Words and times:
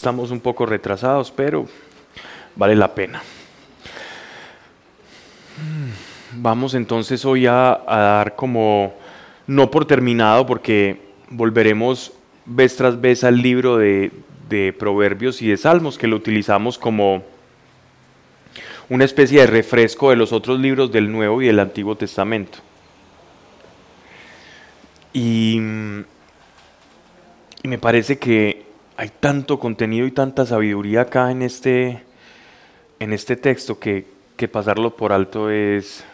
estamos 0.00 0.30
un 0.30 0.40
poco 0.40 0.64
retrasados, 0.64 1.30
pero 1.30 1.66
vale 2.56 2.74
la 2.74 2.94
pena. 2.94 3.22
Vamos 6.36 6.72
entonces 6.72 7.22
hoy 7.26 7.46
a, 7.46 7.82
dar 7.86 8.34
como, 8.34 8.94
no 9.46 9.70
por 9.70 9.84
terminado, 9.84 10.46
porque 10.46 11.02
volveremos 11.28 12.14
vez 12.46 12.76
tras 12.76 12.98
vez 12.98 13.24
al 13.24 13.42
libro 13.42 13.76
de, 13.76 14.10
de 14.48 14.72
Proverbios 14.72 15.42
y 15.42 15.48
de 15.48 15.58
Salmos, 15.58 15.98
que 15.98 16.06
lo 16.06 16.16
utilizamos 16.16 16.78
como 16.78 17.22
una 18.88 19.04
especie 19.04 19.40
de 19.40 19.48
refresco 19.48 20.08
de 20.08 20.16
los 20.16 20.32
otros 20.32 20.58
libros 20.60 20.90
del 20.90 21.12
Nuevo 21.12 21.42
y 21.42 21.46
del 21.46 21.58
Antiguo 21.58 21.94
Testamento. 21.94 22.56
Y, 25.12 25.56
y 27.62 27.68
me 27.68 27.76
parece 27.76 28.18
que 28.18 28.69
hay 29.00 29.10
tanto 29.18 29.58
contenido 29.58 30.06
y 30.06 30.10
tanta 30.10 30.44
sabiduría 30.44 31.00
acá 31.00 31.30
en 31.30 31.40
este, 31.40 32.02
en 32.98 33.14
este 33.14 33.34
texto 33.34 33.78
que, 33.78 34.04
que 34.36 34.46
pasarlo 34.46 34.94
por 34.94 35.14
alto 35.14 35.48
es, 35.48 36.04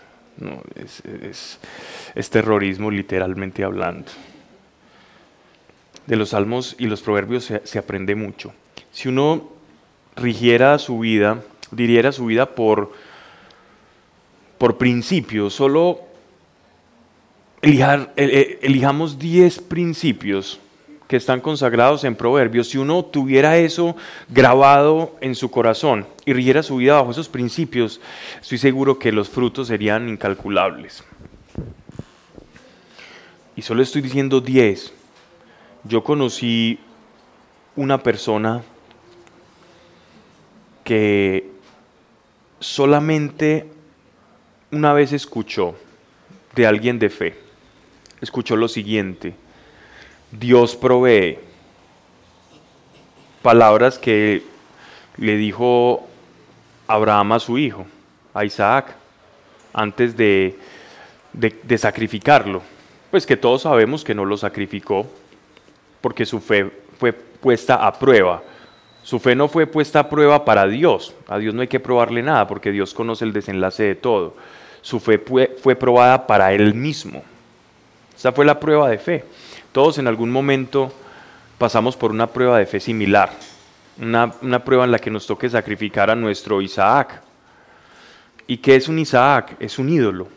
es, 2.15 2.31
terrorismo 2.31 2.93
literalmente 2.93 3.65
hablando. 3.65 4.13
De 6.07 6.15
los 6.15 6.29
salmos 6.29 6.77
y 6.79 6.87
los 6.87 7.03
proverbios 7.03 7.47
se, 7.47 7.67
se 7.67 7.81
aprende 7.81 8.15
mucho. 8.15 8.55
Si 8.93 9.09
uno 9.09 9.49
rigiera 10.15 10.79
su 10.79 11.01
vida, 11.01 11.43
diriera 11.73 12.13
su 12.13 12.27
vida 12.27 12.55
por, 12.55 12.93
por 14.59 14.79
principios, 14.79 15.55
solo 15.55 16.03
elijamos 17.63 19.19
10 19.19 19.59
principios 19.63 20.61
que 21.09 21.17
están 21.17 21.41
consagrados 21.41 22.05
en 22.05 22.17
Proverbios, 22.17 22.69
si 22.69 22.79
uno 22.79 23.05
tuviera 23.05 23.57
eso 23.59 23.97
grabado 24.29 25.17
en 25.21 25.35
su 25.35 25.51
corazón 25.51 26.07
y 26.25 26.33
rigiera 26.33 26.63
su 26.63 26.77
vida 26.77 26.95
bajo 26.95 27.13
esos 27.13 27.29
principios, 27.29 28.01
estoy 28.41 28.59
seguro 28.59 28.99
que 28.99 29.13
los 29.13 29.29
frutos 29.29 29.69
serían 29.69 30.09
incalculables. 30.09 31.05
Y 33.55 33.63
solo 33.63 33.83
estoy 33.83 34.03
diciendo 34.03 34.41
10. 34.41 34.93
Yo 35.85 36.03
conocí 36.03 36.79
una 37.77 38.03
persona 38.03 38.63
que 40.83 41.51
solamente 42.59 43.69
una 44.73 44.93
vez 44.93 45.13
escuchó 45.13 45.77
de 46.55 46.67
alguien 46.67 46.99
de 46.99 47.11
fe, 47.11 47.39
escuchó 48.21 48.57
lo 48.57 48.67
siguiente 48.67 49.35
Dios 50.39 50.77
provee. 50.77 51.39
Palabras 53.43 53.99
que 53.99 54.43
le 55.17 55.37
dijo 55.37 56.07
Abraham 56.87 57.33
a 57.33 57.41
su 57.41 57.59
hijo, 57.59 57.87
a 58.35 58.45
Isaac, 58.45 58.95
antes 59.73 60.17
de, 60.17 60.59
de, 61.33 61.79
sacrificarlo. 61.79 62.63
Pues 63.11 63.25
que 63.25 63.37
todos 63.37 63.63
sabemos 63.63 64.05
que 64.05 64.15
no 64.15 64.25
lo 64.25 64.37
sacrificó 64.37 65.07
porque 66.01 66.27
su 66.27 66.41
fe 66.41 66.71
fue 66.99 67.13
puesta 67.13 67.87
a 67.87 67.93
prueba. 67.93 68.43
Su 69.03 69.21
fe 69.21 69.37
no 69.37 69.49
fue 69.49 69.67
puesta 69.67 70.01
a 70.01 70.09
prueba 70.09 70.45
para 70.45 70.67
Dios. 70.67 71.15
A 71.29 71.39
Dios 71.39 71.55
no 71.55 71.61
hay 71.63 71.69
que 71.69 71.79
probarle 71.79 72.23
nada 72.23 72.49
porque 72.49 72.73
Dios 72.73 72.93
conoce 72.93 73.25
el 73.25 73.33
desenlace 73.33 73.85
de 73.85 73.95
todo. 73.95 74.35
Su 74.83 74.99
fe 74.99 75.19
fue, 75.19 75.57
fue 75.63 75.77
probada 75.77 76.27
para 76.27 76.53
Él 76.53 76.75
mismo. 76.75 77.23
Esa 78.17 78.33
fue 78.33 78.45
la 78.45 78.59
prueba 78.59 78.89
de 78.89 78.99
fe. 78.99 79.25
Todos 79.77 79.99
en 79.99 80.07
algún 80.07 80.31
momento 80.31 80.91
pasamos 81.59 81.99
por 81.99 82.11
una 82.11 82.29
prueba 82.29 82.59
de 82.59 82.65
fe 82.65 82.81
similar, 82.81 83.31
una, 84.01 84.65
prueba 84.65 84.87
en 84.87 84.91
la 84.91 84.99
que 84.99 85.11
nos 85.11 85.27
toque 85.27 85.51
sacrificar 85.51 86.09
a 86.09 86.17
nuestro 86.17 86.63
Isaac. 86.63 87.21
¿Y 88.47 88.57
qué 88.57 88.77
es 88.77 88.89
un 88.89 88.99
Isaac? 88.99 89.55
Es 89.61 89.79
un 89.79 89.91
ídolo. 89.91 90.29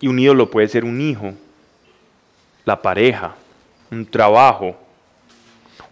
Y 0.00 0.08
un 0.08 0.18
ídolo 0.18 0.50
puede 0.50 0.68
ser 0.68 0.86
un 0.86 0.98
hijo, 1.02 1.34
la 2.64 2.80
pareja, 2.80 3.36
un 3.90 4.06
trabajo, 4.06 4.74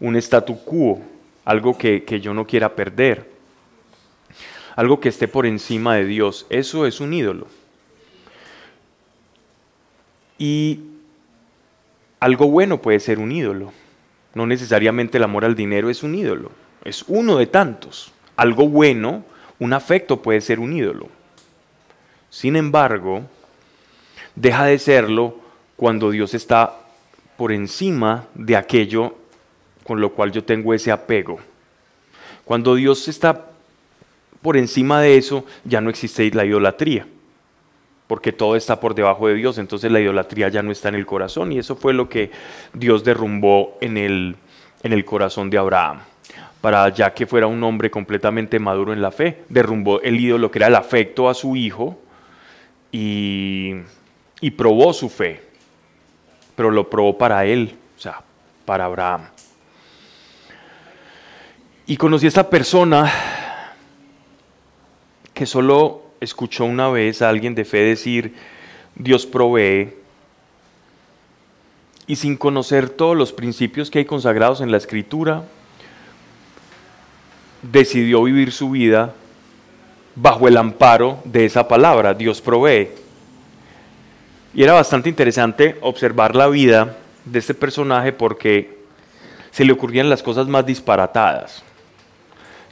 un 0.00 0.16
statu 0.16 0.64
quo, 0.64 1.02
algo 1.44 1.76
que, 1.76 2.02
que 2.02 2.18
yo 2.18 2.32
no 2.32 2.46
quiera 2.46 2.74
perder, 2.74 3.30
algo 4.74 5.00
que 5.00 5.10
esté 5.10 5.28
por 5.28 5.44
encima 5.44 5.96
de 5.96 6.06
Dios. 6.06 6.46
Eso 6.48 6.86
es 6.86 6.98
un 7.00 7.12
ídolo. 7.12 7.46
Y 10.38 10.93
algo 12.24 12.48
bueno 12.48 12.80
puede 12.80 13.00
ser 13.00 13.18
un 13.18 13.32
ídolo. 13.32 13.70
No 14.32 14.46
necesariamente 14.46 15.18
el 15.18 15.24
amor 15.24 15.44
al 15.44 15.54
dinero 15.54 15.90
es 15.90 16.02
un 16.02 16.14
ídolo, 16.14 16.52
es 16.82 17.04
uno 17.06 17.36
de 17.36 17.46
tantos. 17.46 18.14
Algo 18.34 18.66
bueno, 18.66 19.26
un 19.58 19.74
afecto 19.74 20.22
puede 20.22 20.40
ser 20.40 20.58
un 20.58 20.72
ídolo. 20.72 21.10
Sin 22.30 22.56
embargo, 22.56 23.24
deja 24.36 24.64
de 24.64 24.78
serlo 24.78 25.36
cuando 25.76 26.10
Dios 26.10 26.32
está 26.32 26.74
por 27.36 27.52
encima 27.52 28.24
de 28.34 28.56
aquello 28.56 29.16
con 29.84 30.00
lo 30.00 30.14
cual 30.14 30.32
yo 30.32 30.44
tengo 30.44 30.72
ese 30.72 30.90
apego. 30.90 31.40
Cuando 32.46 32.74
Dios 32.74 33.06
está 33.06 33.50
por 34.40 34.56
encima 34.56 35.02
de 35.02 35.18
eso, 35.18 35.44
ya 35.66 35.82
no 35.82 35.90
existe 35.90 36.30
la 36.30 36.46
idolatría 36.46 37.06
porque 38.06 38.32
todo 38.32 38.56
está 38.56 38.80
por 38.80 38.94
debajo 38.94 39.28
de 39.28 39.34
Dios, 39.34 39.58
entonces 39.58 39.90
la 39.90 40.00
idolatría 40.00 40.48
ya 40.48 40.62
no 40.62 40.70
está 40.70 40.88
en 40.88 40.96
el 40.96 41.06
corazón 41.06 41.52
y 41.52 41.58
eso 41.58 41.74
fue 41.76 41.94
lo 41.94 42.08
que 42.08 42.30
Dios 42.72 43.02
derrumbó 43.02 43.78
en 43.80 43.96
el, 43.96 44.36
en 44.82 44.92
el 44.92 45.04
corazón 45.04 45.50
de 45.50 45.58
Abraham. 45.58 46.00
Para 46.60 46.88
ya 46.90 47.12
que 47.12 47.26
fuera 47.26 47.46
un 47.46 47.62
hombre 47.62 47.90
completamente 47.90 48.58
maduro 48.58 48.92
en 48.92 49.02
la 49.02 49.10
fe, 49.10 49.44
derrumbó 49.48 50.00
el 50.00 50.18
ídolo 50.18 50.50
que 50.50 50.58
era 50.58 50.68
el 50.68 50.74
afecto 50.74 51.28
a 51.28 51.34
su 51.34 51.56
hijo 51.56 51.98
y, 52.90 53.74
y 54.40 54.50
probó 54.50 54.92
su 54.92 55.08
fe, 55.08 55.42
pero 56.56 56.70
lo 56.70 56.88
probó 56.88 57.18
para 57.18 57.44
él, 57.44 57.76
o 57.96 58.00
sea, 58.00 58.22
para 58.64 58.86
Abraham. 58.86 59.28
Y 61.86 61.96
conocí 61.98 62.24
a 62.26 62.28
esta 62.28 62.48
persona 62.48 63.12
que 65.34 65.44
solo 65.44 66.03
escuchó 66.20 66.64
una 66.64 66.88
vez 66.88 67.22
a 67.22 67.28
alguien 67.28 67.54
de 67.54 67.64
fe 67.64 67.78
decir, 67.78 68.34
Dios 68.94 69.26
provee, 69.26 69.94
y 72.06 72.16
sin 72.16 72.36
conocer 72.36 72.90
todos 72.90 73.16
los 73.16 73.32
principios 73.32 73.90
que 73.90 74.00
hay 74.00 74.04
consagrados 74.04 74.60
en 74.60 74.70
la 74.70 74.76
escritura, 74.76 75.44
decidió 77.62 78.22
vivir 78.22 78.52
su 78.52 78.70
vida 78.70 79.14
bajo 80.14 80.46
el 80.46 80.56
amparo 80.56 81.18
de 81.24 81.46
esa 81.46 81.66
palabra, 81.66 82.14
Dios 82.14 82.40
provee. 82.40 82.90
Y 84.54 84.62
era 84.62 84.74
bastante 84.74 85.08
interesante 85.08 85.76
observar 85.80 86.36
la 86.36 86.46
vida 86.48 86.96
de 87.24 87.38
este 87.38 87.54
personaje 87.54 88.12
porque 88.12 88.78
se 89.50 89.64
le 89.64 89.72
ocurrían 89.72 90.10
las 90.10 90.22
cosas 90.22 90.46
más 90.46 90.66
disparatadas 90.66 91.64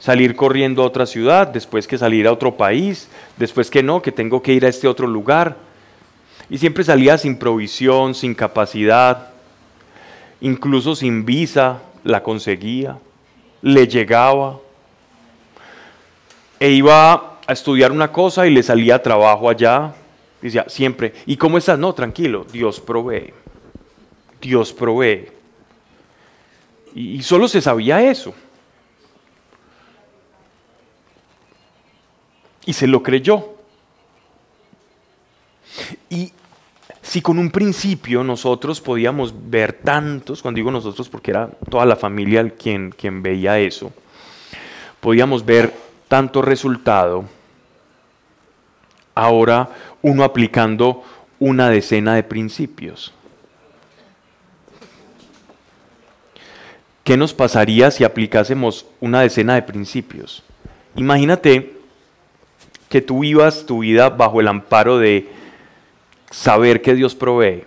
salir 0.03 0.35
corriendo 0.35 0.83
a 0.83 0.87
otra 0.87 1.05
ciudad, 1.05 1.47
después 1.47 1.87
que 1.87 1.97
salir 1.97 2.27
a 2.27 2.33
otro 2.33 2.57
país, 2.57 3.07
después 3.37 3.71
que 3.71 3.81
no, 3.81 4.01
que 4.01 4.11
tengo 4.11 4.41
que 4.41 4.51
ir 4.51 4.65
a 4.65 4.67
este 4.67 4.85
otro 4.85 5.07
lugar. 5.07 5.55
Y 6.49 6.57
siempre 6.57 6.83
salía 6.83 7.17
sin 7.17 7.37
provisión, 7.37 8.13
sin 8.13 8.35
capacidad, 8.35 9.29
incluso 10.41 10.93
sin 10.93 11.23
visa, 11.23 11.83
la 12.03 12.21
conseguía, 12.21 12.97
le 13.61 13.87
llegaba. 13.87 14.59
E 16.59 16.71
iba 16.71 17.37
a 17.47 17.53
estudiar 17.53 17.93
una 17.93 18.11
cosa 18.11 18.45
y 18.45 18.53
le 18.53 18.61
salía 18.61 19.01
trabajo 19.01 19.49
allá. 19.49 19.93
Decía, 20.41 20.65
siempre, 20.67 21.13
¿y 21.25 21.37
cómo 21.37 21.57
estás? 21.57 21.79
No, 21.79 21.93
tranquilo, 21.93 22.45
Dios 22.51 22.81
provee. 22.81 23.33
Dios 24.41 24.73
provee. 24.73 25.27
Y, 26.93 27.23
solo 27.23 27.47
se 27.47 27.61
sabía 27.61 28.03
eso. 28.03 28.33
Y 32.65 32.73
se 32.73 32.87
lo 32.87 33.03
creyó. 33.03 33.49
Y 36.09 36.31
si 37.01 37.21
con 37.21 37.37
un 37.37 37.51
principio 37.51 38.23
nosotros 38.23 38.79
podíamos 38.79 39.33
ver 39.49 39.73
tantos, 39.73 40.41
cuando 40.41 40.57
digo 40.57 40.71
nosotros 40.71 41.09
porque 41.09 41.31
era 41.31 41.49
toda 41.69 41.85
la 41.85 41.95
familia 41.95 42.49
quien, 42.49 42.91
quien 42.91 43.21
veía 43.21 43.59
eso, 43.59 43.91
podíamos 44.99 45.45
ver 45.45 45.73
tanto 46.07 46.41
resultado, 46.41 47.25
ahora 49.15 49.69
uno 50.01 50.23
aplicando 50.23 51.03
una 51.39 51.69
decena 51.69 52.15
de 52.15 52.23
principios. 52.23 53.13
¿Qué 57.03 57.17
nos 57.17 57.33
pasaría 57.33 57.91
si 57.91 58.05
aplicásemos 58.05 58.85
una 59.01 59.21
decena 59.21 59.55
de 59.55 59.63
principios? 59.63 60.41
Imagínate 60.95 61.82
que 62.93 63.01
tú 63.01 63.21
vivas 63.21 63.65
tu 63.65 63.79
vida 63.79 64.11
bajo 64.11 64.39
el 64.39 64.47
amparo 64.47 64.99
de 64.99 65.27
saber 66.29 66.83
que 66.83 66.93
Dios 66.93 67.15
provee. 67.15 67.63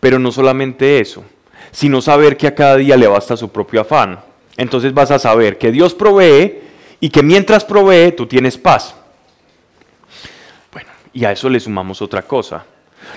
Pero 0.00 0.18
no 0.18 0.32
solamente 0.32 1.00
eso, 1.00 1.22
sino 1.70 2.00
saber 2.00 2.38
que 2.38 2.46
a 2.46 2.54
cada 2.54 2.76
día 2.76 2.96
le 2.96 3.06
basta 3.06 3.36
su 3.36 3.50
propio 3.50 3.82
afán. 3.82 4.20
entonces 4.56 4.94
vas 4.94 5.10
a 5.10 5.18
saber 5.18 5.58
que 5.58 5.70
Dios 5.70 5.92
provee 5.92 6.60
y 6.98 7.10
que 7.10 7.22
mientras 7.22 7.62
provee 7.62 8.12
tú 8.12 8.24
tienes 8.24 8.56
paz. 8.56 8.94
Bueno, 10.72 10.88
y 11.12 11.26
a 11.26 11.32
eso 11.32 11.50
le 11.50 11.60
sumamos 11.60 12.00
otra 12.00 12.22
cosa. 12.22 12.64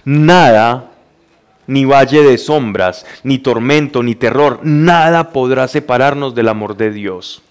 Nada, 0.04 0.92
ni 1.66 1.86
valle 1.86 2.24
de 2.24 2.38
sombras, 2.38 3.06
ni 3.24 3.40
tormento, 3.40 4.04
ni 4.04 4.16
terror, 4.16 4.60
nada 4.64 5.30
podrá 5.30 5.70
separarnos 5.70 6.36
del 6.36 6.50
amor 6.50 6.76
de 6.76 6.92
Dios. 6.92 7.42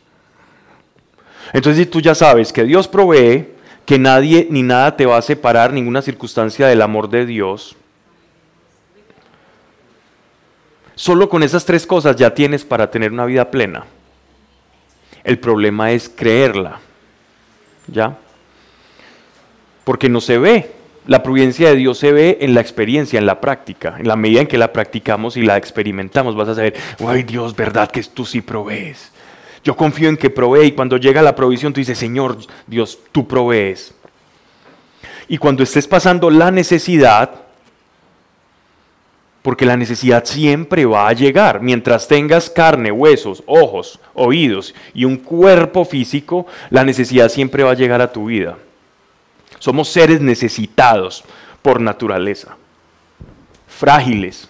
Entonces 1.55 1.91
tú 1.91 2.03
ya 2.03 2.15
sabes 2.15 2.53
que 2.53 2.65
Dios 2.65 2.87
provee, 2.87 3.59
que 3.91 3.99
nadie 3.99 4.47
ni 4.49 4.63
nada 4.63 4.97
te 4.97 5.05
va 5.05 5.17
a 5.17 5.23
separar, 5.23 5.73
ninguna 5.73 6.01
circunstancia 6.01 6.69
del 6.69 6.81
amor 6.81 7.11
de 7.11 7.27
Dios, 7.27 7.75
Solo 10.95 11.29
con 11.29 11.43
esas 11.43 11.65
tres 11.65 11.87
cosas 11.87 12.15
ya 12.15 12.33
tienes 12.33 12.65
para 12.65 12.91
tener 12.91 13.11
una 13.11 13.25
vida 13.25 13.51
plena. 13.51 13.87
El 15.25 15.41
problema 15.41 15.91
es 15.91 16.09
creerla. 16.09 16.79
¿Ya? 17.89 18.19
Porque 19.83 20.09
no 20.09 20.21
se 20.21 20.39
ve. 20.39 20.71
La 21.07 21.25
prudencia 21.25 21.71
de 21.71 21.77
Dios 21.77 21.99
se 21.99 22.13
ve 22.13 22.39
en 22.43 22.55
la 22.55 22.61
experiencia, 22.61 23.19
en 23.19 23.27
la 23.27 23.41
práctica. 23.41 23.97
En 23.99 24.07
la 24.07 24.15
medida 24.15 24.43
en 24.43 24.47
que 24.47 24.59
la 24.59 24.73
practicamos 24.73 25.37
y 25.37 25.43
la 25.43 25.57
experimentamos, 25.57 26.37
vas 26.37 26.51
a 26.51 26.55
saber, 26.55 26.75
ay 27.05 27.25
Dios, 27.25 27.57
¿verdad 27.57 27.91
que 27.91 28.03
tú 28.05 28.25
sí 28.25 28.41
provees? 28.41 29.11
Yo 29.63 29.77
confío 29.77 30.09
en 30.09 30.17
que 30.17 30.31
provee 30.31 30.69
y 30.69 30.73
cuando 30.73 30.97
llega 30.97 31.23
la 31.23 31.37
provisión 31.37 31.73
tú 31.73 31.81
dices, 31.81 31.99
Señor 31.99 32.39
Dios, 32.67 32.99
tú 33.13 33.27
provees. 33.27 33.95
Y 35.29 35.39
cuando 35.39 35.63
estés 35.63 35.87
pasando 35.87 36.31
la 36.31 36.51
necesidad, 36.51 37.31
porque 39.43 39.65
la 39.65 39.77
necesidad 39.77 40.25
siempre 40.25 40.85
va 40.85 41.09
a 41.09 41.13
llegar. 41.13 41.61
Mientras 41.61 42.09
tengas 42.09 42.51
carne, 42.51 42.93
huesos, 42.93 43.43
ojos, 43.47 44.01
oídos 44.15 44.75
y 44.93 45.05
un 45.05 45.17
cuerpo 45.17 45.85
físico, 45.85 46.47
la 46.71 46.85
necesidad 46.85 47.29
siempre 47.29 47.63
va 47.63 47.71
a 47.71 47.75
llegar 47.75 48.03
a 48.03 48.13
tu 48.13 48.27
vida. 48.27 48.59
Somos 49.59 49.89
seres 49.89 50.21
necesitados 50.21 51.25
por 51.63 51.81
naturaleza, 51.81 52.57
frágiles. 53.67 54.49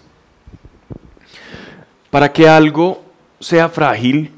Para 2.09 2.31
que 2.31 2.47
algo 2.47 3.03
sea 3.39 3.69
frágil, 3.69 4.31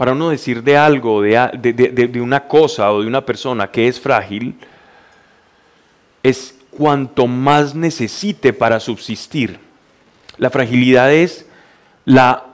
para 0.00 0.12
uno 0.12 0.30
decir 0.30 0.62
de 0.62 0.78
algo, 0.78 1.20
de, 1.20 1.50
de 1.60 2.20
una 2.22 2.48
cosa 2.48 2.90
o 2.90 3.02
de 3.02 3.06
una 3.06 3.26
persona 3.26 3.70
que 3.70 3.86
es 3.86 4.00
frágil, 4.00 4.54
es 6.22 6.54
cuanto 6.70 7.26
más 7.26 7.74
necesite 7.74 8.54
para 8.54 8.80
subsistir. 8.80 9.60
La 10.38 10.48
fragilidad 10.48 11.12
es 11.12 11.44
la 12.06 12.46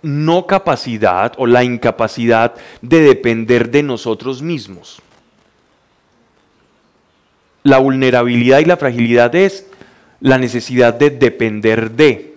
no 0.00 0.46
capacidad 0.46 1.34
o 1.36 1.46
la 1.46 1.62
incapacidad 1.62 2.54
de 2.80 3.02
depender 3.02 3.70
de 3.70 3.82
nosotros 3.82 4.40
mismos. 4.40 5.02
La 7.64 7.76
vulnerabilidad 7.76 8.60
y 8.60 8.64
la 8.64 8.78
fragilidad 8.78 9.34
es 9.34 9.66
la 10.20 10.38
necesidad 10.38 10.94
de 10.94 11.10
depender 11.10 11.90
de. 11.90 12.34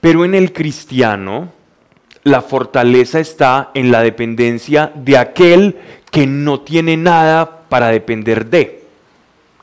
Pero 0.00 0.24
en 0.24 0.34
el 0.34 0.52
cristiano, 0.52 1.59
la 2.30 2.42
fortaleza 2.42 3.20
está 3.20 3.70
en 3.74 3.90
la 3.90 4.02
dependencia 4.02 4.92
de 4.94 5.18
aquel 5.18 5.76
que 6.10 6.26
no 6.26 6.60
tiene 6.60 6.96
nada 6.96 7.62
para 7.68 7.88
depender 7.88 8.46
de, 8.46 8.84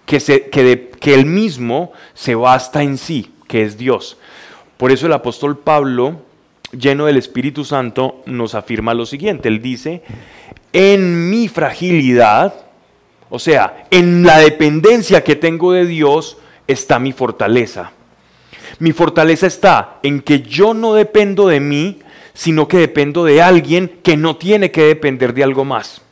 que, 0.05 0.19
se, 0.19 0.49
que, 0.49 0.91
que 0.99 1.13
él 1.13 1.25
mismo 1.25 1.91
se 2.13 2.35
basta 2.35 2.83
en 2.83 2.97
sí, 2.97 3.33
que 3.47 3.63
es 3.63 3.77
Dios. 3.77 4.17
Por 4.77 4.91
eso 4.91 5.07
el 5.07 5.13
apóstol 5.13 5.57
Pablo, 5.57 6.21
lleno 6.71 7.05
del 7.05 7.17
Espíritu 7.17 7.65
Santo, 7.65 8.21
nos 8.25 8.55
afirma 8.55 8.93
lo 8.93 9.05
siguiente. 9.05 9.47
Él 9.49 9.61
dice, 9.61 10.03
en 10.71 11.29
mi 11.29 11.47
fragilidad, 11.47 12.53
o 13.29 13.39
sea, 13.39 13.85
en 13.91 14.23
la 14.23 14.37
dependencia 14.39 15.23
que 15.23 15.35
tengo 15.35 15.73
de 15.73 15.85
Dios, 15.85 16.37
está 16.67 16.99
mi 16.99 17.11
fortaleza. 17.11 17.91
Mi 18.79 18.91
fortaleza 18.91 19.47
está 19.47 19.97
en 20.03 20.21
que 20.21 20.41
yo 20.41 20.73
no 20.73 20.93
dependo 20.93 21.47
de 21.47 21.59
mí, 21.59 21.99
sino 22.37 22.67
que 22.67 22.77
dependo 22.77 23.25
de 23.25 23.41
alguien 23.41 23.99
que 24.03 24.15
no 24.15 24.35
tiene 24.35 24.69
que 24.69 24.83
depender 24.83 25.33
de 25.33 25.43
algo 25.43 25.65
más 25.65 26.03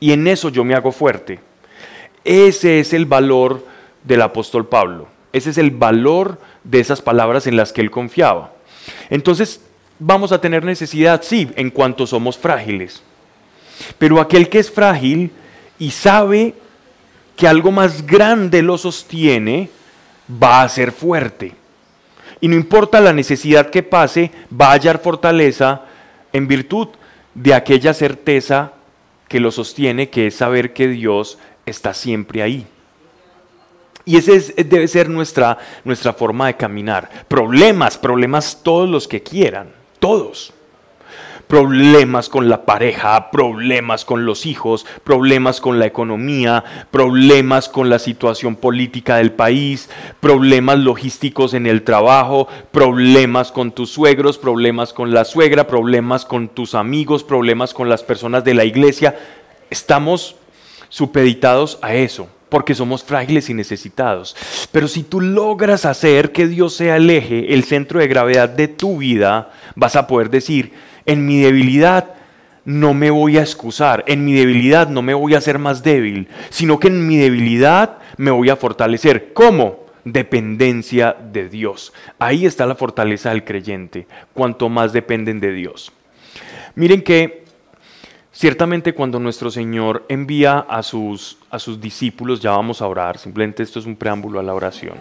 y 0.00 0.10
en 0.12 0.26
eso 0.26 0.48
yo 0.48 0.64
me 0.64 0.74
hago 0.74 0.90
fuerte. 0.90 1.38
Ese 2.24 2.80
es 2.80 2.92
el 2.92 3.06
valor 3.06 3.64
del 4.02 4.20
apóstol 4.20 4.66
Pablo. 4.66 5.06
Ese 5.32 5.50
es 5.50 5.56
el 5.56 5.70
valor 5.70 6.40
de 6.64 6.80
esas 6.80 7.00
palabras 7.00 7.46
en 7.46 7.56
las 7.56 7.72
que 7.72 7.80
él 7.80 7.90
confiaba. 7.92 8.52
Entonces, 9.10 9.60
vamos 10.00 10.32
a 10.32 10.40
tener 10.40 10.64
necesidad, 10.64 11.22
sí, 11.22 11.48
en 11.54 11.70
cuanto 11.70 12.06
somos 12.06 12.36
frágiles. 12.36 13.02
Pero 13.96 14.20
aquel 14.20 14.48
que 14.48 14.58
es 14.58 14.72
frágil 14.72 15.30
y 15.78 15.92
sabe 15.92 16.54
que 17.36 17.46
algo 17.46 17.70
más 17.70 18.04
grande 18.04 18.60
lo 18.60 18.76
sostiene, 18.76 19.70
va 20.28 20.62
a 20.62 20.68
ser 20.68 20.90
fuerte. 20.90 21.54
Y 22.44 22.48
no 22.48 22.56
importa 22.56 23.00
la 23.00 23.14
necesidad 23.14 23.70
que 23.70 23.82
pase, 23.82 24.30
va 24.52 24.66
a 24.66 24.72
hallar 24.72 25.00
fortaleza 25.00 25.86
en 26.30 26.46
virtud 26.46 26.88
de 27.34 27.54
aquella 27.54 27.94
certeza 27.94 28.72
que 29.28 29.40
lo 29.40 29.50
sostiene, 29.50 30.10
que 30.10 30.26
es 30.26 30.34
saber 30.34 30.74
que 30.74 30.88
Dios 30.88 31.38
está 31.64 31.94
siempre 31.94 32.42
ahí. 32.42 32.66
Y 34.04 34.18
ese 34.18 34.62
debe 34.62 34.88
ser 34.88 35.08
nuestra, 35.08 35.56
nuestra 35.84 36.12
forma 36.12 36.48
de 36.48 36.56
caminar. 36.58 37.08
Problemas, 37.28 37.96
problemas 37.96 38.60
todos 38.62 38.90
los 38.90 39.08
que 39.08 39.22
quieran, 39.22 39.72
todos. 39.98 40.52
Problemas 41.54 42.28
con 42.28 42.48
la 42.48 42.66
pareja, 42.66 43.30
problemas 43.30 44.04
con 44.04 44.26
los 44.26 44.44
hijos, 44.44 44.84
problemas 45.04 45.60
con 45.60 45.78
la 45.78 45.86
economía, 45.86 46.64
problemas 46.90 47.68
con 47.68 47.88
la 47.88 48.00
situación 48.00 48.56
política 48.56 49.18
del 49.18 49.30
país, 49.30 49.88
problemas 50.18 50.80
logísticos 50.80 51.54
en 51.54 51.68
el 51.68 51.84
trabajo, 51.84 52.48
problemas 52.72 53.52
con 53.52 53.70
tus 53.70 53.90
suegros, 53.90 54.36
problemas 54.36 54.92
con 54.92 55.14
la 55.14 55.24
suegra, 55.24 55.68
problemas 55.68 56.24
con 56.24 56.48
tus 56.48 56.74
amigos, 56.74 57.22
problemas 57.22 57.72
con 57.72 57.88
las 57.88 58.02
personas 58.02 58.42
de 58.42 58.54
la 58.54 58.64
iglesia. 58.64 59.16
Estamos 59.70 60.34
supeditados 60.88 61.78
a 61.82 61.94
eso 61.94 62.26
porque 62.54 62.76
somos 62.76 63.02
frágiles 63.02 63.50
y 63.50 63.54
necesitados. 63.54 64.36
Pero 64.70 64.86
si 64.86 65.02
tú 65.02 65.20
logras 65.20 65.84
hacer 65.84 66.30
que 66.30 66.46
Dios 66.46 66.76
sea 66.76 66.98
el 66.98 67.10
eje, 67.10 67.52
el 67.52 67.64
centro 67.64 67.98
de 67.98 68.06
gravedad 68.06 68.48
de 68.48 68.68
tu 68.68 68.98
vida, 68.98 69.50
vas 69.74 69.96
a 69.96 70.06
poder 70.06 70.30
decir, 70.30 70.70
en 71.04 71.26
mi 71.26 71.40
debilidad 71.42 72.14
no 72.64 72.94
me 72.94 73.10
voy 73.10 73.38
a 73.38 73.40
excusar, 73.40 74.04
en 74.06 74.24
mi 74.24 74.34
debilidad 74.34 74.88
no 74.88 75.02
me 75.02 75.14
voy 75.14 75.34
a 75.34 75.38
hacer 75.38 75.58
más 75.58 75.82
débil, 75.82 76.28
sino 76.48 76.78
que 76.78 76.86
en 76.86 77.04
mi 77.08 77.16
debilidad 77.16 77.98
me 78.18 78.30
voy 78.30 78.50
a 78.50 78.56
fortalecer. 78.56 79.32
¿Cómo? 79.32 79.86
Dependencia 80.04 81.12
de 81.32 81.48
Dios. 81.48 81.92
Ahí 82.20 82.46
está 82.46 82.66
la 82.66 82.76
fortaleza 82.76 83.30
del 83.30 83.42
creyente, 83.42 84.06
cuanto 84.32 84.68
más 84.68 84.92
dependen 84.92 85.40
de 85.40 85.50
Dios. 85.50 85.90
Miren 86.76 87.02
que 87.02 87.43
ciertamente 88.34 88.92
cuando 88.92 89.18
nuestro 89.18 89.50
Señor 89.50 90.04
envía 90.08 90.58
a 90.58 90.82
sus, 90.82 91.38
a 91.48 91.58
sus 91.58 91.80
discípulos, 91.80 92.40
ya 92.40 92.50
vamos 92.50 92.82
a 92.82 92.86
orar, 92.86 93.16
simplemente 93.16 93.62
esto 93.62 93.78
es 93.78 93.86
un 93.86 93.96
preámbulo 93.96 94.38
a 94.38 94.42
la 94.42 94.52
oración. 94.52 94.98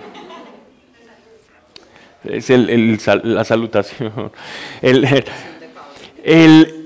Es 2.24 2.50
la 2.50 3.44
salutación. 3.44 4.32
El, 4.82 5.26
el, 6.24 6.84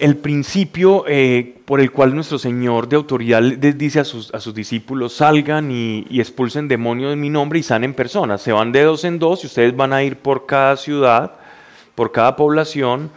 el, 0.00 0.16
principio 0.16 1.04
eh, 1.08 1.56
por 1.64 1.80
el 1.80 1.90
cual 1.90 2.14
nuestro 2.14 2.38
Señor 2.38 2.88
de 2.88 2.96
autoridad 2.96 3.42
les 3.42 3.76
dice 3.76 3.98
a 3.98 4.04
sus, 4.04 4.32
a 4.32 4.38
sus 4.38 4.54
discípulos, 4.54 5.14
salgan 5.14 5.70
y, 5.70 6.06
expulsen 6.10 6.68
demonios 6.68 7.12
en 7.12 7.20
mi 7.20 7.30
nombre 7.30 7.58
y 7.58 7.62
sanen 7.62 7.94
personas. 7.94 8.42
Se 8.42 8.52
van 8.52 8.70
de 8.70 8.82
dos 8.82 9.04
en 9.04 9.18
dos 9.18 9.42
y 9.42 9.48
ustedes 9.48 9.76
van 9.76 9.92
a 9.92 10.04
ir 10.04 10.16
por 10.16 10.46
cada 10.46 10.76
ciudad, 10.76 11.32
por 11.96 12.12
cada 12.12 12.36
población, 12.36 13.10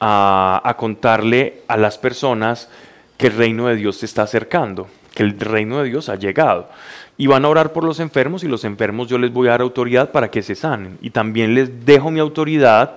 a, 0.00 0.74
contarle 0.78 1.62
a 1.68 1.76
las 1.76 1.98
personas 1.98 2.68
que 3.16 3.28
el 3.28 3.36
reino 3.36 3.68
de 3.68 3.76
Dios 3.76 3.98
se 3.98 4.06
está 4.06 4.22
acercando, 4.22 4.88
que 5.14 5.22
el 5.22 5.38
reino 5.38 5.82
de 5.82 5.88
Dios 5.88 6.08
ha 6.08 6.16
llegado. 6.16 6.68
Y 7.16 7.26
van 7.28 7.44
a 7.44 7.48
orar 7.48 7.72
por 7.72 7.84
los 7.84 8.00
enfermos 8.00 8.42
y 8.42 8.48
los 8.48 8.64
enfermos 8.64 9.08
yo 9.08 9.18
les 9.18 9.32
voy 9.32 9.48
a 9.48 9.52
dar 9.52 9.60
autoridad 9.60 10.10
para 10.10 10.30
que 10.30 10.42
se 10.42 10.54
sanen. 10.54 10.98
Y 11.00 11.10
también 11.10 11.54
les 11.54 11.86
dejo 11.86 12.10
mi 12.10 12.18
autoridad 12.20 12.96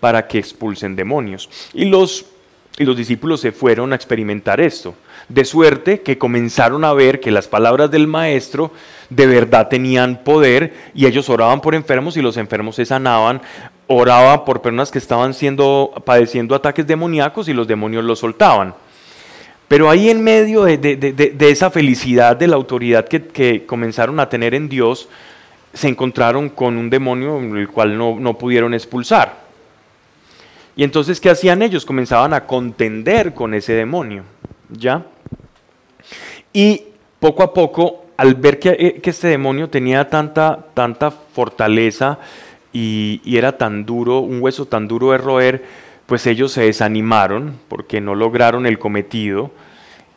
para 0.00 0.26
que 0.26 0.38
expulsen 0.38 0.96
demonios. 0.96 1.48
Y 1.72 1.86
los, 1.86 2.26
y 2.78 2.84
los 2.84 2.96
discípulos 2.96 3.40
se 3.40 3.52
fueron 3.52 3.92
a 3.92 3.96
experimentar 3.96 4.60
esto, 4.60 4.94
de 5.30 5.46
suerte 5.46 6.02
que 6.02 6.18
comenzaron 6.18 6.84
a 6.84 6.92
ver 6.92 7.20
que 7.20 7.30
las 7.30 7.48
palabras 7.48 7.90
del 7.90 8.06
maestro 8.06 8.70
de 9.08 9.26
verdad 9.26 9.68
tenían 9.68 10.22
poder 10.22 10.74
y 10.94 11.06
ellos 11.06 11.30
oraban 11.30 11.60
por 11.60 11.74
enfermos 11.74 12.16
y 12.16 12.22
los 12.22 12.36
enfermos 12.36 12.76
se 12.76 12.84
sanaban, 12.84 13.40
oraban 13.86 14.44
por 14.44 14.62
personas 14.62 14.90
que 14.90 14.98
estaban 14.98 15.34
siendo, 15.34 15.92
padeciendo 16.04 16.54
ataques 16.54 16.86
demoníacos 16.86 17.48
y 17.48 17.52
los 17.52 17.66
demonios 17.68 18.04
los 18.04 18.18
soltaban. 18.18 18.74
Pero 19.68 19.90
ahí 19.90 20.10
en 20.10 20.22
medio 20.22 20.64
de, 20.64 21.34
esa 21.40 21.70
felicidad 21.70 22.36
de 22.36 22.48
la 22.48 22.56
autoridad 22.56 23.08
que, 23.08 23.26
que 23.26 23.66
comenzaron 23.66 24.20
a 24.20 24.28
tener 24.28 24.54
en 24.54 24.68
Dios, 24.68 25.08
se 25.72 25.88
encontraron 25.88 26.48
con 26.48 26.76
un 26.76 26.88
demonio 26.88 27.38
el 27.38 27.68
cual 27.68 27.98
no, 27.98 28.18
no 28.20 28.38
pudieron 28.38 28.74
expulsar. 28.74 29.44
Y 30.76 30.84
entonces, 30.84 31.20
¿qué 31.20 31.30
hacían 31.30 31.62
ellos? 31.62 31.84
Comenzaban 31.84 32.34
a 32.34 32.46
contender 32.46 33.32
con 33.34 33.54
ese 33.54 33.74
demonio, 33.74 34.24
¿ya? 34.70 35.04
Y 36.52 36.84
poco 37.20 37.42
a 37.42 37.54
poco, 37.54 38.06
al 38.16 38.34
ver 38.34 38.58
que, 38.58 38.70
eh, 38.70 39.00
que 39.00 39.10
este 39.10 39.28
demonio 39.28 39.70
tenía 39.70 40.08
tanta, 40.08 40.66
tanta 40.74 41.10
fortaleza 41.10 42.18
y, 42.74 43.22
era 43.24 43.56
tan 43.56 43.86
duro, 43.86 44.18
un 44.18 44.42
hueso 44.42 44.66
tan 44.66 44.88
duro 44.88 45.12
de 45.12 45.18
roer, 45.18 45.64
pues 46.06 46.26
ellos 46.26 46.52
se 46.52 46.64
desanimaron 46.64 47.54
porque 47.68 48.00
no 48.00 48.14
lograron 48.14 48.66
el 48.66 48.78
cometido 48.78 49.52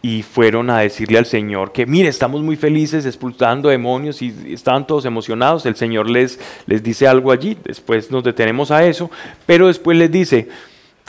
y 0.02 0.24
fueron 0.24 0.70
a 0.70 0.80
decirle 0.80 1.20
al 1.20 1.28
Señor 1.28 1.72
que, 1.72 1.86
mire, 1.86 2.10
estamos 2.10 2.42
muy 2.42 2.56
felices 2.56 3.06
expulsando 3.06 3.70
demonios 3.70 4.22
y 4.22 4.34
estaban 4.48 4.88
todos 4.88 5.06
emocionados. 5.06 5.66
El 5.66 5.76
Señor 5.76 6.10
les, 6.10 6.40
les 6.66 6.82
dice 6.82 7.08
algo 7.08 7.32
allí, 7.32 7.58
después 7.64 8.12
nos 8.12 8.24
detenemos 8.24 8.72
a 8.72 8.86
eso, 8.86 9.10
pero 9.46 9.68
después 9.68 9.98
les 9.98 10.12
dice, 10.12 10.50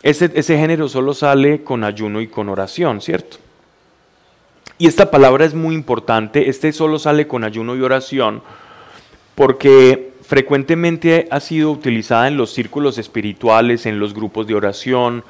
ese, 0.02 0.30
ese 0.34 0.58
género 0.58 0.88
solo 0.88 1.14
sale 1.14 1.64
con 1.64 1.82
ayuno 1.82 2.20
y 2.20 2.28
con 2.28 2.48
oración, 2.50 3.00
¿cierto? 3.00 3.38
Y 4.76 4.86
esta 4.86 5.10
palabra 5.10 5.44
es 5.44 5.54
muy 5.54 5.74
importante, 5.74 6.48
este 6.48 6.72
solo 6.72 6.98
sale 6.98 7.26
con 7.26 7.42
ayuno 7.42 7.74
y 7.74 7.80
oración, 7.80 8.42
porque 9.34 10.07
frecuentemente 10.28 11.26
ha 11.30 11.40
sido 11.40 11.70
utilizada 11.70 12.28
en 12.28 12.36
los 12.36 12.52
círculos 12.52 12.98
espirituales, 12.98 13.86
en 13.86 13.98
los 13.98 14.12
grupos 14.12 14.46
de 14.46 14.54
oración, 14.54 15.24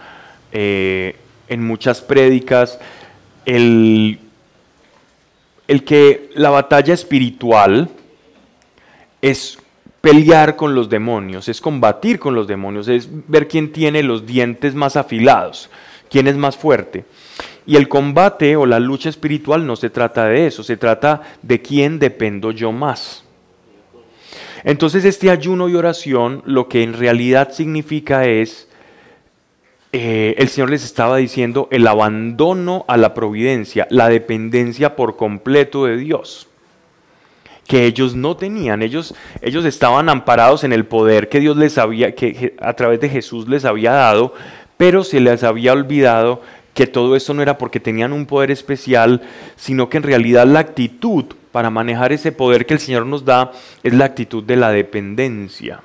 eh, 0.50 1.14
en 1.48 1.64
muchas 1.64 2.00
prédicas, 2.00 2.80
el, 3.46 4.18
el 5.68 5.84
que 5.84 6.30
la 6.34 6.50
batalla 6.50 6.94
espiritual 6.94 7.88
es 9.22 9.60
pelear 10.00 10.56
con 10.56 10.74
los 10.74 10.90
demonios, 10.90 11.48
es 11.48 11.60
combatir 11.60 12.18
con 12.18 12.34
los 12.34 12.48
demonios, 12.48 12.88
es 12.88 13.08
ver 13.28 13.46
quién 13.46 13.70
tiene 13.70 14.02
los 14.02 14.26
dientes 14.26 14.74
más 14.74 14.96
afilados, 14.96 15.70
quién 16.10 16.26
es 16.26 16.34
más 16.34 16.56
fuerte. 16.56 17.04
Y 17.66 17.76
el 17.76 17.88
combate 17.88 18.56
o 18.56 18.66
la 18.66 18.80
lucha 18.80 19.10
espiritual 19.10 19.64
no 19.64 19.76
se 19.76 19.90
trata 19.90 20.26
de 20.26 20.48
eso, 20.48 20.64
se 20.64 20.76
trata 20.76 21.22
de 21.42 21.62
quién 21.62 22.00
dependo 22.00 22.50
yo 22.50 22.72
más. 22.72 23.27
Entonces 24.64 25.04
este 25.04 25.30
ayuno 25.30 25.68
y 25.68 25.74
oración 25.74 26.42
lo 26.44 26.68
que 26.68 26.82
en 26.82 26.94
realidad 26.94 27.52
significa 27.52 28.26
es 28.26 28.68
eh, 29.92 30.34
el 30.36 30.48
Señor 30.48 30.70
les 30.70 30.84
estaba 30.84 31.16
diciendo 31.16 31.66
el 31.70 31.86
abandono 31.86 32.84
a 32.88 32.98
la 32.98 33.14
providencia, 33.14 33.86
la 33.90 34.08
dependencia 34.08 34.96
por 34.96 35.16
completo 35.16 35.86
de 35.86 35.96
Dios, 35.96 36.46
que 37.66 37.86
ellos 37.86 38.14
no 38.14 38.36
tenían. 38.36 38.82
Ellos, 38.82 39.14
ellos 39.40 39.64
estaban 39.64 40.10
amparados 40.10 40.62
en 40.64 40.74
el 40.74 40.84
poder 40.84 41.30
que 41.30 41.40
Dios 41.40 41.56
les 41.56 41.78
había, 41.78 42.14
que 42.14 42.54
a 42.60 42.74
través 42.74 43.00
de 43.00 43.08
Jesús 43.08 43.48
les 43.48 43.64
había 43.64 43.92
dado, 43.92 44.34
pero 44.76 45.04
se 45.04 45.20
les 45.20 45.42
había 45.42 45.72
olvidado 45.72 46.42
que 46.74 46.86
todo 46.86 47.16
eso 47.16 47.32
no 47.32 47.42
era 47.42 47.56
porque 47.56 47.80
tenían 47.80 48.12
un 48.12 48.26
poder 48.26 48.50
especial, 48.50 49.22
sino 49.56 49.88
que 49.88 49.96
en 49.96 50.02
realidad 50.02 50.46
la 50.46 50.60
actitud 50.60 51.24
para 51.52 51.70
manejar 51.70 52.12
ese 52.12 52.32
poder 52.32 52.66
que 52.66 52.74
el 52.74 52.80
Señor 52.80 53.06
nos 53.06 53.24
da 53.24 53.52
es 53.82 53.94
la 53.94 54.04
actitud 54.04 54.42
de 54.42 54.56
la 54.56 54.70
dependencia. 54.70 55.80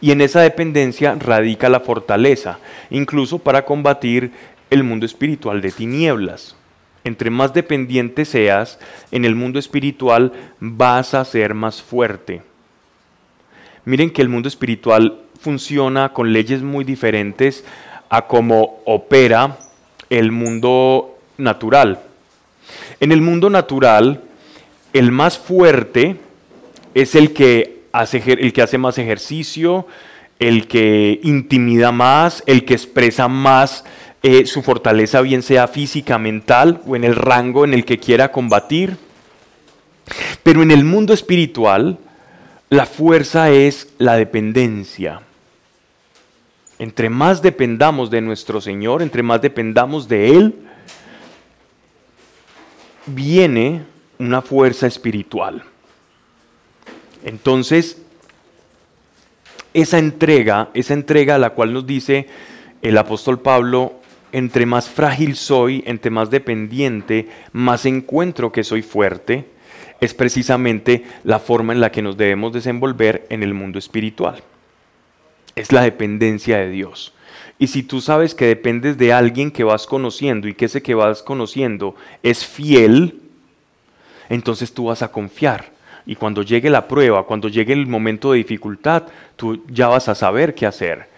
Y 0.00 0.10
en 0.10 0.20
esa 0.20 0.40
dependencia 0.40 1.14
radica 1.18 1.68
la 1.68 1.80
fortaleza, 1.80 2.58
incluso 2.90 3.38
para 3.38 3.64
combatir 3.64 4.32
el 4.70 4.84
mundo 4.84 5.06
espiritual 5.06 5.60
de 5.60 5.70
tinieblas. 5.70 6.56
Entre 7.04 7.30
más 7.30 7.54
dependiente 7.54 8.24
seas 8.24 8.78
en 9.10 9.24
el 9.24 9.34
mundo 9.34 9.58
espiritual, 9.58 10.32
vas 10.58 11.14
a 11.14 11.24
ser 11.24 11.54
más 11.54 11.82
fuerte. 11.82 12.42
Miren 13.84 14.10
que 14.10 14.22
el 14.22 14.28
mundo 14.28 14.48
espiritual 14.48 15.20
funciona 15.40 16.12
con 16.12 16.32
leyes 16.32 16.62
muy 16.62 16.84
diferentes 16.84 17.64
a 18.10 18.26
cómo 18.26 18.80
opera 18.84 19.58
el 20.10 20.32
mundo 20.32 21.18
natural. 21.38 22.00
En 23.00 23.12
el 23.12 23.22
mundo 23.22 23.48
natural, 23.48 24.22
el 24.92 25.12
más 25.12 25.38
fuerte 25.38 26.16
es 26.94 27.14
el 27.14 27.32
que 27.32 27.80
el 27.92 28.52
que 28.52 28.62
hace 28.62 28.78
más 28.78 28.98
ejercicio, 28.98 29.86
el 30.38 30.68
que 30.68 31.20
intimida 31.22 31.92
más, 31.92 32.42
el 32.46 32.64
que 32.64 32.74
expresa 32.74 33.28
más 33.28 33.84
eh, 34.22 34.46
su 34.46 34.62
fortaleza, 34.62 35.20
bien 35.22 35.42
sea 35.42 35.66
física, 35.66 36.18
mental 36.18 36.82
o 36.86 36.94
en 36.94 37.04
el 37.04 37.16
rango 37.16 37.64
en 37.64 37.74
el 37.74 37.84
que 37.84 37.98
quiera 37.98 38.32
combatir. 38.32 38.96
Pero 40.42 40.62
en 40.62 40.70
el 40.70 40.84
mundo 40.84 41.12
espiritual, 41.12 41.98
la 42.68 42.86
fuerza 42.86 43.50
es 43.50 43.88
la 43.98 44.16
dependencia. 44.16 45.22
Entre 46.78 47.10
más 47.10 47.42
dependamos 47.42 48.10
de 48.10 48.20
nuestro 48.20 48.60
Señor, 48.60 49.02
entre 49.02 49.22
más 49.22 49.42
dependamos 49.42 50.08
de 50.08 50.30
Él, 50.30 50.54
viene 53.06 53.82
una 54.20 54.42
fuerza 54.42 54.86
espiritual. 54.86 55.64
Entonces, 57.24 58.00
esa 59.72 59.98
entrega, 59.98 60.68
esa 60.74 60.94
entrega 60.94 61.36
a 61.36 61.38
la 61.38 61.50
cual 61.50 61.72
nos 61.72 61.86
dice 61.86 62.28
el 62.82 62.98
apóstol 62.98 63.40
Pablo, 63.40 63.94
entre 64.32 64.66
más 64.66 64.88
frágil 64.88 65.36
soy, 65.36 65.82
entre 65.86 66.10
más 66.10 66.30
dependiente, 66.30 67.28
más 67.52 67.86
encuentro 67.86 68.52
que 68.52 68.62
soy 68.62 68.82
fuerte, 68.82 69.46
es 70.00 70.14
precisamente 70.14 71.04
la 71.24 71.38
forma 71.38 71.72
en 71.72 71.80
la 71.80 71.90
que 71.90 72.02
nos 72.02 72.16
debemos 72.16 72.52
desenvolver 72.52 73.26
en 73.30 73.42
el 73.42 73.54
mundo 73.54 73.78
espiritual. 73.78 74.42
Es 75.56 75.72
la 75.72 75.82
dependencia 75.82 76.58
de 76.58 76.70
Dios. 76.70 77.14
Y 77.58 77.68
si 77.68 77.82
tú 77.82 78.00
sabes 78.00 78.34
que 78.34 78.46
dependes 78.46 78.98
de 78.98 79.12
alguien 79.12 79.50
que 79.50 79.64
vas 79.64 79.86
conociendo 79.86 80.46
y 80.46 80.54
que 80.54 80.66
ese 80.66 80.82
que 80.82 80.94
vas 80.94 81.22
conociendo 81.22 81.94
es 82.22 82.46
fiel, 82.46 83.29
entonces 84.30 84.72
tú 84.72 84.86
vas 84.86 85.02
a 85.02 85.12
confiar 85.12 85.72
y 86.06 86.14
cuando 86.14 86.42
llegue 86.42 86.70
la 86.70 86.88
prueba, 86.88 87.26
cuando 87.26 87.48
llegue 87.48 87.74
el 87.74 87.86
momento 87.86 88.32
de 88.32 88.38
dificultad, 88.38 89.04
tú 89.36 89.62
ya 89.68 89.88
vas 89.88 90.08
a 90.08 90.14
saber 90.14 90.54
qué 90.54 90.66
hacer. 90.66 91.08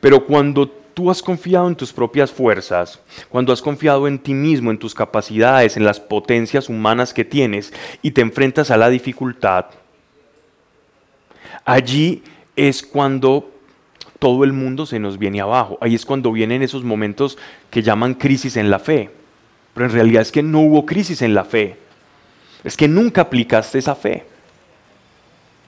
Pero 0.00 0.26
cuando 0.26 0.68
tú 0.68 1.10
has 1.10 1.22
confiado 1.22 1.68
en 1.68 1.76
tus 1.76 1.92
propias 1.92 2.32
fuerzas, 2.32 3.00
cuando 3.28 3.52
has 3.52 3.62
confiado 3.62 4.08
en 4.08 4.18
ti 4.18 4.34
mismo, 4.34 4.70
en 4.70 4.78
tus 4.78 4.94
capacidades, 4.94 5.76
en 5.76 5.84
las 5.84 6.00
potencias 6.00 6.68
humanas 6.68 7.14
que 7.14 7.24
tienes 7.24 7.72
y 8.02 8.10
te 8.10 8.20
enfrentas 8.20 8.70
a 8.70 8.76
la 8.76 8.90
dificultad, 8.90 9.66
allí 11.64 12.22
es 12.56 12.82
cuando 12.82 13.50
todo 14.18 14.44
el 14.44 14.52
mundo 14.52 14.86
se 14.86 14.98
nos 14.98 15.18
viene 15.18 15.40
abajo. 15.40 15.78
Ahí 15.80 15.94
es 15.94 16.06
cuando 16.06 16.30
vienen 16.30 16.62
esos 16.62 16.84
momentos 16.84 17.38
que 17.70 17.82
llaman 17.82 18.14
crisis 18.14 18.56
en 18.56 18.70
la 18.70 18.78
fe. 18.78 19.10
Pero 19.74 19.86
en 19.86 19.92
realidad 19.92 20.22
es 20.22 20.30
que 20.30 20.42
no 20.42 20.60
hubo 20.60 20.86
crisis 20.86 21.22
en 21.22 21.34
la 21.34 21.44
fe. 21.44 21.76
Es 22.64 22.76
que 22.76 22.88
nunca 22.88 23.22
aplicaste 23.22 23.78
esa 23.78 23.94
fe 23.94 24.26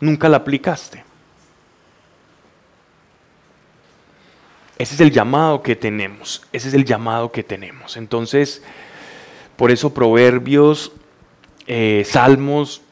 nunca 0.05 0.29
la 0.29 0.39
aplicaste. 0.39 1.03
Ese 4.79 4.95
es 4.95 5.01
el 5.01 5.11
llamado 5.11 5.63
que 5.63 5.77
tenemos, 5.77 6.43
ese 6.53 6.69
es 6.69 6.75
el 6.75 6.85
llamado 6.85 7.31
que 7.31 7.43
tenemos. 7.43 7.97
Entonces, 7.97 8.63
por 9.57 9.71
eso 9.71 9.95
proverbios, 9.95 10.93
eh, 11.67 12.05
salmos, 12.05 12.83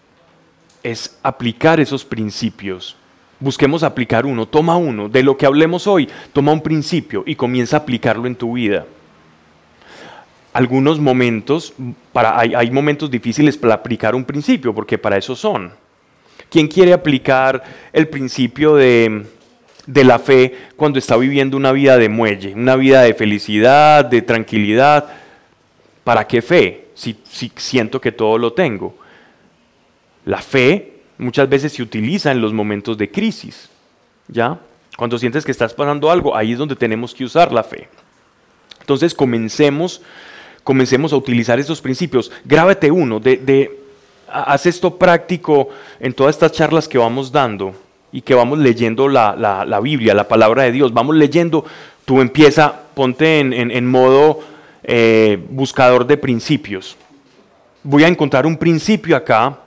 es 0.82 1.18
aplicar 1.23 1.80
esos 1.80 2.04
principios. 2.04 2.97
Busquemos 3.40 3.82
aplicar 3.82 4.25
uno, 4.25 4.47
toma 4.47 4.76
uno, 4.76 5.09
de 5.09 5.25
lo 5.25 5.37
que 5.37 5.47
hablemos 5.47 5.88
hoy, 5.88 6.09
toma 6.32 6.52
un 6.52 6.62
principio 6.62 7.25
y 7.26 7.35
comienza 7.35 7.76
a 7.76 7.80
aplicarlo 7.80 8.28
en 8.28 8.37
tu 8.37 8.52
vida. 8.52 8.87
Algunos 10.52 10.99
momentos, 11.00 11.73
para, 12.12 12.38
hay, 12.38 12.54
hay 12.54 12.71
momentos 12.71 13.11
difíciles 13.11 13.56
para 13.56 13.75
aplicar 13.75 14.14
un 14.14 14.25
principio, 14.25 14.75
porque 14.75 14.99
para 14.99 15.16
eso 15.16 15.35
son. 15.35 15.73
¿Quién 16.52 16.68
quiere 16.68 16.92
aplicar 16.92 17.62
el 17.94 18.09
principio 18.09 18.75
de, 18.75 19.25
la 19.87 20.18
fe 20.18 20.54
cuando 20.76 20.99
está 20.99 21.16
viviendo 21.16 21.56
una 21.56 21.73
vida 21.73 21.97
de 21.97 22.11
muelle, 22.11 22.52
una 22.52 22.76
vida 22.76 23.00
de 23.00 23.14
felicidad, 23.14 24.04
de 24.04 24.21
tranquilidad? 24.21 25.09
¿Para 26.04 26.26
qué 26.26 26.42
fe? 26.42 26.88
Si, 26.92 27.16
si 27.25 27.50
siento 27.56 28.02
que 28.02 28.12
todo 28.12 28.37
lo 28.37 28.52
tengo. 28.52 28.94
La 30.26 30.42
fe 30.42 31.00
muchas 31.16 31.49
veces 31.49 31.73
se 31.73 31.82
utiliza 31.82 32.30
en 32.30 32.42
los 32.42 32.52
momentos 32.52 32.99
de 32.99 33.11
crisis. 33.11 33.71
¿Ya? 34.28 34.59
Cuando 34.99 35.18
sientes 35.18 35.47
que 35.47 35.52
estás 35.52 35.73
pasando 35.73 36.11
algo, 36.11 36.37
ahí 36.37 36.52
es 36.52 36.59
donde 36.59 36.76
tenemos 36.76 37.14
que 37.14 37.25
usar 37.25 37.50
la 37.50 37.64
fe. 37.64 37.88
Entonces 38.80 39.14
comencemos, 39.14 40.02
comencemos 40.64 41.12
a 41.12 41.16
utilizar 41.16 41.59
esos 41.59 41.81
principios. 41.81 42.31
Grábate 42.45 42.90
uno 42.90 43.21
de, 43.21 43.37
de 43.37 43.83
haz 44.33 44.66
esto 44.66 44.97
práctico 44.97 45.69
en 46.00 46.12
todas 46.12 46.37
estas 46.37 46.52
charlas 46.52 46.88
que 46.88 46.99
vamos 46.99 47.31
dando 47.31 47.75
y 48.12 48.21
que 48.21 48.35
vamos 48.35 48.59
leyendo 48.59 49.09
la, 49.09 49.81
Biblia, 49.83 50.14
la 50.14 50.28
palabra 50.28 50.64
de 50.64 50.73
Dios, 50.73 50.92
vamos 50.92 51.16
leyendo, 51.16 51.64
tú 52.04 52.21
empieza, 52.21 52.83
ponte 52.95 53.40
en, 53.40 53.87
modo 53.87 54.40
eh, 54.85 55.42
buscador 55.50 56.07
de 56.07 56.19
principios. 56.19 56.97
Voy 57.83 58.04
a 58.04 58.09
encontrar 58.09 58.47
un 58.47 58.57
principio 58.57 59.16
acá, 59.16 59.59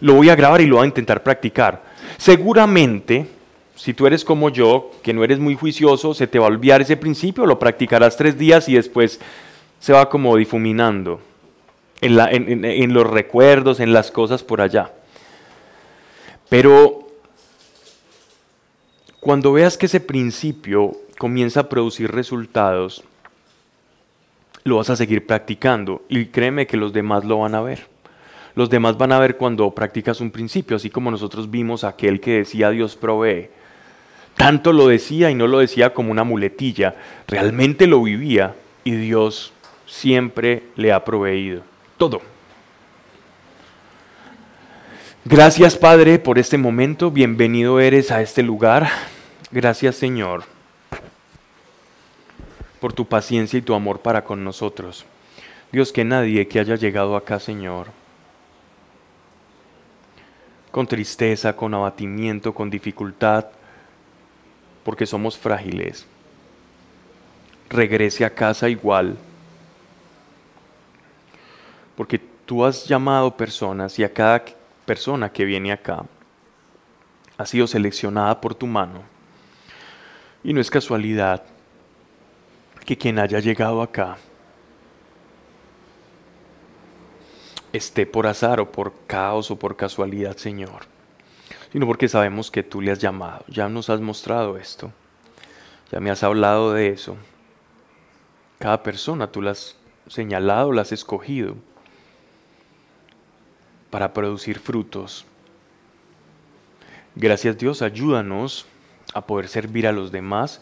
lo 0.00 0.14
voy 0.14 0.30
a 0.30 0.36
grabar 0.36 0.60
y 0.60 0.66
lo 0.66 0.76
voy 0.76 0.84
a 0.84 0.88
intentar 0.88 1.22
practicar. 1.22 1.82
Seguramente, 2.16 3.26
si 3.74 3.92
tú 3.92 4.06
eres 4.06 4.24
como 4.24 4.50
yo, 4.50 4.92
que 5.02 5.12
no 5.12 5.24
eres 5.24 5.40
muy 5.40 5.56
juicioso, 5.56 6.14
se 6.14 6.28
te 6.28 6.38
va 6.38 6.46
a 6.46 6.48
olvidar 6.48 6.80
ese 6.80 6.96
principio, 6.96 7.44
lo 7.44 7.58
practicarás 7.58 8.16
tres 8.16 8.38
días 8.38 8.68
y 8.68 8.74
después 8.74 9.20
se 9.80 9.92
va 9.94 10.08
como 10.08 10.36
difuminando 10.36 11.20
en, 12.00 12.94
los 12.94 13.06
recuerdos, 13.06 13.80
en 13.80 13.92
las 13.92 14.10
cosas 14.10 14.42
por 14.42 14.60
allá. 14.60 14.92
Pero 16.48 17.08
cuando 19.20 19.52
veas 19.52 19.76
que 19.76 19.86
ese 19.86 20.00
principio 20.00 20.92
comienza 21.18 21.60
a 21.60 21.68
producir 21.68 22.10
resultados, 22.10 23.02
lo 24.64 24.76
vas 24.76 24.90
a 24.90 24.96
seguir 24.96 25.26
practicando 25.26 26.02
y 26.08 26.26
créeme 26.26 26.66
que 26.66 26.76
los 26.76 26.92
demás 26.92 27.24
lo 27.24 27.38
van 27.38 27.54
a 27.54 27.62
ver. 27.62 27.86
Los 28.54 28.68
demás 28.68 28.98
van 28.98 29.12
a 29.12 29.18
ver 29.18 29.36
cuando 29.36 29.70
practicas 29.70 30.20
un 30.20 30.30
principio, 30.30 30.76
así 30.76 30.90
como 30.90 31.10
nosotros 31.10 31.50
vimos 31.50 31.84
aquel 31.84 32.20
que 32.20 32.38
decía 32.38 32.70
Dios 32.70 32.96
provee. 32.96 33.48
Tanto 34.36 34.72
lo 34.72 34.88
decía 34.88 35.30
y 35.30 35.34
no 35.34 35.46
lo 35.46 35.58
decía 35.58 35.94
como 35.94 36.10
una 36.10 36.24
muletilla, 36.24 36.96
realmente 37.28 37.86
lo 37.86 38.02
vivía 38.02 38.54
y 38.84 38.92
Dios 38.92 39.52
siempre 39.90 40.62
le 40.76 40.92
ha 40.92 41.04
proveído. 41.04 41.62
Todo. 41.98 42.22
Gracias 45.24 45.76
Padre 45.76 46.18
por 46.18 46.38
este 46.38 46.56
momento, 46.56 47.10
bienvenido 47.10 47.80
eres 47.80 48.10
a 48.10 48.22
este 48.22 48.42
lugar. 48.42 48.88
Gracias 49.50 49.96
Señor 49.96 50.44
por 52.80 52.94
tu 52.94 53.04
paciencia 53.04 53.58
y 53.58 53.62
tu 53.62 53.74
amor 53.74 54.00
para 54.00 54.24
con 54.24 54.42
nosotros. 54.42 55.04
Dios, 55.70 55.92
que 55.92 56.04
nadie 56.04 56.48
que 56.48 56.58
haya 56.58 56.76
llegado 56.76 57.14
acá, 57.14 57.38
Señor, 57.38 57.88
con 60.70 60.86
tristeza, 60.86 61.54
con 61.54 61.74
abatimiento, 61.74 62.54
con 62.54 62.70
dificultad, 62.70 63.46
porque 64.82 65.04
somos 65.04 65.36
frágiles, 65.36 66.06
regrese 67.68 68.24
a 68.24 68.30
casa 68.30 68.70
igual, 68.70 69.18
porque 72.00 72.18
tú 72.46 72.64
has 72.64 72.86
llamado 72.86 73.36
personas 73.36 73.98
y 73.98 74.04
a 74.04 74.10
cada 74.10 74.42
persona 74.86 75.30
que 75.30 75.44
viene 75.44 75.70
acá 75.70 76.06
ha 77.36 77.44
sido 77.44 77.66
seleccionada 77.66 78.40
por 78.40 78.54
tu 78.54 78.66
mano. 78.66 79.02
Y 80.42 80.54
no 80.54 80.62
es 80.62 80.70
casualidad 80.70 81.44
que 82.86 82.96
quien 82.96 83.18
haya 83.18 83.38
llegado 83.38 83.82
acá 83.82 84.16
esté 87.70 88.06
por 88.06 88.26
azar 88.26 88.60
o 88.60 88.72
por 88.72 88.94
caos 89.06 89.50
o 89.50 89.58
por 89.58 89.76
casualidad, 89.76 90.38
Señor, 90.38 90.86
sino 91.70 91.86
porque 91.86 92.08
sabemos 92.08 92.50
que 92.50 92.62
tú 92.62 92.80
le 92.80 92.92
has 92.92 92.98
llamado, 92.98 93.44
ya 93.46 93.68
nos 93.68 93.90
has 93.90 94.00
mostrado 94.00 94.56
esto, 94.56 94.90
ya 95.92 96.00
me 96.00 96.10
has 96.10 96.22
hablado 96.22 96.72
de 96.72 96.88
eso. 96.88 97.18
Cada 98.58 98.82
persona 98.82 99.30
tú 99.30 99.42
la 99.42 99.50
has 99.50 99.76
señalado, 100.08 100.72
la 100.72 100.80
has 100.80 100.92
escogido 100.92 101.56
para 103.90 104.12
producir 104.12 104.58
frutos. 104.58 105.26
Gracias 107.16 107.58
Dios, 107.58 107.82
ayúdanos 107.82 108.66
a 109.14 109.26
poder 109.26 109.48
servir 109.48 109.86
a 109.86 109.92
los 109.92 110.12
demás 110.12 110.60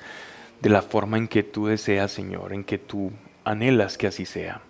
de 0.61 0.71
la 0.71 0.83
forma 0.83 1.19
en 1.19 1.29
que 1.29 1.43
tú 1.43 1.67
deseas, 1.67 2.11
Señor, 2.11 2.53
en 2.53 2.65
que 2.65 2.79
tú 2.79 3.13
anhelas 3.45 3.97
que 3.99 4.07
así 4.07 4.27
sea, 4.27 4.63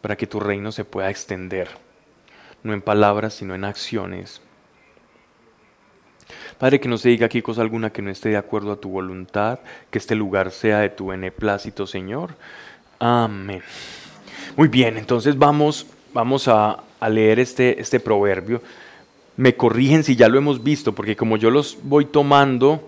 para 0.00 0.16
que 0.16 0.26
tu 0.26 0.40
reino 0.40 0.72
se 0.72 0.84
pueda 0.84 1.10
extender, 1.10 1.68
no 2.62 2.72
en 2.72 2.80
palabras, 2.80 3.34
sino 3.34 3.54
en 3.54 3.64
acciones. 3.64 4.40
Padre, 6.58 6.80
que 6.80 6.88
no 6.88 6.98
se 6.98 7.10
diga 7.10 7.26
aquí 7.26 7.42
cosa 7.42 7.60
alguna 7.60 7.90
que 7.90 8.02
no 8.02 8.10
esté 8.10 8.30
de 8.30 8.36
acuerdo 8.36 8.72
a 8.72 8.80
tu 8.80 8.88
voluntad, 8.88 9.60
que 9.90 9.98
este 9.98 10.14
lugar 10.14 10.50
sea 10.50 10.78
de 10.78 10.88
tu 10.88 11.08
beneplácito, 11.08 11.86
Señor. 11.86 12.34
Amén. 12.98 13.62
Muy 14.56 14.68
bien, 14.68 14.96
entonces 14.96 15.36
vamos, 15.36 15.86
vamos 16.16 16.48
a, 16.48 16.82
leer 17.10 17.38
este, 17.38 17.78
este 17.78 18.00
proverbio. 18.00 18.62
Me 19.36 19.54
corrigen 19.54 20.02
si 20.02 20.16
ya 20.16 20.30
lo 20.30 20.38
hemos 20.38 20.64
visto, 20.64 20.94
porque 20.94 21.14
como 21.14 21.36
yo 21.36 21.50
los 21.50 21.76
voy 21.82 22.06
tomando, 22.06 22.80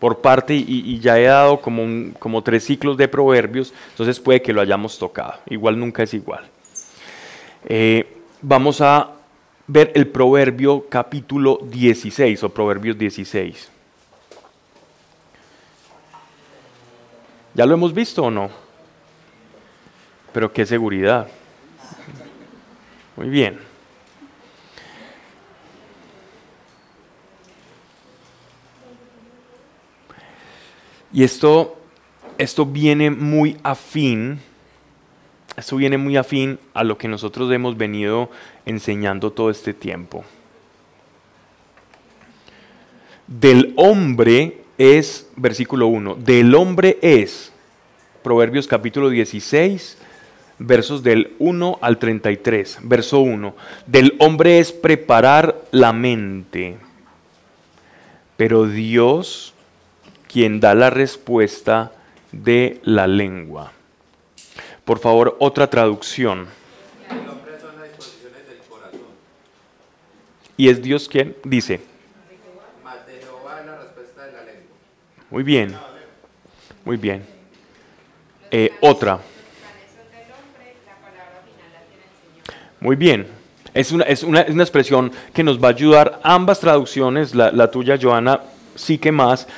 por 0.00 0.20
parte 0.20 0.54
y, 0.56 0.98
ya 0.98 1.18
he 1.18 1.22
dado 1.22 1.60
como, 1.60 2.12
como 2.18 2.42
tres 2.42 2.64
ciclos 2.64 2.96
de 2.96 3.06
proverbios, 3.06 3.72
entonces 3.90 4.18
puede 4.18 4.42
que 4.42 4.52
lo 4.52 4.60
hayamos 4.60 4.98
tocado. 4.98 5.34
Igual 5.46 5.78
nunca 5.78 6.02
es 6.02 6.12
igual. 6.14 6.44
Eh, 7.64 8.18
vamos 8.42 8.80
a 8.80 9.12
ver 9.68 9.92
el 9.94 10.08
proverbio 10.08 10.86
capítulo 10.88 11.60
16 11.62 12.42
o 12.42 12.48
proverbios 12.48 12.98
16. 12.98 13.70
¿Ya 17.54 17.64
lo 17.64 17.74
hemos 17.74 17.94
visto 17.94 18.24
o 18.24 18.30
no? 18.32 18.50
Pero 20.32 20.52
qué 20.52 20.66
seguridad. 20.66 21.28
Muy 23.16 23.28
bien. 23.28 23.58
Y 31.12 31.22
esto, 31.22 31.78
esto 32.38 32.66
viene 32.66 33.08
muy 33.08 33.56
afín, 33.62 34.40
esto 35.56 35.76
viene 35.76 35.96
muy 35.96 36.16
afín 36.16 36.58
a 36.74 36.82
lo 36.82 36.98
que 36.98 37.06
nosotros 37.06 37.52
hemos 37.52 37.76
venido 37.76 38.30
enseñando 38.66 39.30
todo 39.30 39.48
este 39.48 39.72
tiempo. 39.72 40.24
Del 43.28 43.74
hombre 43.76 44.62
es, 44.76 45.30
versículo 45.36 45.86
1, 45.86 46.16
del 46.16 46.52
hombre 46.52 46.98
es, 47.00 47.52
Proverbios 48.24 48.66
capítulo 48.66 49.08
16, 49.08 49.98
versos 50.58 51.02
del 51.02 51.34
1 51.38 51.78
al 51.80 51.98
33, 51.98 52.78
verso 52.82 53.20
1, 53.20 53.54
del 53.86 54.14
hombre 54.18 54.58
es 54.58 54.72
preparar 54.72 55.56
la 55.70 55.92
mente, 55.92 56.76
pero 58.36 58.66
Dios 58.66 59.54
quien 60.28 60.60
da 60.60 60.74
la 60.74 60.90
respuesta 60.90 61.92
de 62.32 62.80
la 62.82 63.06
lengua. 63.06 63.72
Por 64.84 64.98
favor, 64.98 65.36
otra 65.38 65.70
traducción. 65.70 66.46
Y 70.56 70.68
es 70.68 70.82
Dios 70.82 71.08
quien 71.08 71.36
dice. 71.44 71.80
Muy 75.30 75.42
bien. 75.42 75.74
Muy 76.84 76.96
bien. 76.96 77.24
Eh, 78.50 78.72
otra. 78.80 79.20
Muy 82.84 82.96
bien. 82.96 83.26
Es 83.72 83.92
una, 83.92 84.04
es, 84.04 84.22
una, 84.22 84.44
una, 84.46 84.62
expresión 84.62 85.10
que 85.32 85.42
nos 85.42 85.58
va 85.58 85.68
a 85.68 85.70
ayudar. 85.70 86.20
Ambas 86.22 86.60
traducciones, 86.60 87.34
la, 87.34 87.50
la 87.50 87.70
tuya, 87.70 87.98
Joana, 88.00 88.42
sí 88.74 88.98
que 88.98 89.10
más, 89.10 89.48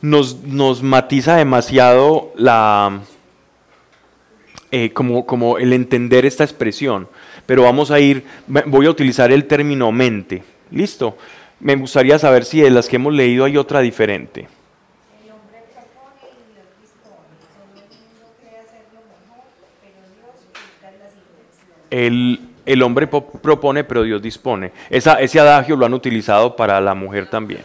nos, 0.00 0.36
matiza 0.84 1.34
demasiado 1.34 2.32
la, 2.36 3.00
eh, 4.70 4.92
como, 4.92 5.26
como 5.26 5.58
el 5.58 5.72
entender 5.72 6.24
esta 6.24 6.44
expresión. 6.44 7.08
Pero 7.44 7.64
vamos 7.64 7.90
a 7.90 7.98
ir, 7.98 8.22
voy 8.46 8.86
a 8.86 8.90
utilizar 8.90 9.32
el 9.32 9.46
término 9.46 9.90
mente. 9.90 10.44
¿Listo? 10.70 11.18
Me 11.58 11.74
gustaría 11.74 12.20
saber 12.20 12.44
si 12.44 12.60
de 12.60 12.70
las 12.70 12.88
que 12.88 12.96
hemos 12.96 13.12
leído 13.12 13.44
hay 13.46 13.56
otra 13.56 13.80
diferente. 13.80 14.46
El, 21.90 22.45
el 22.66 22.82
hombre 22.82 23.06
propone, 23.06 23.84
pero 23.84 24.02
Dios 24.02 24.20
dispone. 24.20 24.72
Esa, 24.90 25.20
ese 25.20 25.40
adagio 25.40 25.76
lo 25.76 25.86
han 25.86 25.94
utilizado 25.94 26.54
para 26.56 26.80
la 26.80 26.94
mujer 26.94 27.30
también 27.30 27.62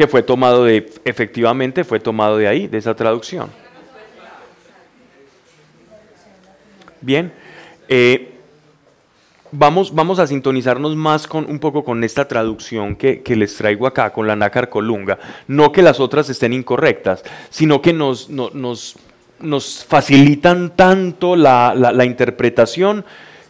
que 0.00 0.06
fue 0.06 0.22
tomado 0.22 0.64
de, 0.64 0.90
efectivamente 1.04 1.84
fue 1.84 2.00
tomado 2.00 2.38
de 2.38 2.48
ahí, 2.48 2.66
de 2.66 2.78
esa 2.78 2.96
traducción. 2.96 3.50
Bien, 7.02 7.30
eh, 7.86 8.32
vamos, 9.52 9.94
vamos 9.94 10.18
a 10.18 10.26
sintonizarnos 10.26 10.96
más 10.96 11.26
con 11.26 11.44
un 11.50 11.58
poco 11.58 11.84
con 11.84 12.02
esta 12.02 12.26
traducción 12.26 12.96
que, 12.96 13.22
les 13.36 13.54
traigo 13.56 13.86
acá, 13.86 14.10
con 14.10 14.26
la 14.26 14.36
nácar 14.36 14.70
colunga. 14.70 15.18
No 15.46 15.70
que 15.70 15.82
las 15.82 16.00
otras 16.00 16.30
estén 16.30 16.54
incorrectas, 16.54 17.22
sino 17.50 17.82
que 17.82 17.92
nos, 17.92 18.30
nos, 18.30 18.96
nos 19.40 19.84
facilitan 19.84 20.76
tanto 20.76 21.36
la, 21.36 22.04
interpretación 22.04 23.04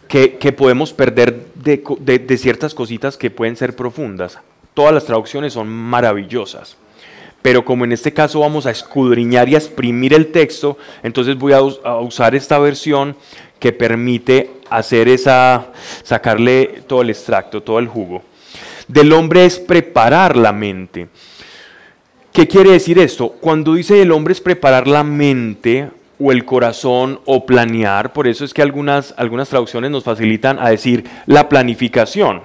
que, 0.07 0.53
podemos 0.57 0.93
perder 0.93 1.45
de, 1.55 2.37
ciertas 2.37 2.73
cositas 2.73 3.17
que 3.17 3.29
pueden 3.29 3.55
ser 3.55 3.75
profundas 3.75 4.39
todas 4.73 4.93
las 4.93 5.05
traducciones 5.05 5.53
son 5.53 5.67
maravillosas. 5.67 6.77
Pero 7.41 7.65
como 7.65 7.85
en 7.85 7.91
este 7.91 8.13
caso 8.13 8.39
vamos 8.39 8.65
a 8.65 8.71
escudriñar 8.71 9.49
y 9.49 9.55
a 9.55 9.57
exprimir 9.57 10.13
el 10.13 10.31
texto, 10.31 10.77
entonces 11.01 11.37
voy 11.37 11.53
a, 11.53 11.61
usar 11.61 12.35
esta 12.35 12.59
versión 12.59 13.15
que 13.59 13.73
permite 13.73 14.51
hacer 14.69 15.07
esa, 15.07 15.67
sacarle 16.03 16.83
todo 16.87 17.01
el 17.01 17.09
extracto, 17.09 17.61
todo 17.61 17.79
el 17.79 17.87
jugo. 17.87 18.23
del 18.87 19.13
hombre 19.13 19.45
es 19.45 19.59
preparar 19.59 20.35
la 20.35 20.51
mente. 20.51 21.07
¿Qué 22.33 22.47
quiere 22.47 22.71
decir 22.71 22.97
esto? 22.97 23.29
Cuando 23.41 23.73
dice 23.73 24.01
el 24.01 24.11
hombre 24.13 24.31
es 24.31 24.39
preparar 24.39 24.87
la 24.87 25.03
mente 25.03 25.89
o 26.17 26.31
el 26.31 26.45
corazón 26.45 27.19
o 27.25 27.45
planear, 27.45 28.13
por 28.13 28.25
eso 28.25 28.45
es 28.45 28.53
que 28.53 28.61
algunas, 28.61 29.13
algunas 29.17 29.49
traducciones 29.49 29.91
nos 29.91 30.05
facilitan 30.05 30.57
a 30.57 30.69
decir 30.69 31.03
la 31.25 31.49
planificación. 31.49 32.41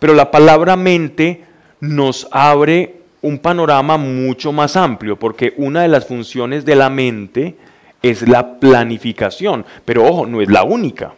Pero 0.00 0.14
la 0.14 0.32
palabra 0.32 0.74
mente 0.74 1.44
nos 1.78 2.26
abre 2.32 2.96
un 3.22 3.38
panorama 3.38 3.98
mucho 3.98 4.50
más 4.50 4.76
amplio, 4.76 5.16
porque 5.16 5.54
una 5.58 5.82
de 5.82 5.88
las 5.88 6.06
funciones 6.06 6.64
de 6.64 6.74
la 6.74 6.90
mente 6.90 7.54
es 8.02 8.26
la 8.26 8.58
planificación, 8.58 9.64
pero 9.84 10.06
ojo, 10.06 10.26
no 10.26 10.40
es 10.40 10.50
la 10.50 10.64
única. 10.64 11.12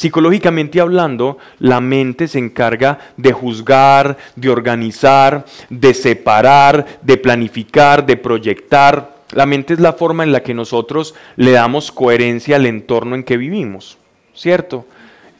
Psicológicamente 0.00 0.80
hablando, 0.80 1.36
la 1.58 1.82
mente 1.82 2.26
se 2.26 2.38
encarga 2.38 3.00
de 3.18 3.34
juzgar, 3.34 4.16
de 4.34 4.48
organizar, 4.48 5.44
de 5.68 5.92
separar, 5.92 7.00
de 7.02 7.18
planificar, 7.18 8.06
de 8.06 8.16
proyectar. 8.16 9.16
La 9.32 9.44
mente 9.44 9.74
es 9.74 9.78
la 9.78 9.92
forma 9.92 10.22
en 10.22 10.32
la 10.32 10.42
que 10.42 10.54
nosotros 10.54 11.14
le 11.36 11.50
damos 11.50 11.92
coherencia 11.92 12.56
al 12.56 12.64
entorno 12.64 13.14
en 13.14 13.24
que 13.24 13.36
vivimos, 13.36 13.98
¿cierto? 14.32 14.86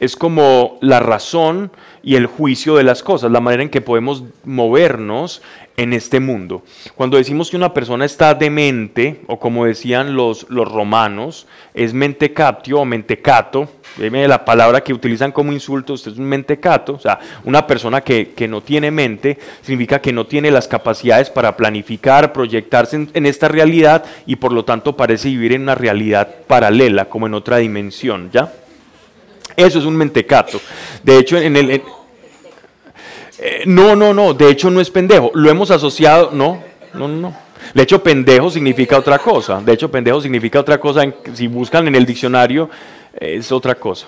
Es 0.01 0.15
como 0.15 0.79
la 0.81 0.99
razón 0.99 1.71
y 2.01 2.15
el 2.15 2.25
juicio 2.25 2.75
de 2.75 2.83
las 2.83 3.03
cosas, 3.03 3.31
la 3.31 3.39
manera 3.39 3.61
en 3.61 3.69
que 3.69 3.81
podemos 3.81 4.23
movernos 4.43 5.43
en 5.77 5.93
este 5.93 6.19
mundo. 6.19 6.63
Cuando 6.95 7.17
decimos 7.17 7.51
que 7.51 7.55
una 7.55 7.71
persona 7.71 8.03
está 8.03 8.33
demente, 8.33 9.21
o 9.27 9.39
como 9.39 9.65
decían 9.65 10.15
los, 10.15 10.49
los 10.49 10.67
romanos, 10.67 11.45
es 11.75 11.93
mentecatio 11.93 12.79
o 12.79 12.85
mentecato, 12.85 13.69
la 13.97 14.43
palabra 14.43 14.81
que 14.81 14.91
utilizan 14.91 15.31
como 15.31 15.51
insulto, 15.51 15.93
usted 15.93 16.13
es 16.13 16.17
un 16.17 16.25
mentecato, 16.25 16.93
o 16.93 16.99
sea, 16.99 17.19
una 17.43 17.67
persona 17.67 18.01
que, 18.01 18.33
no 18.49 18.61
tiene 18.61 18.89
mente, 18.89 19.37
significa 19.61 20.01
que 20.01 20.11
no 20.11 20.25
tiene 20.25 20.49
las 20.49 20.67
capacidades 20.67 21.29
para 21.29 21.55
planificar, 21.55 22.33
proyectarse 22.33 23.07
en, 23.13 23.25
esta 23.27 23.47
realidad 23.47 24.03
y 24.25 24.37
por 24.37 24.51
lo 24.51 24.65
tanto 24.65 24.97
parece 24.97 25.29
vivir 25.29 25.53
en 25.53 25.61
una 25.61 25.75
realidad 25.75 26.27
paralela, 26.47 27.05
como 27.05 27.27
en 27.27 27.35
otra 27.35 27.57
dimensión, 27.57 28.31
¿ya? 28.33 28.51
Eso 29.55 29.79
es 29.79 29.85
un 29.85 29.95
mentecato. 29.95 30.59
De 31.03 31.17
hecho, 31.17 31.37
en 31.37 31.55
el... 31.55 31.71
Eh, 33.43 33.63
no, 33.65 33.95
no, 33.95 34.13
no, 34.13 34.33
de 34.33 34.49
hecho 34.49 34.69
no 34.69 34.81
es 34.81 34.89
pendejo. 34.89 35.31
Lo 35.33 35.49
hemos 35.49 35.71
asociado, 35.71 36.29
no, 36.31 36.63
no, 36.93 37.07
no. 37.07 37.35
De 37.73 37.83
hecho, 37.83 38.03
pendejo 38.03 38.49
significa 38.49 38.97
otra 38.97 39.17
cosa. 39.17 39.61
De 39.61 39.73
hecho, 39.73 39.89
pendejo 39.89 40.21
significa 40.21 40.59
otra 40.59 40.79
cosa. 40.79 41.03
si 41.33 41.47
buscan 41.47 41.87
en 41.87 41.95
el 41.95 42.05
diccionario, 42.05 42.69
es 43.19 43.51
otra 43.51 43.75
cosa. 43.75 44.07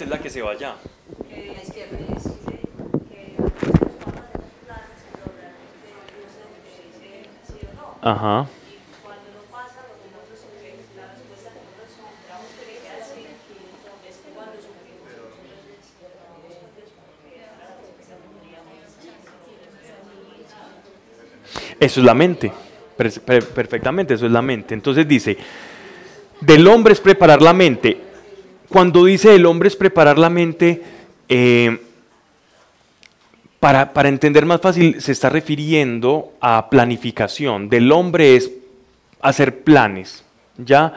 Es 0.00 0.08
la 0.08 0.18
que 0.18 0.30
se 0.30 0.40
va. 0.40 0.52
Ajá. 8.00 8.46
Eso 21.78 22.00
es 22.00 22.06
la 22.06 22.14
mente. 22.14 22.50
Perfectamente, 22.96 24.14
eso 24.14 24.24
es 24.24 24.32
la 24.32 24.40
mente. 24.40 24.72
Entonces 24.72 25.06
dice, 25.06 25.36
del 26.40 26.66
hombre 26.68 26.94
es 26.94 27.00
preparar 27.00 27.42
la 27.42 27.52
mente 27.52 28.09
cuando 28.70 29.04
dice 29.04 29.34
el 29.34 29.46
hombre 29.46 29.68
es 29.68 29.76
preparar 29.76 30.16
la 30.16 30.30
mente, 30.30 30.82
eh, 31.28 31.78
para, 33.58 33.92
para, 33.92 34.08
entender 34.08 34.46
más 34.46 34.60
fácil, 34.60 35.02
se 35.02 35.12
está 35.12 35.28
refiriendo 35.28 36.32
a 36.40 36.70
planificación. 36.70 37.68
Del 37.68 37.90
hombre 37.92 38.36
es 38.36 38.50
hacer 39.20 39.64
planes, 39.64 40.24
¿ya? 40.56 40.94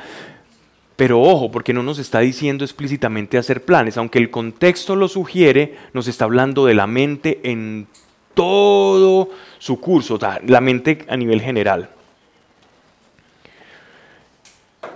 Pero 0.96 1.20
ojo, 1.20 1.52
porque 1.52 1.74
no 1.74 1.82
nos 1.82 1.98
está 1.98 2.20
diciendo 2.20 2.64
explícitamente 2.64 3.40
hacer 3.40 3.64
planes, 3.66 3.98
aunque 3.98 4.20
el 4.20 4.30
contexto 4.30 4.96
lo 4.96 5.08
sugiere, 5.08 5.76
nos 5.94 6.08
está 6.08 6.26
hablando 6.26 6.66
de 6.66 6.76
la 6.76 6.86
mente 6.86 7.40
en 7.44 7.88
todo 8.36 9.30
su 9.58 9.80
curso, 9.80 10.20
la 10.46 10.62
mente 10.62 11.06
a 11.10 11.18
nivel 11.18 11.42
general. 11.42 11.90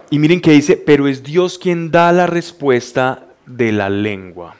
Y 0.09 0.19
miren 0.19 0.39
que 0.39 0.51
dice, 0.51 0.77
pero 0.77 1.07
es 1.07 1.23
Dios 1.23 1.59
quien 1.59 1.91
da 1.91 2.11
la 2.11 2.27
respuesta 2.27 3.25
de 3.45 3.71
la 3.71 3.89
lengua. 3.89 4.55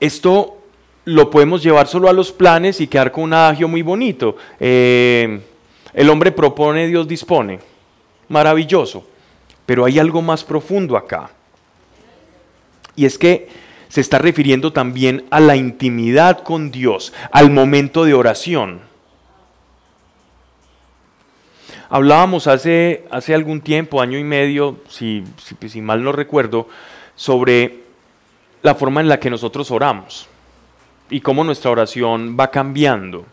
Esto 0.00 0.58
lo 1.04 1.30
podemos 1.30 1.62
llevar 1.62 1.86
solo 1.86 2.08
a 2.08 2.12
los 2.12 2.32
planes 2.32 2.80
y 2.80 2.86
quedar 2.86 3.12
con 3.12 3.24
un 3.24 3.32
adagio 3.34 3.68
muy 3.68 3.82
bonito. 3.82 4.36
Eh, 4.58 5.40
el 5.92 6.10
hombre 6.10 6.32
propone, 6.32 6.88
Dios 6.88 7.06
dispone. 7.06 7.60
Maravilloso. 8.28 9.06
Pero 9.66 9.84
hay 9.84 9.98
algo 9.98 10.20
más 10.20 10.42
profundo 10.42 10.96
acá. 10.96 11.30
Y 12.96 13.04
es 13.04 13.18
que 13.18 13.48
se 13.88 14.00
está 14.00 14.18
refiriendo 14.18 14.72
también 14.72 15.24
a 15.30 15.40
la 15.40 15.56
intimidad 15.56 16.42
con 16.42 16.70
Dios, 16.70 17.12
al 17.30 17.50
momento 17.50 18.04
de 18.04 18.14
oración. 18.14 18.80
Hablábamos 21.94 22.48
hace, 22.48 23.04
hace 23.12 23.36
algún 23.36 23.60
tiempo, 23.60 24.00
año 24.00 24.18
y 24.18 24.24
medio, 24.24 24.78
si, 24.88 25.22
si, 25.68 25.80
mal 25.80 26.02
no 26.02 26.10
recuerdo, 26.10 26.66
sobre 27.14 27.84
la 28.64 28.74
forma 28.74 29.00
en 29.00 29.06
la 29.06 29.20
que 29.20 29.30
nosotros 29.30 29.70
oramos 29.70 30.26
y 31.08 31.20
cómo 31.20 31.44
nuestra 31.44 31.70
oración 31.70 32.36
va 32.36 32.50
cambiando 32.50 33.26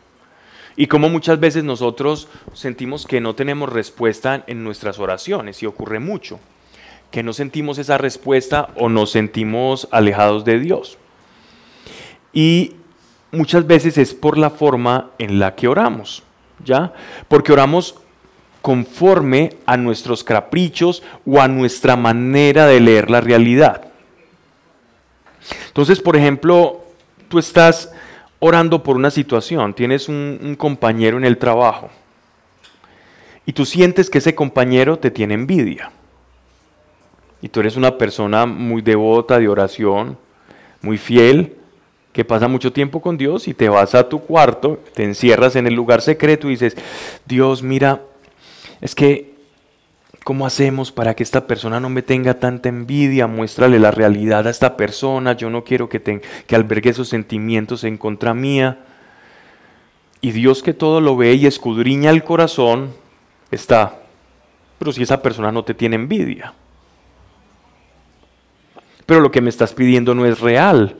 y 0.76 0.86
cómo 0.86 1.10
muchas 1.10 1.40
veces 1.40 1.64
nosotros 1.64 2.28
sentimos 2.54 3.08
que 3.08 3.20
no 3.20 3.34
tenemos 3.34 3.68
respuesta 3.68 4.44
en 4.46 4.64
nuestras 4.64 5.00
oraciones 5.00 5.64
y 5.64 5.66
ocurre 5.66 5.98
mucho, 5.98 6.40
que 7.10 7.24
no 7.24 7.34
sentimos 7.34 7.80
esa 7.80 7.98
respuesta 7.98 8.70
o 8.76 8.90
nos 8.90 9.10
sentimos 9.10 9.88
alejados 9.90 10.46
de 10.46 10.60
Dios. 10.60 11.00
Y 12.32 12.76
muchas 13.32 13.66
veces 13.66 13.98
es 13.98 14.14
por 14.14 14.38
la 14.38 14.52
forma 14.52 15.10
en 15.18 15.40
la 15.40 15.56
que 15.56 15.68
oramos, 15.68 16.22
¿ya? 16.64 16.94
Porque 17.28 17.54
oramos 17.54 17.96
conforme 18.62 19.58
a 19.66 19.78
nuestros 19.78 20.24
caprichos 20.24 21.04
o 21.26 21.42
a 21.42 21.48
nuestra 21.48 21.96
manera 21.96 22.68
de 22.68 22.80
leer 22.80 23.10
la 23.10 23.22
realidad. 23.22 23.92
Entonces, 25.68 26.00
por 26.00 26.16
ejemplo, 26.16 26.82
tú 27.28 27.40
estás 27.40 27.92
orando 28.40 28.84
por 28.84 28.96
una 28.96 29.12
situación, 29.12 29.74
tienes 29.74 30.10
un, 30.10 30.56
compañero 30.58 31.18
en 31.18 31.26
el 31.26 31.38
trabajo 31.38 31.90
y 33.46 33.54
tú 33.54 33.66
sientes 33.66 34.10
que 34.10 34.20
ese 34.20 34.36
compañero 34.36 35.00
te 35.00 35.12
tiene 35.12 35.34
envidia. 35.34 35.92
Y 37.42 37.50
tú 37.50 37.60
eres 37.60 37.76
una 37.76 37.98
persona 37.98 38.46
muy 38.46 38.84
devota 38.84 39.40
de 39.40 39.48
oración, 39.48 40.18
muy 40.82 41.00
fiel, 41.00 41.56
que 42.14 42.24
pasa 42.24 42.48
mucho 42.48 42.72
tiempo 42.72 43.02
con 43.02 43.18
Dios 43.18 43.48
y 43.48 43.54
te 43.54 43.70
vas 43.70 43.96
a 43.96 44.08
tu 44.08 44.20
cuarto, 44.20 44.80
te 44.94 45.04
encierras 45.04 45.56
en 45.56 45.66
el 45.66 45.74
lugar 45.74 46.02
secreto 46.02 46.48
y 46.48 46.52
dices, 46.52 46.76
Dios, 47.26 47.64
mira, 47.64 48.02
es 48.82 48.96
que 48.96 49.32
¿Cómo 50.24 50.46
hacemos 50.46 50.92
para 50.92 51.16
que 51.16 51.24
esta 51.24 51.48
persona 51.48 51.80
no 51.80 51.90
me 51.90 52.04
tenga 52.04 52.36
tanta 52.36 52.70
envidia? 52.70 53.26
Muéstrale 53.26 53.80
la 53.80 53.90
realidad 53.90 54.46
a 54.46 54.52
esta 54.52 54.78
persona. 54.78 55.34
Yo 55.36 55.50
no 55.50 55.64
quiero 55.64 55.90
que, 55.90 56.00
que 56.00 56.56
albergue 56.56 56.92
esos 56.92 57.10
sentimientos 57.10 57.84
en 57.84 57.98
contra 57.98 58.36
mía. 58.36 58.86
Y 60.22 60.32
Dios 60.32 60.62
que 60.62 60.74
todo 60.74 61.02
lo 61.02 61.18
ve 61.18 61.34
y 61.34 61.48
escudriña 61.48 62.12
el 62.12 62.24
corazón, 62.24 62.94
está. 63.50 64.00
Pero 64.78 64.92
si 64.92 65.02
esa 65.02 65.24
persona 65.24 65.52
no 65.52 65.64
te 65.64 65.74
tiene 65.74 65.96
envidia. 65.96 66.54
Pero 69.08 69.22
lo 69.22 69.32
que 69.32 69.42
me 69.42 69.50
estás 69.50 69.74
pidiendo 69.74 70.14
no 70.14 70.28
es 70.28 70.40
real. 70.40 70.98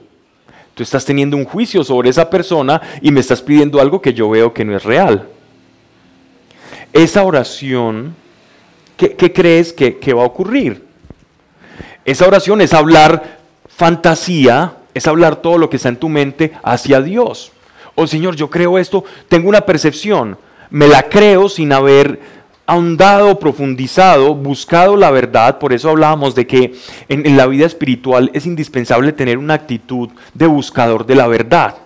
Tú 0.74 0.82
estás 0.82 1.04
teniendo 1.04 1.36
un 1.36 1.44
juicio 1.44 1.84
sobre 1.84 2.10
esa 2.10 2.28
persona 2.28 2.82
y 3.00 3.12
me 3.12 3.20
estás 3.20 3.40
pidiendo 3.40 3.80
algo 3.80 4.02
que 4.02 4.14
yo 4.14 4.28
veo 4.28 4.52
que 4.52 4.64
no 4.64 4.76
es 4.76 4.82
real. 4.82 5.28
Esa 6.92 7.24
oración 7.24 8.14
¿qué, 8.96 9.32
crees 9.32 9.72
que, 9.72 9.98
que 9.98 10.12
va 10.12 10.22
a 10.22 10.26
ocurrir? 10.26 10.84
Esa 12.04 12.26
oración 12.26 12.60
es 12.60 12.74
hablar 12.74 13.38
fantasía, 13.68 14.74
es 14.94 15.06
hablar 15.06 15.36
todo 15.36 15.58
lo 15.58 15.70
que 15.70 15.76
está 15.76 15.88
en 15.88 15.96
tu 15.96 16.08
mente 16.08 16.52
hacia 16.62 17.00
Dios. 17.00 17.52
Oh 17.94 18.06
Señor, 18.06 18.36
yo 18.36 18.50
creo 18.50 18.78
esto, 18.78 19.04
tengo 19.28 19.48
una 19.48 19.62
percepción, 19.62 20.38
me 20.70 20.88
la 20.88 21.08
creo 21.08 21.48
sin 21.48 21.72
haber 21.72 22.20
ahondado, 22.66 23.38
profundizado, 23.38 24.34
buscado 24.34 24.96
la 24.96 25.10
verdad. 25.10 25.58
Por 25.58 25.72
eso 25.72 25.90
hablábamos 25.90 26.34
de 26.34 26.46
que 26.46 26.74
en, 27.08 27.26
en, 27.26 27.36
la 27.36 27.46
vida 27.46 27.66
espiritual 27.66 28.30
es 28.32 28.46
indispensable 28.46 29.12
tener 29.12 29.36
una 29.36 29.54
actitud 29.54 30.08
de 30.32 30.46
buscador 30.46 31.04
de 31.04 31.14
la 31.14 31.26
verdad. 31.26 31.76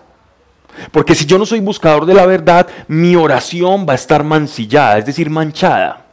Porque 0.93 1.15
si 1.15 1.27
yo 1.27 1.39
no 1.39 1.47
soy 1.47 1.61
buscador 1.61 2.07
de 2.07 2.15
la 2.15 2.27
verdad, 2.27 2.67
mi 2.89 3.17
oración 3.17 3.87
va 3.89 3.93
a 3.93 3.97
estar 3.97 4.25
mancillada, 4.25 4.99
es 4.99 5.07
decir, 5.07 5.31
manchada 5.31 6.07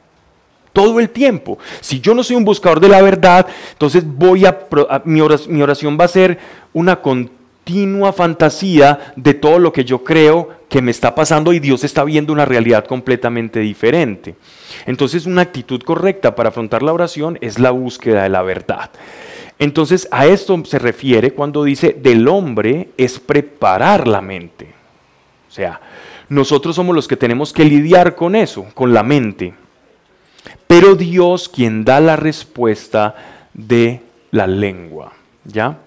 todo 0.73 0.99
el 0.99 1.09
tiempo. 1.11 1.59
Si 1.79 2.01
yo 2.01 2.13
no 2.13 2.23
soy 2.23 2.35
un 2.35 2.43
buscador 2.43 2.79
de 2.79 2.89
la 2.89 3.01
verdad, 3.01 3.47
entonces 3.71 4.03
voy 4.05 4.45
a, 4.45 4.57
mi, 5.05 5.21
oración, 5.21 5.97
va 5.99 6.05
a 6.05 6.09
ser 6.09 6.39
una 6.73 6.99
continua 6.99 8.11
fantasía 8.11 9.13
de 9.15 9.35
todo 9.35 9.59
lo 9.59 9.71
que 9.71 9.85
yo 9.85 10.03
creo 10.03 10.49
que 10.67 10.81
me 10.81 10.91
está 10.91 11.13
pasando 11.13 11.53
y 11.53 11.59
Dios 11.59 11.83
está 11.83 12.03
viendo 12.03 12.33
una 12.33 12.45
realidad 12.45 12.85
completamente 12.85 13.59
diferente. 13.59 14.35
Entonces 14.87 15.27
una 15.27 15.43
actitud 15.43 15.81
correcta 15.83 16.35
para 16.35 16.49
afrontar 16.49 16.81
la 16.81 16.91
oración 16.91 17.37
es 17.41 17.59
la 17.59 17.69
búsqueda 17.69 18.23
de 18.23 18.29
la 18.29 18.41
verdad. 18.41 18.89
Entonces 19.63 20.07
a 20.11 20.25
esto 20.25 20.63
se 20.65 20.79
refiere 20.79 21.31
cuando 21.31 21.63
dice 21.63 21.97
del 21.99 22.27
hombre 22.27 22.89
es 22.97 23.19
preparar 23.19 24.07
la 24.07 24.21
mente. 24.21 24.73
O 25.49 25.51
sea, 25.51 25.79
nosotros 26.29 26.75
somos 26.75 26.95
los 26.95 27.07
que 27.07 27.17
tenemos 27.17 27.53
que 27.53 27.65
lidiar 27.65 28.15
con 28.15 28.35
eso, 28.35 28.65
con 28.73 28.93
la 28.93 29.03
mente 29.03 29.53
pero 30.73 30.95
Dios 30.95 31.49
quien 31.49 31.85
da 31.85 31.99
la 31.99 32.15
respuesta 32.15 33.15
de 33.53 34.01
la 34.31 34.47
lengua. 34.47 35.13
¿Ya? 35.45 35.77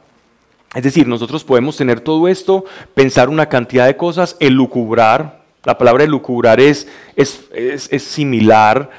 Es 0.75 0.85
decir, 0.85 1.09
nosotros 1.09 1.43
podemos 1.43 1.77
tener 1.77 2.01
todo 2.01 2.29
esto, 2.29 2.65
pensar 2.95 3.29
una 3.29 3.49
cantidad 3.49 3.87
de 3.87 3.97
cosas, 3.97 4.37
elucubrar. 4.39 5.43
La 5.65 5.77
palabra 5.77 6.05
elucubrar 6.05 6.61
es, 6.61 6.87
es, 7.17 7.49
es, 7.53 8.03
similar 8.05 8.91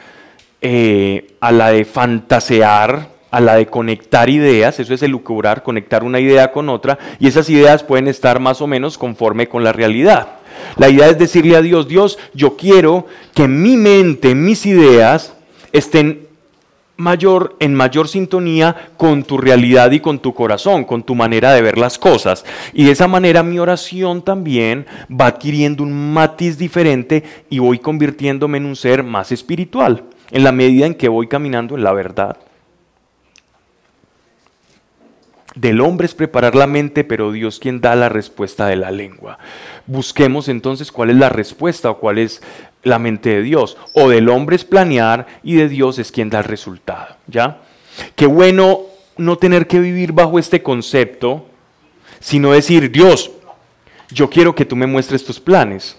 eh, 0.59 1.35
a 1.39 1.53
la 1.53 1.71
de 1.71 1.85
fantasear, 1.85 3.07
a 3.31 3.39
la 3.41 3.55
de 3.55 3.67
conectar 3.67 4.29
ideas, 4.29 4.79
eso 4.79 4.93
es 4.93 5.03
elucubrar, 5.03 5.63
conectar 5.63 6.03
una 6.03 6.19
idea 6.19 6.51
con 6.51 6.69
otra, 6.69 6.97
y 7.19 7.27
esas 7.27 7.49
ideas 7.49 7.83
pueden 7.83 8.07
estar 8.07 8.39
más 8.39 8.61
o 8.61 8.67
menos 8.67 8.97
conforme 8.97 9.47
con 9.47 9.63
la 9.63 9.73
realidad. 9.73 10.27
La 10.77 10.89
idea 10.89 11.09
es 11.09 11.17
decirle 11.17 11.55
a 11.55 11.61
Dios, 11.61 11.87
Dios, 11.87 12.17
yo 12.33 12.55
quiero 12.55 13.05
que 13.33 13.47
mi 13.47 13.77
mente, 13.77 14.33
mis 14.35 14.65
ideas, 14.65 15.33
estén 15.71 16.27
mayor, 16.97 17.55
en 17.59 17.73
mayor 17.75 18.07
sintonía 18.07 18.89
con 18.97 19.23
tu 19.23 19.37
realidad 19.37 19.91
y 19.91 19.99
con 19.99 20.19
tu 20.19 20.33
corazón, 20.33 20.83
con 20.83 21.03
tu 21.03 21.15
manera 21.15 21.53
de 21.53 21.61
ver 21.61 21.77
las 21.77 21.97
cosas. 21.97 22.43
Y 22.73 22.85
de 22.85 22.91
esa 22.91 23.07
manera 23.07 23.43
mi 23.43 23.59
oración 23.59 24.23
también 24.23 24.85
va 25.09 25.27
adquiriendo 25.27 25.83
un 25.83 26.13
matiz 26.13 26.57
diferente 26.57 27.23
y 27.49 27.59
voy 27.59 27.79
convirtiéndome 27.79 28.57
en 28.57 28.65
un 28.65 28.75
ser 28.75 29.03
más 29.03 29.31
espiritual, 29.31 30.03
en 30.31 30.43
la 30.43 30.51
medida 30.51 30.85
en 30.85 30.95
que 30.95 31.07
voy 31.07 31.27
caminando 31.27 31.75
en 31.75 31.83
la 31.83 31.93
verdad. 31.93 32.37
Del 35.58 35.82
hombre 35.82 36.06
es 36.06 36.13
preparar 36.13 36.54
la 36.54 36.67
mente, 36.67 37.04
pero 37.04 37.32
Dios 37.32 37.58
quien 37.58 37.82
da 37.82 37.96
la 37.96 38.10
respuesta 38.10 38.67
de 38.67 38.76
la 38.76 38.91
lengua. 38.91 39.39
Busquemos 39.88 40.50
entonces 40.50 40.91
cuál 40.91 41.10
es 41.10 41.15
la 41.15 41.30
respuesta 41.30 41.89
o 41.89 41.98
cuál 41.98 42.20
es 42.20 42.43
la 42.84 43.00
mente 43.00 43.30
de 43.30 43.41
Dios. 43.41 43.76
O 43.93 44.08
del 44.08 44.30
hombre 44.30 44.56
es 44.56 44.63
planear 44.63 45.26
y 45.41 45.56
de 45.56 45.67
Dios 45.67 45.98
es 45.98 46.12
quien 46.12 46.30
da 46.30 46.39
el 46.39 46.43
resultado. 46.43 47.15
¿Ya? 47.26 47.62
Qué 48.15 48.28
bueno 48.28 48.82
no 49.17 49.39
tener 49.39 49.65
que 49.65 49.80
vivir 49.80 50.12
bajo 50.12 50.38
este 50.38 50.62
concepto, 50.62 51.48
sino 52.20 52.52
decir, 52.52 52.91
Dios, 52.91 53.32
yo 54.12 54.30
quiero 54.30 54.54
que 54.54 54.65
tú 54.65 54.76
me 54.76 54.86
muestres 54.86 55.26
tus 55.26 55.39
planes. 55.39 55.98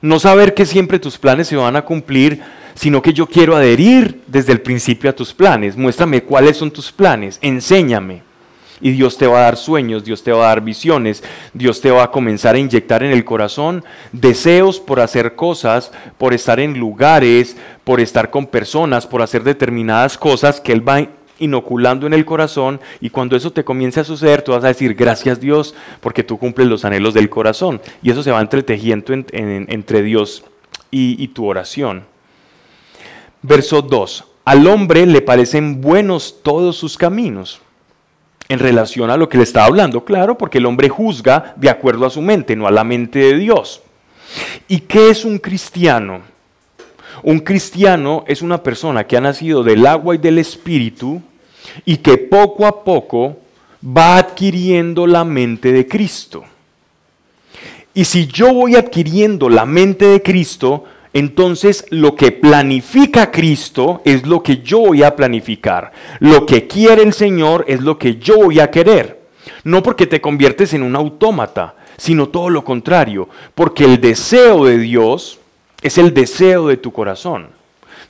No 0.00 0.20
saber 0.20 0.54
que 0.54 0.64
siempre 0.64 1.00
tus 1.00 1.18
planes 1.18 1.48
se 1.48 1.56
van 1.56 1.74
a 1.74 1.84
cumplir, 1.84 2.40
sino 2.76 3.02
que 3.02 3.12
yo 3.12 3.26
quiero 3.26 3.56
adherir 3.56 4.22
desde 4.28 4.52
el 4.52 4.60
principio 4.60 5.10
a 5.10 5.16
tus 5.16 5.34
planes. 5.34 5.76
Muéstrame 5.76 6.22
cuáles 6.22 6.56
son 6.56 6.70
tus 6.70 6.92
planes, 6.92 7.40
enséñame. 7.42 8.27
Y 8.80 8.92
Dios 8.92 9.18
te 9.18 9.26
va 9.26 9.38
a 9.38 9.42
dar 9.42 9.56
sueños, 9.56 10.04
Dios 10.04 10.22
te 10.22 10.32
va 10.32 10.44
a 10.44 10.48
dar 10.48 10.60
visiones, 10.60 11.24
Dios 11.52 11.80
te 11.80 11.90
va 11.90 12.04
a 12.04 12.10
comenzar 12.10 12.54
a 12.54 12.58
inyectar 12.58 13.02
en 13.02 13.12
el 13.12 13.24
corazón 13.24 13.84
deseos 14.12 14.80
por 14.80 15.00
hacer 15.00 15.34
cosas, 15.34 15.92
por 16.16 16.34
estar 16.34 16.60
en 16.60 16.78
lugares, 16.78 17.56
por 17.84 18.00
estar 18.00 18.30
con 18.30 18.46
personas, 18.46 19.06
por 19.06 19.22
hacer 19.22 19.42
determinadas 19.42 20.16
cosas 20.16 20.60
que 20.60 20.72
Él 20.72 20.86
va 20.86 21.08
inoculando 21.38 22.06
en 22.06 22.14
el 22.14 22.24
corazón 22.24 22.80
y 23.00 23.10
cuando 23.10 23.36
eso 23.36 23.52
te 23.52 23.64
comience 23.64 24.00
a 24.00 24.04
suceder, 24.04 24.42
tú 24.42 24.52
vas 24.52 24.64
a 24.64 24.68
decir 24.68 24.94
gracias 24.94 25.40
Dios 25.40 25.74
porque 26.00 26.24
tú 26.24 26.38
cumples 26.38 26.68
los 26.68 26.84
anhelos 26.84 27.14
del 27.14 27.30
corazón 27.30 27.80
y 28.02 28.10
eso 28.10 28.22
se 28.22 28.32
va 28.32 28.40
entretejiendo 28.40 29.12
entre 29.12 30.02
Dios 30.02 30.44
y, 30.90 31.22
y 31.22 31.28
tu 31.28 31.46
oración. 31.46 32.04
Verso 33.42 33.82
2. 33.82 34.24
Al 34.44 34.66
hombre 34.66 35.06
le 35.06 35.20
parecen 35.20 35.80
buenos 35.80 36.42
todos 36.42 36.76
sus 36.76 36.96
caminos 36.96 37.60
en 38.48 38.58
relación 38.58 39.10
a 39.10 39.16
lo 39.16 39.28
que 39.28 39.36
le 39.36 39.44
estaba 39.44 39.66
hablando, 39.66 40.04
claro, 40.04 40.38
porque 40.38 40.58
el 40.58 40.66
hombre 40.66 40.88
juzga 40.88 41.54
de 41.56 41.68
acuerdo 41.68 42.06
a 42.06 42.10
su 42.10 42.22
mente, 42.22 42.56
no 42.56 42.66
a 42.66 42.70
la 42.70 42.84
mente 42.84 43.18
de 43.18 43.38
Dios. 43.38 43.82
¿Y 44.68 44.80
qué 44.80 45.10
es 45.10 45.24
un 45.24 45.38
cristiano? 45.38 46.20
Un 47.22 47.40
cristiano 47.40 48.24
es 48.26 48.42
una 48.42 48.62
persona 48.62 49.04
que 49.04 49.16
ha 49.16 49.20
nacido 49.20 49.62
del 49.62 49.86
agua 49.86 50.14
y 50.14 50.18
del 50.18 50.38
espíritu 50.38 51.20
y 51.84 51.98
que 51.98 52.16
poco 52.16 52.66
a 52.66 52.84
poco 52.84 53.38
va 53.84 54.16
adquiriendo 54.16 55.06
la 55.06 55.24
mente 55.24 55.72
de 55.72 55.86
Cristo. 55.86 56.44
Y 57.94 58.04
si 58.04 58.26
yo 58.26 58.54
voy 58.54 58.76
adquiriendo 58.76 59.48
la 59.48 59.66
mente 59.66 60.06
de 60.06 60.22
Cristo, 60.22 60.84
entonces 61.18 61.86
lo 61.90 62.14
que 62.14 62.32
planifica 62.32 63.30
Cristo 63.30 64.02
es 64.04 64.26
lo 64.26 64.42
que 64.42 64.58
yo 64.58 64.78
voy 64.80 65.02
a 65.02 65.16
planificar. 65.16 65.92
Lo 66.20 66.46
que 66.46 66.66
quiere 66.66 67.02
el 67.02 67.12
Señor 67.12 67.64
es 67.68 67.80
lo 67.80 67.98
que 67.98 68.16
yo 68.16 68.36
voy 68.38 68.60
a 68.60 68.70
querer. 68.70 69.20
No 69.64 69.82
porque 69.82 70.06
te 70.06 70.20
conviertes 70.20 70.74
en 70.74 70.82
un 70.82 70.96
autómata, 70.96 71.76
sino 71.96 72.28
todo 72.28 72.50
lo 72.50 72.64
contrario, 72.64 73.28
porque 73.54 73.84
el 73.84 74.00
deseo 74.00 74.64
de 74.64 74.78
Dios 74.78 75.40
es 75.82 75.98
el 75.98 76.14
deseo 76.14 76.68
de 76.68 76.76
tu 76.76 76.92
corazón. 76.92 77.48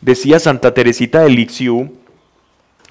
Decía 0.00 0.38
Santa 0.38 0.74
Teresita 0.74 1.22
de 1.22 1.30
Lisieux 1.30 1.90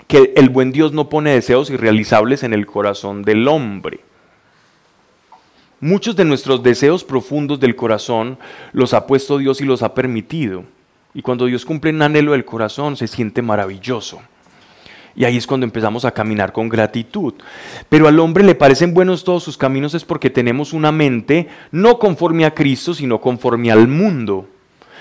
que 0.08 0.34
el 0.36 0.50
buen 0.50 0.72
Dios 0.72 0.94
no 0.94 1.10
pone 1.10 1.34
deseos 1.34 1.70
irrealizables 1.70 2.44
en 2.44 2.54
el 2.54 2.66
corazón 2.66 3.24
del 3.24 3.48
hombre. 3.48 4.00
Muchos 5.80 6.16
de 6.16 6.26
nuestros 6.26 6.64
deseos 6.64 7.04
profundos 7.04 7.60
del 7.60 7.76
corazón 7.76 8.40
los 8.74 8.96
ha 8.96 9.06
puesto 9.06 9.38
Dios 9.38 9.62
y 9.62 9.66
los 9.66 9.84
ha 9.84 9.94
permitido. 9.94 10.64
Y 11.14 11.22
cuando 11.22 11.46
Dios 11.46 11.66
cumple 11.66 11.92
un 11.92 12.02
anhelo 12.02 12.32
del 12.32 12.46
corazón 12.46 12.98
se 12.98 13.08
siente 13.08 13.44
maravilloso. 13.44 14.20
Y 15.16 15.26
ahí 15.26 15.38
es 15.38 15.46
cuando 15.46 15.66
empezamos 15.66 16.06
a 16.06 16.12
caminar 16.12 16.52
con 16.52 16.70
gratitud. 16.70 17.34
Pero 17.90 18.08
al 18.08 18.20
hombre 18.20 18.44
le 18.44 18.56
parecen 18.56 18.94
buenos 18.94 19.24
todos 19.24 19.44
sus 19.44 19.58
caminos 19.58 19.94
es 19.94 20.04
porque 20.04 20.30
tenemos 20.30 20.74
una 20.74 20.92
mente 20.92 21.48
no 21.72 22.00
conforme 22.00 22.46
a 22.46 22.54
Cristo, 22.54 22.94
sino 22.94 23.22
conforme 23.22 23.72
al 23.72 23.88
mundo. 23.88 24.48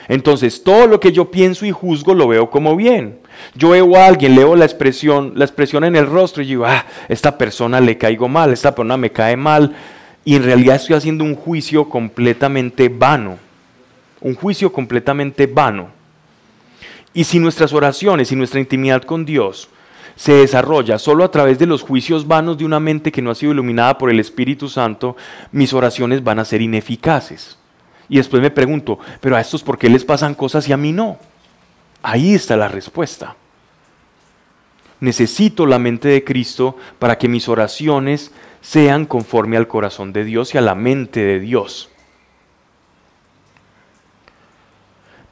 Entonces, 0.09 0.63
todo 0.63 0.87
lo 0.87 1.01
que 1.01 1.13
yo 1.13 1.31
pienso 1.31 1.67
y 1.67 1.71
juzgo 1.71 2.15
lo 2.15 2.29
veo 2.29 2.51
como 2.51 2.77
bien. 2.77 3.19
Yo 3.55 3.71
veo 3.71 3.97
a 3.97 4.07
alguien, 4.07 4.35
leo 4.35 4.57
la 4.57 4.65
expresión, 4.65 5.33
la 5.35 5.45
expresión 5.45 5.85
en 5.85 5.97
el 5.97 6.07
rostro 6.07 6.43
y 6.43 6.47
digo, 6.47 6.65
ah, 6.65 6.87
esta 7.09 7.37
persona 7.37 7.81
le 7.81 7.99
caigo 7.99 8.29
mal, 8.29 8.53
esta 8.53 8.75
persona 8.75 8.97
me 8.97 9.11
cae 9.11 9.37
mal, 9.37 9.75
y 10.27 10.35
en 10.35 10.43
realidad 10.43 10.75
estoy 10.75 10.97
haciendo 10.97 11.23
un 11.23 11.37
juicio 11.37 11.89
completamente 11.89 12.89
vano, 12.89 13.39
un 14.21 14.35
juicio 14.35 14.73
completamente 14.73 15.47
vano. 15.47 15.91
Y 17.15 17.23
si 17.23 17.39
nuestras 17.39 17.73
oraciones 17.73 18.33
y 18.33 18.37
nuestra 18.37 18.59
intimidad 18.59 19.05
con 19.05 19.25
Dios 19.25 19.69
se 20.17 20.33
desarrolla 20.33 20.99
solo 20.99 21.23
a 21.23 21.31
través 21.31 21.61
de 21.61 21.67
los 21.67 21.83
juicios 21.83 22.27
vanos 22.27 22.59
de 22.59 22.65
una 22.65 22.81
mente 22.81 23.13
que 23.13 23.23
no 23.23 23.31
ha 23.31 23.37
sido 23.37 23.53
iluminada 23.53 23.99
por 23.99 24.11
el 24.11 24.19
Espíritu 24.19 24.69
Santo, 24.69 25.17
mis 25.53 25.73
oraciones 25.73 26.25
van 26.25 26.41
a 26.41 26.45
ser 26.45 26.61
ineficaces. 26.61 27.57
Y 28.09 28.17
después 28.17 28.43
me 28.43 28.51
pregunto, 28.51 28.99
pero 29.21 29.37
a 29.37 29.41
estos 29.41 29.63
por 29.63 29.79
qué 29.79 29.89
les 29.89 30.05
pasan 30.05 30.35
cosas 30.35 30.69
y 30.69 30.73
a 30.73 30.77
mí 30.77 30.91
no? 30.91 31.19
Ahí 32.03 32.35
está 32.35 32.57
la 32.57 32.67
respuesta. 32.67 33.37
Necesito 34.99 35.67
la 35.67 35.79
mente 35.79 36.09
de 36.09 36.25
Cristo 36.25 36.77
para 36.99 37.17
que 37.17 37.29
mis 37.29 37.49
oraciones 37.49 38.33
sean 38.67 39.07
conforme 39.07 39.57
al 39.57 39.69
corazón 39.69 40.13
de 40.13 40.25
Dios 40.25 40.53
y 40.53 40.59
a 40.59 40.61
la 40.61 40.75
mente 40.75 41.21
de 41.21 41.39
Dios. 41.39 41.89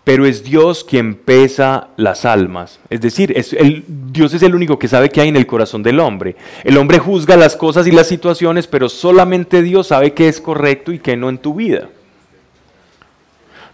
Pero 0.05 0.25
es 0.25 0.45
Dios 0.45 0.85
quien 0.85 1.17
pesa 1.17 1.89
las 1.97 2.27
almas. 2.27 2.79
Es 2.91 3.01
decir, 3.01 3.33
es 3.37 3.57
Dios 3.89 4.35
es 4.35 4.43
el 4.43 4.55
único 4.55 4.79
que 4.79 4.87
sabe 4.87 5.09
qué 5.09 5.23
hay 5.23 5.31
en 5.31 5.37
el 5.37 5.49
corazón 5.49 5.83
del 5.83 5.99
hombre. 5.99 6.37
El 6.63 6.79
hombre 6.79 7.01
juzga 7.01 7.37
las 7.37 7.57
cosas 7.57 7.89
y 7.89 7.91
las 7.91 8.07
situaciones, 8.07 8.69
pero 8.69 8.89
solamente 8.89 9.63
Dios 9.63 9.89
sabe 9.89 10.13
qué 10.13 10.29
es 10.29 10.41
correcto 10.41 10.93
y 10.93 11.01
qué 11.01 11.17
no 11.17 11.29
en 11.29 11.39
tu 11.39 11.55
vida. 11.55 11.89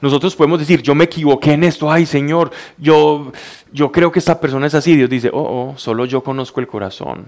Nosotros 0.01 0.35
podemos 0.37 0.59
decir, 0.59 0.81
yo 0.81 0.94
me 0.94 1.05
equivoqué 1.05 1.53
en 1.53 1.64
esto, 1.64 1.92
ay 1.92 2.07
Señor, 2.07 2.51
yo, 2.79 3.31
yo 3.70 3.92
creo 3.92 4.11
que 4.11 4.20
esta 4.20 4.40
persona 4.40 4.68
es 4.68 4.75
así. 4.75 4.96
Dios 4.96 5.11
dice, 5.11 5.29
oh, 5.31 5.42
oh, 5.42 5.75
solo 5.77 6.07
yo 6.07 6.23
conozco 6.23 6.61
el 6.61 6.66
corazón. 6.66 7.27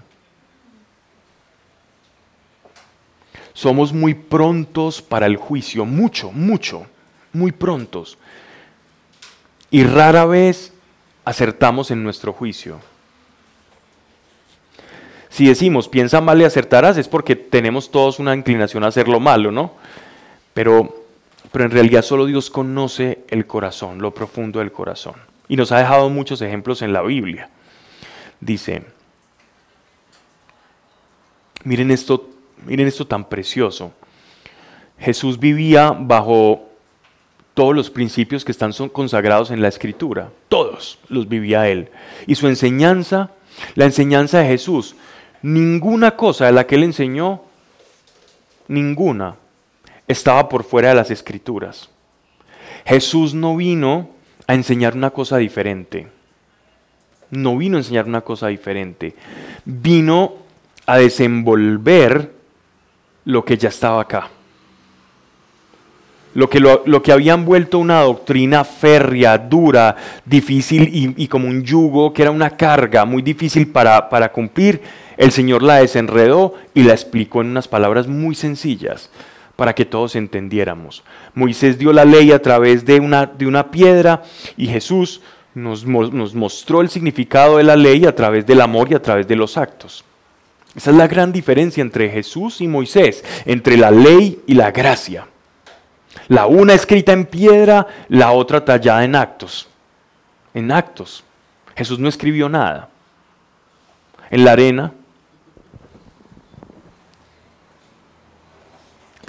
Somos 3.55 3.93
muy 3.93 4.15
prontos 4.15 5.03
para 5.03 5.27
el 5.27 5.37
juicio, 5.37 5.85
mucho, 5.85 6.33
mucho, 6.33 6.87
muy 7.33 7.53
prontos. 7.53 8.19
Y 9.71 9.85
rara 9.85 10.25
vez 10.25 10.73
acertamos 11.25 11.91
en 11.91 12.03
nuestro 12.03 12.33
juicio. 12.33 12.81
Si 15.29 15.47
decimos, 15.47 15.89
piensa 15.89 16.21
mal 16.21 16.41
y 16.41 16.45
acertarás, 16.45 16.99
es 16.99 17.09
porque 17.09 17.37
tenemos 17.37 17.91
todos 17.91 18.19
una 18.19 18.35
inclinación 18.35 18.85
a 18.85 18.89
hacer 18.89 19.09
lo 19.09 19.21
malo, 19.21 19.51
¿no? 19.51 19.73
Pero 20.53 21.03
pero 21.53 21.67
en 21.67 21.71
realidad 21.71 22.03
solo 22.03 22.25
Dios 22.25 22.51
conoce 22.51 23.25
el 23.29 23.47
corazón, 23.47 24.01
lo 24.01 24.13
profundo 24.13 24.59
del 24.59 24.73
corazón. 24.73 25.15
Y 25.49 25.57
nos 25.57 25.71
ha 25.71 25.79
dejado 25.79 26.09
muchos 26.09 26.41
ejemplos 26.41 26.81
en 26.81 26.95
la 26.95 27.03
Biblia. 27.03 27.51
Dice, 28.41 28.83
miren 31.65 31.91
esto, 31.91 32.31
miren 32.67 32.89
esto 32.89 33.07
tan 33.07 33.29
precioso. 33.29 33.93
Jesús 34.99 35.39
vivía 35.39 35.91
bajo 35.91 36.69
todos 37.55 37.75
los 37.75 37.91
principios 37.91 38.45
que 38.45 38.53
están 38.53 38.73
consagrados 38.93 39.51
en 39.51 39.61
la 39.61 39.69
Escritura. 39.69 40.31
Todos 40.49 40.99
los 41.09 41.29
vivía 41.29 41.69
él. 41.69 41.91
Y 42.27 42.35
su 42.35 42.49
enseñanza, 42.49 43.31
la 43.75 43.85
enseñanza 43.85 44.39
de 44.39 44.47
Jesús, 44.47 44.97
ninguna 45.43 46.17
cosa 46.17 46.47
de 46.47 46.53
la 46.53 46.67
que 46.67 46.77
él 46.77 46.85
enseñó, 46.85 47.43
ninguna 48.69 49.37
estaba 50.09 50.49
por 50.49 50.65
fuera 50.65 50.91
de 50.91 50.95
las 50.95 51.11
escrituras. 51.11 51.89
Jesús 52.85 53.35
no 53.35 53.57
vino 53.57 54.11
a 54.47 54.55
enseñar 54.55 54.97
una 54.97 55.11
cosa 55.11 55.37
diferente. 55.37 56.09
No 57.31 57.57
vino 57.57 57.77
a 57.77 57.81
enseñar 57.81 58.07
una 58.07 58.21
cosa 58.21 58.49
diferente. 58.49 59.15
Vino 59.65 60.35
a 60.87 60.99
desenvolver 60.99 62.42
lo 63.25 63.45
que 63.45 63.57
ya 63.57 63.69
estaba 63.69 64.01
acá. 64.01 64.29
Lo 66.35 66.49
que, 66.49 66.61
lo, 66.61 67.03
que 67.03 67.13
habían 67.13 67.45
vuelto 67.45 67.79
una 67.79 68.01
doctrina 68.01 68.65
férrea, 68.65 69.37
dura, 69.37 69.97
difícil 70.25 71.15
y, 71.17 71.29
como 71.29 71.47
un 71.47 71.63
yugo, 71.63 72.15
que 72.15 72.23
era 72.23 72.31
una 72.31 72.57
carga 72.57 73.05
muy 73.05 73.21
difícil 73.21 73.69
para, 73.69 74.09
para 74.09 74.33
cumplir, 74.33 74.81
el 75.19 75.31
Señor 75.31 75.63
la 75.63 75.77
desenredó 75.77 76.55
y 76.73 76.85
la 76.85 76.95
explicó 76.95 77.43
en 77.43 77.49
unas 77.49 77.69
palabras 77.69 78.09
muy 78.09 78.35
sencillas 78.35 79.11
para 79.57 79.75
que 79.75 79.85
todos 79.85 80.17
entendiéramos. 80.17 81.05
Moisés 81.35 81.79
dio 81.79 81.93
la 81.93 82.07
ley 82.07 82.33
a 82.33 82.41
través 82.41 82.87
de 82.87 82.99
una, 82.99 83.27
de 83.27 83.47
una 83.47 83.71
piedra 83.71 84.23
y 84.57 84.69
Jesús 84.69 85.21
nos, 85.55 85.85
nos 85.85 86.35
mostró 86.35 86.81
el 86.81 86.89
significado 86.89 87.59
de 87.59 87.65
la 87.65 87.77
ley 87.77 88.07
a 88.07 88.15
través 88.15 88.47
del 88.47 88.63
amor 88.63 88.91
y 88.91 88.95
a 88.95 89.03
través 89.03 89.29
de 89.29 89.37
los 89.37 89.59
actos. 89.59 90.03
Esa 90.75 90.91
es 90.91 90.97
la 90.97 91.07
gran 91.07 91.33
diferencia 91.33 91.83
entre 91.83 92.09
Jesús 92.09 92.61
y 92.61 92.69
Moisés, 92.69 93.25
entre 93.45 93.77
la 93.77 93.91
ley 93.91 94.43
y 94.47 94.55
la 94.55 94.71
gracia. 94.71 95.27
La 96.29 96.47
una 96.47 96.73
escrita 96.75 97.13
en 97.13 97.27
piedra, 97.27 97.87
la 98.09 98.33
otra 98.33 98.65
tallada 98.65 99.05
en 99.05 99.15
actos. 99.15 99.69
En 100.55 100.73
actos. 100.73 101.25
Jesús 101.77 101.99
no 101.99 102.09
escribió 102.09 102.49
nada. 102.49 102.89
En 104.31 104.45
la 104.45 104.53
arena 104.53 104.93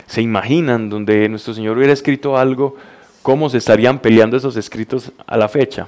se 0.07 0.21
imaginan 0.21 0.89
donde 0.89 1.27
nuestro 1.27 1.53
Señor 1.53 1.77
hubiera 1.77 1.91
escrito 1.91 2.37
algo, 2.37 2.77
cómo 3.21 3.49
se 3.49 3.57
estarían 3.57 3.99
peleando 3.99 4.37
esos 4.37 4.55
escritos 4.55 5.11
a 5.25 5.37
la 5.37 5.49
fecha. 5.49 5.87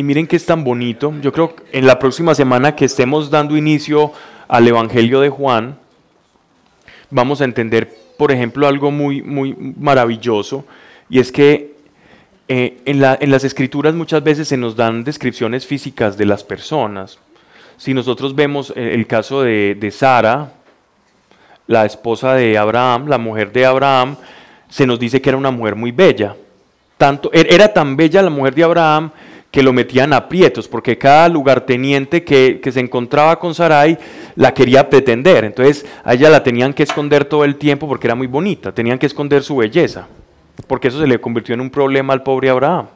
Y 0.00 0.02
miren 0.02 0.26
que 0.26 0.36
es 0.36 0.46
tan 0.46 0.64
bonito. 0.64 1.12
Yo 1.20 1.30
creo 1.30 1.54
que 1.54 1.62
en 1.78 1.86
la 1.86 1.98
próxima 1.98 2.34
semana 2.34 2.74
que 2.74 2.86
estemos 2.86 3.28
dando 3.28 3.54
inicio 3.54 4.14
al 4.48 4.66
Evangelio 4.66 5.20
de 5.20 5.28
Juan, 5.28 5.76
vamos 7.10 7.42
a 7.42 7.44
entender, 7.44 7.94
por 8.16 8.32
ejemplo, 8.32 8.66
algo 8.66 8.90
muy, 8.90 9.20
muy 9.20 9.54
maravilloso. 9.76 10.64
Y 11.10 11.18
es 11.18 11.30
que 11.30 11.74
eh, 12.48 12.80
en, 12.86 12.98
las 12.98 13.44
escrituras 13.44 13.92
muchas 13.94 14.24
veces 14.24 14.48
se 14.48 14.56
nos 14.56 14.74
dan 14.74 15.04
descripciones 15.04 15.66
físicas 15.66 16.16
de 16.16 16.24
las 16.24 16.44
personas. 16.44 17.18
Si 17.76 17.92
nosotros 17.92 18.34
vemos 18.34 18.72
el 18.74 19.06
caso 19.06 19.42
de, 19.42 19.90
Sara, 19.94 20.54
la 21.66 21.84
esposa 21.84 22.32
de 22.32 22.56
Abraham, 22.56 23.06
la 23.06 23.18
mujer 23.18 23.52
de 23.52 23.66
Abraham, 23.66 24.16
se 24.66 24.86
nos 24.86 24.98
dice 24.98 25.20
que 25.20 25.28
era 25.28 25.36
una 25.36 25.50
mujer 25.50 25.74
muy 25.74 25.92
bella. 25.92 26.36
Tanto, 26.96 27.30
er, 27.34 27.52
era 27.52 27.70
tan 27.70 27.98
bella 27.98 28.22
la 28.22 28.30
mujer 28.30 28.54
de 28.54 28.64
Abraham 28.64 29.10
que 29.50 29.62
lo 29.62 29.72
metían 29.72 30.12
a 30.12 30.18
aprietos, 30.18 30.68
porque 30.68 30.96
cada 30.96 31.28
lugarteniente 31.28 32.22
que, 32.22 32.60
que 32.62 32.70
se 32.70 32.80
encontraba 32.80 33.38
con 33.38 33.54
Sarai 33.54 33.98
la 34.36 34.54
quería 34.54 34.88
pretender. 34.88 35.44
Entonces 35.44 35.84
a 36.04 36.14
ella 36.14 36.30
la 36.30 36.42
tenían 36.42 36.72
que 36.72 36.84
esconder 36.84 37.24
todo 37.24 37.44
el 37.44 37.56
tiempo 37.56 37.88
porque 37.88 38.06
era 38.06 38.14
muy 38.14 38.28
bonita, 38.28 38.72
tenían 38.72 38.98
que 38.98 39.06
esconder 39.06 39.42
su 39.42 39.56
belleza, 39.56 40.06
porque 40.66 40.88
eso 40.88 41.00
se 41.00 41.06
le 41.06 41.20
convirtió 41.20 41.54
en 41.54 41.60
un 41.60 41.70
problema 41.70 42.12
al 42.12 42.22
pobre 42.22 42.50
Abraham. 42.50 42.86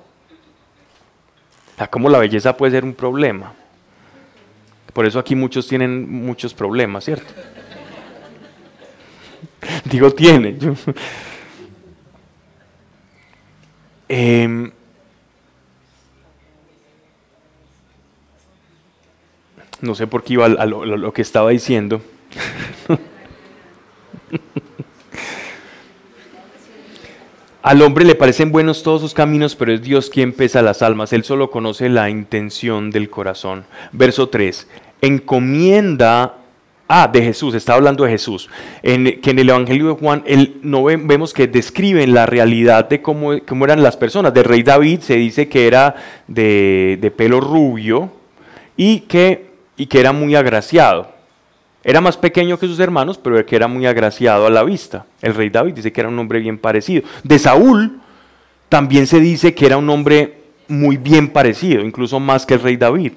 ¿Cómo 1.90 2.09
la 2.09 2.19
belleza 2.19 2.57
puede 2.57 2.73
ser 2.73 2.85
un 2.85 2.95
problema? 2.95 3.53
Por 4.93 5.07
eso 5.07 5.19
aquí 5.19 5.35
muchos 5.35 5.67
tienen 5.67 6.09
muchos 6.09 6.55
problemas, 6.55 7.05
¿cierto? 7.05 7.33
Digo, 9.90 10.12
tiene. 10.12 10.57
Em, 14.07 14.71
no 19.85 19.94
sé 19.94 20.07
por 20.07 20.25
qué 20.25 20.33
iba 20.35 20.47
a, 20.47 20.66
lo, 20.66 21.12
que 21.12 21.23
estaba 21.23 21.51
diciendo. 21.51 22.03
Al 27.62 27.81
hombre 27.81 28.05
le 28.05 28.14
parecen 28.14 28.53
buenos 28.53 28.83
todos 28.83 29.01
sus 29.01 29.14
caminos, 29.14 29.57
pero 29.57 29.73
es 29.73 29.81
Dios 29.81 30.11
quien 30.11 30.33
pesa 30.33 30.61
las 30.61 30.83
almas. 30.83 31.12
Él 31.12 31.25
solo 31.25 31.51
conoce 31.51 31.88
la 31.88 32.11
intención 32.11 32.90
del 32.90 33.09
corazón. 33.09 33.64
Verso 33.92 34.29
3 34.29 34.68
encomienda 35.01 36.44
Ah, 36.87 37.09
de 37.11 37.23
Jesús, 37.23 37.55
está 37.55 37.75
hablando 37.75 38.05
de 38.05 38.11
Jesús. 38.11 38.51
En, 38.83 39.20
que 39.23 39.31
en 39.31 39.38
el 39.38 39.49
Evangelio 39.49 39.88
de 39.88 39.94
Juan 39.94 40.23
él, 40.27 40.59
no 40.62 40.85
vemos 40.85 41.33
que 41.33 41.47
describen 41.47 42.12
la 42.12 42.27
realidad 42.27 42.88
de 42.90 43.01
cómo, 43.01 43.33
cómo, 43.47 43.64
eran 43.64 43.83
las 43.83 43.97
personas. 43.97 44.35
Del 44.35 44.44
rey 44.44 44.62
David 44.62 45.01
se 45.01 45.16
dice 45.16 45.49
que 45.49 45.66
era 45.66 45.94
de, 46.29 47.12
pelo 47.16 47.40
rubio 47.40 48.12
y 48.77 49.01
que, 49.01 49.54
y 49.77 49.87
que 49.87 50.01
era 50.01 50.13
muy 50.13 50.35
agraciado. 50.35 51.13
Era 51.83 52.01
más 52.01 52.17
pequeño 52.17 52.59
que 52.59 52.67
sus 52.67 52.81
hermanos, 52.81 53.19
pero 53.19 53.45
que 53.45 53.57
era 53.57 53.69
muy 53.69 53.87
agraciado 53.87 54.47
a 54.47 54.51
la 54.51 54.63
vista. 54.63 55.05
El 55.21 55.35
rey 55.35 55.51
David 55.51 55.75
dice 55.75 55.93
que 55.93 56.01
era 56.01 56.09
un 56.09 56.19
hombre 56.19 56.41
bien 56.41 56.59
parecido. 56.59 57.03
De 57.23 57.39
Saúl 57.39 58.01
también 58.71 59.07
se 59.07 59.21
dice 59.21 59.55
que 59.55 59.67
era 59.67 59.77
un 59.77 59.88
hombre 59.90 60.44
muy 60.67 60.96
bien 60.96 61.29
parecido, 61.29 61.83
incluso 61.83 62.19
más 62.19 62.46
que 62.46 62.55
el 62.55 62.61
rey 62.61 62.77
David. 62.77 63.13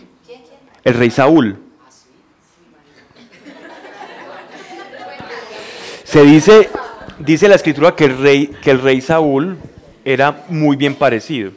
El 0.83 0.93
rey 0.93 1.09
Saúl. 1.09 1.57
Se 6.03 6.23
dice, 6.23 6.69
dice 7.19 7.47
la 7.47 7.55
escritura 7.55 7.95
que 7.95 8.05
el 8.05 8.17
rey, 8.17 8.47
que 8.61 8.71
el 8.71 8.81
rey 8.81 9.01
Saúl 9.01 9.57
era 10.03 10.45
muy 10.49 10.75
bien 10.75 10.95
parecido. 10.95 11.51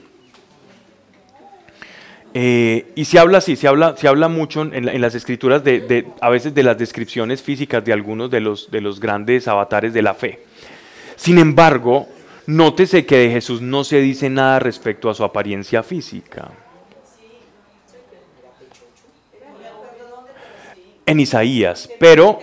Eh, 2.32 2.92
y 2.94 3.04
se 3.06 3.18
habla 3.18 3.38
así, 3.38 3.56
se 3.56 3.66
habla, 3.66 3.96
se 3.96 4.06
habla 4.06 4.28
mucho 4.28 4.62
en, 4.62 5.00
las 5.00 5.14
escrituras 5.14 5.64
de, 5.64 6.06
a 6.20 6.30
veces 6.30 6.54
de 6.54 6.62
las 6.62 6.78
descripciones 6.78 7.42
físicas 7.42 7.84
de 7.84 7.92
algunos 7.92 8.30
de 8.30 8.40
los, 8.40 8.70
de 8.70 8.80
los 8.80 9.00
grandes 9.00 9.48
avatares 9.48 9.92
de 9.92 10.02
la 10.02 10.14
fe. 10.14 10.44
Sin 11.16 11.38
embargo, 11.38 12.08
nótese 12.46 13.04
que 13.04 13.16
de 13.18 13.30
Jesús 13.30 13.60
no 13.60 13.82
se 13.82 14.00
dice 14.00 14.30
nada 14.30 14.60
respecto 14.60 15.10
a 15.10 15.14
su 15.14 15.24
apariencia 15.24 15.82
física. 15.82 16.50
En 21.04 21.18
Isaías, 21.18 21.90
pero 21.98 22.38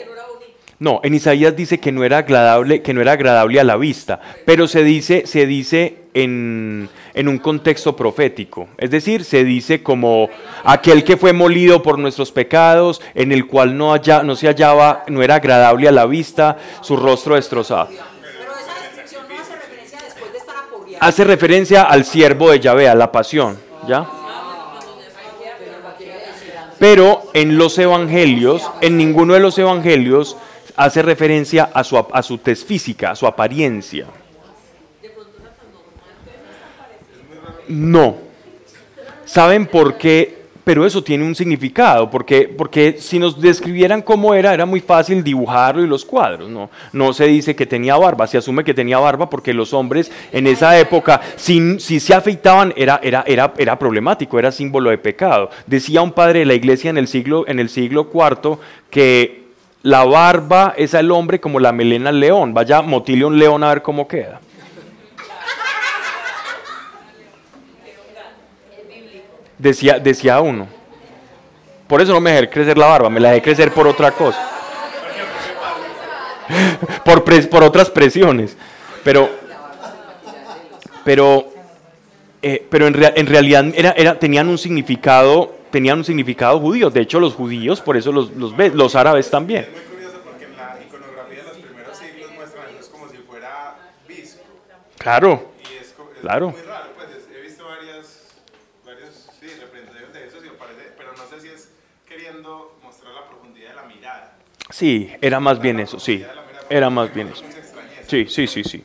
no, 0.80 0.99
en 1.03 1.15
Isaías 1.15 1.55
dice 1.55 1.80
que 1.80 1.91
no 1.91 2.03
era 2.03 2.19
agradable, 2.19 2.84
que 2.84 2.93
no 2.93 3.01
era 3.01 3.13
agradable 3.13 3.59
a 3.59 3.63
la 3.63 3.78
vista, 3.78 4.19
pero 4.45 4.67
se 4.67 4.84
dice, 4.84 5.25
se 5.25 5.47
dice 5.47 6.03
en, 6.13 6.88
un 7.15 7.38
contexto 7.39 7.95
profético. 7.95 8.67
Es 8.78 8.91
decir, 8.91 9.23
se 9.23 9.43
dice 9.43 9.82
como 9.82 10.30
aquel 10.63 11.03
que 11.03 11.17
fue 11.17 11.34
molido 11.34 11.82
por 11.82 11.97
nuestros 11.97 12.32
pecados, 12.32 13.01
en 13.15 13.32
el 13.32 13.47
cual 13.47 13.75
no, 13.75 13.95
no 13.95 14.36
se 14.36 14.47
hallaba, 14.47 15.03
no 15.07 15.23
era 15.23 15.36
agradable 15.36 15.88
a 15.88 15.91
la 15.91 16.05
vista, 16.05 16.57
su 16.82 16.95
rostro 16.95 17.34
destrozado. 17.34 17.88
Pero 17.88 18.51
esa 18.51 18.80
descripción 18.84 19.25
no 19.28 19.36
hace 19.36 19.55
referencia 19.55 19.99
después 20.03 20.32
de 20.32 20.38
estar 20.38 20.55
Hace 20.99 21.23
referencia 21.23 21.82
al 21.84 22.05
siervo 22.05 22.51
de 22.51 22.59
Yahvé, 22.59 22.88
a 22.88 22.93
la 22.93 23.11
pasión, 23.11 23.57
¿ya? 23.88 24.07
Pero 26.78 27.23
en 27.34 27.57
los 27.57 27.80
evangelios, 27.80 28.69
en 28.82 28.97
ninguno 28.97 29.34
de 29.34 29.39
los 29.39 29.57
evangelios, 29.57 30.38
hace 30.78 31.01
referencia 31.01 31.69
a 31.73 31.84
su, 31.84 31.97
a 31.97 32.23
su 32.23 32.38
tez 32.38 32.63
física, 32.63 33.11
a 33.11 33.15
su 33.15 33.25
apariencia. 33.28 34.05
No. 37.67 38.15
¿Saben 39.25 39.65
por 39.65 39.97
qué? 39.97 40.38
Pero 40.63 40.86
eso 40.86 41.01
tiene 41.01 41.23
un 41.23 41.34
significado, 41.34 42.09
porque, 42.09 42.53
porque 42.57 42.97
si 42.99 43.19
nos 43.19 43.39
describieran 43.39 44.01
cómo 44.01 44.34
era, 44.36 44.53
era 44.53 44.65
muy 44.65 44.82
fácil 44.82 45.23
dibujarlo 45.23 45.82
y 45.82 45.88
los 45.88 46.03
cuadros. 46.03 46.49
No, 46.49 46.69
no 46.91 47.13
se 47.13 47.25
dice 47.25 47.55
que 47.55 47.65
tenía 47.65 47.95
barba, 47.95 48.28
se 48.28 48.38
asume 48.38 48.65
que 48.65 48.73
tenía 48.73 48.99
barba 48.99 49.30
porque 49.30 49.53
los 49.53 49.73
hombres 49.73 50.11
en 50.34 50.45
esa 50.45 50.78
época, 50.78 51.21
si, 51.38 51.80
si 51.80 52.01
se 52.01 52.13
afeitaban, 52.13 52.73
era, 52.75 52.99
era, 53.01 53.23
era, 53.25 53.53
era 53.57 53.80
problemático, 53.80 54.38
era 54.38 54.51
símbolo 54.51 54.89
de 54.89 54.97
pecado. 54.97 55.49
Decía 55.65 56.01
un 56.01 56.11
padre 56.11 56.39
de 56.39 56.45
la 56.45 56.53
iglesia 56.53 56.89
en 56.89 56.97
el 56.97 57.07
siglo, 57.07 57.47
en 57.47 57.59
el 57.59 57.69
siglo 57.69 58.09
IV 58.13 58.57
que 58.89 59.46
la 59.88 60.03
barba 60.03 60.73
es 60.75 60.93
al 60.93 61.09
hombre 61.11 61.39
como 61.39 61.61
la 61.61 61.71
melena 61.71 62.09
al 62.09 62.19
león. 62.19 62.53
Vaya, 62.53 62.81
motile 62.81 63.23
un 63.23 63.39
león 63.39 63.63
a 63.63 63.69
ver 63.69 63.81
cómo 63.81 64.05
queda. 64.05 64.41
Decía, 69.57 69.97
decía 69.97 70.41
uno. 70.41 70.67
Por 71.88 72.01
eso 72.01 72.11
no 72.11 72.19
me 72.19 72.33
dejé 72.33 72.49
crecer 72.49 72.77
la 72.77 72.88
barba, 72.88 73.09
me 73.09 73.21
la 73.21 73.29
dejé 73.29 73.43
crecer 73.43 73.71
por 73.71 73.88
otra 73.88 74.11
cosa. 74.11 74.45
por, 77.05 77.23
por 77.49 77.63
otras 77.63 77.89
presiones. 77.89 78.57
Pero, 79.05 79.29
pero, 81.05 81.47
eh, 82.41 82.67
pero 82.69 82.88
en, 82.88 82.95
en 83.15 83.25
realidad 83.25 83.65
era, 83.73 83.91
era, 83.91 84.19
tenían 84.19 84.49
un 84.49 84.57
significado 84.57 85.55
tenían 85.72 85.99
un 85.99 86.03
significado 86.03 86.59
judío. 86.59 86.89
De 86.89 87.01
hecho, 87.01 87.20
los 87.20 87.34
judíos, 87.36 87.82
por 87.82 87.97
eso 87.97 88.11
los, 88.11 88.32
los, 88.32 88.53
los 88.74 88.95
árabes 88.95 89.30
también. 89.30 89.63
Es 89.63 89.72
muy 89.72 89.82
curioso 89.82 90.22
porque 90.24 90.45
en 90.45 90.57
la 90.57 90.78
iconografía 90.86 91.43
de 91.43 91.49
los 91.49 91.57
primeros 91.57 91.97
siglos 91.97 92.32
muestran 92.36 92.65
a 92.65 92.70
Jesús 92.70 92.89
como 92.89 93.09
si 93.09 93.18
fuera. 93.18 93.76
Claro. 94.97 95.51
Y 95.59 95.82
es, 95.82 95.95
claro. 96.22 96.49
muy 96.49 96.61
raro, 96.61 96.89
pues 96.95 97.07
he 97.36 97.41
visto 97.41 97.65
varias, 97.65 98.36
varias 98.86 99.30
sí, 99.39 99.47
representaciones 99.59 100.13
de 100.13 100.91
pero 100.97 101.13
no 101.13 101.26
sé 101.28 101.41
si 101.41 101.47
es 101.47 101.70
queriendo 102.07 102.78
mostrar 102.84 103.13
la 103.13 103.28
profundidad 103.28 103.70
de 103.70 103.76
la 103.76 103.84
mirada. 103.84 104.38
Sí, 104.70 105.11
era 105.22 105.39
más 105.39 105.59
bien 105.59 105.80
eso, 105.80 105.99
sí. 105.99 106.24
Era 106.70 106.89
más 106.89 107.13
bien 107.13 107.30
eso. 107.30 107.43
Sí, 108.07 108.26
sí, 108.28 108.47
sí, 108.47 108.63
sí. 108.63 108.84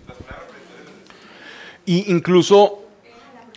Y 1.84 2.12
incluso 2.12 2.81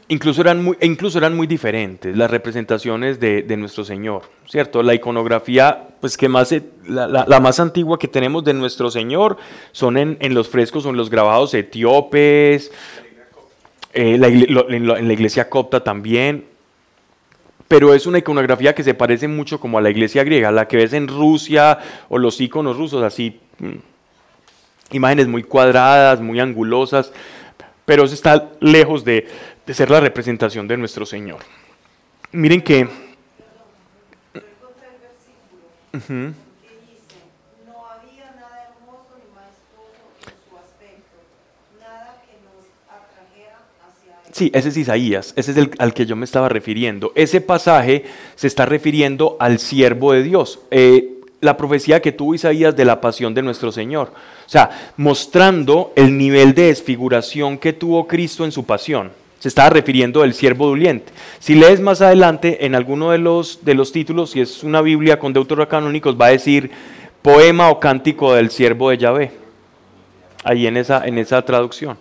Incluso 0.07 0.41
eran, 0.41 0.63
muy, 0.63 0.77
e 0.79 0.85
incluso 0.85 1.17
eran 1.17 1.35
muy 1.35 1.47
diferentes 1.47 2.15
las 2.15 2.29
representaciones 2.29 3.19
de, 3.19 3.43
nuestro 3.57 3.83
Señor, 3.83 4.21
¿cierto? 4.47 4.83
La 4.83 4.93
iconografía, 4.93 5.95
pues 5.99 6.15
que 6.15 6.29
más, 6.29 6.53
la, 6.87 7.39
más 7.39 7.59
antigua 7.59 7.97
que 7.97 8.07
tenemos 8.07 8.43
de 8.43 8.53
nuestro 8.53 8.91
Señor 8.91 9.37
son 9.71 9.97
en, 9.97 10.33
los 10.35 10.47
frescos 10.47 10.85
o 10.85 10.91
en 10.91 10.97
los 10.97 11.09
grabados 11.09 11.55
etíopes, 11.55 12.71
eh, 13.93 14.13
en, 14.13 14.21
la, 14.21 15.13
iglesia 15.13 15.49
copta 15.49 15.83
también, 15.83 16.45
pero 17.67 17.91
es 17.95 18.05
una 18.05 18.19
iconografía 18.19 18.75
que 18.75 18.83
se 18.83 18.93
parece 18.93 19.27
mucho 19.27 19.59
como 19.59 19.79
a 19.79 19.81
la 19.81 19.89
iglesia 19.89 20.23
griega, 20.23 20.51
la 20.51 20.67
que 20.67 20.77
ves 20.77 20.93
en 20.93 21.07
Rusia 21.07 21.79
o 22.09 22.19
los 22.19 22.39
iconos 22.39 22.77
rusos, 22.77 23.01
así, 23.01 23.39
mm, 23.57 23.73
imágenes 24.91 25.27
muy 25.27 25.41
cuadradas, 25.41 26.21
muy 26.21 26.39
angulosas, 26.39 27.11
pero 27.85 28.03
eso 28.03 28.13
está 28.13 28.51
lejos 28.59 29.05
de, 29.05 29.27
de 29.65 29.73
ser 29.73 29.89
la 29.89 29.99
representación 29.99 30.67
de 30.67 30.77
nuestro 30.77 31.05
Señor. 31.05 31.39
Miren 32.31 32.61
que... 32.61 32.87
Sí, 44.35 44.51
ese 44.53 44.67
es 44.67 44.75
Isaías, 44.75 45.33
ese 45.37 45.51
es 45.51 45.57
el 45.57 45.71
al 45.77 45.93
que 45.93 46.05
yo 46.05 46.17
me 46.17 46.25
estaba 46.25 46.49
refiriendo. 46.49 47.13
Ese 47.15 47.39
pasaje 47.39 48.03
se 48.35 48.47
está 48.47 48.65
refiriendo 48.65 49.37
al 49.39 49.59
siervo 49.59 50.11
de 50.11 50.23
Dios. 50.23 50.59
Eh, 50.71 51.14
la 51.45 51.55
profecía 51.55 52.01
que 52.01 52.11
tuvo 52.11 52.35
Isaías 52.35 52.75
de 52.75 52.83
la 52.83 52.99
pasión 52.99 53.33
de 53.33 53.41
nuestro 53.41 53.71
Señor. 53.71 54.11
O 54.45 54.49
sea, 54.49 54.91
mostrando 54.97 55.93
el 55.95 56.17
nivel 56.17 56.53
de 56.53 56.63
desfiguración 56.63 57.57
que 57.57 57.73
tuvo 57.73 58.07
Cristo 58.07 58.43
en 58.43 58.51
su 58.51 58.65
pasión. 58.65 59.11
Se 59.39 59.47
estaba 59.47 59.69
refiriendo 59.69 60.23
al 60.23 60.33
siervo 60.33 60.67
doliente. 60.67 61.13
Si 61.39 61.55
lees 61.55 61.79
más 61.79 62.01
adelante 62.01 62.65
en 62.65 62.75
alguno 62.75 63.11
de 63.11 63.19
los, 63.19 63.63
de 63.63 63.75
los 63.75 63.91
títulos, 63.91 64.31
si 64.31 64.41
es 64.41 64.63
una 64.63 64.81
Biblia 64.81 65.19
con 65.19 65.33
deuterocanónicos, 65.33 66.19
va 66.19 66.27
a 66.27 66.31
decir 66.31 66.71
poema 67.21 67.69
o 67.69 67.79
cántico 67.79 68.33
del 68.33 68.49
siervo 68.49 68.89
de 68.89 68.97
Yahvé. 68.97 69.31
Ahí 70.43 70.67
en 70.67 70.77
esa, 70.77 71.05
en 71.05 71.17
esa 71.17 71.43
traducción. 71.43 71.97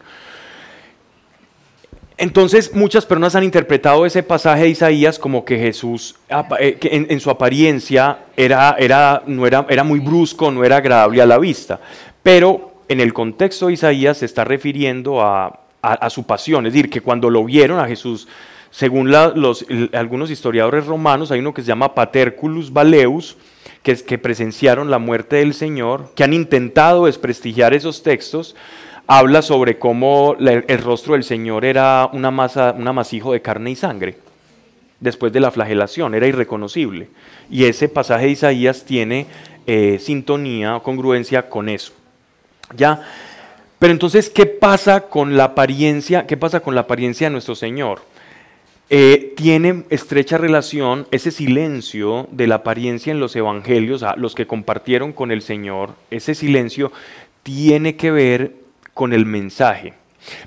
Entonces 2.16 2.74
muchas 2.74 3.04
personas 3.06 3.34
han 3.34 3.42
interpretado 3.42 4.06
ese 4.06 4.22
pasaje 4.22 4.62
de 4.62 4.68
Isaías 4.68 5.18
como 5.18 5.44
que 5.44 5.58
Jesús 5.58 6.14
eh, 6.60 6.78
en, 6.80 7.20
su 7.20 7.28
apariencia 7.28 8.18
era, 8.36 8.76
era, 8.78 9.22
no 9.26 9.46
era, 9.46 9.66
era 9.68 9.82
muy 9.82 9.98
brusco, 9.98 10.50
no 10.52 10.64
era 10.64 10.76
agradable 10.76 11.20
a 11.20 11.26
la 11.26 11.38
vista. 11.38 11.80
Pero 12.22 12.74
en 12.88 13.00
el 13.00 13.12
contexto 13.12 13.66
de 13.66 13.72
Isaías 13.72 14.18
se 14.18 14.26
está 14.26 14.44
refiriendo 14.44 15.22
a, 15.22 15.60
a, 15.82 16.10
su 16.10 16.24
pasión. 16.24 16.66
Es 16.66 16.72
decir, 16.72 16.88
que 16.88 17.00
cuando 17.00 17.30
lo 17.30 17.44
vieron 17.44 17.78
a 17.78 17.86
Jesús, 17.86 18.28
según 18.70 19.10
los, 19.10 19.66
algunos 19.92 20.30
historiadores 20.30 20.86
romanos, 20.86 21.30
hay 21.30 21.40
uno 21.40 21.52
que 21.52 21.62
se 21.62 21.68
llama 21.68 21.94
Paterculus 21.94 22.72
Baleus, 22.72 23.36
que, 23.82 23.96
que 23.96 24.18
presenciaron 24.18 24.90
la 24.90 24.98
muerte 24.98 25.36
del 25.36 25.52
Señor, 25.52 26.12
que 26.14 26.24
han 26.24 26.32
intentado 26.32 27.06
desprestigiar 27.06 27.74
esos 27.74 28.02
textos, 28.02 28.56
habla 29.06 29.42
sobre 29.42 29.78
cómo 29.78 30.36
el 30.38 30.78
rostro 30.78 31.14
del 31.14 31.24
Señor 31.24 31.64
era 31.64 32.08
una 32.12 32.30
masa, 32.30 32.74
un 32.76 32.88
amasijo 32.88 33.32
de 33.32 33.42
carne 33.42 33.70
y 33.70 33.76
sangre 33.76 34.16
después 35.00 35.32
de 35.32 35.40
la 35.40 35.50
flagelación, 35.50 36.14
era 36.14 36.26
irreconocible. 36.26 37.08
Y 37.50 37.64
ese 37.64 37.88
pasaje 37.88 38.26
de 38.26 38.32
Isaías 38.32 38.84
tiene 38.84 39.26
eh, 39.66 39.98
sintonía 40.00 40.76
o 40.76 40.82
congruencia 40.82 41.48
con 41.48 41.68
eso. 41.68 41.92
Ya, 42.74 43.02
pero 43.78 43.92
entonces, 43.92 44.30
¿qué 44.30 44.46
pasa 44.46 45.02
con 45.02 45.36
la 45.36 45.44
apariencia? 45.44 46.26
¿Qué 46.26 46.38
pasa 46.38 46.60
con 46.60 46.74
la 46.74 46.82
apariencia 46.82 47.26
de 47.26 47.32
nuestro 47.32 47.54
Señor? 47.54 48.00
Eh, 48.88 49.34
tiene 49.36 49.84
estrecha 49.90 50.38
relación 50.38 51.06
ese 51.10 51.30
silencio 51.30 52.28
de 52.30 52.46
la 52.46 52.56
apariencia 52.56 53.10
en 53.10 53.20
los 53.20 53.36
evangelios, 53.36 54.02
a 54.02 54.16
los 54.16 54.34
que 54.34 54.46
compartieron 54.46 55.12
con 55.12 55.30
el 55.30 55.42
Señor, 55.42 55.90
ese 56.10 56.34
silencio 56.34 56.92
tiene 57.42 57.96
que 57.96 58.10
ver 58.10 58.63
con 58.94 59.12
el 59.12 59.26
mensaje, 59.26 59.94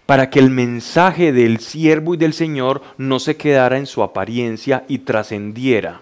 para 0.06 0.30
que 0.30 0.40
el 0.40 0.50
mensaje 0.50 1.32
del 1.32 1.60
siervo 1.60 2.16
y 2.16 2.18
del 2.18 2.34
Señor 2.34 2.82
no 2.98 3.20
se 3.20 3.38
quedara 3.38 3.78
en 3.78 3.86
su 3.86 4.02
apariencia 4.02 4.84
y 4.88 5.00
trascendiera. 5.00 6.02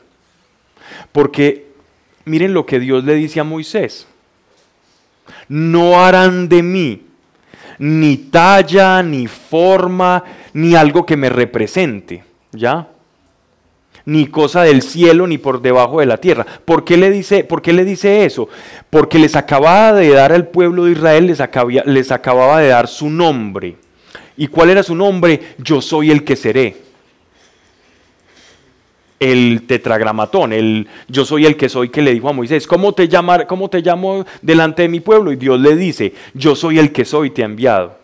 Porque 1.12 1.66
miren 2.24 2.54
lo 2.54 2.66
que 2.66 2.80
Dios 2.80 3.04
le 3.04 3.16
dice 3.16 3.40
a 3.40 3.44
Moisés, 3.44 4.08
no 5.50 6.04
harán 6.04 6.48
de 6.48 6.64
mí 6.64 7.02
ni 7.78 8.18
talla, 8.18 9.04
ni 9.04 9.28
forma, 9.28 10.24
ni 10.54 10.76
algo 10.76 11.06
que 11.06 11.18
me 11.18 11.30
represente, 11.30 12.24
¿ya? 12.52 12.88
Ni 14.06 14.28
cosa 14.28 14.62
del 14.64 14.82
cielo, 14.82 15.26
ni 15.26 15.38
por 15.38 15.62
debajo 15.62 16.00
de 16.00 16.06
la 16.06 16.18
tierra. 16.18 16.46
¿Por 16.64 16.84
qué 16.84 16.96
le 16.96 17.10
dice, 17.10 17.44
por 17.44 17.62
qué 17.62 17.74
le 17.74 17.84
dice 17.84 18.26
eso? 18.26 18.48
Porque 18.90 19.18
les 19.18 19.36
acababa 19.36 19.94
de 19.94 20.10
dar 20.10 20.32
al 20.32 20.48
pueblo 20.48 20.86
de 20.86 20.92
Israel, 20.92 21.28
les, 21.28 21.40
les 21.86 22.12
acababa 22.12 22.60
de 22.60 22.68
dar 22.68 22.88
su 22.88 23.10
nombre. 23.10 23.78
¿Y 24.38 24.48
cuál 24.48 24.70
era 24.70 24.84
su 24.84 24.96
nombre? 24.96 25.56
Yo 25.58 25.82
soy 25.82 26.12
el 26.12 26.24
que 26.24 26.36
seré 26.36 26.86
el 29.20 29.64
tetragramatón, 29.66 30.54
el 30.54 30.88
yo 31.08 31.26
soy 31.26 31.46
el 31.46 31.56
que 31.56 31.70
soy 31.70 31.90
que 31.90 32.02
le 32.02 32.14
dijo 32.14 32.30
a 32.30 32.34
Moisés, 32.34 32.68
¿cómo 32.68 32.94
te, 32.94 33.08
llamar, 33.08 33.48
¿cómo 33.48 33.70
te 33.70 33.82
llamo 33.82 34.26
delante 34.42 34.84
de 34.84 34.90
mi 34.90 35.00
pueblo? 35.00 35.32
Y 35.32 35.38
Dios 35.38 35.60
le 35.60 35.76
dice, 35.76 36.14
yo 36.34 36.56
soy 36.56 36.80
el 36.80 36.92
que 36.92 37.06
soy, 37.06 37.30
te 37.30 37.42
ha 37.42 37.46
enviado. 37.46 37.98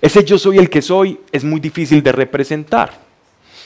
Ese 0.00 0.24
yo 0.24 0.38
soy 0.38 0.58
el 0.58 0.68
que 0.68 0.82
soy 0.82 1.20
es 1.30 1.44
muy 1.44 1.60
difícil 1.60 2.02
de 2.02 2.12
representar. 2.12 3.05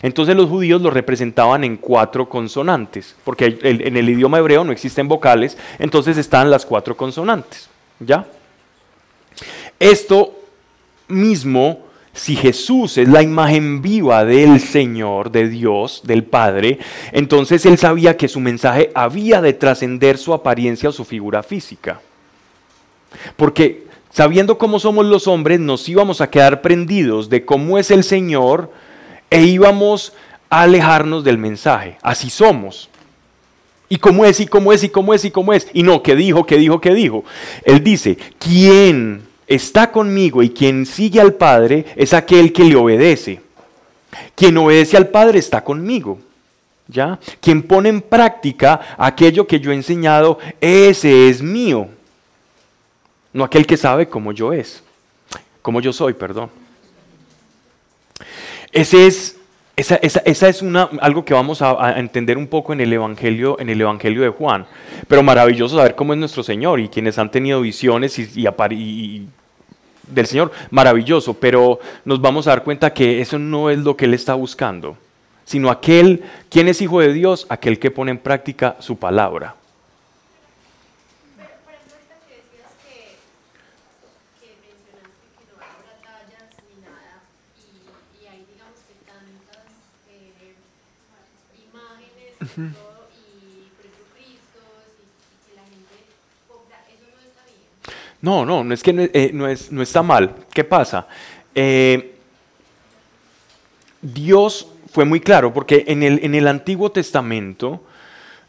Entonces 0.03 0.35
los 0.35 0.49
judíos 0.49 0.81
lo 0.81 0.91
representaban 0.91 1.63
en 1.65 1.77
cuatro 1.77 2.29
consonantes, 2.29 3.15
porque 3.25 3.59
en 3.63 3.97
el 3.97 4.09
idioma 4.09 4.39
hebreo 4.39 4.65
no 4.65 4.73
existen 4.73 5.09
vocales, 5.09 5.59
entonces 5.79 6.17
están 6.17 6.51
las 6.51 6.65
cuatro 6.65 6.97
consonantes. 6.97 7.69
¿Ya? 7.99 8.27
Esto 9.79 10.35
mismo 11.09 11.91
si 12.13 12.35
Jesús 12.35 12.99
es 12.99 13.09
la 13.09 13.23
imagen 13.23 13.83
viva 13.83 14.25
del 14.25 14.61
Señor, 14.61 15.31
de 15.31 15.49
Dios, 15.49 16.03
del 16.05 16.25
Padre, 16.25 16.79
entonces 17.13 17.65
él 17.67 17.79
sabía 17.79 18.17
que 18.17 18.29
su 18.29 18.41
mensaje 18.41 18.91
había 18.95 19.41
de 19.41 19.53
trascender 19.53 20.19
su 20.19 20.35
apariencia 20.35 20.89
o 20.89 20.93
su 20.93 21.05
figura 21.05 21.43
física. 21.43 22.01
Porque 23.37 23.87
sabiendo 24.11 24.59
cómo 24.59 24.81
somos 24.81 25.07
los 25.07 25.29
hombres, 25.29 25.61
nos 25.61 25.89
íbamos 25.89 26.21
a 26.21 26.31
quedar 26.31 26.63
prendidos 26.63 27.31
de 27.31 27.45
cómo 27.45 27.79
es 27.79 27.91
el 27.91 28.03
Señor 28.03 28.73
e 29.31 29.43
íbamos 29.43 30.13
a 30.51 30.63
alejarnos 30.63 31.25
del 31.25 31.39
mensaje. 31.39 31.97
Así 32.03 32.29
somos. 32.29 32.91
¿Y 33.89 33.97
cómo 33.99 34.25
es? 34.25 34.39
¿Y 34.41 34.47
cómo 34.47 34.73
es? 34.73 34.85
¿Y 34.85 34.89
cómo 34.89 35.15
es? 35.15 35.25
¿Y 35.25 35.31
cómo 35.31 35.53
es? 35.53 35.69
Y 35.73 35.83
no, 35.83 36.03
¿qué 36.03 36.15
dijo? 36.15 36.45
¿Qué 36.47 36.57
dijo? 36.57 36.81
¿Qué 36.81 36.95
dijo? 36.95 37.25
Él 37.65 37.83
dice, 37.83 38.17
¿quién 38.39 39.23
está 39.47 39.91
conmigo 39.91 40.43
y 40.43 40.51
quien 40.51 40.87
sigue 40.87 41.21
al 41.21 41.35
Padre 41.35 41.87
es 41.97 42.15
aquel 42.15 42.53
que 42.53 42.65
le 42.65 42.77
obedece? 42.77 43.41
Quien 44.37 44.57
obedece 44.59 44.97
al 44.97 45.09
Padre 45.09 45.39
está 45.39 45.65
conmigo. 45.65 46.19
¿Ya? 46.87 47.19
Quien 47.41 47.63
pone 47.63 47.89
en 47.89 48.01
práctica 48.01 48.81
aquello 48.99 49.47
que 49.47 49.61
yo 49.61 49.71
he 49.71 49.77
enseñado, 49.77 50.39
ese 50.61 51.29
es 51.29 51.41
mío. 51.41 51.89
No 53.33 53.45
aquel 53.45 53.67
que 53.67 53.77
sabe 53.77 54.09
cómo 54.09 54.33
yo 54.33 54.53
es. 54.53 54.83
Como 55.63 55.81
yo 55.81 55.93
soy, 55.93 56.15
perdón. 56.15 56.51
Ese 58.73 59.07
es 59.07 59.41
esa, 59.81 60.49
es 60.49 60.63
una, 60.63 60.91
algo 61.01 61.25
que 61.25 61.33
vamos 61.33 61.63
a, 61.63 61.99
entender 61.99 62.37
un 62.37 62.47
poco 62.47 62.73
en 62.73 62.81
el, 62.81 62.93
evangelio, 62.93 63.59
en 63.59 63.71
el 63.71 63.81
Evangelio 63.81 64.23
de 64.23 64.29
Juan. 64.29 64.67
Pero 65.09 65.23
maravilloso 65.23 65.77
saber 65.77 65.95
cómo 65.95 66.13
es 66.13 66.19
nuestro 66.19 66.43
Señor 66.43 66.81
y 66.81 66.89
quienes 66.89 67.19
han 67.19 67.31
tenido 67.31 67.61
visiones 67.61 68.19
y, 68.19 69.27
del 70.07 70.27
Señor, 70.27 70.53
maravilloso. 70.71 71.35
Pero 71.35 71.81
nos 72.05 72.21
vamos 72.21 72.47
a 72.47 72.51
dar 72.51 72.63
cuenta 72.63 72.93
que 72.93 73.21
eso 73.21 73.39
no 73.39 73.71
es 73.71 73.79
lo 73.79 73.97
que 73.97 74.05
Él 74.05 74.15
está 74.15 74.35
buscando, 74.35 74.99
sino 75.45 75.71
aquel, 75.71 76.25
quien 76.51 76.69
es 76.69 76.83
hijo 76.83 77.01
de 77.01 77.13
Dios, 77.13 77.47
aquel 77.49 77.79
que 77.79 77.91
pone 77.91 78.11
en 78.11 78.19
práctica 78.19 78.77
su 78.81 78.97
palabra. 78.97 79.55
No, 98.23 98.45
no, 98.45 98.63
no 98.65 98.75
es 98.75 98.83
que 98.83 98.93
no, 98.93 99.03
eh, 99.03 99.33
es, 99.51 99.73
no 99.73 99.83
está 99.83 100.03
mal. 100.03 100.35
¿Qué 100.53 100.65
pasa? 100.65 101.07
Eh, 101.55 102.15
Dios 104.03 104.69
fue 104.93 105.05
muy 105.05 105.21
claro, 105.21 105.53
porque 105.53 105.85
en 105.87 106.03
el, 106.03 106.21
en 106.23 106.35
el 106.35 106.49
Antiguo 106.49 106.91
Testamento, 106.91 107.83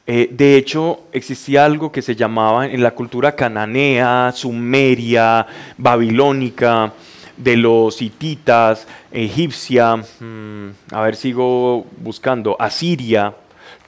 eh, 0.08 0.30
de 0.32 0.58
hecho, 0.58 1.02
existía 1.12 1.66
algo 1.66 1.92
que 1.92 2.02
se 2.02 2.16
llamaba 2.16 2.66
en 2.66 2.82
la 2.82 2.92
cultura 2.92 3.36
cananea, 3.36 4.32
sumeria, 4.34 5.46
babilónica, 5.78 6.94
de 7.38 7.58
los 7.58 8.02
hititas, 8.02 8.88
egipcia, 9.12 9.96
mm, 9.96 10.70
a 10.92 11.02
ver, 11.02 11.16
sigo 11.16 11.86
buscando, 11.98 12.56
asiria, 12.60 13.34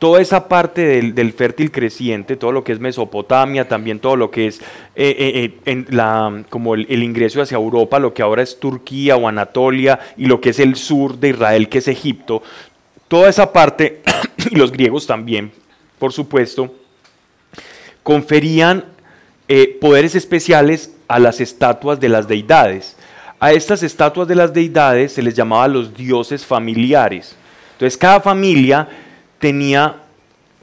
toda 0.04 0.20
esa 0.20 0.50
parte 0.50 1.02
del, 1.14 1.32
fértil 1.32 1.72
creciente, 1.72 2.36
todo 2.36 2.52
lo 2.52 2.66
que 2.66 2.74
es 2.74 2.82
Mesopotamia, 2.82 3.70
también 3.70 4.00
todo 4.00 4.18
lo 4.18 4.32
que 4.32 4.48
es 4.48 4.60
eh, 4.98 5.16
eh, 5.18 5.60
eh, 5.66 6.44
como 6.50 6.76
el, 6.76 7.04
ingreso 7.04 7.42
hacia 7.42 7.56
Europa, 7.56 8.00
lo 8.00 8.14
que 8.14 8.22
ahora 8.22 8.44
es 8.44 8.60
Turquía 8.60 9.16
o 9.16 9.30
Anatolia, 9.30 10.02
y 10.18 10.26
lo 10.26 10.42
que 10.42 10.50
es 10.50 10.60
el 10.60 10.76
sur 10.76 11.18
de 11.20 11.30
Israel, 11.30 11.70
que 11.70 11.78
es 11.78 11.88
Egipto, 11.88 12.44
toda 13.08 13.30
esa 13.30 13.54
parte, 13.54 14.02
y 14.52 14.56
los 14.58 14.74
griegos 14.74 15.08
también, 15.08 15.54
por 16.00 16.12
supuesto, 16.12 16.76
conferían 18.04 18.84
poderes 19.80 20.16
especiales 20.16 20.94
a 21.08 21.18
las 21.18 21.40
estatuas 21.40 21.98
de 22.02 22.10
las 22.10 22.28
deidades. 22.28 22.98
A 23.40 23.54
estas 23.54 23.84
estatuas 23.84 24.28
de 24.28 24.36
las 24.36 24.54
deidades 24.54 25.14
se 25.14 25.22
les 25.22 25.34
llamaba 25.34 25.70
los 25.70 25.96
dioses 25.96 26.46
familiares. 26.46 27.38
Entonces 27.72 27.98
cada 27.98 28.20
familia 28.20 28.90
tenía 29.44 29.98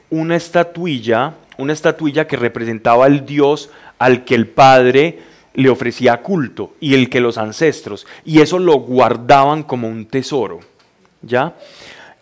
una 0.09 0.35
estatuilla, 0.35 1.35
una 1.59 1.71
estatuilla 1.71 2.25
que 2.25 2.35
representaba 2.35 3.05
al 3.05 3.27
Dios 3.27 3.69
al 3.99 4.25
que 4.25 4.33
el 4.33 4.47
Padre 4.47 5.19
le 5.53 5.69
ofrecía 5.69 6.23
culto 6.23 6.73
y 6.79 6.95
el 6.95 7.07
que 7.07 7.19
los 7.19 7.37
ancestros, 7.37 8.07
y 8.25 8.41
eso 8.41 8.57
lo 8.57 8.73
guardaban 8.79 9.61
como 9.61 9.87
un 9.87 10.07
tesoro, 10.07 10.61
¿ya? 11.21 11.53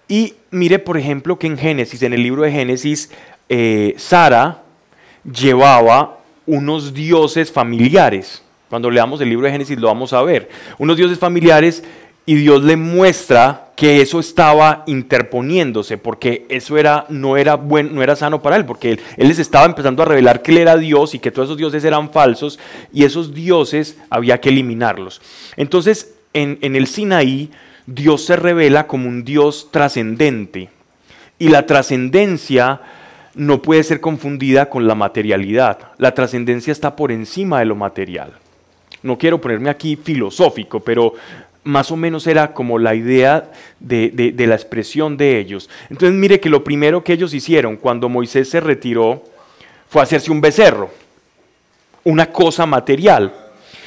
Y 0.09 0.33
mire, 0.51 0.79
por 0.79 0.97
ejemplo, 0.97 1.39
que 1.39 1.47
en 1.47 1.57
Génesis, 1.57 2.03
en 2.03 2.11
el 2.11 2.23
libro 2.23 2.41
de 2.41 2.51
Génesis, 2.51 3.09
eh, 3.47 3.93
Sara 3.95 4.61
llevaba 5.23 6.19
unos 6.45 6.93
dioses 6.93 7.53
familiares. 7.53 8.43
Cuando 8.67 8.91
leamos 8.91 9.21
el 9.21 9.29
libro 9.29 9.45
de 9.45 9.53
Génesis 9.53 9.79
lo 9.79 9.87
vamos 9.87 10.11
a 10.11 10.21
ver. 10.23 10.49
Unos 10.77 10.97
dioses 10.97 11.17
familiares 11.17 11.85
y 12.29 12.35
Dios 12.35 12.63
le 12.63 12.75
muestra 12.75 13.71
que 13.75 14.01
eso 14.01 14.19
estaba 14.19 14.83
interponiéndose, 14.85 15.97
porque 15.97 16.45
eso 16.47 16.77
era, 16.77 17.07
no, 17.09 17.37
era 17.37 17.55
buen, 17.55 17.95
no 17.95 18.03
era 18.03 18.15
sano 18.15 18.39
para 18.39 18.55
él, 18.55 18.65
porque 18.65 18.91
él, 18.91 18.99
les 19.27 19.39
estaba 19.39 19.65
empezando 19.65 20.03
a 20.03 20.05
revelar 20.05 20.43
que 20.43 20.51
él 20.51 20.59
era 20.59 20.77
Dios 20.77 21.15
y 21.15 21.19
que 21.19 21.31
todos 21.31 21.47
esos 21.47 21.57
dioses 21.57 21.83
eran 21.83 22.11
falsos, 22.11 22.59
y 22.93 23.03
esos 23.03 23.33
dioses 23.33 23.97
había 24.11 24.39
que 24.39 24.49
eliminarlos. 24.49 25.23
Entonces, 25.57 26.13
en, 26.33 26.59
en 26.61 26.75
el 26.75 26.85
Sinaí, 26.85 27.49
Dios 27.87 28.25
se 28.25 28.35
revela 28.35 28.85
como 28.85 29.09
un 29.09 29.23
Dios 29.23 29.69
trascendente, 29.71 30.69
y 31.39 31.47
la 31.47 31.65
trascendencia 31.65 32.79
no 33.33 33.63
puede 33.63 33.81
ser 33.81 34.01
confundida 34.01 34.69
con 34.69 34.85
la 34.85 34.93
materialidad. 34.93 35.79
La 35.97 36.13
trascendencia 36.13 36.71
está 36.71 36.95
por 36.95 37.11
encima 37.11 37.57
de 37.57 37.65
lo 37.65 37.75
material. 37.75 38.33
No 39.01 39.17
quiero 39.17 39.39
ponerme 39.39 39.69
aquí 39.69 39.95
filosófico, 39.95 40.81
pero 40.81 41.13
más 41.63 41.91
o 41.91 41.97
menos 41.97 42.25
era 42.27 42.53
como 42.53 42.79
la 42.79 42.95
idea 42.95 43.51
de, 43.79 44.33
la 44.37 44.55
expresión 44.55 45.17
de 45.17 45.39
ellos. 45.39 45.69
Entonces 45.89 46.17
mire 46.17 46.39
que 46.39 46.49
lo 46.49 46.63
primero 46.63 47.03
que 47.03 47.13
ellos 47.13 47.33
hicieron 47.33 47.77
cuando 47.77 48.09
Moisés 48.09 48.49
se 48.49 48.59
retiró 48.59 49.23
fue 49.89 50.01
hacerse 50.01 50.31
un 50.31 50.41
becerro, 50.41 50.89
una 52.03 52.31
cosa 52.31 52.65
material. 52.65 53.33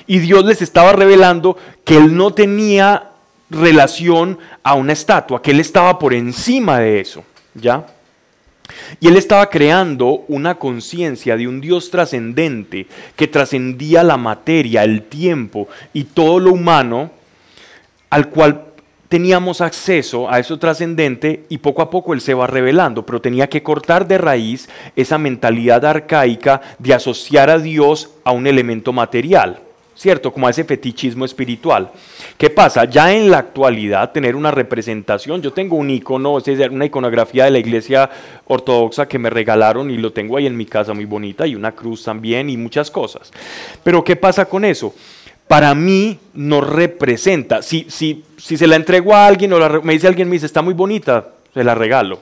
Y 0.06 0.18
Dios 0.18 0.44
les 0.44 0.62
estaba 0.62 0.92
revelando 0.92 1.56
que 1.84 1.96
él 1.96 2.16
no 2.16 2.34
tenía 2.34 3.10
relación 3.50 4.38
a 4.62 4.74
una 4.74 4.92
estatua, 4.92 5.40
que 5.40 5.52
él 5.52 5.60
estaba 5.60 5.98
por 5.98 6.14
encima 6.14 6.78
de 6.78 7.00
eso, 7.00 7.24
¿ya? 7.54 7.86
Y 9.00 9.08
él 9.08 9.16
estaba 9.16 9.50
creando 9.50 10.24
una 10.28 10.56
conciencia 10.56 11.36
de 11.36 11.46
un 11.46 11.60
Dios 11.60 11.90
trascendente 11.90 12.86
que 13.16 13.28
trascendía 13.28 14.02
la 14.02 14.16
materia, 14.16 14.84
el 14.84 15.02
tiempo 15.02 15.68
y 15.92 16.04
todo 16.04 16.38
lo 16.38 16.52
humano 16.52 17.10
al 18.12 18.28
cual 18.28 18.66
teníamos 19.08 19.62
acceso 19.62 20.30
a 20.30 20.38
eso 20.38 20.58
trascendente 20.58 21.44
y 21.48 21.58
poco 21.58 21.80
a 21.80 21.88
poco 21.88 22.12
él 22.12 22.20
se 22.20 22.34
va 22.34 22.46
revelando, 22.46 23.06
pero 23.06 23.22
tenía 23.22 23.48
que 23.48 23.62
cortar 23.62 24.06
de 24.06 24.18
raíz 24.18 24.68
esa 24.96 25.16
mentalidad 25.16 25.82
arcaica 25.86 26.60
de 26.78 26.92
asociar 26.92 27.48
a 27.48 27.58
Dios 27.58 28.10
a 28.24 28.32
un 28.32 28.46
elemento 28.46 28.92
material. 28.92 29.60
¿Cierto? 29.94 30.32
Como 30.32 30.46
a 30.46 30.50
ese 30.50 30.64
fetichismo 30.64 31.24
espiritual. 31.24 31.90
¿Qué 32.38 32.48
pasa? 32.50 32.86
Ya 32.86 33.14
en 33.14 33.30
la 33.30 33.38
actualidad, 33.38 34.10
tener 34.10 34.34
una 34.34 34.50
representación, 34.50 35.42
yo 35.42 35.52
tengo 35.52 35.76
un 35.76 35.90
icono, 35.90 36.38
una 36.70 36.86
iconografía 36.86 37.44
de 37.44 37.50
la 37.50 37.58
iglesia 37.58 38.10
ortodoxa 38.46 39.06
que 39.06 39.18
me 39.18 39.30
regalaron 39.30 39.90
y 39.90 39.98
lo 39.98 40.12
tengo 40.12 40.38
ahí 40.38 40.46
en 40.46 40.56
mi 40.56 40.64
casa 40.64 40.94
muy 40.94 41.04
bonita, 41.04 41.46
y 41.46 41.54
una 41.54 41.72
cruz 41.72 42.04
también, 42.04 42.48
y 42.50 42.56
muchas 42.56 42.90
cosas. 42.90 43.30
Pero 43.84 44.02
¿qué 44.02 44.16
pasa 44.16 44.46
con 44.46 44.64
eso? 44.64 44.94
Para 45.48 45.74
mí 45.74 46.18
no 46.34 46.60
representa. 46.60 47.62
Si, 47.62 47.86
si, 47.88 48.24
si 48.36 48.56
se 48.56 48.66
la 48.66 48.76
entrego 48.76 49.14
a 49.14 49.26
alguien 49.26 49.52
o 49.52 49.82
me 49.82 49.92
dice 49.92 50.06
alguien, 50.06 50.28
me 50.28 50.34
dice, 50.34 50.46
está 50.46 50.62
muy 50.62 50.74
bonita, 50.74 51.28
se 51.52 51.62
la 51.64 51.74
regalo. 51.74 52.20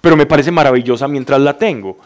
Pero 0.00 0.16
me 0.16 0.26
parece 0.26 0.50
maravillosa 0.50 1.08
mientras 1.08 1.40
la 1.40 1.56
tengo. 1.58 1.98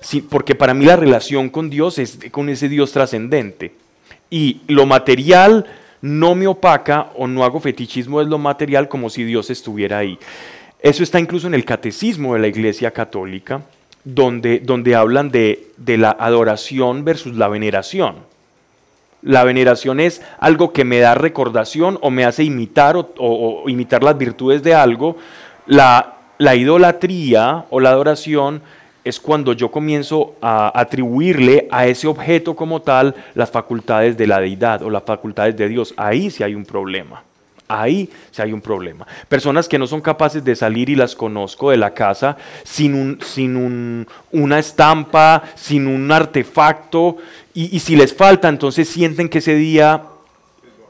Sí, 0.00 0.20
porque 0.20 0.54
para 0.54 0.74
mí 0.74 0.84
la 0.84 0.96
relación 0.96 1.48
con 1.48 1.70
Dios 1.70 1.98
es 1.98 2.18
con 2.30 2.48
ese 2.48 2.68
Dios 2.68 2.92
trascendente. 2.92 3.74
Y 4.30 4.60
lo 4.68 4.86
material 4.86 5.66
no 6.02 6.34
me 6.34 6.46
opaca 6.46 7.10
o 7.16 7.26
no 7.26 7.44
hago 7.44 7.60
fetichismo 7.60 8.20
de 8.20 8.26
lo 8.26 8.38
material 8.38 8.88
como 8.88 9.10
si 9.10 9.24
Dios 9.24 9.50
estuviera 9.50 9.98
ahí. 9.98 10.18
Eso 10.80 11.02
está 11.02 11.18
incluso 11.18 11.46
en 11.46 11.54
el 11.54 11.64
catecismo 11.64 12.34
de 12.34 12.40
la 12.40 12.48
Iglesia 12.48 12.92
Católica, 12.92 13.62
donde, 14.04 14.60
donde 14.60 14.94
hablan 14.94 15.30
de, 15.30 15.68
de 15.76 15.96
la 15.96 16.10
adoración 16.10 17.04
versus 17.04 17.36
la 17.36 17.48
veneración. 17.48 18.16
La 19.26 19.42
veneración 19.42 19.98
es 19.98 20.22
algo 20.38 20.72
que 20.72 20.84
me 20.84 21.00
da 21.00 21.16
recordación 21.16 21.98
o 22.00 22.10
me 22.10 22.24
hace 22.24 22.44
imitar 22.44 22.96
o, 22.96 23.64
imitar 23.66 24.04
las 24.04 24.16
virtudes 24.16 24.62
de 24.62 24.72
algo. 24.72 25.16
La, 25.66 26.14
la 26.38 26.54
idolatría 26.54 27.64
o 27.70 27.80
la 27.80 27.90
adoración 27.90 28.62
es 29.02 29.18
cuando 29.18 29.52
yo 29.52 29.72
comienzo 29.72 30.36
a 30.40 30.70
atribuirle 30.78 31.66
a 31.72 31.88
ese 31.88 32.06
objeto 32.06 32.54
como 32.54 32.82
tal 32.82 33.16
las 33.34 33.50
facultades 33.50 34.16
de 34.16 34.28
la 34.28 34.38
deidad 34.38 34.82
o 34.82 34.90
las 34.90 35.02
facultades 35.02 35.56
de 35.56 35.66
Dios. 35.66 35.92
Ahí 35.96 36.30
sí 36.30 36.44
hay 36.44 36.54
un 36.54 36.64
problema. 36.64 37.24
Ahí 37.68 38.08
sí 38.30 38.42
hay 38.42 38.52
un 38.52 38.60
problema. 38.60 39.08
Personas 39.28 39.68
que 39.68 39.78
no 39.78 39.88
son 39.88 40.00
capaces 40.00 40.44
de 40.44 40.54
salir 40.54 40.88
y 40.88 40.94
las 40.94 41.16
conozco 41.16 41.72
de 41.72 41.76
la 41.76 41.94
casa 41.94 42.36
sin, 42.62 42.94
un, 42.94 43.18
sin 43.20 43.56
un, 43.56 44.06
una 44.30 44.60
estampa, 44.60 45.42
sin 45.56 45.88
un 45.88 46.12
artefacto, 46.12 47.16
y, 47.58 47.80
si 47.80 47.96
les 47.96 48.12
falta, 48.12 48.50
entonces 48.50 48.86
sienten 48.86 49.30
que 49.30 49.38
ese 49.38 49.54
día 49.54 50.02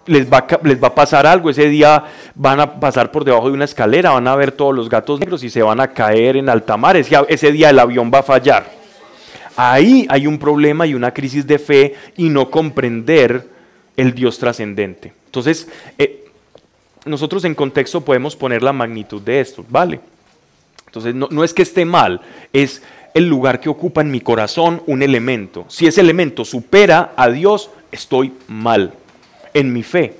les 0.07 0.29
va, 0.29 0.39
a, 0.39 0.95
pasar 0.97 1.25
algo, 1.25 1.49
ese 1.49 1.69
día 1.69 2.07
van 2.35 2.59
a 2.59 2.81
pasar 2.81 3.13
por 3.13 3.25
debajo 3.25 3.47
de 3.47 3.53
una 3.53 3.67
escalera, 3.67 4.11
van 4.11 4.27
a 4.27 4.35
ver 4.35 4.51
todos 4.51 4.75
los 4.75 4.89
gatos 4.89 5.21
negros 5.21 5.45
y 5.45 5.51
se 5.51 5.63
van 5.63 5.79
a 5.79 5.93
caer 5.93 6.37
en 6.37 6.49
alta 6.49 6.77
mar, 6.77 6.97
ese, 6.97 7.53
día 7.53 7.71
el 7.71 7.79
avión 7.79 8.11
va 8.13 8.19
a 8.19 8.23
fallar. 8.25 8.69
Ahí 9.55 10.09
hay 10.11 10.27
un 10.27 10.39
problema 10.41 10.89
y 10.89 10.95
una 10.95 11.15
crisis 11.15 11.47
de 11.47 11.61
fe 11.61 11.95
y 12.17 12.29
no 12.31 12.51
comprender 12.51 13.49
el 13.97 14.13
Dios 14.13 14.37
trascendente. 14.37 15.13
Entonces, 15.27 15.69
eh, 15.97 16.25
nosotros 17.05 17.45
en 17.45 17.55
contexto 17.55 18.01
podemos 18.01 18.35
poner 18.35 18.65
la 18.65 18.73
magnitud 18.73 19.23
de 19.23 19.39
esto, 19.39 19.65
¿vale? 19.69 20.01
Entonces, 20.87 21.15
no 21.15 21.45
es 21.45 21.55
que 21.55 21.63
esté 21.63 21.85
mal, 21.85 22.21
es 22.53 22.83
el 23.17 23.27
lugar 23.27 23.61
que 23.61 23.71
ocupa 23.71 24.03
en 24.03 24.11
mi 24.11 24.21
corazón 24.21 24.83
un 24.87 25.03
elemento. 25.03 25.65
Si 25.69 25.87
ese 25.87 26.03
elemento 26.03 26.45
supera 26.45 27.15
a 27.17 27.31
Dios, 27.31 27.71
estoy 27.91 28.35
mal 28.47 28.93
en 29.55 29.73
mi 29.73 29.83
fe, 29.83 30.19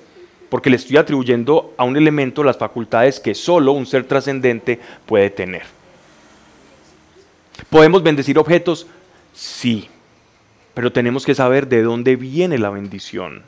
porque 0.49 0.71
le 0.71 0.77
estoy 0.77 0.97
atribuyendo 0.97 1.75
a 1.77 1.85
un 1.85 1.99
elemento 1.99 2.43
las 2.43 2.57
facultades 2.57 3.21
que 3.21 3.35
solo 3.35 3.73
un 3.73 3.85
ser 3.85 4.05
trascendente 4.05 4.81
puede 5.05 5.29
tener. 5.29 5.65
¿Podemos 7.69 8.03
bendecir 8.03 8.39
objetos? 8.39 8.87
Sí, 9.35 9.91
pero 10.73 10.91
tenemos 10.91 11.27
que 11.27 11.35
saber 11.35 11.69
de 11.69 11.83
dónde 11.83 12.17
viene 12.17 12.57
la 12.57 12.71
bendición. 12.71 13.43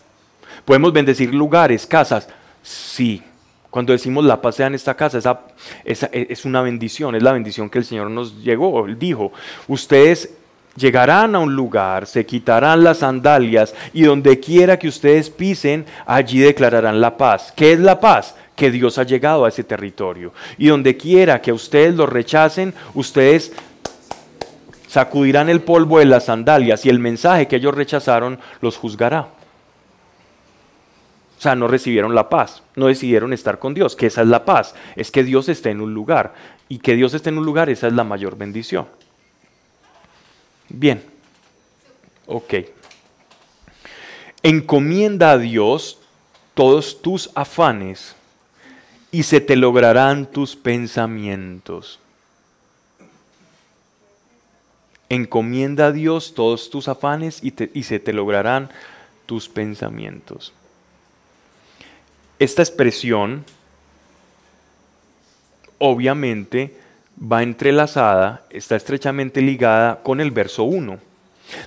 ¿Podemos 0.67 0.93
bendecir 0.93 1.33
lugares, 1.33 1.87
casas? 1.87 2.29
Sí. 2.63 3.23
Cuando 3.71 3.93
decimos 3.93 4.25
la 4.25 4.41
paz 4.41 4.57
sea 4.57 4.67
en 4.67 4.75
esta 4.75 4.95
casa, 4.95 5.19
esa, 5.19 5.41
esa, 5.85 6.07
es 6.13 6.45
una 6.45 6.63
bendición, 6.63 7.15
es 7.15 7.23
la 7.23 7.33
bendición 7.33 7.69
que 7.69 7.79
el 7.79 7.85
Señor 7.85 8.11
nos 8.11 8.43
llegó. 8.43 8.87
Él 8.87 8.99
dijo, 8.99 9.33
ustedes 9.67 10.31
llegarán 10.79 11.35
a 11.35 11.41
un 11.41 11.55
lugar, 11.55 12.07
se 12.07 12.25
quitarán 12.25 12.83
las 12.83 12.99
sandalias 12.99 13.75
y 13.93 14.03
donde 14.03 14.41
quiera 14.41 14.79
que 14.79 14.89
ustedes 14.89 15.29
pisen, 15.29 15.85
allí 16.07 16.39
declararán 16.39 17.01
la 17.01 17.17
paz. 17.17 17.53
¿Qué 17.55 17.73
es 17.73 17.81
la 17.81 18.01
paz? 18.01 18.35
Que 18.57 18.71
Dios 18.71 18.97
ha 18.97 19.03
llegado 19.03 19.45
a 19.45 19.49
ese 19.49 19.65
territorio. 19.65 20.33
Y 20.57 20.69
donde 20.69 20.97
quiera 20.97 21.43
que 21.43 21.53
ustedes 21.53 21.95
lo 21.95 22.07
rechacen, 22.07 22.73
ustedes 22.95 23.53
sacudirán 24.89 25.51
el 25.51 25.61
polvo 25.61 25.99
de 25.99 26.07
las 26.07 26.25
sandalias 26.25 26.87
y 26.87 26.89
el 26.89 26.99
mensaje 26.99 27.47
que 27.47 27.57
ellos 27.57 27.75
rechazaron 27.75 28.39
los 28.63 28.79
juzgará. 28.79 29.29
O 31.39 31.41
sea, 31.41 31.55
no 31.55 31.69
recibieron 31.69 32.17
la 32.17 32.29
paz, 32.29 32.65
no 32.75 32.89
decidieron 32.89 33.33
estar 33.33 33.61
con 33.61 33.73
Dios, 33.73 33.95
que 33.95 34.07
esa 34.07 34.23
es 34.23 34.29
la 34.29 34.45
paz, 34.45 34.75
es 34.97 35.13
que 35.13 35.23
Dios 35.23 35.49
esté 35.49 35.71
en 35.71 35.81
un 35.81 35.95
lugar. 35.95 36.35
Y 36.69 36.79
que 36.79 36.97
Dios 36.97 37.15
esté 37.15 37.31
en 37.31 37.39
un 37.39 37.47
lugar, 37.47 37.71
esa 37.71 37.87
es 37.87 37.93
la 37.93 38.03
mayor 38.03 38.37
bendición. 38.37 38.87
Bien. 40.69 41.03
Ok. 42.27 42.55
Encomienda 44.43 45.31
a 45.33 45.39
Dios 45.39 46.01
todos 46.55 47.01
tus 47.03 47.31
afanes 47.35 48.17
y 49.13 49.23
se 49.23 49.41
te 49.41 49.55
lograrán 49.55 50.27
tus 50.27 50.57
pensamientos. 50.57 52.01
Encomienda 55.09 55.87
a 55.87 55.93
Dios 55.93 56.35
todos 56.35 56.69
tus 56.69 56.89
afanes 56.89 57.43
y, 57.43 57.55
y, 57.73 57.85
se 57.85 57.99
te 57.99 58.13
lograrán 58.13 58.69
tus 59.25 59.49
pensamientos. 59.49 60.53
Esta 62.39 62.63
expresión 62.63 63.45
obviamente 65.79 66.75
va 67.21 67.43
entrelazada, 67.43 68.45
está 68.51 68.77
estrechamente 68.77 69.41
ligada 69.43 70.03
con 70.03 70.21
el 70.21 70.31
verso 70.31 70.65
1. 70.65 70.99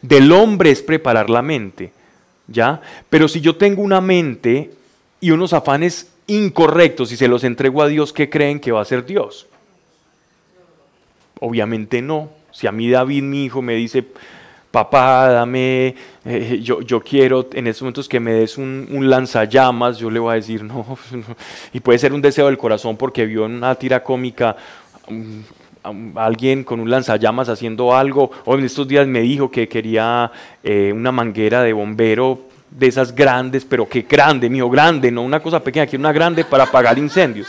Del 0.02 0.32
hombre 0.32 0.72
es 0.72 0.82
preparar 0.82 1.30
la 1.30 1.42
mente, 1.42 1.92
¿ya? 2.48 2.82
Pero 3.10 3.28
si 3.28 3.42
yo 3.42 3.56
tengo 3.56 3.82
una 3.82 4.00
mente 4.00 4.72
y 5.20 5.32
unos 5.32 5.54
afanes 5.54 6.12
incorrectos 6.28 7.12
y 7.12 7.18
se 7.18 7.28
los 7.28 7.44
entrego 7.44 7.82
a 7.82 7.88
Dios, 7.88 8.14
¿qué 8.14 8.30
creen 8.30 8.60
que 8.60 8.72
va 8.72 8.82
a 8.82 8.86
ser 8.86 9.06
Dios? 9.06 9.48
Obviamente 11.40 12.02
no. 12.02 12.30
Si 12.52 12.68
a 12.68 12.72
mí 12.72 12.90
David, 12.90 13.24
mi 13.24 13.46
hijo, 13.46 13.62
me 13.62 13.76
dice, 13.76 14.06
papá, 14.72 15.28
dame, 15.30 15.96
eh, 16.26 16.60
yo, 16.64 16.82
yo, 16.82 17.02
quiero 17.02 17.48
en 17.54 17.68
estos 17.68 17.84
momentos 17.84 18.08
que 18.08 18.20
me 18.20 18.34
des 18.34 18.58
un, 18.58 18.88
lanzallamas, 19.10 19.98
yo 19.98 20.10
le 20.10 20.20
voy 20.20 20.32
a 20.32 20.36
decir 20.36 20.64
no, 20.64 20.98
Y 21.74 21.82
puede 21.82 22.00
ser 22.00 22.14
un 22.14 22.22
deseo 22.22 22.48
del 22.48 22.58
corazón 22.58 22.98
porque 22.98 23.26
vio 23.26 23.46
en 23.46 23.56
una 23.56 23.76
tira 23.76 24.02
cómica 24.04 24.56
alguien 26.16 26.64
con 26.64 26.80
un 26.80 26.90
lanzallamas 26.90 27.50
haciendo 27.50 27.96
algo, 27.96 28.32
o 28.46 28.56
en 28.56 28.64
estos 28.64 28.88
días 28.88 29.08
me 29.08 29.22
dijo 29.22 29.50
que 29.52 29.68
quería 29.68 30.32
eh, 30.64 30.92
una 30.94 31.12
manguera 31.12 31.64
de 31.64 31.74
bombero 31.74 32.48
de 32.70 32.88
esas 32.88 33.14
grandes, 33.14 33.66
pero 33.66 33.90
qué 33.90 34.04
grande, 34.04 34.50
mío, 34.50 34.70
grande, 34.70 35.12
no 35.12 35.24
una 35.24 35.42
cosa 35.42 35.62
pequeña, 35.62 35.88
quiero 35.88 36.02
una 36.02 36.14
grande 36.14 36.46
para 36.46 36.66
apagar 36.66 36.98
incendios. 36.98 37.48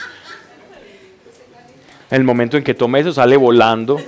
En 2.11 2.17
el 2.17 2.25
momento 2.25 2.57
en 2.57 2.65
que 2.65 2.75
toma 2.75 2.99
eso 2.99 3.13
sale 3.13 3.37
volando. 3.37 3.99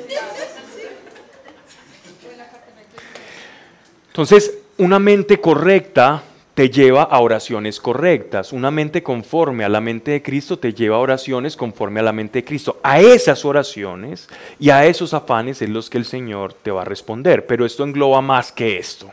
Entonces, 4.15 4.59
una 4.79 5.01
mente 5.01 5.41
correcta 5.41 6.23
te 6.55 6.71
lleva 6.71 7.03
a 7.03 7.19
oraciones 7.19 7.81
correctas. 7.81 8.53
Una 8.53 8.71
mente 8.71 9.03
conforme 9.03 9.65
a 9.65 9.69
la 9.69 9.81
mente 9.81 10.13
de 10.13 10.23
Cristo 10.23 10.57
te 10.57 10.73
lleva 10.73 10.95
a 10.95 11.01
oraciones 11.01 11.57
conforme 11.57 11.99
a 11.99 12.05
la 12.05 12.13
mente 12.13 12.39
de 12.39 12.45
Cristo. 12.45 12.79
A 12.85 13.01
esas 13.01 13.45
oraciones 13.45 14.29
y 14.61 14.71
a 14.71 14.87
esos 14.87 15.15
afanes 15.15 15.63
es 15.63 15.69
los 15.69 15.91
que 15.91 15.99
el 15.99 16.05
Señor 16.05 16.55
te 16.55 16.71
va 16.71 16.83
a 16.83 16.85
responder. 16.85 17.45
Pero 17.47 17.67
esto 17.67 17.83
engloba 17.83 18.21
más 18.21 18.53
que 18.53 18.79
esto. 18.79 19.11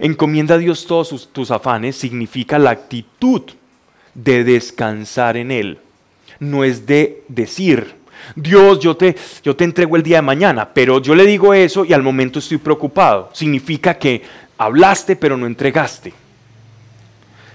Encomienda 0.00 0.56
a 0.56 0.58
Dios 0.58 0.86
todos 0.88 1.28
tus 1.32 1.52
afanes 1.52 1.94
significa 1.94 2.58
la 2.58 2.70
actitud 2.70 3.42
de 4.14 4.42
descansar 4.42 5.36
en 5.36 5.52
Él. 5.52 5.78
No 6.40 6.64
es 6.64 6.84
de 6.84 7.22
decir, 7.28 7.94
Dios, 8.34 8.80
yo 8.80 8.96
te, 8.96 9.16
yo 9.42 9.54
te 9.54 9.64
entrego 9.64 9.96
el 9.96 10.02
día 10.02 10.16
de 10.16 10.22
mañana, 10.22 10.68
pero 10.72 11.00
yo 11.00 11.14
le 11.14 11.24
digo 11.24 11.54
eso 11.54 11.84
y 11.84 11.92
al 11.92 12.02
momento 12.02 12.38
estoy 12.38 12.58
preocupado. 12.58 13.30
Significa 13.32 13.94
que 13.94 14.22
hablaste 14.58 15.16
pero 15.16 15.36
no 15.36 15.46
entregaste. 15.46 16.12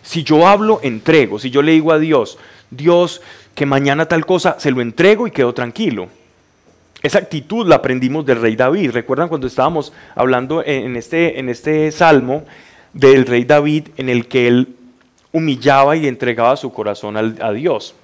Si 0.03 0.23
yo 0.23 0.47
hablo, 0.47 0.79
entrego. 0.83 1.39
Si 1.39 1.49
yo 1.49 1.61
le 1.61 1.73
digo 1.73 1.91
a 1.91 1.99
Dios, 1.99 2.37
Dios, 2.69 3.21
que 3.53 3.65
mañana 3.65 4.07
tal 4.07 4.25
cosa, 4.25 4.55
se 4.59 4.71
lo 4.71 4.81
entrego 4.81 5.27
y 5.27 5.31
quedo 5.31 5.53
tranquilo. 5.53 6.09
Esa 7.03 7.19
actitud 7.19 7.67
la 7.67 7.77
aprendimos 7.77 8.25
del 8.25 8.41
rey 8.41 8.55
David. 8.55 8.91
¿Recuerdan 8.91 9.27
cuando 9.27 9.47
estábamos 9.47 9.91
hablando 10.15 10.63
en 10.65 10.95
este, 10.95 11.39
en 11.39 11.49
este 11.49 11.91
salmo 11.91 12.45
del 12.93 13.25
rey 13.25 13.43
David 13.43 13.89
en 13.97 14.09
el 14.09 14.27
que 14.27 14.47
él 14.47 14.75
humillaba 15.31 15.95
y 15.95 16.07
entregaba 16.07 16.55
su 16.57 16.71
corazón 16.71 17.17
a 17.17 17.51
Dios? 17.51 17.95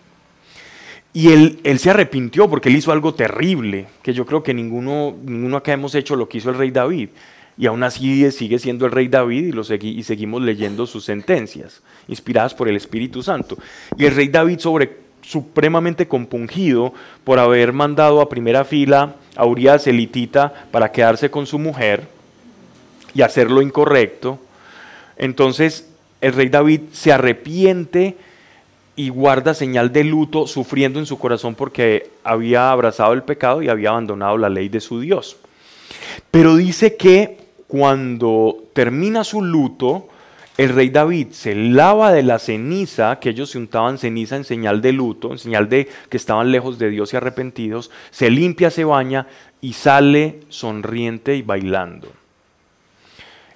Y 1.14 1.32
él, 1.32 1.60
él, 1.64 1.80
se 1.80 1.90
arrepintió 1.90 2.50
porque 2.50 2.70
él 2.70 2.76
hizo 2.76 2.92
algo 2.92 3.14
terrible, 3.14 3.88
que 4.04 4.14
yo 4.14 4.26
creo 4.26 4.44
que 4.44 4.54
ninguno, 4.54 5.16
ninguno 5.24 5.58
acá 5.58 5.74
hemos 5.74 5.96
hecho 5.96 6.16
lo 6.16 6.30
que 6.30 6.38
hizo 6.38 6.50
el 6.50 6.58
rey 6.58 6.70
David 6.72 7.10
y 7.58 7.66
aún 7.66 7.84
así 7.84 8.30
sigue 8.32 8.60
siendo 8.60 8.86
el 8.86 8.92
rey 8.92 9.08
David 9.08 9.48
y, 9.48 9.52
lo 9.52 9.64
y 9.64 10.04
seguimos 10.04 10.44
leyendo 10.44 10.86
sus 10.86 11.06
sentencias, 11.06 11.82
inspiradas 12.08 12.54
por 12.54 12.68
el 12.68 12.76
Espíritu 12.76 13.24
Santo. 13.24 13.58
Y 13.98 14.06
el 14.06 14.16
rey 14.16 14.28
David 14.28 14.60
sobre, 14.60 14.98
supremamente 15.22 16.08
compungido 16.08 16.94
por 17.24 17.40
haber 17.40 17.74
mandado 17.74 18.22
a 18.22 18.30
primera 18.30 18.64
fila 18.64 19.16
a 19.36 19.46
Urias 19.46 19.88
elitita 19.88 20.68
para 20.72 20.92
quedarse 20.92 21.32
con 21.32 21.48
su 21.48 21.58
mujer 21.58 22.08
y 23.14 23.24
hacer 23.24 23.50
lo 23.50 23.64
incorrecto, 23.64 24.40
entonces 25.18 25.90
el 26.22 26.34
rey 26.34 26.50
David 26.50 26.82
se 26.92 27.12
arrepiente 27.12 28.18
y 28.98 29.10
guarda 29.10 29.54
señal 29.54 29.94
de 29.94 30.04
luto, 30.04 30.48
sufriendo 30.48 31.00
en 31.00 31.06
su 31.06 31.20
corazón 31.20 31.54
porque 31.54 32.10
había 32.24 32.72
abrazado 32.72 33.14
el 33.14 33.22
pecado 33.22 33.62
y 33.62 33.70
había 33.70 33.90
abandonado 33.90 34.38
la 34.40 34.50
ley 34.50 34.70
de 34.70 34.82
su 34.82 35.00
Dios. 35.00 35.38
Pero 36.32 36.56
dice 36.56 36.98
que 36.98 37.38
cuando 37.68 38.66
termina 38.74 39.24
su 39.24 39.44
luto, 39.44 40.10
el 40.58 40.70
rey 40.70 40.90
David 40.90 41.28
se 41.32 41.54
lava 41.54 42.12
de 42.12 42.24
la 42.24 42.40
ceniza, 42.40 43.20
que 43.20 43.30
ellos 43.30 43.52
se 43.52 43.60
untaban 43.60 44.00
ceniza 44.00 44.36
en 44.36 44.44
señal 44.44 44.82
de 44.82 44.92
luto, 44.94 45.32
en 45.32 45.38
señal 45.38 45.70
de 45.70 45.88
que 46.10 46.18
estaban 46.18 46.52
lejos 46.52 46.80
de 46.80 46.90
Dios 46.90 47.14
y 47.14 47.18
arrepentidos, 47.18 47.92
se 48.10 48.32
limpia, 48.32 48.72
se 48.72 48.84
baña 48.84 49.28
y 49.62 49.74
sale 49.74 50.40
sonriente 50.50 51.36
y 51.36 51.44
bailando. 51.44 52.12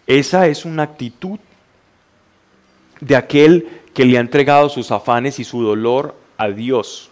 Esa 0.05 0.45
es 0.45 0.65
una 0.65 0.83
actitud 0.83 1.39
de 2.99 3.15
aquel 3.15 3.80
que 3.93 4.05
le 4.05 4.17
ha 4.17 4.21
entregado 4.21 4.69
sus 4.69 4.91
afanes 4.91 5.39
y 5.39 5.43
su 5.43 5.63
dolor 5.63 6.15
a 6.37 6.49
Dios. 6.49 7.09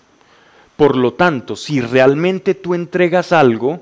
Por 0.75 0.95
lo 0.95 1.13
tanto, 1.13 1.55
si 1.55 1.81
realmente 1.81 2.55
tú 2.55 2.73
entregas 2.73 3.31
algo, 3.31 3.81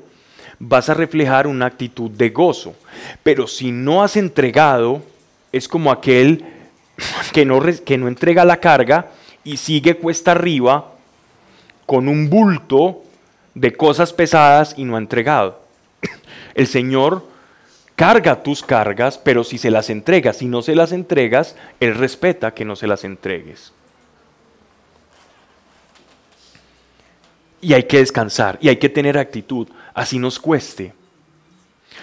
vas 0.60 0.90
a 0.90 0.94
reflejar 0.94 1.48
una 1.48 1.68
actitud 1.68 2.10
de 2.10 2.30
gozo. 2.30 2.76
Pero 3.24 3.48
si 3.48 3.72
no 3.72 4.04
has 4.04 4.18
entregado, 4.18 5.04
es 5.52 5.68
como 5.68 5.92
aquel 5.92 6.44
que 7.34 7.46
no, 7.46 7.62
que 7.86 7.98
no 7.98 8.08
entrega 8.08 8.46
la 8.46 8.60
carga 8.60 9.12
y 9.44 9.58
sigue 9.58 9.98
cuesta 9.98 10.32
arriba 10.32 10.94
con 11.86 12.08
un 12.08 12.30
bulto 12.30 13.04
de 13.54 13.74
cosas 13.74 14.14
pesadas 14.14 14.74
y 14.78 14.84
no 14.84 14.96
ha 14.96 15.00
entregado. 15.00 15.62
El 16.56 16.68
Señor 16.68 17.26
carga 17.98 18.44
tus 18.44 18.62
cargas, 18.62 19.18
pero 19.18 19.44
si 19.44 19.58
se 19.58 19.72
las 19.72 19.90
entregas, 19.90 20.38
si 20.38 20.46
no 20.46 20.62
se 20.62 20.76
las 20.76 20.92
entregas, 20.92 21.56
Él 21.80 21.96
respeta 21.96 22.54
que 22.54 22.64
no 22.64 22.76
se 22.76 22.86
las 22.86 23.04
entregues. 23.04 23.74
Y 27.60 27.74
hay 27.74 27.84
que 27.84 27.98
descansar 27.98 28.60
y 28.62 28.70
hay 28.70 28.78
que 28.78 28.88
tener 28.88 29.18
actitud, 29.18 29.68
así 29.96 30.20
nos 30.20 30.38
cueste. 30.38 30.94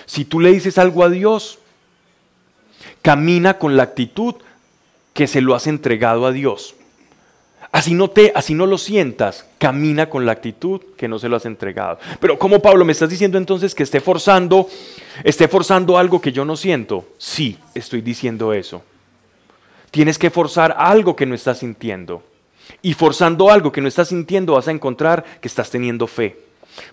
Si 0.04 0.24
tú 0.24 0.40
le 0.40 0.50
dices 0.50 0.78
algo 0.78 1.04
a 1.04 1.10
Dios, 1.10 1.60
camina 3.00 3.58
con 3.58 3.76
la 3.76 3.84
actitud 3.84 4.34
que 5.12 5.28
se 5.28 5.40
lo 5.40 5.54
has 5.54 5.68
entregado 5.68 6.26
a 6.26 6.32
Dios. 6.32 6.74
Así 7.74 7.92
no 7.92 8.08
te, 8.08 8.30
así 8.36 8.54
no 8.54 8.66
lo 8.66 8.78
sientas, 8.78 9.46
camina 9.58 10.08
con 10.08 10.24
la 10.24 10.30
actitud 10.30 10.80
que 10.96 11.08
no 11.08 11.18
se 11.18 11.28
lo 11.28 11.34
has 11.34 11.44
entregado. 11.44 11.98
Pero 12.20 12.38
¿cómo 12.38 12.60
Pablo 12.62 12.84
me 12.84 12.92
estás 12.92 13.10
diciendo 13.10 13.36
entonces 13.36 13.74
que 13.74 13.82
esté 13.82 14.00
forzando, 14.00 14.68
esté 15.24 15.48
forzando 15.48 15.98
algo 15.98 16.20
que 16.20 16.30
yo 16.30 16.44
no 16.44 16.54
siento? 16.54 17.04
Sí, 17.18 17.58
estoy 17.74 18.00
diciendo 18.00 18.52
eso. 18.52 18.84
Tienes 19.90 20.20
que 20.20 20.30
forzar 20.30 20.76
algo 20.78 21.16
que 21.16 21.26
no 21.26 21.34
estás 21.34 21.58
sintiendo. 21.58 22.22
Y 22.80 22.94
forzando 22.94 23.50
algo 23.50 23.72
que 23.72 23.80
no 23.80 23.88
estás 23.88 24.06
sintiendo 24.06 24.52
vas 24.52 24.68
a 24.68 24.70
encontrar 24.70 25.24
que 25.40 25.48
estás 25.48 25.68
teniendo 25.68 26.06
fe. 26.06 26.38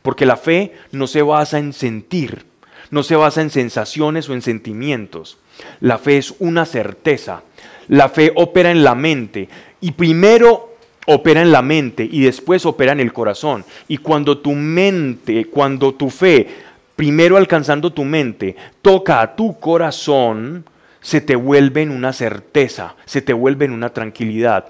Porque 0.02 0.26
la 0.26 0.36
fe 0.36 0.74
no 0.92 1.06
se 1.06 1.22
basa 1.22 1.60
en 1.60 1.74
sentir, 1.74 2.44
no 2.90 3.04
se 3.04 3.16
basa 3.16 3.44
en 3.44 3.52
sensaciones 3.52 4.28
o 4.30 4.34
en 4.34 4.42
sentimientos. 4.42 5.38
La 5.80 6.00
fe 6.00 6.18
es 6.18 6.34
una 6.40 6.66
certeza. 6.66 7.44
La 7.88 8.10
fe 8.10 8.32
opera 8.36 8.72
en 8.72 8.84
la 8.84 8.96
mente. 8.96 9.48
Y 9.80 9.92
primero 9.92 10.71
opera 11.14 11.42
en 11.42 11.52
la 11.52 11.62
mente 11.62 12.08
y 12.10 12.22
después 12.22 12.66
opera 12.66 12.92
en 12.92 13.00
el 13.00 13.14
corazón. 13.14 13.64
Y 13.88 13.98
cuando 13.98 14.38
tu 14.38 14.54
mente, 14.54 15.46
cuando 15.46 15.94
tu 15.94 16.10
fe, 16.10 16.48
primero 16.96 17.38
alcanzando 17.38 17.92
tu 17.92 18.04
mente, 18.04 18.56
toca 18.82 19.22
a 19.22 19.36
tu 19.36 19.60
corazón, 19.60 20.66
se 21.02 21.22
te 21.22 21.36
vuelve 21.36 21.82
en 21.82 21.92
una 21.92 22.14
certeza, 22.14 22.96
se 23.06 23.22
te 23.22 23.34
vuelve 23.34 23.66
en 23.66 23.72
una 23.72 23.90
tranquilidad. 23.90 24.66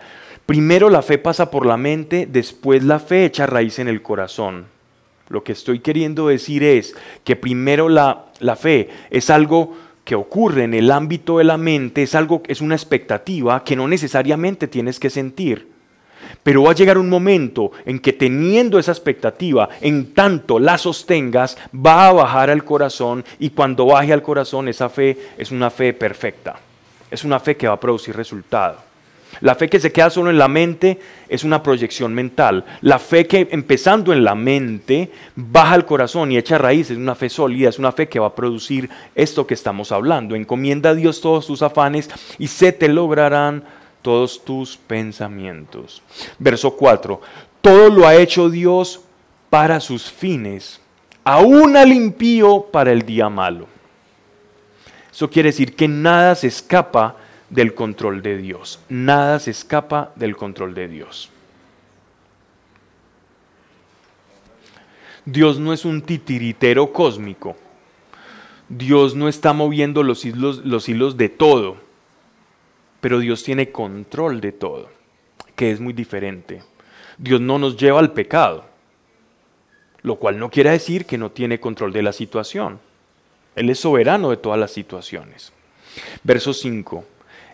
Primero 0.46 0.90
la 0.90 1.02
fe 1.02 1.18
pasa 1.18 1.52
por 1.52 1.66
la 1.66 1.78
mente, 1.78 2.28
después 2.30 2.84
la 2.84 3.00
fe 3.00 3.26
echa 3.26 3.46
raíz 3.46 3.80
en 3.80 3.88
el 3.88 4.02
corazón. 4.02 4.66
Lo 5.30 5.44
que 5.44 5.54
estoy 5.54 5.80
queriendo 5.80 6.28
decir 6.28 6.64
es 6.64 6.96
que 7.24 7.36
primero 7.36 7.88
la, 7.88 8.26
la 8.40 8.56
fe 8.56 8.90
es 9.10 9.30
algo 9.30 9.76
que 10.04 10.16
ocurre 10.16 10.64
en 10.64 10.74
el 10.74 10.92
ámbito 10.92 11.38
de 11.38 11.44
la 11.44 11.58
mente, 11.58 12.04
es 12.04 12.16
algo, 12.16 12.42
es 12.48 12.60
una 12.60 12.76
expectativa 12.76 13.64
que 13.64 13.76
no 13.76 13.88
necesariamente 13.88 14.68
tienes 14.68 15.00
que 15.00 15.10
sentir. 15.10 15.70
Pero 16.44 16.64
va 16.64 16.72
a 16.72 16.76
llegar 16.76 16.98
un 16.98 17.10
momento 17.10 17.72
en 17.86 18.00
que 18.00 18.14
teniendo 18.14 18.80
esa 18.80 18.92
expectativa, 18.92 19.70
en 19.82 20.14
tanto 20.14 20.60
la 20.60 20.78
sostengas, 20.78 21.58
va 21.74 22.08
a 22.08 22.14
bajar 22.14 22.50
al 22.50 22.64
corazón 22.64 23.24
y 23.40 23.52
cuando 23.52 23.86
baje 23.86 24.14
al 24.14 24.24
corazón 24.24 24.68
esa 24.68 24.90
fe 24.90 25.18
es 25.38 25.52
una 25.52 25.70
fe 25.70 25.94
perfecta. 25.94 26.58
Es 27.10 27.24
una 27.24 27.40
fe 27.40 27.58
que 27.58 27.68
va 27.68 27.74
a 27.74 27.80
producir 27.80 28.16
resultado. 28.16 28.92
La 29.40 29.56
fe 29.56 29.70
que 29.70 29.80
se 29.80 29.92
queda 29.92 30.10
solo 30.10 30.30
en 30.30 30.38
la 30.38 30.50
mente 30.50 31.00
es 31.30 31.44
una 31.44 31.64
proyección 31.64 32.14
mental. 32.14 32.66
La 32.82 33.00
fe 33.00 33.26
que 33.28 33.48
empezando 33.52 34.12
en 34.12 34.24
la 34.24 34.36
mente 34.36 35.10
baja 35.36 35.74
al 35.74 35.86
corazón 35.86 36.32
y 36.32 36.38
echa 36.38 36.58
raíces 36.58 36.92
es 36.92 36.98
una 36.98 37.16
fe 37.16 37.30
sólida, 37.30 37.70
es 37.70 37.80
una 37.80 37.94
fe 37.94 38.10
que 38.10 38.20
va 38.20 38.28
a 38.28 38.36
producir 38.36 38.90
esto 39.16 39.48
que 39.48 39.54
estamos 39.54 39.92
hablando. 39.92 40.36
Encomienda 40.36 40.90
a 40.90 40.96
Dios 40.96 41.22
todos 41.22 41.48
tus 41.48 41.62
afanes 41.62 42.10
y 42.38 42.48
se 42.48 42.74
te 42.74 42.90
lograrán 42.90 43.64
todos 44.02 44.44
tus 44.44 44.78
pensamientos. 44.78 46.02
Verso 46.40 46.76
4. 46.76 47.22
Todo 47.62 47.90
lo 47.90 48.08
ha 48.08 48.16
hecho 48.16 48.50
Dios 48.50 49.02
para 49.50 49.80
sus 49.80 50.10
fines, 50.10 50.82
aún 51.24 51.76
al 51.78 51.92
impío 51.92 52.68
para 52.72 52.92
el 52.92 53.04
día 53.04 53.30
malo. 53.30 53.68
Eso 55.12 55.30
quiere 55.30 55.50
decir 55.50 55.76
que 55.76 55.88
nada 55.88 56.36
se 56.36 56.48
escapa 56.48 57.18
del 57.50 57.74
control 57.76 58.22
de 58.22 58.38
Dios. 58.38 58.80
Nada 58.88 59.40
se 59.40 59.52
escapa 59.52 60.14
del 60.16 60.38
control 60.38 60.74
de 60.74 60.88
Dios. 60.88 61.30
Dios 65.26 65.60
no 65.60 65.74
es 65.74 65.86
un 65.86 66.02
titiritero 66.02 66.94
cósmico. 66.94 67.56
Dios 68.70 69.16
no 69.16 69.28
está 69.28 69.54
moviendo 69.54 70.02
los 70.02 70.24
hilos, 70.24 70.66
los 70.66 70.88
hilos 70.88 71.18
de 71.18 71.30
todo 71.30 71.91
pero 73.02 73.20
Dios 73.20 73.44
tiene 73.44 73.72
control 73.72 74.40
de 74.40 74.52
todo, 74.52 74.90
que 75.56 75.72
es 75.72 75.80
muy 75.80 75.92
diferente. 75.92 76.64
Dios 77.18 77.42
no 77.42 77.60
nos 77.60 77.76
lleva 77.76 78.00
al 78.00 78.14
pecado, 78.14 78.66
lo 80.04 80.16
cual 80.16 80.40
no 80.40 80.50
quiere 80.50 80.70
decir 80.70 81.06
que 81.06 81.18
no 81.18 81.32
tiene 81.32 81.60
control 81.60 81.92
de 81.92 82.04
la 82.04 82.14
situación. 82.14 82.80
Él 83.56 83.70
es 83.70 83.80
soberano 83.80 84.30
de 84.30 84.38
todas 84.38 84.60
las 84.60 84.72
situaciones. 84.72 85.52
Verso 86.24 86.54
5. 86.54 87.04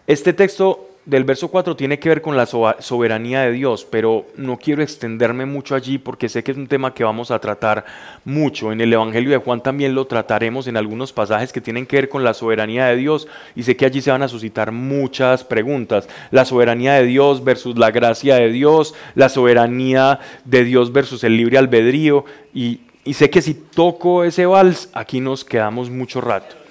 Este 0.06 0.34
texto 0.34 0.87
del 1.08 1.24
verso 1.24 1.48
4 1.48 1.78
tiene 1.78 2.00
que 2.00 2.10
ver 2.10 2.22
con 2.22 2.36
la 2.36 2.46
soberanía 2.46 3.44
de 3.44 3.54
Dios, 3.54 3.88
pero 3.90 4.26
no 4.36 4.58
quiero 4.58 4.84
extenderme 4.84 5.46
mucho 5.46 5.74
allí 5.74 5.98
porque 5.98 6.28
sé 6.28 6.44
que 6.44 6.52
es 6.52 6.58
un 6.58 6.68
tema 6.68 6.94
que 6.94 7.06
vamos 7.06 7.32
a 7.32 7.40
tratar 7.40 7.86
mucho. 8.26 8.74
En 8.74 8.82
el 8.82 8.92
Evangelio 8.92 9.32
de 9.32 9.38
Juan 9.38 9.64
también 9.64 9.96
lo 9.96 10.06
trataremos 10.06 10.68
en 10.68 10.76
algunos 10.76 11.14
pasajes 11.14 11.54
que 11.54 11.62
tienen 11.62 11.86
que 11.86 11.96
ver 11.96 12.10
con 12.10 12.26
la 12.26 12.34
soberanía 12.34 12.88
de 12.88 12.98
Dios 12.98 13.30
y 13.56 13.64
sé 13.64 13.78
que 13.78 13.86
allí 13.86 14.02
se 14.02 14.12
van 14.12 14.22
a 14.22 14.28
suscitar 14.28 14.74
muchas 14.74 15.46
preguntas. 15.46 16.10
La 16.30 16.44
soberanía 16.44 16.96
de 16.96 17.06
Dios 17.06 17.42
versus 17.42 17.78
la 17.78 17.92
gracia 17.92 18.36
de 18.36 18.52
Dios, 18.52 18.94
la 19.16 19.30
soberanía 19.30 20.20
de 20.44 20.66
Dios 20.66 20.92
versus 20.92 21.24
el 21.24 21.38
libre 21.38 21.58
albedrío 21.58 22.26
y, 22.54 22.82
y 23.06 23.14
sé 23.14 23.30
que 23.30 23.42
si 23.42 23.54
toco 23.54 24.26
ese 24.26 24.46
vals, 24.46 24.90
aquí 24.92 25.22
nos 25.22 25.46
quedamos 25.46 25.90
mucho 25.90 26.20
rato. 26.20 26.67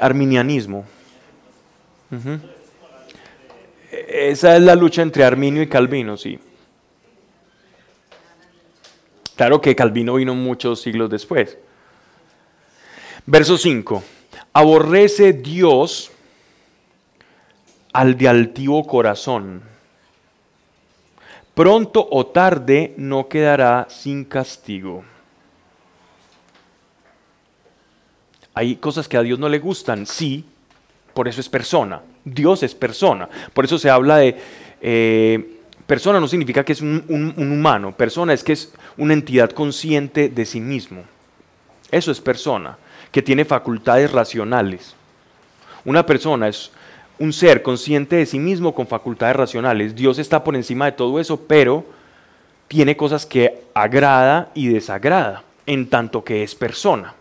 Arminianismo. 0.00 0.84
Esa 3.90 4.56
es 4.56 4.62
la 4.62 4.74
lucha 4.74 5.02
entre 5.02 5.24
Arminio 5.24 5.62
y 5.62 5.68
Calvino, 5.68 6.16
sí. 6.16 6.38
Claro 9.36 9.60
que 9.60 9.76
Calvino 9.76 10.14
vino 10.14 10.34
muchos 10.34 10.80
siglos 10.82 11.08
después. 11.08 11.56
Verso 13.26 13.56
5. 13.56 14.02
Aborrece 14.52 15.32
Dios 15.32 16.10
al 17.92 18.16
de 18.16 18.28
altivo 18.28 18.86
corazón. 18.86 19.62
Pronto 21.54 22.06
o 22.10 22.26
tarde 22.26 22.94
no 22.96 23.28
quedará 23.28 23.86
sin 23.90 24.24
castigo. 24.24 25.04
Hay 28.54 28.76
cosas 28.76 29.08
que 29.08 29.16
a 29.16 29.22
Dios 29.22 29.38
no 29.38 29.48
le 29.48 29.58
gustan, 29.58 30.06
sí, 30.06 30.44
por 31.14 31.28
eso 31.28 31.40
es 31.40 31.48
persona. 31.48 32.02
Dios 32.24 32.62
es 32.62 32.74
persona. 32.74 33.28
Por 33.52 33.64
eso 33.64 33.78
se 33.78 33.90
habla 33.90 34.18
de... 34.18 34.36
Eh, 34.80 35.56
persona 35.86 36.20
no 36.20 36.28
significa 36.28 36.64
que 36.64 36.72
es 36.72 36.80
un, 36.80 37.04
un 37.08 37.52
humano, 37.52 37.92
persona 37.96 38.32
es 38.32 38.44
que 38.44 38.52
es 38.52 38.72
una 38.96 39.12
entidad 39.12 39.50
consciente 39.50 40.28
de 40.28 40.46
sí 40.46 40.60
mismo. 40.60 41.02
Eso 41.90 42.12
es 42.12 42.20
persona, 42.20 42.78
que 43.10 43.22
tiene 43.22 43.44
facultades 43.44 44.12
racionales. 44.12 44.94
Una 45.84 46.06
persona 46.06 46.46
es 46.46 46.70
un 47.18 47.32
ser 47.32 47.62
consciente 47.62 48.16
de 48.16 48.26
sí 48.26 48.38
mismo 48.38 48.72
con 48.72 48.86
facultades 48.86 49.34
racionales. 49.34 49.96
Dios 49.96 50.18
está 50.18 50.44
por 50.44 50.54
encima 50.54 50.86
de 50.86 50.92
todo 50.92 51.18
eso, 51.18 51.40
pero 51.40 51.84
tiene 52.68 52.96
cosas 52.96 53.26
que 53.26 53.64
agrada 53.74 54.50
y 54.54 54.68
desagrada, 54.68 55.42
en 55.66 55.88
tanto 55.88 56.22
que 56.22 56.44
es 56.44 56.54
persona 56.54 57.14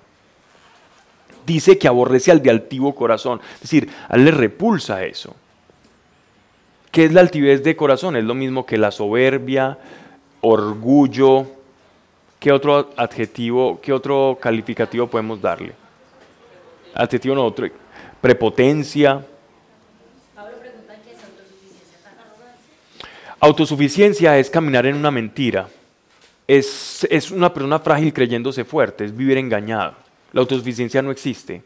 dice 1.49 1.79
que 1.79 1.87
aborrece 1.87 2.31
al 2.31 2.43
de 2.43 2.51
altivo 2.51 2.93
corazón. 2.93 3.41
Es 3.55 3.61
decir, 3.61 3.89
él 4.09 4.25
le 4.25 4.31
repulsa 4.31 5.03
eso. 5.03 5.35
¿Qué 6.91 7.05
es 7.05 7.11
la 7.13 7.21
altivez 7.21 7.63
de 7.63 7.75
corazón? 7.75 8.15
Es 8.15 8.23
lo 8.23 8.35
mismo 8.35 8.65
que 8.65 8.77
la 8.77 8.91
soberbia, 8.91 9.77
orgullo. 10.41 11.47
¿Qué 12.39 12.51
otro 12.51 12.91
adjetivo, 12.95 13.79
qué 13.81 13.91
otro 13.91 14.37
calificativo 14.39 15.07
podemos 15.07 15.41
darle? 15.41 15.73
Adjetivo 16.93 17.35
no, 17.35 17.45
otro. 17.45 17.67
Prepotencia. 18.21 19.25
Autosuficiencia 23.39 24.37
es 24.37 24.49
caminar 24.49 24.85
en 24.85 24.95
una 24.95 25.09
mentira. 25.09 25.67
Es, 26.47 27.07
es 27.09 27.31
una 27.31 27.51
persona 27.53 27.79
frágil 27.79 28.13
creyéndose 28.13 28.65
fuerte, 28.65 29.05
es 29.05 29.15
vivir 29.15 29.37
engañado. 29.37 30.08
La 30.31 30.41
autosuficiencia 30.41 31.01
no 31.01 31.11
existe. 31.11 31.61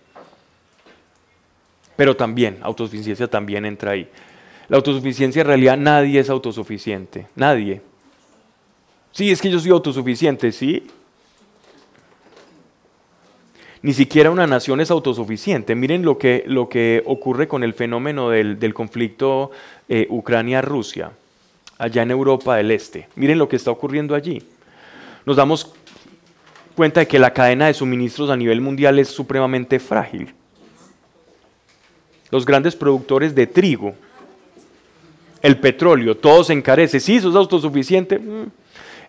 Pero 1.95 2.15
también, 2.15 2.59
autosuficiencia 2.61 3.27
también 3.27 3.65
entra 3.65 3.91
ahí. 3.91 4.09
La 4.67 4.77
autosuficiencia 4.77 5.41
en 5.41 5.47
realidad 5.47 5.77
nadie 5.77 6.19
es 6.19 6.29
autosuficiente, 6.29 7.27
nadie. 7.35 7.81
Sí, 9.11 9.29
es 9.29 9.41
que 9.41 9.51
yo 9.51 9.59
soy 9.59 9.71
autosuficiente, 9.71 10.51
sí. 10.51 10.87
Ni 13.83 13.93
siquiera 13.93 14.31
una 14.31 14.47
nación 14.47 14.79
es 14.79 14.89
autosuficiente. 14.89 15.75
Miren 15.75 16.03
lo 16.03 16.17
que, 16.17 16.43
lo 16.47 16.69
que 16.69 17.03
ocurre 17.05 17.47
con 17.47 17.63
el 17.63 17.73
fenómeno 17.73 18.29
del, 18.29 18.73
conflicto 18.73 19.51
eh, 19.89 20.07
Ucrania-Rusia, 20.09 21.11
allá 21.77 22.01
en 22.01 22.11
Europa 22.11 22.55
del 22.55 22.71
Este. 22.71 23.09
Miren 23.15 23.37
lo 23.37 23.49
que 23.49 23.57
está 23.57 23.71
ocurriendo 23.71 24.15
allí. 24.15 24.41
Nos 25.25 25.35
damos 25.35 25.75
cuenta 26.75 27.01
de 27.01 27.07
que 27.07 27.19
la 27.19 27.33
cadena 27.33 27.67
de 27.67 27.73
suministros 27.73 28.29
a 28.29 28.37
nivel 28.37 28.61
mundial 28.61 28.99
es 28.99 29.09
supremamente 29.09 29.79
frágil. 29.79 30.33
Los 32.31 32.45
grandes 32.45 32.75
productores 32.75 33.35
de 33.35 33.47
trigo, 33.47 33.93
el 35.41 35.59
petróleo, 35.59 36.17
todo 36.17 36.43
se 36.43 36.53
encarece. 36.53 36.99
Sí, 36.99 37.17
eso 37.17 37.29
es 37.29 37.35
autosuficiente. 37.35 38.17
Mm. 38.17 38.45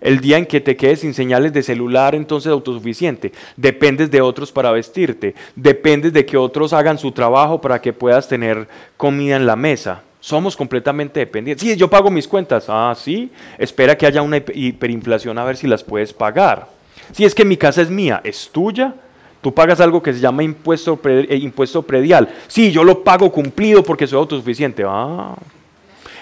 El 0.01 0.21
día 0.21 0.37
en 0.37 0.45
que 0.45 0.61
te 0.61 0.77
quedes 0.77 1.01
sin 1.01 1.15
señales 1.15 1.53
de 1.55 1.62
celular, 1.62 2.15
entonces 2.15 2.53
autosuficiente. 2.53 3.33
Dependes 3.57 4.11
de 4.11 4.21
otros 4.21 4.53
para 4.53 4.71
vestirte. 4.71 5.35
Dependes 5.57 6.12
de 6.12 6.27
que 6.27 6.37
otros 6.37 6.75
hagan 6.75 6.99
su 6.99 7.12
trabajo 7.12 7.61
para 7.61 7.81
que 7.81 7.95
puedas 7.95 8.29
tener 8.29 8.69
comida 8.99 9.37
en 9.37 9.47
la 9.47 9.57
mesa. 9.57 10.03
Somos 10.21 10.57
completamente 10.57 11.21
dependientes. 11.21 11.67
Sí, 11.67 11.77
yo 11.77 11.89
pago 11.89 12.11
mis 12.11 12.29
cuentas. 12.29 12.67
Ah, 12.69 12.95
sí. 12.95 13.31
Espera 13.57 13.97
que 13.97 14.05
haya 14.05 14.21
una 14.21 14.37
hiperinflación 14.37 15.39
a 15.39 15.45
ver 15.45 15.57
si 15.57 15.67
las 15.67 15.83
puedes 15.83 16.12
pagar. 16.12 16.74
Si 17.12 17.24
es 17.24 17.34
que 17.34 17.44
mi 17.44 17.57
casa 17.57 17.82
es 17.82 17.90
mía, 17.90 18.20
es 18.24 18.50
tuya. 18.50 18.94
Tú 19.40 19.52
pagas 19.52 19.80
algo 19.80 20.02
que 20.02 20.12
se 20.12 20.20
llama 20.20 20.42
impuesto, 20.42 20.98
eh, 21.05 21.38
impuesto 21.42 21.82
predial. 21.82 22.28
Sí, 22.48 22.72
yo 22.72 22.82
lo 22.82 23.05
pago 23.05 23.30
cumplido 23.30 23.82
porque 23.82 24.07
soy 24.07 24.18
autosuficiente. 24.18 24.84
Ah, 24.86 25.34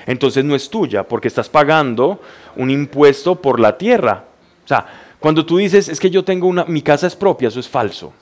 entonces 0.06 0.44
no 0.44 0.54
es 0.54 0.68
tuya, 0.68 1.04
porque 1.04 1.28
estás 1.28 1.48
pagando 1.48 2.20
un 2.56 2.70
impuesto 2.70 3.36
por 3.36 3.60
la 3.60 3.78
tierra. 3.78 4.24
O 4.64 4.68
sea, 4.68 4.86
cuando 5.18 5.46
tú 5.46 5.58
dices, 5.58 5.88
es 5.88 6.00
que 6.00 6.10
yo 6.10 6.24
tengo 6.24 6.48
una, 6.48 6.64
mi 6.64 6.82
casa 6.82 7.06
es 7.06 7.14
propia, 7.14 7.48
eso 7.48 7.60
es 7.60 7.68
falso. 7.68 8.12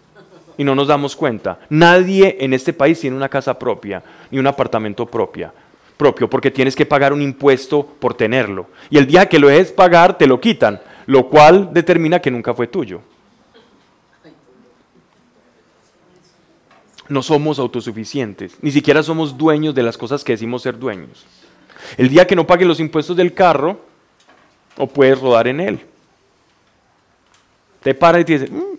Y 0.58 0.64
no 0.64 0.74
nos 0.74 0.88
damos 0.88 1.16
cuenta. 1.16 1.58
Nadie 1.70 2.36
en 2.40 2.52
este 2.52 2.74
país 2.74 3.00
tiene 3.00 3.16
una 3.16 3.28
casa 3.28 3.58
propia, 3.58 4.02
ni 4.30 4.38
un 4.38 4.46
apartamento 4.46 5.06
propia, 5.06 5.50
propio, 5.96 6.28
porque 6.28 6.50
tienes 6.50 6.76
que 6.76 6.84
pagar 6.84 7.14
un 7.14 7.22
impuesto 7.22 7.86
por 7.98 8.12
tenerlo. 8.12 8.66
Y 8.90 8.98
el 8.98 9.06
día 9.06 9.26
que 9.26 9.38
lo 9.38 9.48
dejes 9.48 9.72
pagar, 9.72 10.18
te 10.18 10.26
lo 10.26 10.40
quitan, 10.40 10.80
lo 11.10 11.28
cual 11.28 11.70
determina 11.72 12.20
que 12.20 12.30
nunca 12.30 12.54
fue 12.54 12.68
tuyo. 12.68 13.00
No 17.08 17.20
somos 17.20 17.58
autosuficientes, 17.58 18.56
ni 18.62 18.70
siquiera 18.70 19.02
somos 19.02 19.36
dueños 19.36 19.74
de 19.74 19.82
las 19.82 19.98
cosas 19.98 20.22
que 20.22 20.34
decimos 20.34 20.62
ser 20.62 20.78
dueños. 20.78 21.26
El 21.96 22.10
día 22.10 22.28
que 22.28 22.36
no 22.36 22.46
pague 22.46 22.64
los 22.64 22.78
impuestos 22.78 23.16
del 23.16 23.34
carro, 23.34 23.80
o 24.76 24.86
puedes 24.86 25.20
rodar 25.20 25.48
en 25.48 25.58
él. 25.58 25.80
Te 27.82 27.92
para 27.92 28.20
y 28.20 28.24
te 28.24 28.38
dice, 28.38 28.52
mm". 28.52 28.78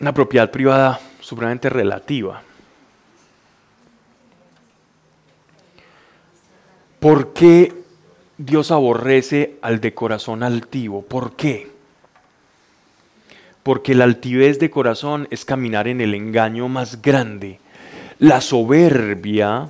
una 0.00 0.12
propiedad 0.12 0.50
privada 0.50 0.98
supremamente 1.20 1.70
relativa. 1.70 2.42
¿Por 6.98 7.32
qué 7.32 7.79
Dios 8.42 8.70
aborrece 8.70 9.56
al 9.60 9.80
de 9.80 9.92
corazón 9.92 10.42
altivo? 10.42 11.02
¿Por 11.02 11.36
qué? 11.36 11.70
Porque 13.62 13.94
la 13.94 14.04
altivez 14.04 14.58
de 14.58 14.70
corazón 14.70 15.28
es 15.30 15.44
caminar 15.44 15.86
en 15.88 16.00
el 16.00 16.14
engaño 16.14 16.68
más 16.68 17.02
grande 17.02 17.58
la 18.20 18.40
soberbia, 18.42 19.68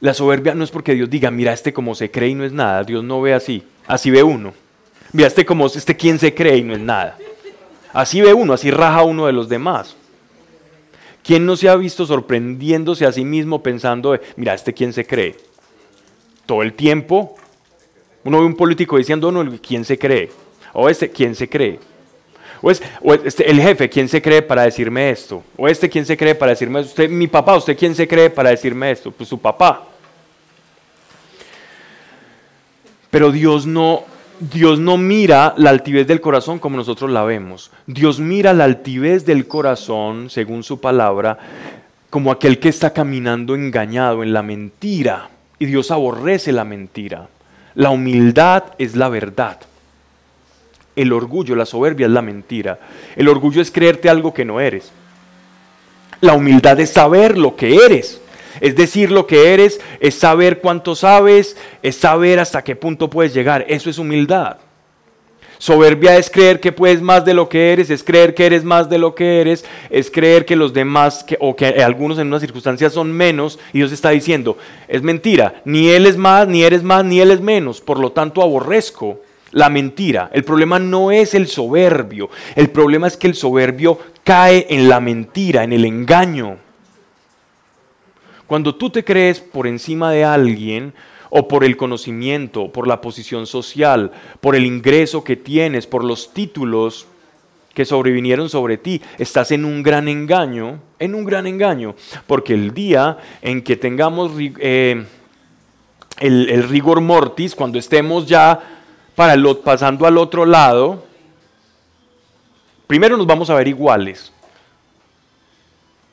la 0.00 0.14
soberbia 0.14 0.54
no 0.54 0.62
es 0.62 0.70
porque 0.70 0.94
Dios 0.94 1.08
diga, 1.08 1.30
mira 1.30 1.52
este 1.52 1.72
como 1.72 1.94
se 1.94 2.10
cree 2.10 2.28
y 2.28 2.34
no 2.34 2.44
es 2.44 2.52
nada, 2.52 2.84
Dios 2.84 3.02
no 3.02 3.20
ve 3.20 3.34
así, 3.34 3.62
así 3.86 4.10
ve 4.10 4.22
uno. 4.22 4.52
Mira 5.12 5.28
este 5.28 5.44
como 5.44 5.66
este 5.66 5.96
quien 5.96 6.18
se 6.18 6.34
cree 6.34 6.58
y 6.58 6.62
no 6.62 6.74
es 6.74 6.80
nada. 6.80 7.16
Así 7.92 8.20
ve 8.20 8.32
uno, 8.32 8.52
así 8.52 8.70
raja 8.70 9.02
uno 9.02 9.26
de 9.26 9.32
los 9.32 9.48
demás. 9.48 9.96
¿Quién 11.22 11.46
no 11.46 11.56
se 11.56 11.68
ha 11.68 11.76
visto 11.76 12.04
sorprendiéndose 12.04 13.06
a 13.06 13.12
sí 13.12 13.24
mismo 13.24 13.62
pensando, 13.62 14.18
mira, 14.36 14.54
este 14.54 14.74
quién 14.74 14.92
se 14.92 15.06
cree? 15.06 15.36
Todo 16.46 16.62
el 16.62 16.74
tiempo 16.74 17.36
uno 18.24 18.40
ve 18.40 18.46
un 18.46 18.54
político 18.54 18.96
diciendo, 18.96 19.32
no, 19.32 19.44
¿quién 19.60 19.84
se 19.84 19.98
cree? 19.98 20.30
O 20.72 20.88
este, 20.88 21.10
¿quién 21.10 21.34
se 21.34 21.48
cree? 21.48 21.78
O 22.62 22.70
es, 22.70 22.80
este, 23.24 23.50
el 23.50 23.60
jefe, 23.60 23.88
¿quién 23.90 24.08
se 24.08 24.22
cree 24.22 24.40
para 24.40 24.62
decirme 24.62 25.10
esto? 25.10 25.42
O 25.56 25.66
este, 25.66 25.88
¿quién 25.88 26.06
se 26.06 26.16
cree 26.16 26.34
para 26.34 26.52
decirme 26.52 26.80
esto? 26.80 26.90
Usted, 26.90 27.10
mi 27.10 27.26
papá, 27.26 27.56
¿usted 27.56 27.76
quién 27.76 27.94
se 27.94 28.06
cree 28.06 28.30
para 28.30 28.50
decirme 28.50 28.92
esto? 28.92 29.10
Pues 29.10 29.28
su 29.28 29.38
papá. 29.38 29.84
Pero 33.10 33.32
Dios 33.32 33.66
no, 33.66 34.04
Dios 34.38 34.78
no 34.78 34.96
mira 34.96 35.54
la 35.56 35.70
altivez 35.70 36.06
del 36.06 36.20
corazón 36.20 36.60
como 36.60 36.76
nosotros 36.76 37.10
la 37.10 37.24
vemos. 37.24 37.72
Dios 37.86 38.20
mira 38.20 38.52
la 38.52 38.64
altivez 38.64 39.26
del 39.26 39.48
corazón, 39.48 40.30
según 40.30 40.62
su 40.62 40.80
palabra, 40.80 41.38
como 42.10 42.30
aquel 42.30 42.60
que 42.60 42.68
está 42.68 42.92
caminando 42.92 43.56
engañado 43.56 44.22
en 44.22 44.32
la 44.32 44.42
mentira. 44.42 45.30
Y 45.58 45.66
Dios 45.66 45.90
aborrece 45.90 46.52
la 46.52 46.64
mentira. 46.64 47.28
La 47.74 47.90
humildad 47.90 48.64
es 48.78 48.96
la 48.96 49.08
verdad. 49.08 49.58
El 50.94 51.12
orgullo, 51.12 51.56
la 51.56 51.66
soberbia 51.66 52.06
es 52.06 52.12
la 52.12 52.22
mentira. 52.22 52.78
El 53.16 53.28
orgullo 53.28 53.62
es 53.62 53.70
creerte 53.70 54.08
algo 54.08 54.34
que 54.34 54.44
no 54.44 54.60
eres. 54.60 54.92
La 56.20 56.34
humildad 56.34 56.78
es 56.80 56.90
saber 56.90 57.38
lo 57.38 57.56
que 57.56 57.76
eres. 57.76 58.20
Es 58.60 58.76
decir, 58.76 59.10
lo 59.10 59.26
que 59.26 59.54
eres 59.54 59.80
es 60.00 60.14
saber 60.14 60.60
cuánto 60.60 60.94
sabes, 60.94 61.56
es 61.82 61.96
saber 61.96 62.38
hasta 62.38 62.62
qué 62.62 62.76
punto 62.76 63.08
puedes 63.08 63.32
llegar. 63.32 63.64
Eso 63.68 63.88
es 63.88 63.98
humildad. 63.98 64.58
Soberbia 65.62 66.16
es 66.16 66.28
creer 66.28 66.58
que 66.58 66.72
puedes 66.72 67.00
más 67.02 67.24
de 67.24 67.34
lo 67.34 67.48
que 67.48 67.72
eres, 67.72 67.88
es 67.88 68.02
creer 68.02 68.34
que 68.34 68.46
eres 68.46 68.64
más 68.64 68.90
de 68.90 68.98
lo 68.98 69.14
que 69.14 69.40
eres, 69.40 69.64
es 69.90 70.10
creer 70.10 70.44
que 70.44 70.56
los 70.56 70.72
demás, 70.72 71.24
o 71.38 71.54
que 71.54 71.66
algunos 71.84 72.18
en 72.18 72.26
unas 72.26 72.40
circunstancias 72.40 72.92
son 72.92 73.12
menos, 73.12 73.60
y 73.72 73.78
Dios 73.78 73.92
está 73.92 74.10
diciendo, 74.10 74.58
es 74.88 75.02
mentira, 75.02 75.62
ni 75.64 75.90
Él 75.90 76.06
es 76.06 76.16
más, 76.16 76.48
ni 76.48 76.64
eres 76.64 76.82
más, 76.82 77.04
ni 77.04 77.20
Él 77.20 77.30
es 77.30 77.40
menos, 77.40 77.80
por 77.80 78.00
lo 78.00 78.10
tanto 78.10 78.42
aborrezco 78.42 79.20
la 79.52 79.68
mentira. 79.68 80.30
El 80.32 80.42
problema 80.42 80.80
no 80.80 81.12
es 81.12 81.32
el 81.32 81.46
soberbio, 81.46 82.28
el 82.56 82.68
problema 82.70 83.06
es 83.06 83.16
que 83.16 83.28
el 83.28 83.36
soberbio 83.36 84.00
cae 84.24 84.66
en 84.68 84.88
la 84.88 84.98
mentira, 84.98 85.62
en 85.62 85.72
el 85.72 85.84
engaño. 85.84 86.56
Cuando 88.48 88.74
tú 88.74 88.90
te 88.90 89.04
crees 89.04 89.38
por 89.38 89.68
encima 89.68 90.10
de 90.10 90.24
alguien, 90.24 90.92
o 91.34 91.48
por 91.48 91.64
el 91.64 91.78
conocimiento, 91.78 92.70
por 92.70 92.86
la 92.86 93.00
posición 93.00 93.46
social, 93.46 94.10
por 94.42 94.54
el 94.54 94.66
ingreso 94.66 95.24
que 95.24 95.34
tienes, 95.34 95.86
por 95.86 96.04
los 96.04 96.34
títulos 96.34 97.06
que 97.72 97.86
sobrevinieron 97.86 98.50
sobre 98.50 98.76
ti, 98.76 99.00
estás 99.16 99.50
en 99.50 99.64
un 99.64 99.82
gran 99.82 100.08
engaño, 100.08 100.80
en 100.98 101.14
un 101.14 101.24
gran 101.24 101.46
engaño, 101.46 101.94
porque 102.26 102.52
el 102.52 102.74
día 102.74 103.16
en 103.40 103.62
que 103.62 103.76
tengamos 103.76 104.32
eh, 104.38 105.06
el, 106.20 106.68
rigor 106.68 107.00
mortis, 107.00 107.54
cuando 107.54 107.78
estemos 107.78 108.26
ya 108.26 108.60
para 109.14 109.34
pasando 109.64 110.04
al 110.04 110.18
otro 110.18 110.44
lado, 110.44 111.02
primero 112.86 113.16
nos 113.16 113.26
vamos 113.26 113.48
a 113.48 113.54
ver 113.54 113.68
iguales. 113.68 114.34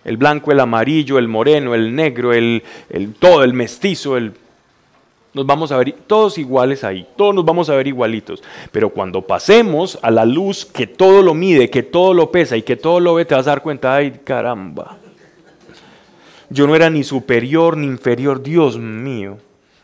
El 0.05 0.15
blanco, 0.15 0.53
el 0.53 0.61
amarillo, 0.61 1.19
el 1.19 1.27
moreno, 1.27 1.75
el 1.75 1.93
negro, 1.93 2.31
el 2.31 2.63
todo, 3.19 3.43
el 3.43 3.53
mestizo, 3.53 4.15
el, 4.15 4.31
nos 5.33 5.45
vamos 5.45 5.71
a 5.71 5.77
ver 5.77 5.93
todos 6.07 6.37
iguales 6.37 6.83
ahí, 6.83 7.07
todos 7.15 7.35
nos 7.35 7.45
vamos 7.45 7.69
a 7.69 7.75
ver 7.75 7.87
igualitos. 7.87 8.43
Pero 8.71 8.89
cuando 8.89 9.21
pasemos 9.21 9.99
a 10.01 10.11
la 10.11 10.25
luz 10.25 10.65
que 10.65 10.87
todo 10.87 11.21
lo 11.21 11.33
mide, 11.33 11.69
que 11.69 11.83
todo 11.83 12.13
lo 12.13 12.31
pesa 12.31 12.57
y 12.57 12.63
que 12.63 12.75
todo 12.75 12.99
lo 12.99 13.15
ve, 13.15 13.25
te 13.25 13.35
vas 13.35 13.47
a 13.47 13.51
dar 13.51 13.61
cuenta, 13.61 13.95
ay 13.95 14.21
caramba. 14.23 14.97
Yo 16.49 16.65
no 16.65 16.75
era 16.75 16.89
ni 16.89 17.03
superior 17.03 17.77
ni 17.77 17.85
inferior, 17.85 18.41
Dios 18.41 18.77
mío 18.77 19.37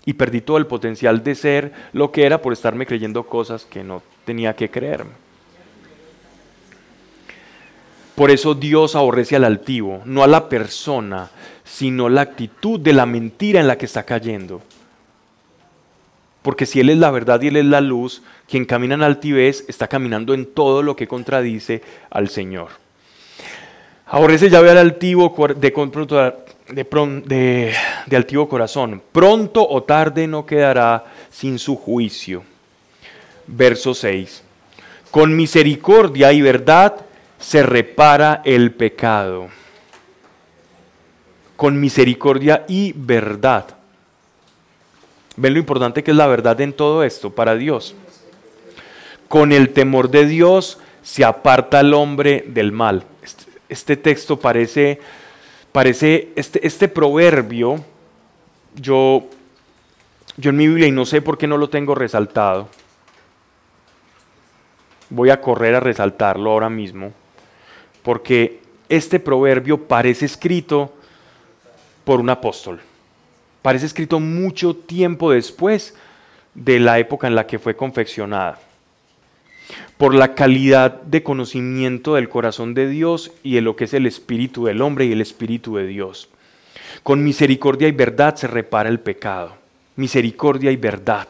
y 0.06 0.14
perdí 0.14 0.41
todo 0.41 0.58
el 0.58 0.68
potencial 0.68 1.24
de 1.24 1.36
ser 1.36 1.74
lo 1.91 2.12
que 2.12 2.26
era 2.26 2.41
por 2.41 2.54
estarme 2.54 2.86
creyendo 2.86 3.24
cosas 3.24 3.66
que 3.66 3.84
no 3.84 4.04
tenía 4.24 4.56
que 4.56 4.70
creerme. 4.70 5.12
Por 8.14 8.32
eso 8.32 8.54
Dios 8.54 8.96
aborrece 8.96 9.36
al 9.36 9.43
altivo, 9.43 10.02
no 10.06 10.24
a 10.24 10.28
la 10.28 10.48
persona, 10.48 11.30
sino 11.66 12.08
la 12.08 12.22
actitud 12.22 12.80
de 12.80 12.93
la 12.93 13.06
mentira 13.06 13.60
en 13.60 13.68
la 13.68 13.78
que 13.78 13.88
está 13.88 14.04
cayendo. 14.04 14.62
Porque 16.46 16.68
si 16.68 16.80
Él 16.80 16.91
es 16.91 17.00
la 17.00 17.10
verdad 17.10 17.41
y 17.41 17.48
Él 17.48 17.56
es 17.56 17.66
la 17.66 17.82
luz, 17.82 18.22
quien 18.48 18.66
camina 18.66 18.93
en 18.93 19.02
altivez 19.02 19.66
está 19.68 19.88
caminando 19.88 20.36
en 20.36 20.46
todo 20.46 20.84
lo 20.84 20.96
que 20.96 21.08
contradice 21.08 21.82
al 22.12 22.30
Señor. 22.30 22.68
Aborrece 24.06 24.52
ya 24.52 24.60
al 24.60 24.78
altivo 24.78 25.36
de 25.56 25.74
de, 26.70 27.74
de, 28.06 28.16
altivo 28.16 28.48
corazón. 28.48 29.02
Pronto 29.12 29.68
o 29.68 29.82
tarde 29.82 30.28
no 30.28 30.46
quedará 30.46 31.06
sin 31.32 31.58
su 31.58 31.76
juicio. 31.76 32.43
Verso 33.48 33.96
6. 33.96 34.43
Con 35.10 35.36
misericordia 35.36 36.32
y 36.32 36.43
verdad 36.43 36.93
se 37.39 37.64
repara 37.64 38.43
el 38.46 38.72
pecado. 38.72 39.48
Con 41.56 41.80
misericordia 41.80 42.66
y 42.68 42.93
verdad. 42.96 43.75
¿Ven 45.38 45.54
lo 45.54 45.60
importante 45.60 46.04
que 46.04 46.12
es 46.12 46.18
la 46.18 46.28
verdad 46.28 46.60
en 46.62 46.74
todo 46.74 47.04
esto 47.04 47.32
para 47.32 47.56
Dios? 47.56 47.96
Con 49.28 49.52
el 49.52 49.74
temor 49.74 50.10
de 50.10 50.26
Dios 50.26 50.80
se 51.02 51.26
aparta 51.26 51.82
el 51.82 51.94
hombre 51.94 52.46
del 52.48 52.72
mal. 52.72 53.04
Este, 53.68 53.98
texto 53.98 54.40
parece, 54.40 55.00
parece, 55.72 56.30
este, 56.36 56.66
este 56.66 56.88
proverbio, 56.88 57.84
yo, 58.76 59.26
yo 60.38 60.50
en 60.52 60.58
mi 60.58 60.68
Biblia, 60.68 60.88
y 60.88 60.92
no 60.92 61.06
sé 61.06 61.22
por 61.22 61.38
qué 61.38 61.48
no 61.48 61.58
lo 61.58 61.70
tengo 61.70 61.96
resaltado, 61.96 62.70
voy 65.10 65.32
a 65.32 65.42
correr 65.42 65.76
a 65.76 65.80
resaltarlo 65.80 66.52
ahora 66.52 66.70
mismo, 66.70 67.12
porque 68.04 68.62
este 68.88 69.20
proverbio 69.20 69.88
parece 69.88 70.26
escrito 70.26 70.94
por 72.04 72.20
un 72.20 72.30
apóstol. 72.30 72.80
Parece 73.66 73.88
escrito 73.88 74.20
mucho 74.20 74.76
tiempo 74.76 75.32
después 75.32 75.95
de 76.53 76.80
la 76.80 76.99
época 76.99 77.26
en 77.26 77.34
la 77.34 77.47
que 77.47 77.57
fue 77.57 77.76
confeccionada. 77.76 78.59
Por 79.97 80.13
la 80.13 80.36
calidad 80.36 81.01
de 81.01 81.24
conocimiento 81.24 82.13
del 82.13 82.30
corazón 82.30 82.76
de 82.76 82.88
Dios 82.88 83.32
y 83.41 83.55
de 83.55 83.61
lo 83.61 83.76
que 83.76 83.86
es 83.86 83.95
el 83.95 84.05
espíritu 84.05 84.66
del 84.66 84.84
hombre 84.84 85.05
y 85.05 85.13
el 85.13 85.20
espíritu 85.20 85.78
de 85.78 85.88
Dios. 85.88 86.30
Con 87.01 87.24
misericordia 87.24 87.88
y 87.88 87.91
verdad 87.91 88.36
se 88.36 88.45
repara 88.45 88.88
el 88.88 88.99
pecado. 88.99 89.55
Misericordia 89.95 90.70
y 90.70 90.76
verdad. 90.76 91.28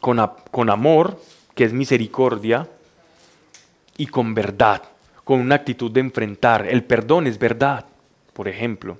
Con, 0.00 0.26
con 0.50 0.70
amor, 0.70 1.20
que 1.54 1.64
es 1.64 1.74
misericordia, 1.74 2.66
y 3.98 4.06
con 4.06 4.34
verdad, 4.34 4.84
con 5.22 5.38
una 5.38 5.56
actitud 5.56 5.90
de 5.90 6.00
enfrentar. 6.00 6.66
El 6.66 6.82
perdón 6.82 7.26
es 7.26 7.38
verdad, 7.38 7.84
por 8.32 8.48
ejemplo. 8.48 8.96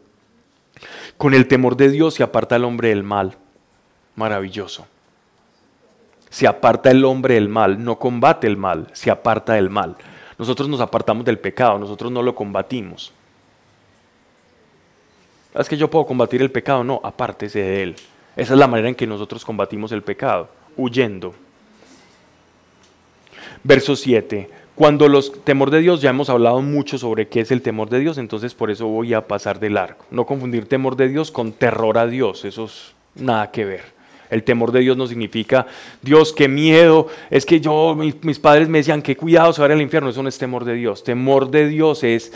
Con 1.17 1.35
el 1.35 1.49
temor 1.49 1.77
de 1.77 1.91
Dios 1.91 2.15
se 2.15 2.23
aparta 2.23 2.57
el 2.57 2.65
hombre 2.65 2.91
del 2.91 3.03
mal. 3.03 3.37
Maravilloso. 4.17 4.87
Se 6.31 6.47
aparta 6.47 6.91
el 6.91 7.05
hombre 7.05 7.35
del 7.35 7.49
mal, 7.49 7.83
no 7.83 7.99
combate 7.99 8.47
el 8.47 8.57
mal, 8.57 8.89
se 8.93 9.11
aparta 9.11 9.55
del 9.55 9.71
mal. 9.71 9.97
Nosotros 10.39 10.69
nos 10.69 10.81
apartamos 10.81 11.25
del 11.25 11.39
pecado, 11.39 11.79
nosotros 11.79 12.13
no 12.13 12.23
lo 12.23 12.35
combatimos. 12.35 13.13
¿Es 15.55 15.69
que 15.69 15.77
yo 15.77 15.89
puedo 15.89 16.05
combatir 16.05 16.43
el 16.43 16.51
pecado? 16.51 16.85
No, 16.85 17.01
apártese 17.03 17.61
de 17.61 17.83
él. 17.83 17.97
Esa 18.37 18.53
es 18.53 18.59
la 18.59 18.67
manera 18.67 18.89
en 18.91 18.95
que 18.95 19.07
nosotros 19.07 19.45
combatimos 19.45 19.93
el 19.93 20.03
pecado, 20.03 20.51
huyendo. 20.77 21.35
Verso 23.65 23.97
7. 23.97 24.51
Cuando 24.77 25.09
los 25.09 25.33
temor 25.43 25.71
de 25.71 25.81
Dios, 25.81 26.03
ya 26.03 26.11
hemos 26.11 26.29
hablado 26.29 26.61
mucho 26.61 26.99
sobre 26.99 27.29
qué 27.29 27.41
es 27.41 27.51
el 27.51 27.63
temor 27.63 27.89
de 27.89 27.99
Dios, 27.99 28.19
entonces 28.19 28.53
por 28.53 28.71
eso 28.71 28.87
voy 28.87 29.15
a 29.15 29.27
pasar 29.27 29.59
de 29.59 29.71
largo. 29.71 30.05
No 30.11 30.27
confundir 30.27 30.69
temor 30.69 30.97
de 30.97 31.09
Dios 31.09 31.31
con 31.31 31.53
terror 31.53 31.97
a 31.97 32.07
Dios, 32.07 32.45
eso 32.45 32.67
es 32.67 32.95
nada 33.15 33.51
que 33.51 33.65
ver. 33.65 33.85
El 34.29 34.43
temor 34.43 34.73
de 34.73 34.81
Dios 34.81 34.99
no 34.99 35.07
significa, 35.07 35.67
Dios, 36.03 36.35
qué 36.35 36.47
miedo, 36.47 37.09
es 37.31 37.47
que 37.47 37.59
yo, 37.59 37.97
mis, 37.97 38.39
padres 38.39 38.69
me 38.69 38.77
decían, 38.77 39.01
qué 39.01 39.17
cuidado 39.17 39.55
se 39.55 39.63
va 39.63 39.67
al 39.73 39.81
infierno, 39.81 40.11
eso 40.11 40.23
no 40.23 40.29
es 40.29 40.37
temor 40.37 40.67
de 40.67 40.75
Dios. 40.75 41.05
Temor 41.05 41.51
de 41.51 41.69
Dios 41.69 42.05
es, 42.05 42.35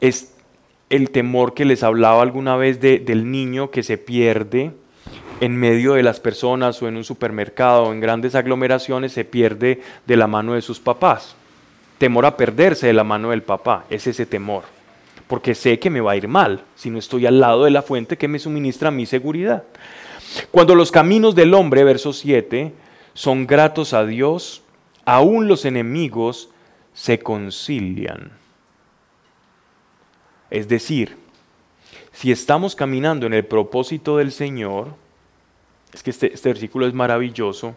es 0.00 0.32
el 0.88 1.10
temor 1.10 1.52
que 1.52 1.66
les 1.66 1.82
hablaba 1.82 2.22
alguna 2.22 2.56
vez 2.56 2.80
de, 2.80 3.00
del 3.00 3.30
niño 3.30 3.70
que 3.70 3.82
se 3.82 3.98
pierde 3.98 4.70
en 5.42 5.54
medio 5.54 5.92
de 5.92 6.02
las 6.02 6.20
personas 6.20 6.80
o 6.80 6.88
en 6.88 6.96
un 6.96 7.04
supermercado 7.04 7.82
o 7.82 7.92
en 7.92 8.00
grandes 8.00 8.34
aglomeraciones, 8.34 9.12
se 9.12 9.26
pierde 9.26 9.82
de 10.06 10.16
la 10.16 10.26
mano 10.26 10.54
de 10.54 10.62
sus 10.62 10.80
papás 10.80 11.36
temor 11.98 12.26
a 12.26 12.36
perderse 12.36 12.86
de 12.86 12.92
la 12.92 13.04
mano 13.04 13.30
del 13.30 13.42
papá, 13.42 13.84
es 13.90 14.06
ese 14.06 14.26
temor, 14.26 14.64
porque 15.26 15.54
sé 15.54 15.78
que 15.78 15.90
me 15.90 16.00
va 16.00 16.12
a 16.12 16.16
ir 16.16 16.28
mal 16.28 16.62
si 16.74 16.90
no 16.90 16.98
estoy 16.98 17.26
al 17.26 17.40
lado 17.40 17.64
de 17.64 17.70
la 17.70 17.82
fuente 17.82 18.18
que 18.18 18.28
me 18.28 18.38
suministra 18.38 18.90
mi 18.90 19.06
seguridad. 19.06 19.64
Cuando 20.50 20.74
los 20.74 20.90
caminos 20.90 21.34
del 21.34 21.54
hombre, 21.54 21.84
verso 21.84 22.12
7, 22.12 22.72
son 23.14 23.46
gratos 23.46 23.94
a 23.94 24.04
Dios, 24.04 24.62
aún 25.04 25.48
los 25.48 25.64
enemigos 25.64 26.50
se 26.92 27.18
concilian. 27.18 28.32
Es 30.50 30.68
decir, 30.68 31.16
si 32.12 32.30
estamos 32.30 32.74
caminando 32.74 33.26
en 33.26 33.34
el 33.34 33.44
propósito 33.44 34.18
del 34.18 34.32
Señor, 34.32 34.94
es 35.92 36.02
que 36.02 36.10
este, 36.10 36.32
este 36.32 36.50
versículo 36.50 36.86
es 36.86 36.94
maravilloso, 36.94 37.76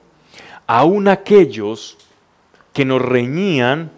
aún 0.67 1.07
aquellos 1.07 1.97
que 2.73 2.85
nos 2.85 3.01
reñían 3.01 3.91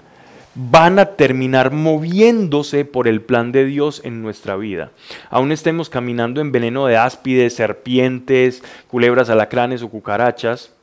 van 0.56 1.00
a 1.00 1.06
terminar 1.16 1.72
moviéndose 1.72 2.86
por 2.86 3.08
el 3.08 3.22
plan 3.22 3.52
de 3.52 3.66
Dios 3.66 4.02
en 4.04 4.22
nuestra 4.22 4.56
vida. 4.56 4.92
Aún 5.30 5.52
estemos 5.52 5.90
caminando 5.90 6.42
en 6.42 6.52
veneno 6.52 6.86
de 6.86 6.98
áspides, 6.98 7.56
serpientes, 7.56 8.64
culebras, 8.88 9.30
alacranes 9.30 9.82
o 9.82 9.90
cucarachas, 9.90 10.74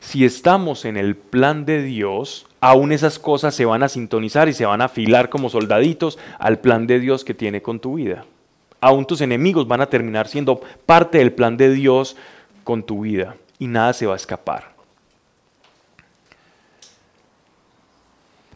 si 0.00 0.24
estamos 0.24 0.84
en 0.84 0.96
el 0.96 1.16
plan 1.16 1.64
de 1.64 1.82
Dios, 1.82 2.46
aún 2.60 2.92
esas 2.92 3.18
cosas 3.18 3.54
se 3.54 3.64
van 3.64 3.82
a 3.82 3.88
sintonizar 3.88 4.48
y 4.48 4.52
se 4.52 4.66
van 4.66 4.80
a 4.80 4.86
afilar 4.86 5.28
como 5.28 5.50
soldaditos 5.50 6.18
al 6.38 6.60
plan 6.60 6.86
de 6.86 7.00
Dios 7.00 7.24
que 7.24 7.34
tiene 7.34 7.62
con 7.62 7.80
tu 7.80 7.94
vida. 7.94 8.24
Aún 8.80 9.06
tus 9.06 9.20
enemigos 9.20 9.66
van 9.66 9.80
a 9.80 9.86
terminar 9.86 10.28
siendo 10.28 10.60
parte 10.86 11.18
del 11.18 11.32
plan 11.32 11.56
de 11.56 11.70
Dios 11.70 12.16
con 12.62 12.84
tu 12.84 13.00
vida 13.00 13.36
y 13.58 13.66
nada 13.66 13.92
se 13.92 14.06
va 14.06 14.12
a 14.12 14.16
escapar. 14.16 14.77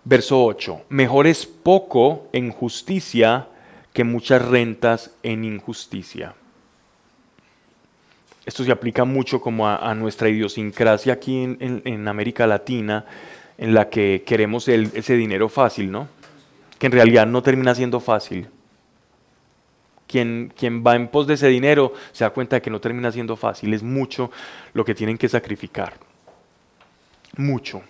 Verso 0.04 0.44
8. 0.44 0.82
Mejor 0.88 1.26
es 1.26 1.46
poco 1.46 2.28
en 2.32 2.50
justicia 2.50 3.48
que 3.92 4.04
muchas 4.04 4.42
rentas 4.42 5.12
en 5.22 5.44
injusticia. 5.44 6.34
Esto 8.44 8.64
se 8.64 8.72
aplica 8.72 9.04
mucho 9.04 9.40
como 9.40 9.68
a, 9.68 9.94
nuestra 9.94 10.28
idiosincrasia 10.28 11.12
aquí 11.12 11.56
en, 11.60 12.08
América 12.08 12.46
Latina, 12.46 13.04
en 13.56 13.72
la 13.72 13.88
que 13.88 14.24
queremos 14.26 14.66
ese 14.66 15.14
dinero 15.14 15.48
fácil, 15.48 15.92
¿no? 15.92 16.08
Que 16.80 16.86
en 16.86 16.92
realidad 16.92 17.26
no 17.26 17.42
termina 17.44 17.72
siendo 17.74 18.00
fácil. 18.00 18.48
Quien, 20.08 20.52
quien 20.56 20.84
va 20.84 20.96
en 20.96 21.06
pos 21.06 21.28
de 21.28 21.34
ese 21.34 21.46
dinero 21.46 21.94
se 22.10 22.24
da 22.24 22.30
cuenta 22.30 22.56
de 22.56 22.62
que 22.62 22.70
no 22.70 22.80
termina 22.80 23.12
siendo 23.12 23.36
fácil. 23.36 23.72
Es 23.72 23.84
mucho 23.84 24.32
lo 24.74 24.84
que 24.84 24.96
tienen 24.96 25.16
que 25.16 25.28
sacrificar. 25.28 25.94
Mucho. 27.36 27.82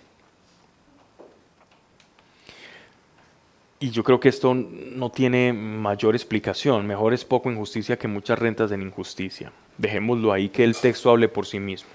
Y 3.83 3.91
yo 3.91 4.01
creo 4.01 4.17
que 4.17 4.29
esto 4.29 4.53
no 4.53 5.09
tiene 5.09 5.51
mayor 5.51 6.15
explicación. 6.15 6.87
Mejor 6.87 7.13
es 7.13 7.25
poco 7.25 7.51
injusticia 7.51 7.97
que 7.97 8.07
muchas 8.07 8.39
rentas 8.39 8.71
en 8.71 8.81
injusticia. 8.81 9.51
Dejémoslo 9.77 10.31
ahí 10.31 10.47
que 10.47 10.63
el 10.63 10.73
texto 10.73 11.09
hable 11.11 11.27
por 11.27 11.45
sí 11.45 11.59
mismo. 11.59 11.89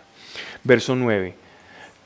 Verso 0.64 0.94
9. 0.94 1.34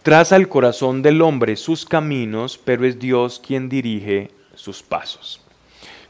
Traza 0.05 0.37
el 0.37 0.49
corazón 0.49 1.03
del 1.03 1.21
hombre 1.21 1.57
sus 1.57 1.85
caminos, 1.85 2.61
pero 2.65 2.87
es 2.87 3.01
Dios 3.01 3.43
quien 3.45 3.69
dirige 3.69 4.31
sus 4.55 4.85
pasos. 4.85 5.41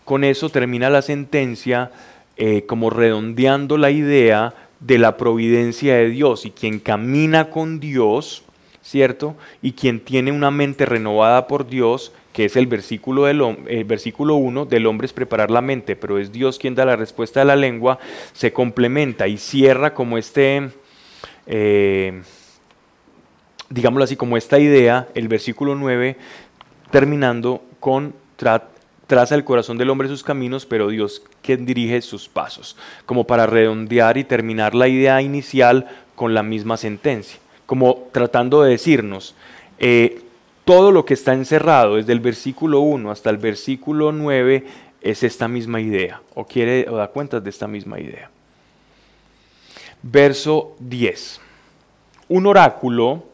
Con 0.04 0.22
eso 0.22 0.50
termina 0.50 0.90
la 0.90 1.00
sentencia 1.00 1.92
eh, 2.36 2.66
como 2.66 2.90
redondeando 2.90 3.78
la 3.78 3.90
idea 3.90 4.52
de 4.80 4.98
la 4.98 5.16
providencia 5.16 5.94
de 5.94 6.10
Dios 6.10 6.44
y 6.44 6.50
quien 6.50 6.78
camina 6.78 7.48
con 7.48 7.80
Dios, 7.80 8.42
¿cierto? 8.82 9.34
Y 9.62 9.72
quien 9.72 10.00
tiene 10.00 10.30
una 10.30 10.50
mente 10.50 10.84
renovada 10.84 11.46
por 11.46 11.66
Dios, 11.66 12.12
que 12.32 12.46
es 12.46 12.56
el 12.56 12.66
versículo, 12.66 13.24
del, 13.24 13.40
el 13.68 13.84
versículo 13.84 14.36
1, 14.36 14.66
del 14.66 14.86
hombre 14.86 15.06
es 15.06 15.12
preparar 15.12 15.50
la 15.50 15.60
mente, 15.60 15.96
pero 15.96 16.18
es 16.18 16.32
Dios 16.32 16.58
quien 16.58 16.74
da 16.74 16.84
la 16.84 16.96
respuesta 16.96 17.40
de 17.40 17.46
la 17.46 17.56
lengua, 17.56 17.98
se 18.32 18.52
complementa 18.52 19.28
y 19.28 19.36
cierra 19.36 19.94
como 19.94 20.18
este, 20.18 20.70
eh, 21.46 22.22
digámoslo 23.68 24.04
así, 24.04 24.16
como 24.16 24.36
esta 24.36 24.58
idea, 24.58 25.08
el 25.14 25.28
versículo 25.28 25.74
9, 25.74 26.16
terminando 26.90 27.62
con 27.80 28.14
traza 29.06 29.34
el 29.34 29.44
corazón 29.44 29.78
del 29.78 29.90
hombre 29.90 30.08
sus 30.08 30.24
caminos, 30.24 30.66
pero 30.66 30.88
Dios 30.88 31.22
quien 31.42 31.66
dirige 31.66 32.00
sus 32.00 32.28
pasos, 32.28 32.76
como 33.04 33.24
para 33.24 33.46
redondear 33.46 34.16
y 34.16 34.24
terminar 34.24 34.74
la 34.74 34.88
idea 34.88 35.20
inicial 35.20 35.86
con 36.14 36.34
la 36.34 36.42
misma 36.42 36.76
sentencia, 36.76 37.38
como 37.66 38.08
tratando 38.12 38.62
de 38.62 38.70
decirnos, 38.70 39.34
eh, 39.78 40.22
todo 40.64 40.92
lo 40.92 41.04
que 41.04 41.14
está 41.14 41.32
encerrado 41.32 41.96
desde 41.96 42.12
el 42.12 42.20
versículo 42.20 42.80
1 42.80 43.10
hasta 43.10 43.30
el 43.30 43.38
versículo 43.38 44.12
9 44.12 44.64
es 45.00 45.22
esta 45.22 45.48
misma 45.48 45.80
idea, 45.80 46.22
o 46.34 46.46
quiere 46.46 46.88
o 46.88 46.96
da 46.96 47.08
cuenta 47.08 47.40
de 47.40 47.50
esta 47.50 47.66
misma 47.66 47.98
idea. 48.00 48.30
Verso 50.02 50.76
10. 50.78 51.40
Un 52.28 52.46
oráculo 52.46 53.24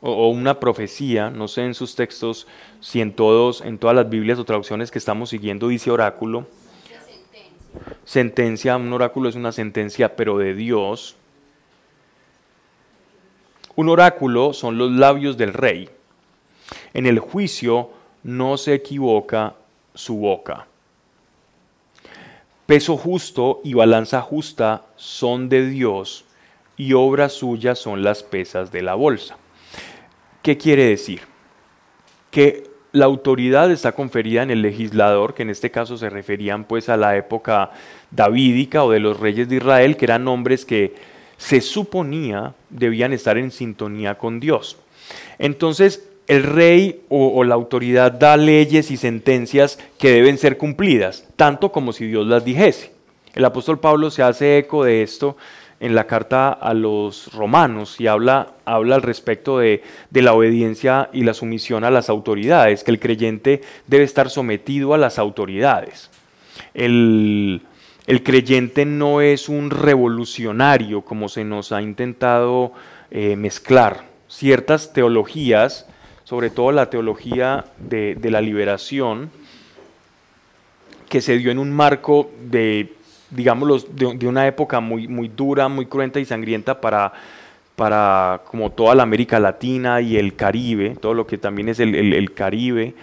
o 0.00 0.28
una 0.28 0.60
profecía, 0.60 1.30
no 1.30 1.48
sé 1.48 1.64
en 1.64 1.74
sus 1.74 1.94
textos 1.94 2.46
si 2.80 3.00
en 3.00 3.14
todos, 3.14 3.62
en 3.62 3.78
todas 3.78 3.96
las 3.96 4.08
Biblias 4.10 4.38
o 4.38 4.44
traducciones 4.44 4.90
que 4.90 4.98
estamos 4.98 5.30
siguiendo 5.30 5.68
dice 5.68 5.90
oráculo. 5.90 6.46
Sentencia. 6.84 7.96
sentencia, 8.04 8.76
un 8.76 8.92
oráculo 8.92 9.30
es 9.30 9.34
una 9.34 9.52
sentencia, 9.52 10.14
pero 10.16 10.36
de 10.36 10.54
Dios. 10.54 11.16
Un 13.76 13.88
oráculo 13.88 14.52
son 14.52 14.76
los 14.76 14.92
labios 14.92 15.38
del 15.38 15.54
rey. 15.54 15.88
En 16.94 17.06
el 17.06 17.18
juicio 17.18 17.90
no 18.22 18.56
se 18.56 18.74
equivoca 18.74 19.54
su 19.94 20.16
boca. 20.16 20.66
Peso 22.66 22.96
justo 22.96 23.60
y 23.62 23.74
balanza 23.74 24.22
justa 24.22 24.86
son 24.96 25.48
de 25.50 25.68
Dios 25.68 26.24
y 26.76 26.94
obra 26.94 27.28
suya 27.28 27.74
son 27.74 28.02
las 28.02 28.22
pesas 28.22 28.72
de 28.72 28.82
la 28.82 28.94
bolsa. 28.94 29.36
¿Qué 30.42 30.56
quiere 30.56 30.86
decir? 30.86 31.20
Que 32.30 32.70
la 32.92 33.04
autoridad 33.04 33.70
está 33.70 33.92
conferida 33.92 34.42
en 34.42 34.50
el 34.50 34.62
legislador, 34.62 35.34
que 35.34 35.42
en 35.42 35.50
este 35.50 35.70
caso 35.70 35.98
se 35.98 36.08
referían 36.10 36.64
pues 36.64 36.88
a 36.88 36.96
la 36.96 37.16
época 37.16 37.72
davídica 38.10 38.84
o 38.84 38.90
de 38.90 39.00
los 39.00 39.20
reyes 39.20 39.48
de 39.48 39.56
Israel, 39.56 39.96
que 39.96 40.04
eran 40.04 40.26
hombres 40.28 40.64
que 40.64 40.94
se 41.36 41.60
suponía 41.60 42.54
debían 42.70 43.12
estar 43.12 43.36
en 43.36 43.50
sintonía 43.50 44.16
con 44.16 44.40
Dios. 44.40 44.78
Entonces, 45.38 46.08
el 46.26 46.42
rey 46.42 47.02
o, 47.08 47.44
la 47.44 47.54
autoridad 47.54 48.12
da 48.12 48.36
leyes 48.36 48.90
y 48.90 48.96
sentencias 48.96 49.78
que 49.98 50.10
deben 50.10 50.38
ser 50.38 50.56
cumplidas, 50.56 51.28
tanto 51.36 51.70
como 51.70 51.92
si 51.92 52.06
Dios 52.06 52.26
las 52.26 52.44
dijese. 52.44 52.92
El 53.34 53.44
apóstol 53.44 53.78
Pablo 53.80 54.10
se 54.10 54.22
hace 54.22 54.58
eco 54.58 54.84
de 54.84 55.02
esto 55.02 55.36
en 55.80 55.94
la 55.94 56.06
carta 56.06 56.50
a 56.50 56.72
los 56.72 57.32
romanos 57.34 58.00
y 58.00 58.06
habla, 58.06 58.52
habla 58.64 58.94
al 58.94 59.02
respecto 59.02 59.58
de, 59.58 59.82
la 60.12 60.32
obediencia 60.32 61.10
y 61.12 61.24
la 61.24 61.34
sumisión 61.34 61.84
a 61.84 61.90
las 61.90 62.08
autoridades, 62.08 62.84
que 62.84 62.90
el 62.90 63.00
creyente 63.00 63.60
debe 63.86 64.04
estar 64.04 64.30
sometido 64.30 64.94
a 64.94 64.98
las 64.98 65.18
autoridades. 65.18 66.10
El, 66.72 67.60
creyente 68.22 68.86
no 68.86 69.20
es 69.20 69.48
un 69.48 69.70
revolucionario 69.70 71.02
como 71.02 71.28
se 71.28 71.44
nos 71.44 71.72
ha 71.72 71.82
intentado 71.82 72.72
eh, 73.10 73.36
mezclar. 73.36 74.04
Ciertas 74.28 74.92
teologías 74.92 75.86
sobre 76.24 76.50
todo 76.50 76.72
la 76.72 76.88
teología 76.90 77.66
de, 77.78 78.18
la 78.22 78.40
liberación, 78.40 79.30
que 81.08 81.20
se 81.20 81.38
dio 81.38 81.50
en 81.50 81.58
un 81.58 81.70
marco 81.70 82.30
de, 82.50 82.94
digámoslo, 83.30 83.78
de, 83.78 84.26
una 84.26 84.46
época 84.46 84.80
muy, 84.80 85.06
muy 85.06 85.28
dura, 85.28 85.68
muy 85.68 85.86
cruenta 85.86 86.18
y 86.18 86.24
sangrienta 86.24 86.80
para, 86.80 87.12
para 87.76 88.40
como 88.46 88.70
toda 88.70 88.94
la 88.94 89.02
América 89.02 89.38
Latina 89.38 90.00
y 90.00 90.16
el 90.16 90.34
Caribe, 90.34 90.96
todo 91.00 91.12
lo 91.12 91.26
que 91.26 91.38
también 91.38 91.68
es 91.68 91.78
el, 91.78 92.32
Caribe, 92.32 92.94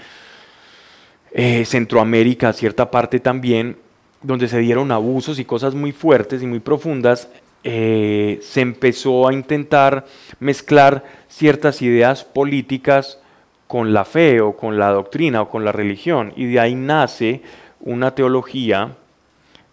eh, 1.31 1.63
Centroamérica, 1.63 2.53
cierta 2.53 2.89
parte 2.89 3.19
también, 3.19 3.77
donde 4.23 4.47
se 4.47 4.59
dieron 4.59 4.91
abusos 4.91 5.39
y 5.39 5.45
cosas 5.45 5.75
muy 5.75 5.91
fuertes 5.91 6.41
y 6.41 6.47
muy 6.47 6.59
profundas, 6.59 7.29
eh, 7.63 8.39
se 8.41 8.61
empezó 8.61 9.27
a 9.27 9.33
intentar 9.33 10.05
mezclar 10.39 11.03
ciertas 11.27 11.81
ideas 11.81 12.23
políticas 12.23 13.19
con 13.67 13.93
la 13.93 14.03
fe 14.03 14.41
o 14.41 14.57
con 14.57 14.77
la 14.79 14.89
doctrina 14.89 15.41
o 15.41 15.49
con 15.49 15.63
la 15.63 15.71
religión. 15.71 16.33
Y 16.35 16.45
de 16.45 16.59
ahí 16.59 16.75
nace 16.75 17.41
una 17.79 18.15
teología 18.15 18.95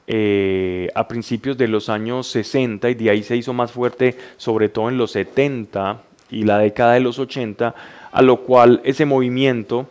eh, 0.07 0.89
a 0.95 1.09
principios 1.09 1.59
de 1.59 1.69
los 1.69 1.89
años 1.89 2.29
60 2.29 2.91
y 2.91 2.95
de 2.95 3.11
ahí 3.11 3.23
se 3.23 3.37
hizo 3.37 3.53
más 3.53 3.73
fuerte 3.73 4.17
sobre 4.37 4.69
todo 4.69 4.89
en 4.89 4.99
los 4.99 5.13
70 5.13 6.03
y 6.31 6.45
la 6.45 6.59
década 6.59 6.95
de 6.95 7.01
los 7.01 7.19
80, 7.19 7.75
a 8.13 8.23
lo 8.23 8.41
cual 8.43 8.81
ese 8.85 9.05
movimiento 9.05 9.89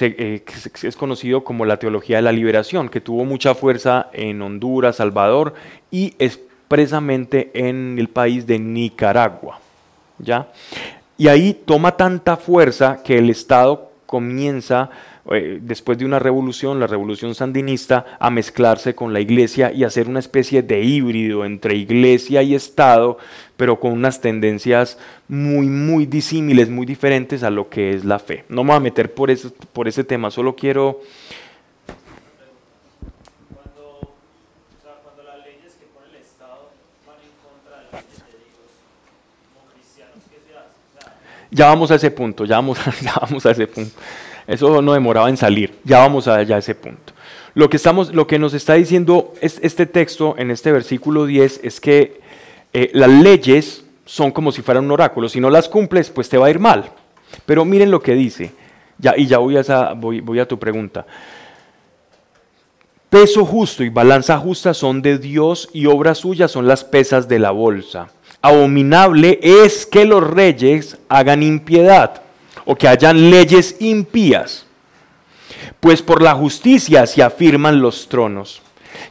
eh, 0.00 0.44
es 0.82 0.96
conocido 0.96 1.44
como 1.44 1.64
la 1.64 1.78
teología 1.78 2.16
de 2.16 2.22
la 2.22 2.32
liberación, 2.32 2.88
que 2.88 3.00
tuvo 3.00 3.24
mucha 3.24 3.54
fuerza 3.54 4.10
en 4.12 4.42
Honduras, 4.42 4.96
Salvador 4.96 5.54
y 5.90 6.14
expresamente 6.64 7.50
en 7.54 7.96
el 7.98 8.08
país 8.08 8.46
de 8.46 8.58
Nicaragua. 8.58 9.60
¿ya? 10.18 10.48
Y 11.16 11.28
ahí 11.28 11.60
toma 11.64 11.96
tanta 11.96 12.36
fuerza 12.36 13.02
que 13.04 13.18
el 13.18 13.30
Estado 13.30 13.92
comienza, 14.06 14.90
eh, 15.30 15.58
después 15.60 15.98
de 15.98 16.04
una 16.04 16.18
revolución, 16.18 16.80
la 16.80 16.86
revolución 16.86 17.34
sandinista, 17.34 18.16
a 18.18 18.30
mezclarse 18.30 18.94
con 18.94 19.12
la 19.12 19.20
iglesia 19.20 19.72
y 19.72 19.84
hacer 19.84 20.08
una 20.08 20.20
especie 20.20 20.62
de 20.62 20.82
híbrido 20.82 21.44
entre 21.44 21.76
iglesia 21.76 22.42
y 22.42 22.54
Estado, 22.54 23.18
pero 23.56 23.78
con 23.78 23.92
unas 23.92 24.20
tendencias 24.20 24.98
muy, 25.28 25.66
muy 25.66 26.06
disímiles, 26.06 26.70
muy 26.70 26.86
diferentes 26.86 27.42
a 27.42 27.50
lo 27.50 27.68
que 27.68 27.90
es 27.90 28.04
la 28.04 28.18
fe. 28.18 28.44
No 28.48 28.64
me 28.64 28.68
voy 28.68 28.76
a 28.78 28.80
meter 28.80 29.12
por 29.12 29.30
ese, 29.30 29.50
por 29.72 29.86
ese 29.86 30.02
tema, 30.02 30.30
solo 30.30 30.56
quiero 30.56 31.00
Ya 41.54 41.68
vamos 41.68 41.92
a 41.92 41.94
ese 41.94 42.10
punto, 42.10 42.44
ya 42.44 42.56
vamos, 42.56 42.78
ya 43.00 43.14
vamos 43.20 43.46
a 43.46 43.52
ese 43.52 43.68
punto. 43.68 43.92
Eso 44.44 44.82
no 44.82 44.92
demoraba 44.92 45.28
en 45.28 45.36
salir, 45.36 45.72
ya 45.84 46.00
vamos 46.00 46.26
allá 46.26 46.56
a 46.56 46.58
ese 46.58 46.74
punto. 46.74 47.12
Lo 47.54 47.70
que, 47.70 47.76
estamos, 47.76 48.12
lo 48.12 48.26
que 48.26 48.40
nos 48.40 48.54
está 48.54 48.74
diciendo 48.74 49.32
este 49.40 49.86
texto 49.86 50.34
en 50.36 50.50
este 50.50 50.72
versículo 50.72 51.26
10 51.26 51.60
es 51.62 51.80
que 51.80 52.20
eh, 52.72 52.90
las 52.92 53.08
leyes 53.08 53.84
son 54.04 54.32
como 54.32 54.50
si 54.50 54.62
fueran 54.62 54.86
un 54.86 54.90
oráculo. 54.90 55.28
Si 55.28 55.38
no 55.38 55.48
las 55.48 55.68
cumples, 55.68 56.10
pues 56.10 56.28
te 56.28 56.36
va 56.36 56.46
a 56.46 56.50
ir 56.50 56.58
mal. 56.58 56.90
Pero 57.46 57.64
miren 57.64 57.92
lo 57.92 58.02
que 58.02 58.14
dice, 58.14 58.50
ya, 58.98 59.14
y 59.16 59.26
ya 59.26 59.38
voy 59.38 59.56
a, 59.56 59.92
voy, 59.92 60.20
voy 60.20 60.40
a 60.40 60.48
tu 60.48 60.58
pregunta. 60.58 61.06
Peso 63.08 63.44
justo 63.44 63.84
y 63.84 63.90
balanza 63.90 64.36
justa 64.38 64.74
son 64.74 65.02
de 65.02 65.18
Dios 65.18 65.70
y 65.72 65.86
obra 65.86 66.16
suya 66.16 66.48
son 66.48 66.66
las 66.66 66.82
pesas 66.82 67.28
de 67.28 67.38
la 67.38 67.52
bolsa 67.52 68.08
abominable 68.44 69.40
es 69.42 69.86
que 69.86 70.04
los 70.04 70.22
reyes 70.22 70.98
hagan 71.08 71.42
impiedad 71.42 72.20
o 72.66 72.76
que 72.76 72.86
hayan 72.86 73.30
leyes 73.30 73.76
impías, 73.80 74.66
pues 75.80 76.02
por 76.02 76.20
la 76.20 76.34
justicia 76.34 77.06
se 77.06 77.22
afirman 77.22 77.80
los 77.80 78.06
tronos. 78.06 78.60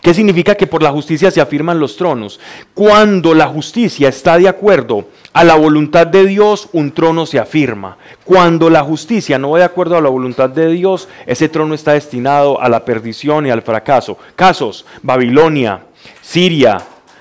¿Qué 0.03 0.13
significa 0.13 0.53
que 0.53 0.67
por 0.67 0.83
la 0.83 0.91
justicia 0.91 1.31
se 1.31 1.41
afirman 1.41 1.79
los 1.79 1.97
tronos? 1.97 2.39
Cuando 2.75 3.33
la 3.33 3.47
justicia 3.47 4.07
está 4.07 4.37
de 4.37 4.47
acuerdo 4.47 5.07
a 5.33 5.43
la 5.43 5.55
voluntad 5.55 6.05
de 6.05 6.27
Dios, 6.27 6.69
un 6.71 6.91
trono 6.91 7.25
se 7.25 7.39
afirma. 7.39 7.97
Cuando 8.23 8.69
la 8.69 8.83
justicia 8.83 9.39
no 9.39 9.49
va 9.49 9.59
de 9.59 9.65
acuerdo 9.65 9.97
a 9.97 10.01
la 10.01 10.09
voluntad 10.09 10.51
de 10.51 10.69
Dios, 10.69 11.09
ese 11.25 11.49
trono 11.49 11.73
está 11.73 11.93
destinado 11.93 12.61
a 12.61 12.69
la 12.69 12.85
perdición 12.85 13.47
y 13.47 13.49
al 13.49 13.63
fracaso. 13.63 14.15
Casos, 14.35 14.85
Babilonia, 15.01 15.85
Siria, 16.21 16.77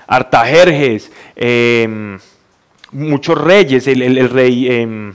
Artajerjes, 0.07 1.11
em, 1.35 2.19
muchos 2.91 3.37
reyes, 3.37 3.87
el, 3.87 4.29
rey 4.29 4.67
em, 4.69 5.13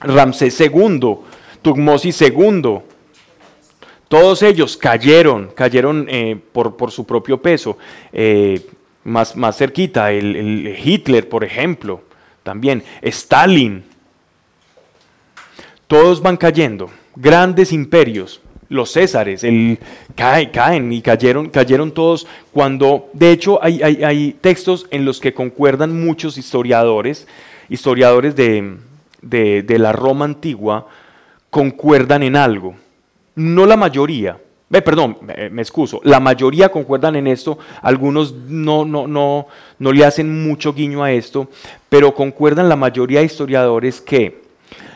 Ramsés 0.00 0.60
II, 0.60 1.16
Tutmosis 1.62 2.20
II, 2.22 2.78
todos 4.08 4.42
ellos 4.42 4.76
cayeron, 4.76 5.50
cayeron 5.54 6.06
eh, 6.08 6.36
por, 6.52 6.90
su 6.90 7.04
propio 7.04 7.40
peso. 7.40 7.78
Eh, 8.12 8.60
más, 9.04 9.36
más 9.36 9.56
cerquita, 9.56 10.12
el 10.12 10.78
Hitler, 10.82 11.28
por 11.28 11.44
ejemplo, 11.44 12.02
también, 12.42 12.82
Stalin, 13.02 13.84
todos 15.86 16.22
van 16.22 16.36
cayendo, 16.36 16.90
grandes 17.16 17.72
imperios 17.72 18.40
los 18.68 18.92
Césares, 18.92 19.44
el, 19.44 19.78
caen 20.14 20.92
y 20.92 21.02
cayeron, 21.02 21.48
cayeron 21.50 21.92
todos 21.92 22.26
cuando, 22.52 23.10
de 23.12 23.30
hecho, 23.30 23.58
hay, 23.62 24.36
textos 24.40 24.86
en 24.90 25.04
los 25.04 25.20
que 25.20 25.34
concuerdan 25.34 26.04
muchos 26.04 26.38
historiadores, 26.38 27.26
historiadores 27.68 28.36
de, 28.36 28.76
de, 29.22 29.78
la 29.78 29.92
Roma 29.92 30.24
antigua, 30.24 30.86
concuerdan 31.50 32.22
en 32.22 32.36
algo. 32.36 32.74
No 33.36 33.66
la 33.66 33.76
mayoría, 33.76 34.38
perdón, 34.70 35.18
me, 35.50 35.62
excuso, 35.62 36.00
la 36.04 36.20
mayoría 36.20 36.68
concuerdan 36.68 37.16
en 37.16 37.26
esto, 37.26 37.58
algunos 37.82 38.32
no, 38.32 38.84
no, 38.84 39.06
no, 39.06 39.46
no 39.78 39.92
le 39.92 40.04
hacen 40.04 40.44
mucho 40.44 40.72
guiño 40.72 41.02
a 41.02 41.12
esto, 41.12 41.48
pero 41.88 42.14
concuerdan 42.14 42.68
la 42.68 42.76
mayoría 42.76 43.20
de 43.20 43.26
historiadores 43.26 44.00
que 44.00 44.43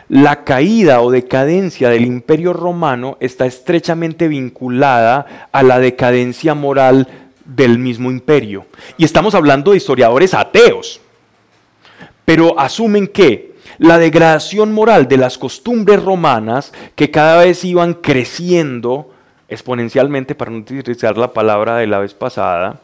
la 0.08 0.44
caída 0.44 1.02
o 1.02 1.10
decadencia 1.10 1.90
del 1.90 2.04
imperio 2.04 2.52
romano 2.52 3.16
está 3.20 3.46
estrechamente 3.46 4.28
vinculada 4.28 5.48
a 5.52 5.62
la 5.62 5.78
decadencia 5.78 6.54
moral 6.54 7.08
del 7.44 7.78
mismo 7.78 8.10
imperio. 8.10 8.66
Y 8.96 9.04
estamos 9.04 9.34
hablando 9.34 9.70
de 9.70 9.76
historiadores 9.76 10.34
ateos, 10.34 11.00
pero 12.24 12.58
asumen 12.58 13.06
que 13.06 13.54
la 13.78 13.98
degradación 13.98 14.72
moral 14.72 15.08
de 15.08 15.18
las 15.18 15.38
costumbres 15.38 16.02
romanas, 16.02 16.72
que 16.94 17.10
cada 17.10 17.42
vez 17.42 17.64
iban 17.64 17.94
creciendo 17.94 19.10
exponencialmente, 19.48 20.34
para 20.34 20.50
no 20.50 20.58
utilizar 20.58 21.16
la 21.16 21.32
palabra 21.32 21.76
de 21.76 21.86
la 21.86 21.98
vez 21.98 22.12
pasada, 22.12 22.80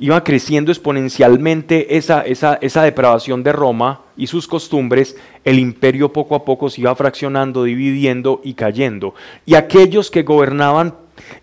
iba 0.00 0.24
creciendo 0.24 0.72
exponencialmente 0.72 1.98
esa, 1.98 2.22
esa, 2.22 2.54
esa 2.62 2.82
depravación 2.82 3.42
de 3.42 3.52
Roma 3.52 4.00
y 4.16 4.26
sus 4.26 4.48
costumbres, 4.48 5.16
el 5.44 5.58
imperio 5.58 6.10
poco 6.10 6.34
a 6.34 6.44
poco 6.44 6.70
se 6.70 6.80
iba 6.80 6.94
fraccionando, 6.96 7.64
dividiendo 7.64 8.40
y 8.42 8.54
cayendo. 8.54 9.14
Y 9.44 9.54
aquellos 9.54 10.10
que 10.10 10.22
gobernaban 10.22 10.94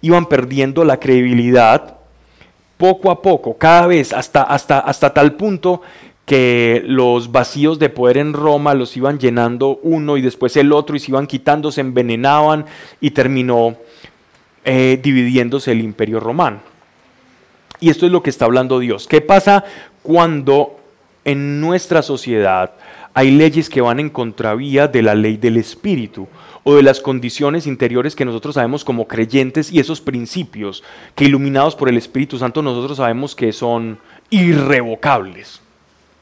iban 0.01 0.25
perdiendo 0.25 0.83
la 0.83 0.99
credibilidad 0.99 1.97
poco 2.77 3.11
a 3.11 3.21
poco, 3.21 3.57
cada 3.57 3.85
vez, 3.87 4.11
hasta, 4.11 4.41
hasta, 4.41 4.79
hasta 4.79 5.13
tal 5.13 5.35
punto 5.35 5.81
que 6.25 6.83
los 6.85 7.31
vacíos 7.31 7.79
de 7.79 7.89
poder 7.89 8.17
en 8.17 8.33
Roma 8.33 8.73
los 8.73 8.97
iban 8.97 9.19
llenando 9.19 9.79
uno 9.83 10.17
y 10.17 10.21
después 10.21 10.57
el 10.57 10.73
otro 10.73 10.95
y 10.95 10.99
se 10.99 11.11
iban 11.11 11.27
quitando, 11.27 11.71
se 11.71 11.81
envenenaban 11.81 12.65
y 12.99 13.11
terminó 13.11 13.77
eh, 14.65 14.99
dividiéndose 15.01 15.71
el 15.71 15.81
imperio 15.81 16.19
romano. 16.19 16.59
Y 17.79 17.89
esto 17.89 18.05
es 18.05 18.11
lo 18.11 18.23
que 18.23 18.29
está 18.29 18.45
hablando 18.45 18.79
Dios. 18.79 19.07
¿Qué 19.07 19.21
pasa 19.21 19.63
cuando 20.03 20.79
en 21.25 21.59
nuestra 21.59 22.01
sociedad 22.01 22.71
hay 23.13 23.31
leyes 23.31 23.69
que 23.69 23.81
van 23.81 23.99
en 23.99 24.09
contravía 24.09 24.87
de 24.87 25.01
la 25.01 25.15
ley 25.15 25.37
del 25.37 25.57
Espíritu 25.57 26.27
o 26.63 26.75
de 26.75 26.83
las 26.83 27.01
condiciones 27.01 27.65
interiores 27.65 28.15
que 28.15 28.25
nosotros 28.25 28.55
sabemos 28.55 28.85
como 28.85 29.07
creyentes 29.07 29.71
y 29.71 29.79
esos 29.79 30.01
principios 30.01 30.83
que 31.15 31.25
iluminados 31.25 31.75
por 31.75 31.89
el 31.89 31.97
Espíritu 31.97 32.37
Santo 32.37 32.61
nosotros 32.61 32.97
sabemos 32.97 33.35
que 33.35 33.53
son 33.53 33.97
irrevocables. 34.29 35.61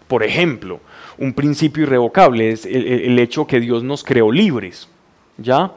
Por 0.07 0.23
ejemplo, 0.23 0.79
un 1.17 1.33
principio 1.33 1.83
irrevocable 1.83 2.51
es 2.51 2.65
el, 2.65 3.17
hecho 3.19 3.47
que 3.47 3.59
Dios 3.59 3.83
nos 3.83 4.03
creó 4.03 4.31
libres, 4.31 4.87
¿ya? 5.37 5.71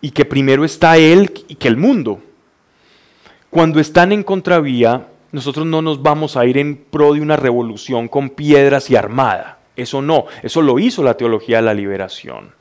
Y 0.00 0.10
que 0.10 0.24
primero 0.24 0.64
está 0.64 0.96
Él 0.96 1.30
y 1.48 1.56
que 1.56 1.68
el 1.68 1.76
mundo. 1.76 2.20
Cuando 3.52 3.80
están 3.80 4.12
en 4.12 4.22
contravía, 4.22 5.08
nosotros 5.30 5.66
no 5.66 5.82
nos 5.82 6.02
vamos 6.02 6.38
a 6.38 6.46
ir 6.46 6.56
en 6.56 6.74
pro 6.74 7.12
de 7.12 7.20
una 7.20 7.36
revolución 7.36 8.08
con 8.08 8.30
piedras 8.30 8.88
y 8.88 8.96
armada. 8.96 9.58
Eso 9.76 10.00
no, 10.00 10.24
eso 10.42 10.62
lo 10.62 10.78
hizo 10.78 11.02
la 11.02 11.18
teología 11.18 11.56
de 11.56 11.62
la 11.64 11.74
liberación. 11.74 12.54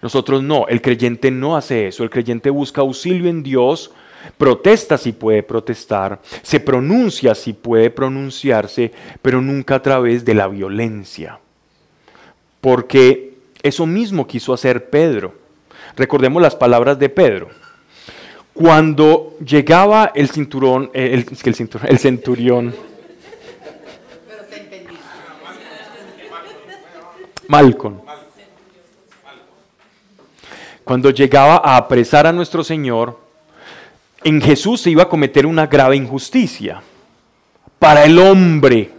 Nosotros 0.00 0.42
no, 0.42 0.66
el 0.68 0.80
creyente 0.80 1.30
no 1.30 1.54
hace 1.54 1.86
eso, 1.86 2.02
el 2.02 2.08
creyente 2.08 2.48
busca 2.48 2.80
auxilio 2.80 3.28
en 3.28 3.42
Dios 3.42 3.92
Protesta 4.38 4.96
si 4.96 5.12
puede 5.12 5.42
protestar, 5.42 6.20
se 6.42 6.60
pronuncia 6.60 7.34
si 7.34 7.52
puede 7.52 7.90
pronunciarse, 7.90 8.92
pero 9.20 9.42
nunca 9.42 9.74
a 9.74 9.82
través 9.82 10.24
de 10.24 10.34
la 10.34 10.46
violencia. 10.48 11.40
Porque 12.60 13.34
eso 13.62 13.84
mismo 13.84 14.26
quiso 14.26 14.52
hacer 14.52 14.88
Pedro. 14.90 15.34
Recordemos 15.96 16.40
las 16.40 16.56
palabras 16.56 16.98
de 16.98 17.08
Pedro. 17.08 17.61
Cuando 18.54 19.36
llegaba 19.44 20.12
el 20.14 20.28
cinturón, 20.28 20.90
el, 20.92 21.26
el, 21.44 21.54
cinturón, 21.54 21.86
el 21.88 21.98
centurión, 21.98 22.74
Malcon. 27.48 28.02
Cuando 30.84 31.10
llegaba 31.10 31.60
a 31.64 31.76
apresar 31.76 32.26
a 32.26 32.32
nuestro 32.32 32.64
Señor, 32.64 33.18
en 34.24 34.40
Jesús 34.40 34.80
se 34.80 34.90
iba 34.90 35.04
a 35.04 35.08
cometer 35.08 35.46
una 35.46 35.66
grave 35.66 35.96
injusticia. 35.96 36.82
Para 37.78 38.04
el 38.04 38.18
hombre, 38.18 38.90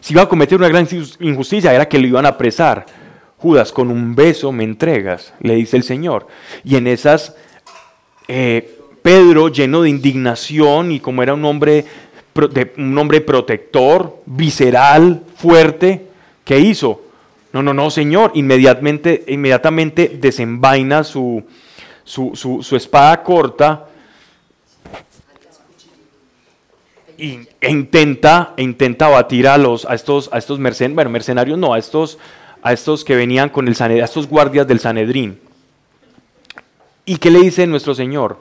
se 0.00 0.12
iba 0.12 0.22
a 0.22 0.28
cometer 0.28 0.58
una 0.58 0.68
gran 0.68 0.88
injusticia, 1.20 1.74
era 1.74 1.88
que 1.88 1.98
lo 1.98 2.06
iban 2.06 2.26
a 2.26 2.30
apresar. 2.30 2.86
Judas, 3.36 3.70
con 3.72 3.90
un 3.90 4.14
beso 4.14 4.50
me 4.50 4.64
entregas, 4.64 5.32
le 5.40 5.54
dice 5.54 5.76
el 5.76 5.82
Señor. 5.82 6.26
Y 6.64 6.76
en 6.76 6.86
esas, 6.86 7.36
eh, 8.28 8.78
Pedro, 9.02 9.48
lleno 9.48 9.82
de 9.82 9.90
indignación 9.90 10.92
y 10.92 11.00
como 11.00 11.22
era 11.22 11.34
un 11.34 11.44
hombre, 11.44 11.84
un 12.76 12.98
hombre 12.98 13.20
protector, 13.20 14.22
visceral, 14.26 15.22
fuerte, 15.36 16.06
¿qué 16.44 16.58
hizo? 16.58 17.02
No, 17.52 17.62
no, 17.62 17.72
no, 17.72 17.90
Señor. 17.90 18.32
Inmediatamente, 18.34 19.24
inmediatamente 19.28 20.18
desenvaina 20.20 21.02
su, 21.04 21.42
su, 22.04 22.32
su 22.62 22.76
espada 22.76 23.22
corta 23.22 23.88
e 27.18 27.70
intenta, 27.70 28.54
e 28.56 28.62
intenta 28.62 29.08
batir 29.08 29.48
a, 29.48 29.58
los, 29.58 29.84
a 29.86 29.94
estos, 29.94 30.30
a 30.32 30.38
estos 30.38 30.58
mercenarios, 30.60 31.58
no, 31.58 31.74
a 31.74 31.78
estos, 31.78 32.18
a 32.62 32.72
estos 32.72 33.04
que 33.04 33.16
venían 33.16 33.48
con 33.48 33.66
el 33.66 33.74
Sanedrín, 33.74 34.02
a 34.02 34.04
estos 34.04 34.28
guardias 34.28 34.68
del 34.68 34.78
Sanedrín. 34.78 35.40
¿Y 37.08 37.16
qué 37.16 37.30
le 37.30 37.40
dice 37.40 37.66
nuestro 37.66 37.94
Señor? 37.94 38.36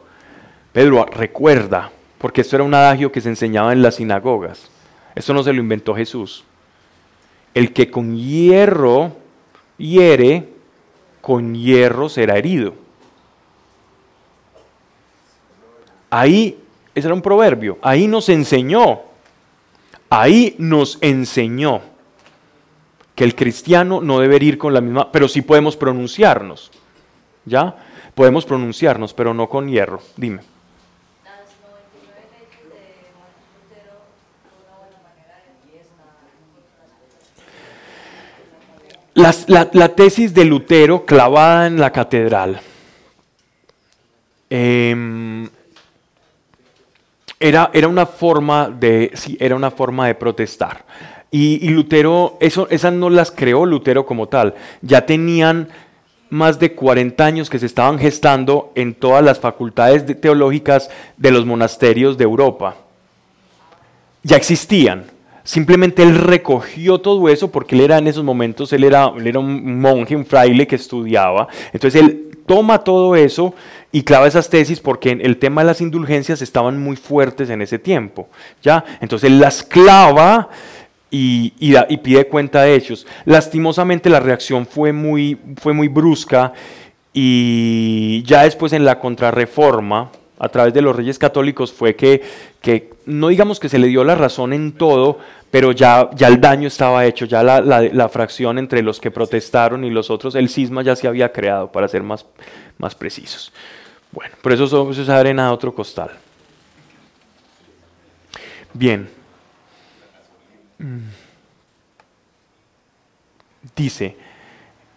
Pedro, 0.73 1.05
recuerda, 1.05 1.89
porque 2.17 2.41
esto 2.41 2.57
era 2.57 2.65
un 2.65 2.73
adagio 2.73 3.13
que 3.13 3.21
se 3.21 3.29
enseñaba 3.29 3.71
en 3.71 3.81
las 3.81 3.95
sinagogas. 3.95 4.69
Esto 5.15 5.33
no 5.33 5.41
se 5.41 5.53
lo 5.53 5.61
inventó 5.61 5.95
Jesús. 5.95 6.43
El 7.53 7.71
que 7.71 7.89
con 7.89 8.17
hierro 8.17 9.13
hiere, 9.77 10.49
con 11.21 11.55
hierro 11.55 12.09
será 12.09 12.37
herido. 12.37 12.73
Ahí 16.09 16.59
ese 16.93 17.07
era 17.07 17.15
un 17.15 17.21
proverbio. 17.21 17.77
Ahí 17.81 18.05
nos 18.05 18.27
enseñó, 18.27 18.99
ahí 20.09 20.55
nos 20.57 20.97
enseñó 20.99 21.79
que 23.15 23.23
el 23.23 23.33
cristiano 23.33 24.01
no 24.01 24.19
debe 24.19 24.43
ir 24.43 24.57
con 24.57 24.73
la 24.73 24.81
misma, 24.81 25.09
pero 25.09 25.29
sí 25.29 25.41
podemos 25.41 25.77
pronunciarnos. 25.77 26.69
¿Ya? 27.45 27.86
Podemos 28.17 28.45
pronunciarnos, 28.45 29.13
pero 29.13 29.31
no 29.31 29.47
con 29.47 29.69
hierro. 29.69 30.01
Dime. 30.15 30.39
la, 39.13 39.95
tesis 39.95 40.33
de 40.33 40.45
Lutero 40.45 41.05
clavada 41.05 41.67
en 41.67 41.79
la 41.79 41.91
catedral 41.91 42.59
eh, 44.49 45.49
era, 47.39 47.69
era, 47.71 47.87
una 47.87 48.07
forma 48.07 48.67
de, 48.67 49.11
sí, 49.13 49.37
era 49.39 49.55
una 49.55 49.69
forma 49.69 50.07
de 50.07 50.15
protestar. 50.15 50.85
Y, 51.29 51.69
Lutero, 51.69 52.37
eso, 52.39 52.67
esas 52.71 52.93
no 52.93 53.11
las 53.11 53.29
creó 53.29 53.63
Lutero 53.67 54.07
como 54.07 54.27
tal. 54.27 54.55
Ya 54.81 55.05
tenían 55.05 55.69
más 56.29 56.59
de 56.59 56.73
40 56.73 57.25
años 57.25 57.49
que 57.49 57.59
se 57.59 57.65
estaban 57.65 57.99
gestando 57.99 58.71
en 58.75 58.93
todas 58.93 59.23
las 59.23 59.39
facultades 59.39 60.05
teológicas 60.19 60.89
de 61.17 61.31
los 61.31 61.45
monasterios 61.45 62.17
de 62.17 62.23
Europa. 62.23 62.75
Ya 64.23 64.37
existían. 64.37 65.05
Simplemente 65.43 66.03
él 66.03 66.15
recogió 66.15 66.99
todo 66.99 67.29
eso 67.29 67.49
porque 67.49 67.75
él 67.75 67.81
era 67.81 67.97
en 67.97 68.07
esos 68.07 68.23
momentos, 68.23 68.73
él 68.73 68.83
era, 68.83 69.13
él 69.17 69.27
era 69.27 69.39
un 69.39 69.79
monje, 69.79 70.15
un 70.15 70.25
fraile 70.25 70.67
que 70.67 70.75
estudiaba. 70.75 71.47
Entonces 71.71 72.01
él 72.01 72.27
toma 72.45 72.79
todo 72.79 73.15
eso 73.15 73.53
y 73.91 74.03
clava 74.03 74.27
esas 74.27 74.49
tesis 74.49 74.79
porque 74.79 75.11
el 75.11 75.37
tema 75.37 75.61
de 75.61 75.67
las 75.67 75.81
indulgencias 75.81 76.41
estaban 76.41 76.77
muy 76.79 76.97
fuertes 76.97 77.49
en 77.49 77.61
ese 77.61 77.79
tiempo. 77.79 78.27
¿ya? 78.61 78.83
Entonces 78.99 79.29
él 79.29 79.39
las 79.39 79.63
clava 79.63 80.49
y, 81.09 81.51
pide 81.97 82.27
cuenta 82.27 82.63
de 82.63 82.75
ellos. 82.75 83.05
Lastimosamente 83.25 84.09
la 84.09 84.19
reacción 84.19 84.65
fue 84.65 84.91
muy, 84.91 85.37
fue 85.57 85.73
muy 85.73 85.87
brusca 85.87 86.53
y 87.13 88.23
ya 88.23 88.43
después 88.43 88.73
en 88.73 88.85
la 88.85 88.99
contrarreforma, 88.99 90.11
a 90.39 90.49
través 90.49 90.73
de 90.73 90.81
los 90.81 90.95
reyes 90.95 91.17
católicos, 91.17 91.71
fue 91.73 91.95
que, 91.95 92.21
que 92.61 92.93
no 93.05 93.29
digamos 93.29 93.59
que 93.59 93.69
se 93.69 93.79
le 93.79 93.87
dio 93.87 94.03
la 94.03 94.13
razón 94.13 94.53
en 94.53 94.73
todo, 94.73 95.17
pero 95.49 95.71
ya, 95.71 96.09
ya 96.13 96.27
el 96.27 96.39
daño 96.39 96.67
estaba 96.67 97.05
hecho, 97.05 97.25
ya 97.25 97.41
la, 97.41 97.59
la, 97.61 98.09
fracción 98.09 98.59
entre 98.59 98.83
los 98.83 98.99
que 98.99 99.09
protestaron 99.09 99.83
y 99.83 99.89
los 99.89 100.11
otros, 100.11 100.35
el 100.35 100.49
cisma 100.49 100.83
ya 100.83 100.95
se 100.95 101.07
había 101.07 101.31
creado, 101.31 101.71
para 101.71 101.87
ser 101.87 102.03
más, 102.03 102.25
más 102.77 102.93
precisos. 102.93 103.51
Bueno, 104.11 104.35
por 104.41 104.51
eso, 104.51 104.65
eso 104.65 105.01
es 105.01 105.09
arena 105.09 105.47
a 105.47 105.53
otro 105.53 105.73
costal. 105.73 106.11
Bien. 108.73 109.16
Dice, 113.75 114.15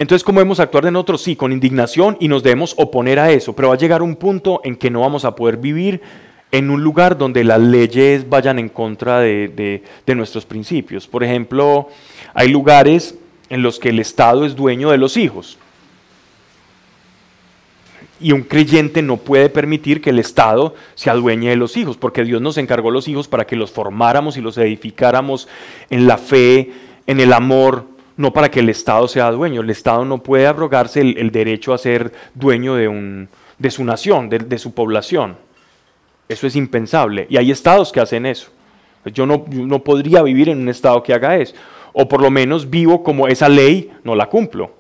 entonces, 0.00 0.24
¿cómo 0.24 0.40
debemos 0.40 0.60
actuar 0.60 0.84
de 0.84 0.90
nosotros? 0.90 1.22
Sí, 1.22 1.36
con 1.36 1.52
indignación 1.52 2.16
y 2.20 2.28
nos 2.28 2.42
debemos 2.42 2.74
oponer 2.78 3.18
a 3.18 3.30
eso, 3.30 3.54
pero 3.54 3.68
va 3.68 3.74
a 3.74 3.76
llegar 3.76 4.00
un 4.00 4.16
punto 4.16 4.62
en 4.64 4.76
que 4.76 4.90
no 4.90 5.00
vamos 5.00 5.26
a 5.26 5.36
poder 5.36 5.58
vivir 5.58 6.00
en 6.52 6.70
un 6.70 6.82
lugar 6.82 7.18
donde 7.18 7.44
las 7.44 7.60
leyes 7.60 8.26
vayan 8.28 8.58
en 8.58 8.70
contra 8.70 9.20
de, 9.20 9.82
nuestros 10.16 10.46
principios. 10.46 11.06
Por 11.06 11.22
ejemplo, 11.22 11.88
hay 12.32 12.48
lugares 12.48 13.14
en 13.50 13.62
los 13.62 13.78
que 13.78 13.90
el 13.90 13.98
Estado 13.98 14.46
es 14.46 14.56
dueño 14.56 14.90
de 14.90 14.96
los 14.96 15.18
hijos. 15.18 15.58
Y 18.20 18.32
un 18.32 18.42
creyente 18.42 19.00
no 19.02 19.16
puede 19.16 19.48
permitir 19.48 20.02
que 20.02 20.10
el 20.10 20.18
Estado 20.18 20.74
se 20.94 21.08
adueñe 21.10 21.48
de 21.48 21.56
los 21.56 21.76
hijos, 21.76 21.96
porque 21.96 22.22
Dios 22.22 22.42
nos 22.42 22.58
encargó 22.58 22.90
los 22.90 23.08
hijos 23.08 23.28
para 23.28 23.46
que 23.46 23.56
los 23.56 23.70
formáramos 23.70 24.36
y 24.36 24.42
los 24.42 24.58
edificáramos 24.58 25.48
en 25.88 26.06
la 26.06 26.18
fe, 26.18 26.70
en 27.06 27.20
el 27.20 27.32
amor, 27.32 27.86
no 28.16 28.32
para 28.32 28.50
que 28.50 28.60
el 28.60 28.68
Estado 28.68 29.08
sea 29.08 29.30
dueño. 29.30 29.62
El 29.62 29.70
Estado 29.70 30.04
no 30.04 30.18
puede 30.18 30.46
abrogarse 30.46 31.00
el, 31.00 31.30
derecho 31.30 31.72
a 31.72 31.78
ser 31.78 32.12
dueño 32.34 32.74
de, 32.74 32.88
un, 32.88 33.28
de 33.58 33.70
su 33.70 33.84
nación, 33.84 34.28
de 34.28 34.58
su 34.58 34.74
población. 34.74 35.36
Eso 36.30 36.46
es 36.46 36.54
impensable. 36.54 37.26
Y 37.28 37.38
hay 37.38 37.50
estados 37.50 37.90
que 37.90 37.98
hacen 37.98 38.24
eso. 38.24 38.52
Yo 39.06 39.26
no, 39.26 39.44
no 39.50 39.80
podría 39.80 40.22
vivir 40.22 40.48
en 40.48 40.60
un 40.60 40.68
estado 40.68 41.02
que 41.02 41.12
haga 41.12 41.36
eso. 41.36 41.54
O 41.92 42.08
por 42.08 42.22
lo 42.22 42.30
menos 42.30 42.70
vivo 42.70 43.02
como 43.02 43.26
esa 43.26 43.48
ley 43.48 43.90
no 44.04 44.14
la 44.14 44.28
cumplo. 44.28 44.70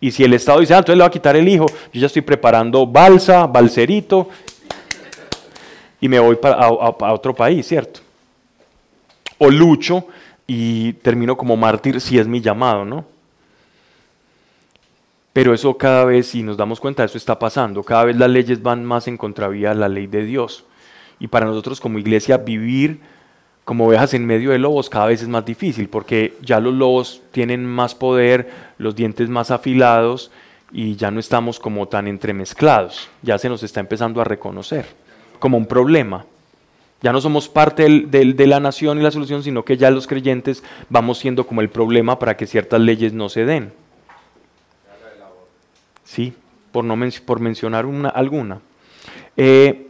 Y 0.00 0.10
si 0.10 0.24
el 0.24 0.32
Estado 0.32 0.60
dice, 0.60 0.74
ah, 0.74 0.78
entonces 0.78 0.96
le 0.96 1.02
va 1.02 1.08
a 1.08 1.12
quitar 1.12 1.36
el 1.36 1.46
hijo, 1.46 1.66
yo 1.92 2.00
ya 2.00 2.06
estoy 2.06 2.22
preparando 2.22 2.86
balsa, 2.86 3.46
balserito, 3.46 4.28
y 6.00 6.08
me 6.08 6.18
voy 6.18 6.36
para, 6.36 6.54
a, 6.54 7.12
otro 7.12 7.34
país, 7.34 7.66
¿cierto? 7.66 8.00
O 9.38 9.50
lucho 9.50 10.06
y 10.46 10.94
termino 10.94 11.36
como 11.36 11.56
mártir 11.56 12.00
si 12.00 12.18
es 12.18 12.26
mi 12.26 12.40
llamado, 12.40 12.84
¿no? 12.84 13.04
Pero 15.32 15.54
eso 15.54 15.76
cada 15.76 16.04
vez, 16.04 16.28
si 16.28 16.42
nos 16.42 16.56
damos 16.56 16.80
cuenta, 16.80 17.04
eso 17.04 17.18
está 17.18 17.38
pasando. 17.38 17.82
Cada 17.82 18.04
vez 18.04 18.16
las 18.16 18.30
leyes 18.30 18.62
van 18.62 18.84
más 18.84 19.06
en 19.06 19.16
contravía 19.16 19.70
a 19.70 19.74
la 19.74 19.88
ley 19.88 20.06
de 20.06 20.24
Dios. 20.24 20.64
Y 21.20 21.28
para 21.28 21.46
nosotros 21.46 21.80
como 21.80 21.98
iglesia 21.98 22.38
vivir 22.38 23.00
como 23.70 23.86
ovejas 23.86 24.14
en 24.14 24.26
medio 24.26 24.50
de 24.50 24.58
lobos 24.58 24.90
cada 24.90 25.06
vez 25.06 25.22
es 25.22 25.28
más 25.28 25.44
difícil 25.44 25.88
porque 25.88 26.36
ya 26.42 26.58
los 26.58 26.74
lobos 26.74 27.22
tienen 27.30 27.64
más 27.64 27.94
poder, 27.94 28.50
los 28.78 28.96
dientes 28.96 29.28
más 29.28 29.52
afilados 29.52 30.32
y 30.72 30.96
ya 30.96 31.12
no 31.12 31.20
estamos 31.20 31.60
como 31.60 31.86
tan 31.86 32.08
entremezclados, 32.08 33.08
ya 33.22 33.38
se 33.38 33.48
nos 33.48 33.62
está 33.62 33.78
empezando 33.78 34.20
a 34.20 34.24
reconocer 34.24 34.86
como 35.38 35.56
un 35.56 35.66
problema. 35.66 36.26
Ya 37.00 37.12
no 37.12 37.20
somos 37.20 37.48
parte 37.48 37.88
de 38.08 38.46
la 38.48 38.58
nación 38.58 38.98
y 38.98 39.02
la 39.02 39.12
solución, 39.12 39.44
sino 39.44 39.64
que 39.64 39.76
ya 39.76 39.92
los 39.92 40.08
creyentes 40.08 40.64
vamos 40.88 41.18
siendo 41.18 41.46
como 41.46 41.60
el 41.60 41.70
problema 41.70 42.18
para 42.18 42.36
que 42.36 42.48
ciertas 42.48 42.80
leyes 42.80 43.12
no 43.12 43.28
se 43.28 43.44
den. 43.44 43.72
Sí, 46.02 46.34
por, 46.72 46.82
no 46.82 46.98
por 47.24 47.38
mencionar 47.38 47.86
una, 47.86 48.08
alguna. 48.08 48.58
Eh, 49.36 49.86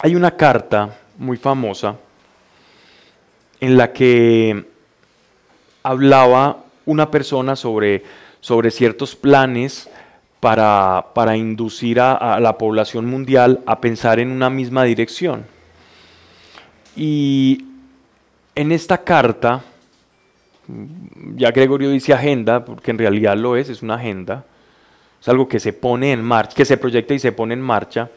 hay 0.00 0.16
una 0.16 0.32
carta 0.32 0.98
muy 1.18 1.36
famosa 1.36 1.94
en 3.60 3.76
la 3.76 3.92
que 3.92 4.64
hablaba 5.82 6.64
una 6.86 7.10
persona 7.10 7.56
sobre, 7.56 8.02
sobre 8.40 8.70
ciertos 8.70 9.16
planes 9.16 9.88
para, 10.40 11.06
para 11.14 11.36
inducir 11.36 12.00
a, 12.00 12.38
la 12.40 12.58
población 12.58 13.06
mundial 13.06 13.60
a 13.66 13.80
pensar 13.80 14.20
en 14.20 14.30
una 14.30 14.50
misma 14.50 14.84
dirección. 14.84 15.44
Y 16.96 17.64
en 18.54 18.72
esta 18.72 18.98
carta, 18.98 19.62
ya 21.34 21.50
Gregorio 21.50 21.90
dice 21.90 22.12
agenda, 22.12 22.64
porque 22.64 22.90
en 22.90 22.98
realidad 22.98 23.36
lo 23.36 23.56
es, 23.56 23.68
es 23.68 23.82
una 23.82 23.94
agenda, 23.94 24.44
es 25.20 25.28
algo 25.28 25.48
que 25.48 25.60
se 25.60 25.72
pone 25.72 26.12
en 26.12 26.22
marcha, 26.22 26.56
que 26.56 26.64
se 26.64 26.76
proyecta 26.76 27.14
y 27.14 27.18
se 27.18 27.32
pone 27.32 27.54
en 27.54 27.60
marcha. 27.60 28.10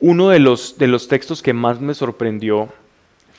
Uno 0.00 0.30
de 0.30 0.38
los, 0.38 0.78
de 0.78 0.86
los 0.86 1.08
textos 1.08 1.42
que 1.42 1.52
más 1.52 1.80
me 1.80 1.94
sorprendió 1.94 2.68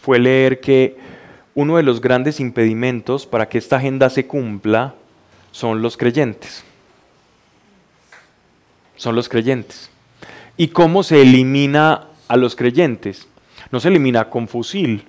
fue 0.02 0.20
leer 0.20 0.60
que 0.60 1.15
uno 1.56 1.78
de 1.78 1.84
los 1.84 2.02
grandes 2.02 2.40
impedimentos 2.40 3.26
para 3.26 3.48
que 3.48 3.58
esta 3.58 3.78
agenda 3.78 4.10
se 4.10 4.28
cumpla 4.28 4.94
son 5.52 5.82
los 5.82 5.96
creyentes. 5.96 6.66
Son 8.98 9.16
los 9.16 9.30
creyentes. 9.30 9.90
¿Y 10.58 10.68
cómo 10.68 11.02
se 11.02 11.22
elimina 11.22 12.08
a 12.28 12.38
los 12.38 12.56
creyentes? 12.58 13.28
No 13.72 13.80
se 13.80 13.88
elimina 13.88 14.30
con 14.30 14.50
fusil, 14.50 15.06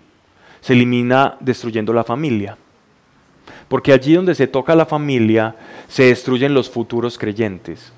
se 0.60 0.72
elimina 0.72 1.36
destruyendo 1.40 1.92
la 1.92 2.04
familia. 2.04 2.56
Porque 3.68 3.92
allí 3.92 4.14
donde 4.14 4.36
se 4.36 4.46
toca 4.46 4.76
la 4.76 4.86
familia, 4.86 5.56
se 5.88 6.04
destruyen 6.04 6.54
los 6.54 6.70
futuros 6.70 7.18
creyentes. 7.18 7.92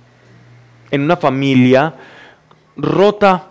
En 0.91 1.03
una 1.03 1.19
familia 1.19 1.95
rota 2.77 3.49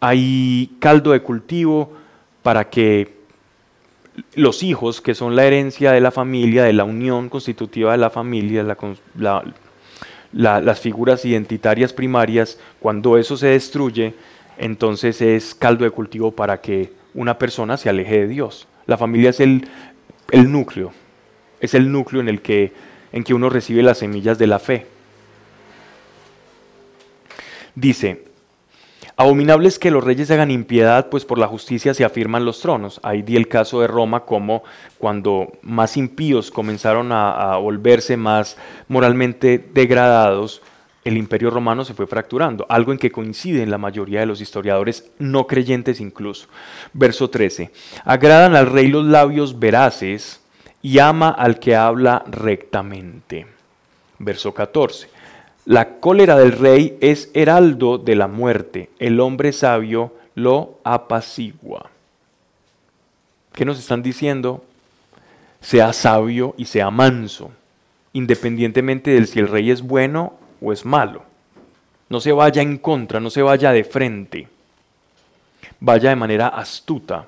hay 0.00 0.76
caldo 0.80 1.12
de 1.12 1.22
cultivo 1.22 1.94
para 2.42 2.68
que 2.68 3.15
los 4.34 4.62
hijos, 4.62 5.00
que 5.00 5.14
son 5.14 5.36
la 5.36 5.44
herencia 5.44 5.92
de 5.92 6.00
la 6.00 6.10
familia, 6.10 6.64
de 6.64 6.72
la 6.72 6.84
unión 6.84 7.28
constitutiva 7.28 7.92
de 7.92 7.98
la 7.98 8.10
familia, 8.10 8.64
las 10.32 10.80
figuras 10.80 11.24
identitarias 11.24 11.92
primarias, 11.92 12.58
cuando 12.80 13.18
eso 13.18 13.36
se 13.36 13.48
destruye, 13.48 14.14
entonces 14.58 15.20
es 15.20 15.54
caldo 15.54 15.84
de 15.84 15.90
cultivo 15.90 16.32
para 16.32 16.60
que 16.60 16.92
una 17.14 17.38
persona 17.38 17.76
se 17.76 17.88
aleje 17.88 18.20
de 18.20 18.28
Dios. 18.28 18.66
La 18.86 18.96
familia 18.96 19.30
es 19.30 19.40
el, 19.40 19.68
el 20.30 20.50
núcleo, 20.50 20.92
es 21.60 21.74
el 21.74 21.90
núcleo 21.90 22.20
en 22.20 22.28
el 22.28 22.40
que, 22.40 22.72
en 23.12 23.24
que 23.24 23.34
uno 23.34 23.50
recibe 23.50 23.82
las 23.82 23.98
semillas 23.98 24.38
de 24.38 24.46
la 24.46 24.58
fe. 24.58 24.86
Dice, 27.74 28.24
Abominable 29.18 29.68
es 29.68 29.78
que 29.78 29.90
los 29.90 30.04
reyes 30.04 30.30
hagan 30.30 30.50
impiedad, 30.50 31.08
pues 31.08 31.24
por 31.24 31.38
la 31.38 31.46
justicia 31.46 31.94
se 31.94 32.04
afirman 32.04 32.44
los 32.44 32.60
tronos. 32.60 33.00
Ahí 33.02 33.22
di 33.22 33.36
el 33.36 33.48
caso 33.48 33.80
de 33.80 33.86
Roma 33.86 34.26
como 34.26 34.62
cuando 34.98 35.52
más 35.62 35.96
impíos 35.96 36.50
comenzaron 36.50 37.12
a, 37.12 37.56
volverse 37.56 38.18
más 38.18 38.58
moralmente 38.88 39.58
degradados, 39.72 40.60
el 41.04 41.16
imperio 41.16 41.48
romano 41.48 41.84
se 41.84 41.94
fue 41.94 42.06
fracturando, 42.06 42.66
algo 42.68 42.92
en 42.92 42.98
que 42.98 43.12
coinciden 43.12 43.70
la 43.70 43.78
mayoría 43.78 44.20
de 44.20 44.26
los 44.26 44.42
historiadores 44.42 45.10
no 45.18 45.46
creyentes 45.46 45.98
incluso. 46.00 46.48
Verso 46.92 47.30
13. 47.30 47.70
Agradan 48.04 48.54
al 48.54 48.66
rey 48.66 48.88
los 48.88 49.06
labios 49.06 49.58
veraces 49.58 50.42
y 50.82 50.98
ama 50.98 51.30
al 51.30 51.58
que 51.58 51.74
habla 51.74 52.22
rectamente. 52.26 53.46
Verso 54.18 54.52
14. 54.52 55.15
La 55.66 55.98
cólera 55.98 56.38
del 56.38 56.52
rey 56.52 56.96
es 57.00 57.28
heraldo 57.34 57.98
de 57.98 58.14
la 58.14 58.28
muerte. 58.28 58.88
El 59.00 59.18
hombre 59.18 59.52
sabio 59.52 60.14
lo 60.36 60.78
apacigua. 60.84 61.90
¿Qué 63.52 63.64
nos 63.64 63.80
están 63.80 64.00
diciendo? 64.00 64.64
Sea 65.60 65.92
sabio 65.92 66.54
y 66.56 66.66
sea 66.66 66.92
manso, 66.92 67.50
independientemente 68.12 69.10
de 69.10 69.26
si 69.26 69.40
el 69.40 69.48
rey 69.48 69.72
es 69.72 69.82
bueno 69.82 70.34
o 70.62 70.72
es 70.72 70.84
malo. 70.84 71.24
No 72.08 72.20
se 72.20 72.30
vaya 72.30 72.62
en 72.62 72.78
contra, 72.78 73.18
no 73.18 73.28
se 73.28 73.42
vaya 73.42 73.72
de 73.72 73.82
frente. 73.82 74.48
Vaya 75.80 76.10
de 76.10 76.16
manera 76.16 76.46
astuta 76.46 77.26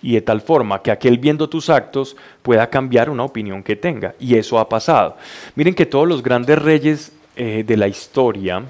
y 0.00 0.14
de 0.14 0.22
tal 0.22 0.40
forma 0.40 0.80
que 0.80 0.90
aquel 0.90 1.18
viendo 1.18 1.50
tus 1.50 1.68
actos 1.68 2.16
pueda 2.40 2.70
cambiar 2.70 3.10
una 3.10 3.24
opinión 3.24 3.62
que 3.62 3.76
tenga. 3.76 4.14
Y 4.18 4.34
eso 4.34 4.58
ha 4.58 4.66
pasado. 4.66 5.18
Miren 5.56 5.74
que 5.74 5.84
todos 5.84 6.08
los 6.08 6.22
grandes 6.22 6.58
reyes 6.58 7.12
eh, 7.36 7.64
de 7.66 7.76
la 7.76 7.88
historia, 7.88 8.62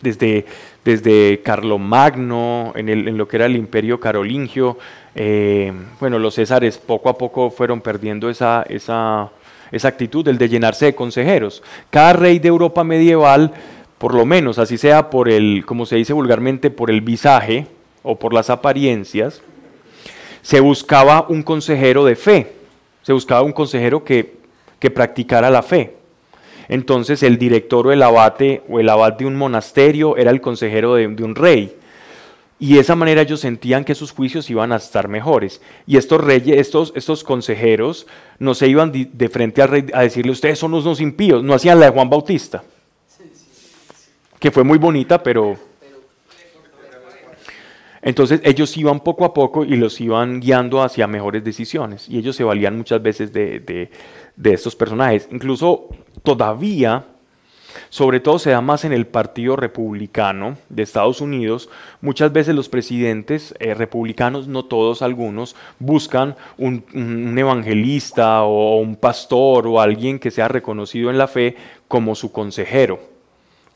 desde, 0.00 0.46
desde 0.84 1.40
Carlomagno, 1.42 2.72
en, 2.76 2.88
en 2.88 3.18
lo 3.18 3.26
que 3.26 3.36
era 3.36 3.46
el 3.46 3.56
imperio 3.56 3.98
carolingio, 3.98 4.78
eh, 5.18 5.72
bueno, 5.98 6.18
los 6.18 6.34
césares 6.34 6.76
poco 6.76 7.08
a 7.08 7.16
poco 7.16 7.50
fueron 7.50 7.80
perdiendo 7.80 8.28
esa, 8.28 8.64
esa, 8.68 9.30
esa 9.72 9.88
actitud, 9.88 10.28
el 10.28 10.36
de 10.36 10.50
llenarse 10.50 10.84
de 10.84 10.94
consejeros. 10.94 11.62
Cada 11.88 12.12
rey 12.12 12.38
de 12.38 12.48
Europa 12.48 12.84
medieval, 12.84 13.52
por 13.96 14.14
lo 14.14 14.26
menos, 14.26 14.58
así 14.58 14.76
sea 14.76 15.08
por 15.08 15.30
el, 15.30 15.64
como 15.64 15.86
se 15.86 15.96
dice 15.96 16.12
vulgarmente, 16.12 16.70
por 16.70 16.90
el 16.90 17.00
visaje 17.00 17.66
o 18.02 18.18
por 18.18 18.34
las 18.34 18.50
apariencias, 18.50 19.40
se 20.42 20.60
buscaba 20.60 21.26
un 21.28 21.42
consejero 21.42 22.04
de 22.04 22.14
fe, 22.14 22.52
se 23.02 23.14
buscaba 23.14 23.40
un 23.40 23.52
consejero 23.52 24.04
que, 24.04 24.36
que 24.78 24.90
practicara 24.90 25.48
la 25.48 25.62
fe. 25.62 25.95
Entonces 26.68 27.22
el 27.22 27.38
director 27.38 27.86
o 27.86 27.92
el 27.92 28.02
abate 28.02 28.62
o 28.68 28.80
el 28.80 28.88
abad 28.88 29.12
de 29.14 29.26
un 29.26 29.36
monasterio 29.36 30.16
era 30.16 30.30
el 30.30 30.40
consejero 30.40 30.94
de, 30.94 31.06
un 31.06 31.34
rey. 31.34 31.76
Y 32.58 32.74
de 32.74 32.80
esa 32.80 32.96
manera 32.96 33.22
ellos 33.22 33.40
sentían 33.40 33.84
que 33.84 33.94
sus 33.94 34.12
juicios 34.12 34.48
iban 34.48 34.72
a 34.72 34.76
estar 34.76 35.08
mejores. 35.08 35.60
Y 35.86 35.96
estos 35.98 36.22
reyes, 36.22 36.58
estos, 36.58 36.92
estos 36.96 37.22
consejeros, 37.22 38.06
no 38.38 38.54
se 38.54 38.66
iban 38.66 38.92
de, 38.92 39.28
frente 39.28 39.62
al 39.62 39.68
rey 39.68 39.86
a 39.92 40.02
decirle, 40.02 40.32
ustedes 40.32 40.58
son 40.58 40.72
unos 40.72 41.00
impíos, 41.00 41.44
no 41.44 41.54
hacían 41.54 41.78
la 41.78 41.86
de 41.86 41.92
Juan 41.92 42.08
Bautista, 42.08 42.64
que 44.38 44.50
fue 44.50 44.64
muy 44.64 44.78
bonita, 44.78 45.22
pero... 45.22 45.56
Entonces 48.00 48.40
ellos 48.44 48.76
iban 48.76 49.00
poco 49.00 49.24
a 49.24 49.34
poco 49.34 49.64
y 49.64 49.74
los 49.74 50.00
iban 50.00 50.38
guiando 50.38 50.80
hacia 50.80 51.08
mejores 51.08 51.42
decisiones. 51.42 52.08
Y 52.08 52.18
ellos 52.18 52.36
se 52.36 52.44
valían 52.44 52.76
muchas 52.76 53.02
veces 53.02 53.32
de 53.32 53.90
estos 54.44 54.76
personajes. 54.76 55.28
Incluso 55.30 55.88
todavía, 56.22 57.04
sobre 57.88 58.20
todo 58.20 58.38
se 58.38 58.50
da 58.50 58.60
más 58.60 58.84
en 58.84 58.92
el 58.92 59.06
Partido 59.06 59.56
Republicano 59.56 60.56
de 60.68 60.82
Estados 60.82 61.20
Unidos, 61.20 61.68
muchas 62.00 62.32
veces 62.32 62.54
los 62.54 62.68
presidentes 62.68 63.54
eh, 63.58 63.74
republicanos, 63.74 64.48
no 64.48 64.64
todos, 64.64 65.02
algunos, 65.02 65.56
buscan 65.78 66.36
un, 66.58 66.84
un 66.94 67.38
evangelista 67.38 68.42
o 68.42 68.76
un 68.76 68.96
pastor 68.96 69.66
o 69.66 69.80
alguien 69.80 70.18
que 70.18 70.30
sea 70.30 70.48
reconocido 70.48 71.10
en 71.10 71.18
la 71.18 71.28
fe 71.28 71.56
como 71.88 72.14
su 72.14 72.32
consejero. 72.32 73.00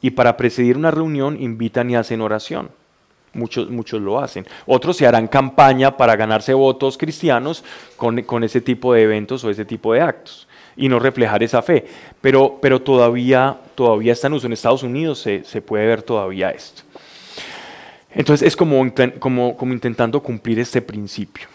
Y 0.02 0.10
para 0.10 0.36
presidir 0.36 0.78
una 0.78 0.90
reunión 0.90 1.40
invitan 1.40 1.90
y 1.90 1.96
hacen 1.96 2.22
oración. 2.22 2.70
Muchos, 3.32 3.70
muchos 3.70 4.00
lo 4.00 4.18
hacen. 4.18 4.44
Otros 4.66 4.96
se 4.96 5.06
harán 5.06 5.28
campaña 5.28 5.96
para 5.96 6.16
ganarse 6.16 6.52
votos 6.52 6.98
cristianos 6.98 7.62
con, 7.96 8.22
con, 8.22 8.42
ese 8.42 8.60
tipo 8.60 8.92
de 8.92 9.02
eventos 9.02 9.44
o 9.44 9.50
ese 9.50 9.64
tipo 9.64 9.92
de 9.92 10.00
actos 10.00 10.48
y 10.76 10.88
no 10.88 10.98
reflejar 10.98 11.42
esa 11.42 11.62
fe. 11.62 11.86
Pero, 12.20 12.58
pero 12.60 12.80
todavía, 12.80 13.58
todavía 13.74 14.12
está 14.12 14.26
en 14.26 14.34
uso. 14.34 14.46
En 14.46 14.52
Estados 14.52 14.82
Unidos 14.82 15.20
se, 15.20 15.44
se 15.44 15.62
puede 15.62 15.86
ver 15.86 16.02
todavía 16.02 16.50
esto. 16.50 16.82
Entonces 18.12 18.48
es 18.48 18.56
como, 18.56 18.84
como, 19.18 19.56
como 19.56 19.72
intentando 19.72 20.20
cumplir 20.22 20.58
este 20.58 20.82
principio. 20.82 21.46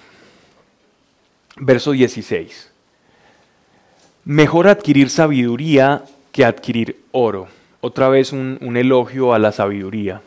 Verso 1.57 1.91
16. 1.91 2.71
Mejor 4.25 4.67
adquirir 4.67 5.09
sabiduría 5.09 6.03
que 6.31 6.45
adquirir 6.45 6.99
oro. 7.11 7.47
Otra 7.81 8.09
vez 8.09 8.33
un, 8.33 8.57
un 8.61 8.77
elogio 8.77 9.33
a 9.33 9.39
la 9.39 9.51
sabiduría. 9.51 10.21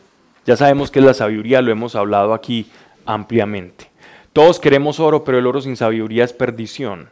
Ya 0.45 0.55
sabemos 0.55 0.89
que 0.89 1.01
la 1.01 1.13
sabiduría, 1.13 1.61
lo 1.61 1.71
hemos 1.71 1.95
hablado 1.95 2.33
aquí 2.33 2.71
ampliamente. 3.05 3.89
Todos 4.33 4.59
queremos 4.59 4.99
oro, 4.99 5.23
pero 5.23 5.37
el 5.37 5.47
oro 5.47 5.61
sin 5.61 5.75
sabiduría 5.75 6.23
es 6.23 6.33
perdición 6.33 7.09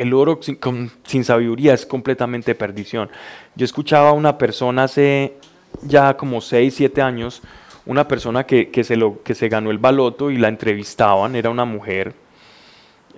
el 0.00 0.14
oro 0.14 0.40
sin, 0.42 1.24
sabiduría 1.24 1.74
es 1.74 1.84
completamente 1.84 2.54
perdición. 2.54 3.10
Yo 3.54 3.64
escuchaba 3.64 4.10
a 4.10 4.12
una 4.12 4.38
persona 4.38 4.84
hace 4.84 5.34
ya 5.82 6.16
como 6.16 6.40
6, 6.40 6.74
7 6.74 7.02
años, 7.02 7.42
una 7.84 8.08
persona 8.08 8.44
que, 8.44 8.70
se 8.82 9.48
ganó 9.48 9.70
el 9.70 9.78
baloto 9.78 10.30
y 10.30 10.38
la 10.38 10.48
entrevistaban, 10.48 11.36
era 11.36 11.50
una 11.50 11.66
mujer. 11.66 12.14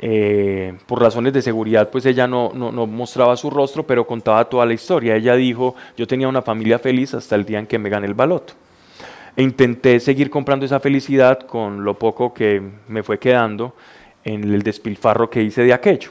Eh, 0.00 0.74
por 0.86 1.00
razones 1.00 1.32
de 1.34 1.42
seguridad, 1.42 1.90
pues 1.90 2.06
ella 2.06 2.26
no, 2.26 2.50
no, 2.54 2.72
no, 2.72 2.86
mostraba 2.86 3.36
su 3.36 3.50
rostro, 3.50 3.86
pero 3.86 4.06
contaba 4.06 4.44
toda 4.48 4.66
la 4.66 4.72
historia. 4.72 5.14
Ella 5.14 5.36
dijo, 5.36 5.76
yo 5.96 6.06
tenía 6.06 6.26
una 6.26 6.42
familia 6.42 6.78
feliz 6.78 7.14
hasta 7.14 7.36
el 7.36 7.44
día 7.44 7.59
en 7.59 7.66
que 7.66 7.78
me 7.78 7.90
gané 7.90 8.06
el 8.06 8.14
baloto. 8.14 8.54
E 9.36 9.42
intenté 9.42 10.00
seguir 10.00 10.30
comprando 10.30 10.66
esa 10.66 10.80
felicidad 10.80 11.40
con 11.40 11.84
lo 11.84 11.98
poco 11.98 12.34
que 12.34 12.60
me 12.88 13.02
fue 13.02 13.18
quedando 13.18 13.76
en 14.24 14.42
el 14.44 14.62
despilfarro 14.62 15.30
que 15.30 15.42
hice 15.42 15.62
de 15.62 15.72
aquello. 15.72 16.10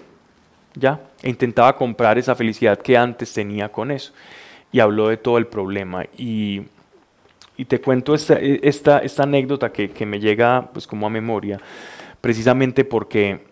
¿Ya? 0.76 1.02
E 1.22 1.30
intentaba 1.30 1.76
comprar 1.76 2.18
esa 2.18 2.36
felicidad 2.36 2.80
que 2.80 2.98
antes 2.98 3.34
tenía 3.34 3.70
con 3.70 3.92
eso. 3.92 4.14
Y 4.72 4.80
habló 4.80 5.10
de 5.10 5.18
todo 5.18 5.38
el 5.38 5.48
problema. 5.48 6.06
Y, 6.18 6.62
y 7.58 7.66
te 7.66 7.82
cuento 7.82 8.16
esta, 8.16 8.36
esta, 8.40 9.24
anécdota 9.24 9.72
que, 9.72 9.92
que, 9.92 10.06
me 10.06 10.20
llega 10.20 10.70
pues 10.72 10.88
como 10.88 11.08
a 11.08 11.10
memoria, 11.10 11.60
precisamente 12.22 12.86
porque 12.86 13.46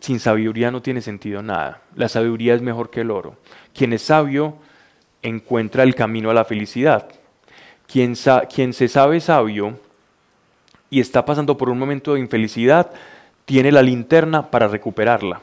sin 0.00 0.20
sabiduría 0.20 0.70
no 0.70 0.82
tiene 0.82 1.00
sentido 1.00 1.42
nada. 1.42 1.82
La 1.94 2.08
sabiduría 2.08 2.54
es 2.54 2.62
mejor 2.62 2.90
que 2.90 3.00
el 3.00 3.10
oro. 3.10 3.36
Quien 3.74 3.92
es 3.92 4.02
sabio 4.02 4.56
encuentra 5.22 5.82
el 5.82 5.94
camino 5.94 6.30
a 6.30 6.34
la 6.34 6.44
felicidad. 6.44 7.08
Quien, 7.86 8.14
quien 8.52 8.72
se 8.72 8.88
sabe 8.88 9.20
sabio 9.20 9.78
y 10.90 11.00
está 11.00 11.24
pasando 11.24 11.56
por 11.56 11.68
un 11.68 11.78
momento 11.78 12.14
de 12.14 12.20
infelicidad, 12.20 12.90
tiene 13.44 13.72
la 13.72 13.82
linterna 13.82 14.50
para 14.50 14.68
recuperarla. 14.68 15.40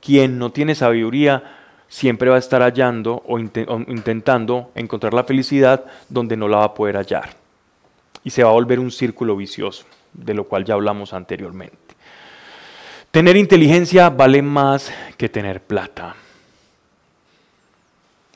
Quien 0.00 0.38
no 0.38 0.50
tiene 0.50 0.74
sabiduría 0.74 1.42
siempre 1.88 2.30
va 2.30 2.36
a 2.36 2.38
estar 2.38 2.62
hallando 2.62 3.22
o, 3.26 3.38
intentando 3.38 4.70
encontrar 4.74 5.12
la 5.12 5.24
felicidad 5.24 5.84
donde 6.08 6.36
no 6.36 6.48
la 6.48 6.58
va 6.58 6.64
a 6.64 6.74
poder 6.74 6.96
hallar. 6.96 7.30
Y 8.22 8.30
se 8.30 8.44
va 8.44 8.50
a 8.50 8.54
volver 8.54 8.78
un 8.78 8.90
círculo 8.90 9.36
vicioso, 9.36 9.84
de 10.12 10.34
lo 10.34 10.44
cual 10.44 10.64
ya 10.64 10.74
hablamos 10.74 11.12
anteriormente. 11.12 11.76
Tener 13.10 13.36
inteligencia 13.36 14.08
vale 14.08 14.40
más 14.40 14.92
que 15.16 15.28
tener 15.28 15.60
plata. 15.60 16.14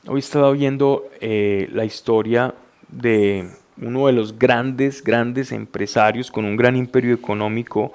Hoy 0.07 0.19
estaba 0.19 0.51
viendo 0.51 1.09
eh, 1.21 1.69
la 1.71 1.85
historia 1.85 2.53
de 2.89 3.49
uno 3.81 4.07
de 4.07 4.13
los 4.13 4.37
grandes, 4.37 5.03
grandes 5.03 5.51
empresarios 5.51 6.29
con 6.29 6.45
un 6.45 6.57
gran 6.57 6.75
imperio 6.75 7.13
económico 7.13 7.93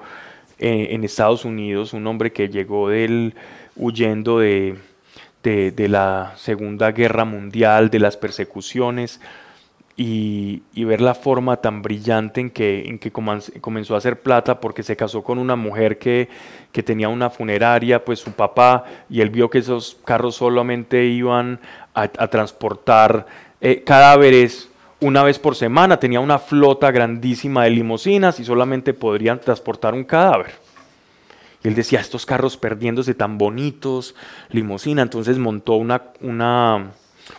eh, 0.59 0.89
en 0.91 1.03
Estados 1.03 1.45
Unidos, 1.45 1.93
un 1.93 2.05
hombre 2.07 2.31
que 2.31 2.49
llegó 2.49 2.89
del, 2.89 3.35
huyendo 3.75 4.39
de, 4.39 4.77
de, 5.43 5.87
la 5.87 6.33
Segunda 6.37 6.91
Guerra 6.91 7.25
Mundial, 7.25 7.89
de 7.89 7.99
las 7.99 8.17
persecuciones, 8.17 9.19
y, 9.97 10.63
ver 10.75 11.01
la 11.01 11.13
forma 11.13 11.57
tan 11.57 11.81
brillante 11.81 12.41
en 12.41 12.49
que, 12.49 12.87
en 12.87 12.97
que 12.97 13.11
comenzó 13.11 13.95
a 13.95 13.97
hacer 13.97 14.19
plata 14.21 14.59
porque 14.59 14.83
se 14.83 14.95
casó 14.95 15.23
con 15.23 15.37
una 15.37 15.55
mujer 15.55 15.99
que, 15.99 16.29
que, 16.71 16.81
tenía 16.81 17.09
una 17.09 17.29
funeraria, 17.29 18.03
pues 18.03 18.19
su 18.19 18.31
papá, 18.31 18.85
y 19.09 19.21
él 19.21 19.29
vio 19.29 19.49
que 19.49 19.59
esos 19.59 19.97
carros 20.05 20.35
solamente 20.35 21.05
iban 21.05 21.59
a, 21.93 22.07
transportar 22.07 23.27
eh, 23.59 23.83
cadáveres 23.83 24.69
una 25.01 25.23
vez 25.23 25.39
por 25.39 25.55
semana, 25.55 25.99
tenía 25.99 26.19
una 26.19 26.39
flota 26.39 26.91
grandísima 26.91 27.63
de 27.63 27.71
limusinas 27.71 28.39
y 28.39 28.45
solamente 28.45 28.93
podrían 28.93 29.39
transportar 29.39 29.93
un 29.93 30.03
cadáver. 30.03 30.60
Él 31.63 31.75
decía, 31.75 31.99
estos 31.99 32.25
carros 32.25 32.57
perdiéndose 32.57 33.13
tan 33.13 33.37
bonitos, 33.37 34.15
limosina, 34.49 35.01
entonces 35.01 35.37
montó 35.37 35.75
una, 35.75 36.01
una, 36.21 36.91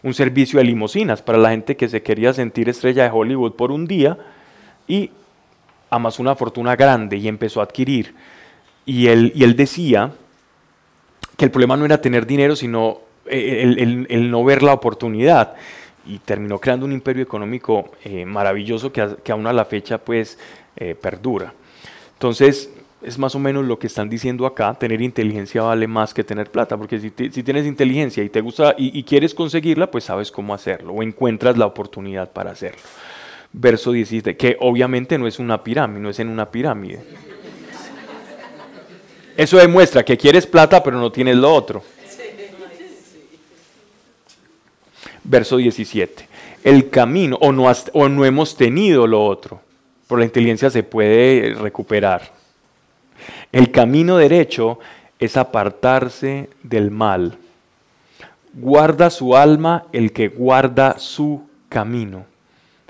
un 0.03 0.15
servicio 0.15 0.59
de 0.59 0.65
limosinas 0.65 1.23
para 1.23 1.39
la 1.39 1.51
gente 1.51 1.77
que 1.77 1.89
se 1.89 2.03
quería 2.03 2.33
sentir 2.33 2.69
estrella 2.69 3.05
de 3.05 3.11
Hollywood 3.11 3.53
por 3.53 3.73
un 3.73 3.87
día 3.87 4.19
y 4.87 5.11
amasó 5.91 6.23
una 6.23 6.37
fortuna 6.37 6.77
grande 6.77 7.17
y 7.17 7.29
empezó 7.29 7.61
a 7.61 7.65
adquirir. 7.65 8.15
Y 8.87 9.09
él, 9.09 9.33
y 9.35 9.45
él 9.45 9.57
decía 9.57 10.13
que 11.37 11.45
el 11.45 11.51
problema 11.51 11.77
no 11.77 11.85
era 11.85 12.01
tener 12.01 12.27
dinero, 12.27 12.55
sino 12.57 13.01
el, 13.27 14.07
el 14.09 14.31
no 14.31 14.45
ver 14.45 14.63
la 14.63 14.73
oportunidad 14.73 15.55
y 16.07 16.19
terminó 16.19 16.59
creando 16.59 16.87
un 16.87 16.93
imperio 16.93 17.23
económico 17.23 17.93
eh, 18.05 18.25
maravilloso 18.25 18.93
que, 18.93 19.17
que, 19.23 19.33
aún 19.33 19.47
a 19.47 19.53
la 19.53 19.65
fecha 19.65 19.99
pues 19.99 20.39
eh, 20.77 20.95
perdura. 20.95 21.53
Entonces, 22.15 22.71
es 23.05 23.19
más 23.19 23.35
o 23.35 23.39
menos 23.39 23.65
lo 23.65 23.79
que 23.79 23.87
están 23.87 24.09
diciendo 24.09 24.47
acá, 24.47 24.75
tener 24.75 25.01
inteligencia 25.01 25.63
vale 25.63 25.87
más 25.87 26.15
que 26.15 26.25
tener 26.25 26.51
plata, 26.51 26.77
porque 26.77 26.99
si, 26.99 27.11
tienes 27.11 27.67
inteligencia 27.67 28.23
y 28.23 28.29
te 28.29 28.41
gusta 28.41 28.75
y, 28.79 29.03
quieres 29.05 29.35
conseguirla, 29.35 29.91
pues 29.91 30.05
sabes 30.05 30.31
cómo 30.31 30.55
hacerlo 30.55 30.93
o 30.93 31.03
encuentras 31.03 31.57
la 31.57 31.67
oportunidad 31.67 32.33
para 32.33 32.53
hacerlo. 32.53 32.81
Verso 33.53 33.93
17, 33.93 34.37
que 34.37 34.57
obviamente 34.61 35.19
no 35.19 35.27
es 35.27 35.39
una 35.39 35.63
pirámide, 35.63 36.01
no 36.01 36.11
es 36.11 36.19
en 36.21 36.29
una 36.29 36.51
pirámide. 36.51 37.01
Eso 39.37 39.57
demuestra 39.59 40.05
que 40.05 40.17
quieres 40.17 40.47
plata 40.47 40.83
pero 40.83 40.99
no 40.99 41.11
tienes 41.11 41.37
lo 41.37 41.53
otro. 41.53 41.83
verso 45.25 45.57
17. 45.57 46.29
El 46.65 46.91
camino, 46.91 47.39
o 47.41 47.53
no, 47.53 47.71
o 47.93 48.09
no 48.09 48.25
hemos 48.25 48.57
tenido 48.57 49.07
lo 49.07 49.25
otro, 49.25 49.61
por 50.07 50.19
la 50.19 50.25
inteligencia 50.25 50.71
se 50.71 50.83
puede 50.83 51.55
recuperar. 51.55 52.42
El 53.53 53.71
camino 53.71 54.17
derecho 54.17 54.79
es 55.19 55.37
apartarse 55.37 56.51
del 56.63 56.91
mal. 56.91 57.39
Guarda 58.55 59.11
su 59.11 59.37
alma 59.37 59.87
el 59.93 60.13
que 60.13 60.29
guarda 60.29 60.99
su 60.99 61.49
camino. 61.69 62.25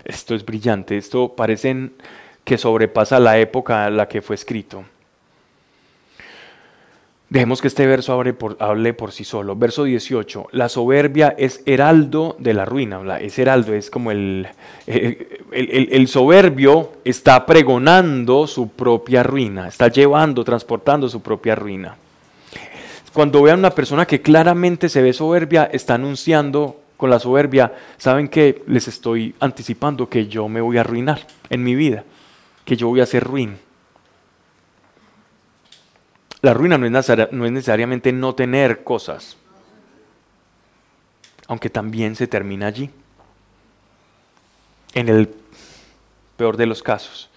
Esto 0.05 0.35
es 0.35 0.45
brillante, 0.45 0.97
esto 0.97 1.35
parece 1.35 1.91
que 2.45 2.59
sobrepasa 2.59 3.21
la 3.21 3.39
época 3.39 3.87
en 3.87 3.97
la 3.97 4.09
que 4.09 4.23
fue 4.23 4.35
escrito. 4.35 4.85
Dejemos 7.33 7.63
que 7.63 7.69
este 7.69 7.87
verso 7.87 8.13
hable 8.13 8.93
por, 8.93 9.11
sí 9.11 9.25
solo. 9.25 9.57
Verso 9.57 9.85
18. 9.85 10.49
La 10.53 10.69
soberbia 10.69 11.35
es 11.39 11.63
heraldo 11.65 12.37
de 12.39 12.53
la 12.53 12.67
ruina. 12.67 13.01
Es 13.21 13.39
heraldo, 13.39 13.73
es 13.73 13.89
como 13.89 14.11
el, 14.11 14.47
el, 14.87 15.89
el, 15.91 16.09
soberbio 16.09 16.93
está 17.07 17.47
pregonando 17.47 18.47
su 18.47 18.69
propia 18.69 19.23
ruina, 19.23 19.67
está 19.67 19.89
llevando, 19.89 20.45
transportando 20.45 21.09
su 21.09 21.23
propia 21.23 21.55
ruina. 21.55 21.97
Cuando 23.15 23.41
vean 23.41 23.61
una 23.61 23.71
persona 23.71 24.05
que 24.05 24.21
claramente 24.21 24.91
se 24.91 25.01
ve 25.01 25.15
soberbia, 25.15 25.71
está 25.73 25.95
anunciando 25.95 26.83
con 26.99 27.09
la 27.09 27.19
soberbia, 27.19 27.73
saben 27.97 28.29
que 28.29 28.63
les 28.67 28.89
estoy 28.89 29.35
anticipando 29.41 30.07
que 30.07 30.27
yo 30.27 30.51
me 30.51 30.61
voy 30.61 30.77
a 30.77 30.81
arruinar 30.81 31.27
en 31.49 31.65
mi 31.65 31.77
vida, 31.77 32.05
que 32.67 32.77
yo 32.77 32.89
voy 32.89 33.01
a 33.01 33.07
ser 33.07 33.25
ruin. 33.25 33.57
La 36.43 36.53
ruina 36.53 36.77
no 36.77 36.87
es, 36.87 37.31
necesariamente 37.33 38.13
no 38.13 38.35
tener 38.35 38.83
cosas, 38.83 39.37
aunque 41.47 41.71
también 41.71 42.17
se 42.17 42.27
termina 42.27 42.67
allí, 42.67 42.91
en 44.93 45.09
el 45.09 45.33
peor 46.37 46.57
de 46.57 46.67
los 46.67 46.83
casos. 46.83 47.31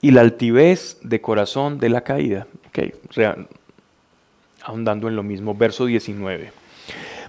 Y 0.00 0.10
la 0.10 0.22
altivez 0.22 0.98
de 1.02 1.20
corazón 1.20 1.78
de 1.78 1.88
la 1.88 2.02
caída. 2.02 2.48
Okay, 2.70 2.92
ahondando 4.64 5.06
en 5.06 5.14
lo 5.14 5.22
mismo, 5.22 5.54
verso 5.54 5.86
19. 5.86 6.52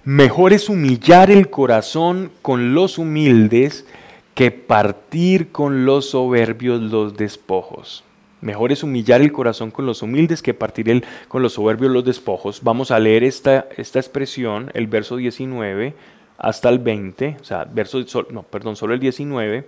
Mejor 0.02 0.52
es 0.52 0.68
humillar 0.68 1.30
el 1.30 1.50
corazón 1.50 2.32
con 2.42 2.74
los 2.74 2.98
humildes 2.98 3.86
que 4.34 4.50
partir 4.50 5.52
con 5.52 5.84
los 5.84 6.10
soberbios 6.10 6.80
los 6.80 7.16
despojos. 7.16 8.02
Mejor 8.44 8.72
es 8.72 8.82
humillar 8.82 9.22
el 9.22 9.32
corazón 9.32 9.70
con 9.70 9.86
los 9.86 10.02
humildes 10.02 10.42
que 10.42 10.52
partir 10.52 10.90
el, 10.90 11.02
con 11.28 11.42
los 11.42 11.54
soberbios 11.54 11.90
los 11.90 12.04
despojos. 12.04 12.60
Vamos 12.62 12.90
a 12.90 12.98
leer 12.98 13.24
esta, 13.24 13.68
esta 13.78 13.98
expresión, 13.98 14.70
el 14.74 14.86
verso 14.86 15.16
19 15.16 15.94
hasta 16.36 16.68
el 16.68 16.78
20, 16.78 17.38
o 17.40 17.44
sea, 17.44 17.64
verso, 17.64 18.04
no, 18.28 18.42
perdón, 18.42 18.76
solo 18.76 18.92
el 18.92 19.00
19, 19.00 19.66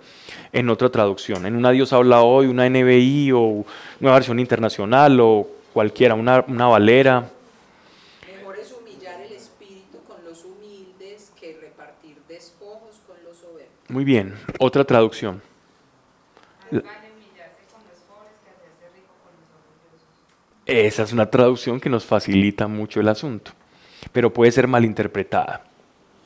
en 0.52 0.68
otra 0.68 0.90
traducción. 0.90 1.46
En 1.46 1.56
una 1.56 1.70
Dios 1.70 1.94
habla 1.94 2.20
hoy, 2.20 2.48
una 2.48 2.68
NBI 2.68 3.32
o 3.32 3.64
una 4.02 4.12
versión 4.12 4.38
internacional 4.40 5.20
o 5.20 5.48
cualquiera, 5.72 6.14
una, 6.14 6.44
una 6.46 6.66
valera. 6.66 7.30
Mejor 8.36 8.58
es 8.58 8.74
humillar 8.78 9.22
el 9.22 9.32
espíritu 9.32 10.02
con 10.06 10.22
los 10.22 10.44
humildes 10.44 11.32
que 11.40 11.56
repartir 11.62 12.18
despojos 12.28 13.00
con 13.06 13.16
los 13.24 13.38
soberbios. 13.38 13.88
Muy 13.88 14.04
bien, 14.04 14.34
otra 14.58 14.84
traducción. 14.84 15.40
Esa 20.66 21.04
es 21.04 21.12
una 21.12 21.30
traducción 21.30 21.78
que 21.78 21.88
nos 21.88 22.04
facilita 22.04 22.66
mucho 22.66 22.98
el 22.98 23.08
asunto, 23.08 23.52
pero 24.12 24.32
puede 24.32 24.50
ser 24.50 24.66
malinterpretada. 24.66 25.62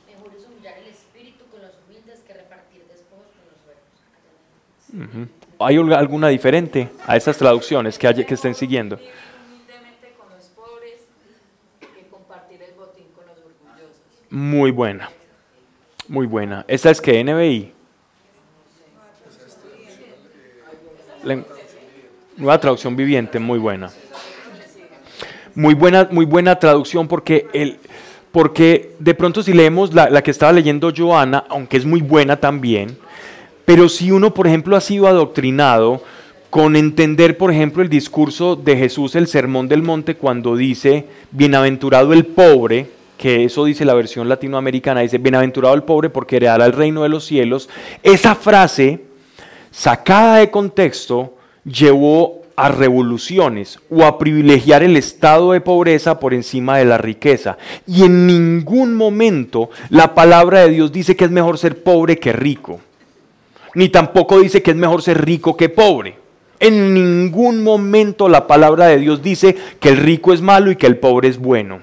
Mejor 0.08 0.32
es 0.34 0.46
humillar 0.46 0.78
el 0.78 0.88
espíritu 0.88 1.44
con 1.50 1.60
los 1.60 1.72
humildes 1.86 2.20
que 2.26 2.32
repartir 2.32 2.82
despojos 2.88 3.26
con 3.36 4.96
los 4.96 5.06
buenos. 5.12 5.28
¿Hay 5.58 5.76
alguna 5.94 6.28
diferente 6.28 6.88
a 7.06 7.18
esas 7.18 7.36
traducciones 7.36 7.98
que, 7.98 8.06
hay, 8.08 8.24
que 8.24 8.34
estén 8.34 8.54
siguiendo? 8.54 8.98
Muy 14.30 14.70
buena, 14.70 15.10
muy 16.08 16.26
buena. 16.26 16.64
¿Esta 16.68 16.90
es 16.90 17.00
que 17.00 17.22
NBI? 17.22 17.74
nueva 22.36 22.58
traducción 22.58 22.96
viviente, 22.96 23.38
muy 23.38 23.58
buena. 23.58 23.90
Muy 25.54 25.74
buena, 25.74 26.08
muy 26.10 26.24
buena 26.24 26.58
traducción 26.58 27.08
porque, 27.08 27.46
el, 27.52 27.78
porque 28.32 28.94
de 28.98 29.14
pronto 29.14 29.42
si 29.42 29.52
leemos 29.52 29.94
la, 29.94 30.10
la 30.10 30.22
que 30.22 30.30
estaba 30.30 30.52
leyendo 30.52 30.92
Joana, 30.96 31.44
aunque 31.48 31.76
es 31.76 31.84
muy 31.84 32.00
buena 32.00 32.36
también, 32.36 32.96
pero 33.64 33.88
si 33.88 34.10
uno, 34.10 34.34
por 34.34 34.46
ejemplo, 34.46 34.76
ha 34.76 34.80
sido 34.80 35.06
adoctrinado 35.06 36.02
con 36.50 36.74
entender, 36.74 37.38
por 37.38 37.52
ejemplo, 37.52 37.82
el 37.82 37.88
discurso 37.88 38.56
de 38.56 38.76
Jesús, 38.76 39.14
el 39.14 39.28
Sermón 39.28 39.68
del 39.68 39.82
Monte, 39.82 40.16
cuando 40.16 40.56
dice, 40.56 41.06
bienaventurado 41.30 42.12
el 42.12 42.26
pobre, 42.26 42.88
que 43.16 43.44
eso 43.44 43.64
dice 43.64 43.84
la 43.84 43.94
versión 43.94 44.28
latinoamericana, 44.28 45.02
dice, 45.02 45.18
bienaventurado 45.18 45.74
el 45.74 45.84
pobre 45.84 46.10
porque 46.10 46.36
heredará 46.36 46.66
el 46.66 46.72
reino 46.72 47.04
de 47.04 47.08
los 47.08 47.24
cielos, 47.24 47.68
esa 48.02 48.34
frase, 48.34 49.04
sacada 49.70 50.38
de 50.38 50.50
contexto, 50.50 51.36
llevó 51.64 52.39
a 52.60 52.68
revoluciones 52.68 53.78
o 53.88 54.04
a 54.04 54.18
privilegiar 54.18 54.82
el 54.82 54.98
estado 54.98 55.52
de 55.52 55.62
pobreza 55.62 56.20
por 56.20 56.34
encima 56.34 56.76
de 56.76 56.84
la 56.84 56.98
riqueza. 56.98 57.56
Y 57.86 58.04
en 58.04 58.26
ningún 58.26 58.94
momento 58.94 59.70
la 59.88 60.14
palabra 60.14 60.60
de 60.60 60.68
Dios 60.68 60.92
dice 60.92 61.16
que 61.16 61.24
es 61.24 61.30
mejor 61.30 61.56
ser 61.56 61.82
pobre 61.82 62.18
que 62.18 62.34
rico. 62.34 62.80
Ni 63.74 63.88
tampoco 63.88 64.40
dice 64.40 64.62
que 64.62 64.72
es 64.72 64.76
mejor 64.76 65.00
ser 65.00 65.24
rico 65.24 65.56
que 65.56 65.70
pobre. 65.70 66.18
En 66.58 66.92
ningún 66.92 67.64
momento 67.64 68.28
la 68.28 68.46
palabra 68.46 68.88
de 68.88 68.98
Dios 68.98 69.22
dice 69.22 69.56
que 69.80 69.88
el 69.88 69.96
rico 69.96 70.34
es 70.34 70.42
malo 70.42 70.70
y 70.70 70.76
que 70.76 70.86
el 70.86 70.98
pobre 70.98 71.28
es 71.28 71.38
bueno. 71.38 71.80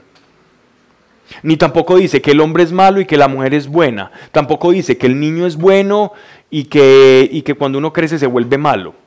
Ni 1.41 1.57
tampoco 1.57 1.95
dice 1.97 2.21
que 2.21 2.31
el 2.31 2.39
hombre 2.39 2.61
es 2.61 2.71
malo 2.71 3.01
y 3.01 3.07
que 3.07 3.17
la 3.17 3.27
mujer 3.27 3.55
es 3.55 3.67
buena. 3.67 4.11
Tampoco 4.31 4.69
dice 4.69 4.95
que 4.95 5.07
el 5.07 5.19
niño 5.19 5.47
es 5.47 5.55
bueno 5.55 6.13
y 6.51 6.65
que, 6.65 7.27
y 7.31 7.41
que 7.41 7.55
cuando 7.55 7.79
uno 7.79 7.91
crece 7.91 8.19
se 8.19 8.27
vuelve 8.27 8.59
malo. 8.59 9.06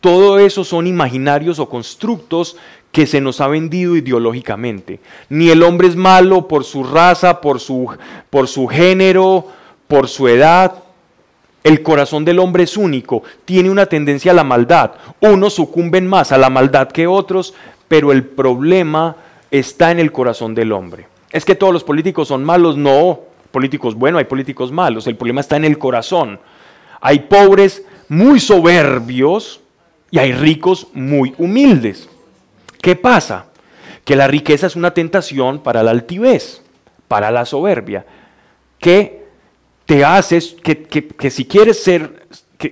Todo 0.00 0.38
eso 0.38 0.64
son 0.64 0.86
imaginarios 0.86 1.58
o 1.58 1.68
constructos 1.68 2.56
que 2.92 3.06
se 3.06 3.20
nos 3.20 3.40
ha 3.40 3.48
vendido 3.48 3.96
ideológicamente. 3.96 5.00
Ni 5.28 5.50
el 5.50 5.62
hombre 5.62 5.88
es 5.88 5.96
malo 5.96 6.48
por 6.48 6.64
su 6.64 6.84
raza, 6.84 7.40
por 7.40 7.60
su, 7.60 7.88
por 8.30 8.48
su 8.48 8.66
género, 8.66 9.46
por 9.86 10.08
su 10.08 10.28
edad. 10.28 10.82
El 11.62 11.82
corazón 11.82 12.24
del 12.24 12.38
hombre 12.38 12.62
es 12.62 12.76
único, 12.76 13.22
tiene 13.44 13.70
una 13.70 13.86
tendencia 13.86 14.32
a 14.32 14.34
la 14.34 14.44
maldad. 14.44 14.92
Unos 15.20 15.54
sucumben 15.54 16.06
más 16.06 16.32
a 16.32 16.38
la 16.38 16.48
maldad 16.48 16.88
que 16.88 17.06
otros, 17.06 17.54
pero 17.88 18.12
el 18.12 18.24
problema 18.24 19.16
está 19.50 19.90
en 19.90 19.98
el 19.98 20.12
corazón 20.12 20.54
del 20.54 20.72
hombre. 20.72 21.08
Es 21.32 21.44
que 21.44 21.54
todos 21.54 21.72
los 21.72 21.84
políticos 21.84 22.28
son 22.28 22.44
malos, 22.44 22.76
no. 22.76 23.20
Políticos 23.50 23.94
buenos, 23.94 24.20
hay 24.20 24.24
políticos 24.24 24.70
malos. 24.72 25.06
El 25.06 25.16
problema 25.16 25.40
está 25.40 25.56
en 25.56 25.64
el 25.64 25.76
corazón. 25.76 26.38
Hay 27.00 27.20
pobres 27.20 27.84
muy 28.08 28.40
soberbios 28.40 29.60
y 30.16 30.18
hay 30.18 30.32
ricos 30.32 30.86
muy 30.94 31.34
humildes. 31.36 32.08
¿Qué 32.80 32.96
pasa? 32.96 33.48
Que 34.02 34.16
la 34.16 34.26
riqueza 34.26 34.66
es 34.66 34.74
una 34.74 34.94
tentación 34.94 35.58
para 35.58 35.82
la 35.82 35.90
altivez, 35.90 36.62
para 37.06 37.30
la 37.30 37.44
soberbia, 37.44 38.06
que 38.78 39.26
te 39.84 40.06
haces 40.06 40.56
que, 40.62 41.30
si 41.30 41.44
quieres 41.44 41.82
ser 41.82 42.26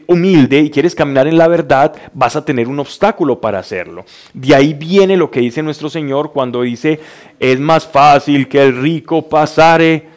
humilde 0.06 0.60
y 0.60 0.70
quieres 0.70 0.94
caminar 0.94 1.26
en 1.26 1.36
la 1.36 1.46
verdad, 1.46 1.94
vas 2.14 2.34
a 2.34 2.46
tener 2.46 2.66
un 2.66 2.80
obstáculo 2.80 3.38
para 3.42 3.58
hacerlo. 3.58 4.06
De 4.32 4.54
ahí 4.54 4.72
viene 4.72 5.14
lo 5.14 5.30
que 5.30 5.40
dice 5.40 5.62
nuestro 5.62 5.90
Señor 5.90 6.32
cuando 6.32 6.62
dice, 6.62 6.98
es 7.38 7.60
más 7.60 7.86
fácil 7.86 8.48
que 8.48 8.62
el 8.62 8.80
rico 8.80 9.28
pasare, 9.28 10.08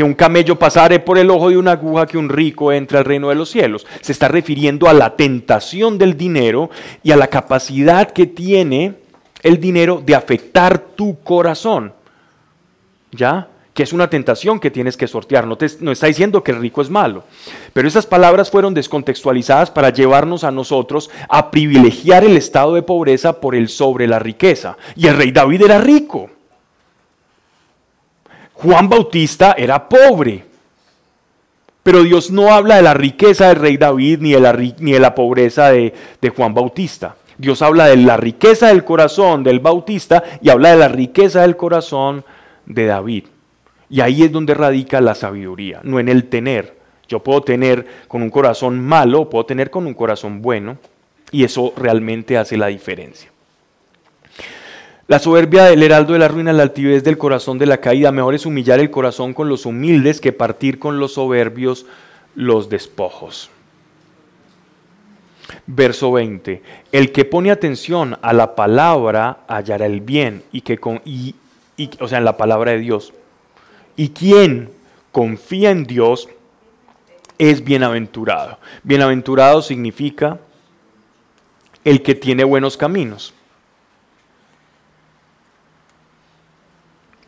que 0.00 0.04
un 0.04 0.14
camello 0.14 0.58
pasare 0.58 0.98
por 0.98 1.18
el 1.18 1.28
ojo 1.28 1.50
de 1.50 1.58
una 1.58 1.72
aguja 1.72 2.06
que 2.06 2.16
un 2.16 2.30
rico 2.30 2.72
entre 2.72 2.96
al 2.96 3.04
reino 3.04 3.28
de 3.28 3.34
los 3.34 3.50
cielos. 3.50 3.86
Se 4.00 4.12
está 4.12 4.28
refiriendo 4.28 4.88
a 4.88 4.94
la 4.94 5.14
tentación 5.14 5.98
del 5.98 6.16
dinero 6.16 6.70
y 7.02 7.10
a 7.12 7.18
la 7.18 7.26
capacidad 7.26 8.10
que 8.10 8.26
tiene 8.26 8.94
el 9.42 9.60
dinero 9.60 10.02
de 10.02 10.14
afectar 10.14 10.78
tu 10.78 11.20
corazón. 11.20 11.92
¿Ya? 13.12 13.48
que 13.74 13.82
es 13.82 13.92
una 13.92 14.08
tentación 14.08 14.58
que 14.58 14.70
tienes 14.70 14.96
que 14.96 15.06
sortear. 15.06 15.46
No, 15.46 15.58
no 15.80 15.92
está 15.92 16.06
diciendo 16.06 16.42
que 16.42 16.52
el 16.52 16.60
rico 16.60 16.80
es 16.80 16.88
malo. 16.88 17.24
Pero 17.74 17.86
esas 17.86 18.06
palabras 18.06 18.50
fueron 18.50 18.72
descontextualizadas 18.72 19.70
para 19.70 19.90
llevarnos 19.90 20.44
a 20.44 20.50
nosotros 20.50 21.10
a 21.28 21.50
privilegiar 21.50 22.24
el 22.24 22.38
estado 22.38 22.74
de 22.74 22.82
pobreza 22.82 23.38
por 23.38 23.54
el 23.54 23.68
sobre 23.68 24.06
la 24.06 24.18
riqueza. 24.18 24.78
Y 24.96 25.08
el 25.08 25.16
rey 25.18 25.30
David 25.30 25.62
era 25.62 25.78
rico. 25.78 26.30
Juan 28.62 28.88
Bautista 28.88 29.54
era 29.56 29.88
pobre. 29.88 30.44
Pero 31.82 32.02
Dios 32.02 32.30
no 32.30 32.52
habla 32.52 32.76
de 32.76 32.82
la 32.82 32.94
riqueza 32.94 33.48
del 33.48 33.56
rey 33.56 33.76
David 33.78 34.18
ni 34.20 34.32
de 34.32 34.40
la, 34.40 34.52
ni 34.52 34.92
de 34.92 35.00
la 35.00 35.14
pobreza 35.14 35.70
de, 35.70 35.94
de 36.20 36.30
Juan 36.30 36.52
Bautista. 36.52 37.16
Dios 37.38 37.62
habla 37.62 37.86
de 37.86 37.96
la 37.96 38.18
riqueza 38.18 38.68
del 38.68 38.84
corazón 38.84 39.42
del 39.42 39.60
Bautista 39.60 40.22
y 40.42 40.50
habla 40.50 40.72
de 40.72 40.76
la 40.76 40.88
riqueza 40.88 41.40
del 41.40 41.56
corazón 41.56 42.22
de 42.66 42.84
David. 42.84 43.24
Y 43.88 44.02
ahí 44.02 44.22
es 44.22 44.30
donde 44.30 44.52
radica 44.52 45.00
la 45.00 45.14
sabiduría, 45.14 45.80
no 45.82 45.98
en 45.98 46.10
el 46.10 46.28
tener. 46.28 46.76
Yo 47.08 47.20
puedo 47.20 47.42
tener 47.42 47.86
con 48.08 48.22
un 48.22 48.30
corazón 48.30 48.78
malo, 48.78 49.30
puedo 49.30 49.46
tener 49.46 49.70
con 49.70 49.86
un 49.86 49.94
corazón 49.94 50.42
bueno, 50.42 50.76
y 51.32 51.44
eso 51.44 51.72
realmente 51.76 52.36
hace 52.36 52.58
la 52.58 52.66
diferencia. 52.66 53.30
La 55.10 55.18
soberbia 55.18 55.64
del 55.64 55.82
heraldo 55.82 56.12
de 56.12 56.20
la 56.20 56.28
ruina, 56.28 56.52
la 56.52 56.62
altivez 56.62 57.02
del 57.02 57.18
corazón 57.18 57.58
de 57.58 57.66
la 57.66 57.78
caída. 57.78 58.12
Mejor 58.12 58.36
es 58.36 58.46
humillar 58.46 58.78
el 58.78 58.92
corazón 58.92 59.34
con 59.34 59.48
los 59.48 59.66
humildes 59.66 60.20
que 60.20 60.32
partir 60.32 60.78
con 60.78 61.00
los 61.00 61.14
soberbios 61.14 61.84
los 62.36 62.68
despojos. 62.68 63.50
Verso 65.66 66.12
20. 66.12 66.62
El 66.92 67.10
que 67.10 67.24
pone 67.24 67.50
atención 67.50 68.18
a 68.22 68.32
la 68.32 68.54
palabra 68.54 69.40
hallará 69.48 69.86
el 69.86 70.00
bien, 70.00 70.44
y 70.52 70.60
que 70.60 70.78
con, 70.78 71.02
y, 71.04 71.34
o 71.98 72.06
sea, 72.06 72.18
en 72.18 72.24
la 72.24 72.36
palabra 72.36 72.70
de 72.70 72.78
Dios. 72.78 73.12
Y 73.96 74.10
quien 74.10 74.70
confía 75.10 75.72
en 75.72 75.86
Dios 75.86 76.28
es 77.36 77.64
bienaventurado. 77.64 78.60
Bienaventurado 78.84 79.60
significa 79.60 80.38
el 81.82 82.00
que 82.00 82.14
tiene 82.14 82.44
buenos 82.44 82.76
caminos. 82.76 83.34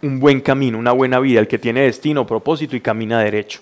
Un 0.02 0.20
buen 0.20 0.40
camino, 0.40 0.78
una 0.78 0.92
buena 0.92 1.20
vida, 1.20 1.40
el 1.40 1.48
que 1.48 1.58
tiene 1.58 1.82
destino, 1.82 2.26
propósito 2.26 2.76
y 2.76 2.80
camina 2.80 3.20
derecho. 3.20 3.60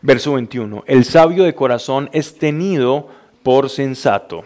Verso 0.00 0.34
21. 0.34 0.84
El 0.86 1.04
sabio 1.04 1.44
de 1.44 1.54
corazón 1.54 2.08
es 2.12 2.38
tenido 2.38 3.08
por 3.42 3.68
sensato 3.68 4.44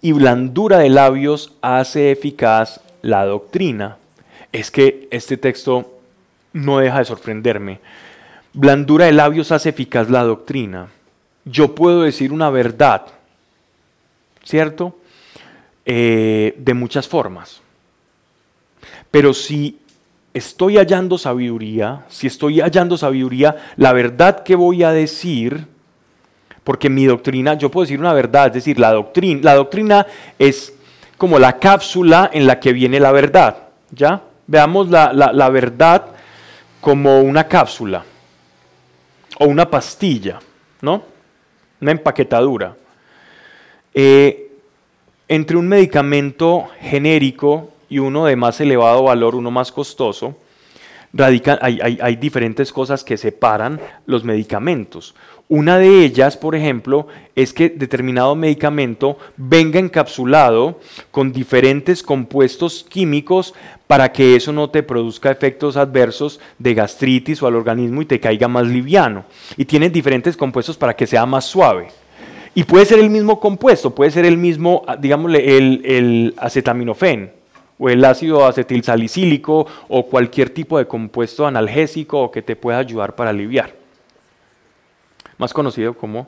y 0.00 0.12
blandura 0.12 0.78
de 0.78 0.88
labios 0.88 1.52
hace 1.60 2.10
eficaz 2.10 2.80
la 3.02 3.24
doctrina. 3.24 3.98
Es 4.52 4.70
que 4.70 5.08
este 5.10 5.36
texto 5.36 5.98
no 6.52 6.78
deja 6.78 6.98
de 6.98 7.04
sorprenderme. 7.04 7.80
Blandura 8.52 9.06
de 9.06 9.12
labios 9.12 9.52
hace 9.52 9.70
eficaz 9.70 10.08
la 10.10 10.22
doctrina. 10.22 10.88
Yo 11.44 11.74
puedo 11.74 12.02
decir 12.02 12.32
una 12.32 12.50
verdad, 12.50 13.06
¿cierto? 14.44 14.96
Eh, 15.84 16.54
de 16.58 16.74
muchas 16.74 17.08
formas. 17.08 17.60
Pero 19.10 19.32
si 19.32 19.78
estoy 20.34 20.76
hallando 20.76 21.18
sabiduría, 21.18 22.04
si 22.08 22.26
estoy 22.26 22.60
hallando 22.60 22.96
sabiduría, 22.96 23.56
la 23.76 23.92
verdad 23.92 24.42
que 24.42 24.54
voy 24.54 24.82
a 24.82 24.92
decir, 24.92 25.66
porque 26.64 26.90
mi 26.90 27.06
doctrina, 27.06 27.54
yo 27.54 27.70
puedo 27.70 27.84
decir 27.84 28.00
una 28.00 28.12
verdad, 28.12 28.48
es 28.48 28.52
decir, 28.54 28.78
la 28.78 28.92
doctrina, 28.92 29.40
la 29.42 29.54
doctrina 29.54 30.06
es 30.38 30.74
como 31.16 31.38
la 31.38 31.58
cápsula 31.58 32.30
en 32.32 32.46
la 32.46 32.60
que 32.60 32.72
viene 32.72 33.00
la 33.00 33.12
verdad, 33.12 33.56
¿ya? 33.90 34.22
Veamos 34.46 34.88
la, 34.88 35.12
la, 35.12 35.48
verdad 35.50 36.06
como 36.80 37.20
una 37.20 37.44
cápsula 37.44 38.04
o 39.38 39.46
una 39.46 39.68
pastilla, 39.68 40.38
¿no? 40.80 41.02
Una 41.80 41.90
empaquetadura. 41.90 42.74
Eh, 43.92 44.52
entre 45.28 45.56
un 45.56 45.68
medicamento 45.68 46.68
genérico 46.80 47.72
y 47.88 47.98
uno 47.98 48.26
de 48.26 48.36
más 48.36 48.60
elevado 48.60 49.04
valor, 49.04 49.34
uno 49.34 49.50
más 49.50 49.72
costoso, 49.72 50.36
hay, 51.60 52.16
diferentes 52.16 52.72
cosas 52.72 53.02
que 53.02 53.16
separan 53.16 53.80
los 54.06 54.24
medicamentos. 54.24 55.14
Una 55.48 55.78
de 55.78 56.04
ellas, 56.04 56.36
por 56.36 56.54
ejemplo, 56.54 57.06
es 57.34 57.54
que 57.54 57.70
determinado 57.70 58.34
medicamento 58.34 59.16
venga 59.38 59.80
encapsulado 59.80 60.78
con 61.10 61.32
diferentes 61.32 62.02
compuestos 62.02 62.84
químicos 62.86 63.54
para 63.86 64.12
que 64.12 64.36
eso 64.36 64.52
no 64.52 64.68
te 64.68 64.82
produzca 64.82 65.30
efectos 65.30 65.78
adversos 65.78 66.38
de 66.58 66.74
gastritis 66.74 67.42
o 67.42 67.46
al 67.46 67.56
organismo 67.56 68.02
y 68.02 68.06
te 68.06 68.20
caiga 68.20 68.46
más 68.46 68.66
liviano. 68.66 69.24
Y 69.56 69.64
tiene 69.64 69.88
diferentes 69.88 70.36
compuestos 70.36 70.76
para 70.76 70.94
que 70.94 71.06
sea 71.06 71.24
más 71.24 71.46
suave. 71.46 71.88
Y 72.54 72.64
puede 72.64 72.84
ser 72.84 72.98
el 72.98 73.08
mismo 73.08 73.40
compuesto, 73.40 73.94
puede 73.94 74.10
ser 74.10 74.26
el 74.26 74.36
mismo, 74.36 74.84
digámosle, 74.98 75.56
el, 75.56 75.80
el 75.86 76.34
acetaminofén 76.36 77.37
o 77.78 77.88
el 77.88 78.04
ácido 78.04 78.44
acetilsalicílico 78.44 79.66
o 79.88 80.06
cualquier 80.06 80.50
tipo 80.50 80.78
de 80.78 80.86
compuesto 80.86 81.46
analgésico 81.46 82.30
que 82.30 82.42
te 82.42 82.56
pueda 82.56 82.78
ayudar 82.78 83.14
para 83.14 83.30
aliviar. 83.30 83.74
Más 85.38 85.52
conocido 85.52 85.94
como 85.94 86.26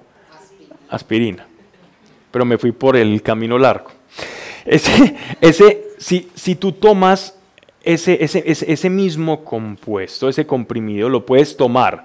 aspirina. 0.89 1.47
pero 2.31 2.45
me 2.45 2.59
fui 2.59 2.71
por 2.71 2.97
el 2.97 3.23
camino 3.23 3.59
largo. 3.59 3.91
Ese, 4.65 5.17
ese, 5.41 5.85
si, 5.99 6.29
si 6.35 6.55
tú 6.55 6.73
tomas 6.73 7.35
ese, 7.83 8.23
ese, 8.23 8.45
ese, 8.47 8.91
mismo 8.91 9.43
compuesto, 9.43 10.29
ese 10.29 10.47
comprimido, 10.47 11.09
lo 11.09 11.25
puedes 11.25 11.57
tomar, 11.57 12.05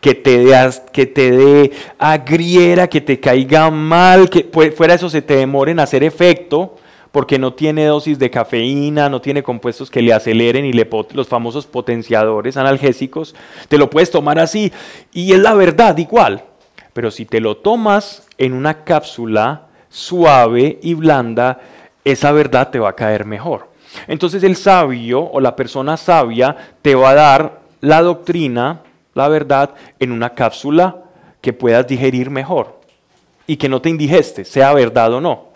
que 0.00 0.14
te 0.14 0.38
dé, 0.38 0.70
que 0.92 1.06
te 1.06 1.30
dé 1.30 1.72
agriera, 1.96 2.88
que 2.88 3.00
te 3.00 3.20
caiga 3.20 3.70
mal, 3.70 4.28
que 4.28 4.50
fuera 4.76 4.94
eso 4.94 5.08
se 5.08 5.22
te 5.22 5.36
demore 5.36 5.72
en 5.72 5.80
hacer 5.80 6.02
efecto, 6.02 6.76
porque 7.12 7.38
no 7.38 7.52
tiene 7.52 7.84
dosis 7.84 8.18
de 8.18 8.30
cafeína, 8.30 9.10
no 9.10 9.20
tiene 9.20 9.42
compuestos 9.42 9.90
que 9.90 10.00
le 10.00 10.14
aceleren 10.14 10.64
y 10.64 10.72
le 10.72 10.88
los 11.12 11.28
famosos 11.28 11.66
potenciadores 11.66 12.56
analgésicos, 12.56 13.34
te 13.68 13.78
lo 13.78 13.90
puedes 13.90 14.10
tomar 14.10 14.38
así 14.38 14.72
y 15.12 15.32
es 15.32 15.38
la 15.38 15.54
verdad 15.54 15.96
igual. 15.98 16.44
Pero 16.94 17.10
si 17.10 17.24
te 17.24 17.40
lo 17.40 17.58
tomas 17.58 18.26
en 18.38 18.54
una 18.54 18.84
cápsula 18.84 19.68
suave 19.88 20.78
y 20.82 20.94
blanda, 20.94 21.60
esa 22.04 22.32
verdad 22.32 22.70
te 22.70 22.78
va 22.78 22.90
a 22.90 22.96
caer 22.96 23.24
mejor. 23.26 23.68
Entonces 24.08 24.42
el 24.42 24.56
sabio 24.56 25.22
o 25.22 25.40
la 25.40 25.54
persona 25.54 25.98
sabia 25.98 26.56
te 26.80 26.94
va 26.94 27.10
a 27.10 27.14
dar 27.14 27.60
la 27.80 28.00
doctrina, 28.00 28.80
la 29.14 29.28
verdad, 29.28 29.74
en 29.98 30.12
una 30.12 30.30
cápsula 30.30 31.04
que 31.42 31.52
puedas 31.52 31.86
digerir 31.86 32.30
mejor 32.30 32.80
y 33.46 33.56
que 33.56 33.68
no 33.68 33.82
te 33.82 33.90
indigeste, 33.90 34.44
sea 34.46 34.72
verdad 34.72 35.12
o 35.12 35.20
no 35.20 35.51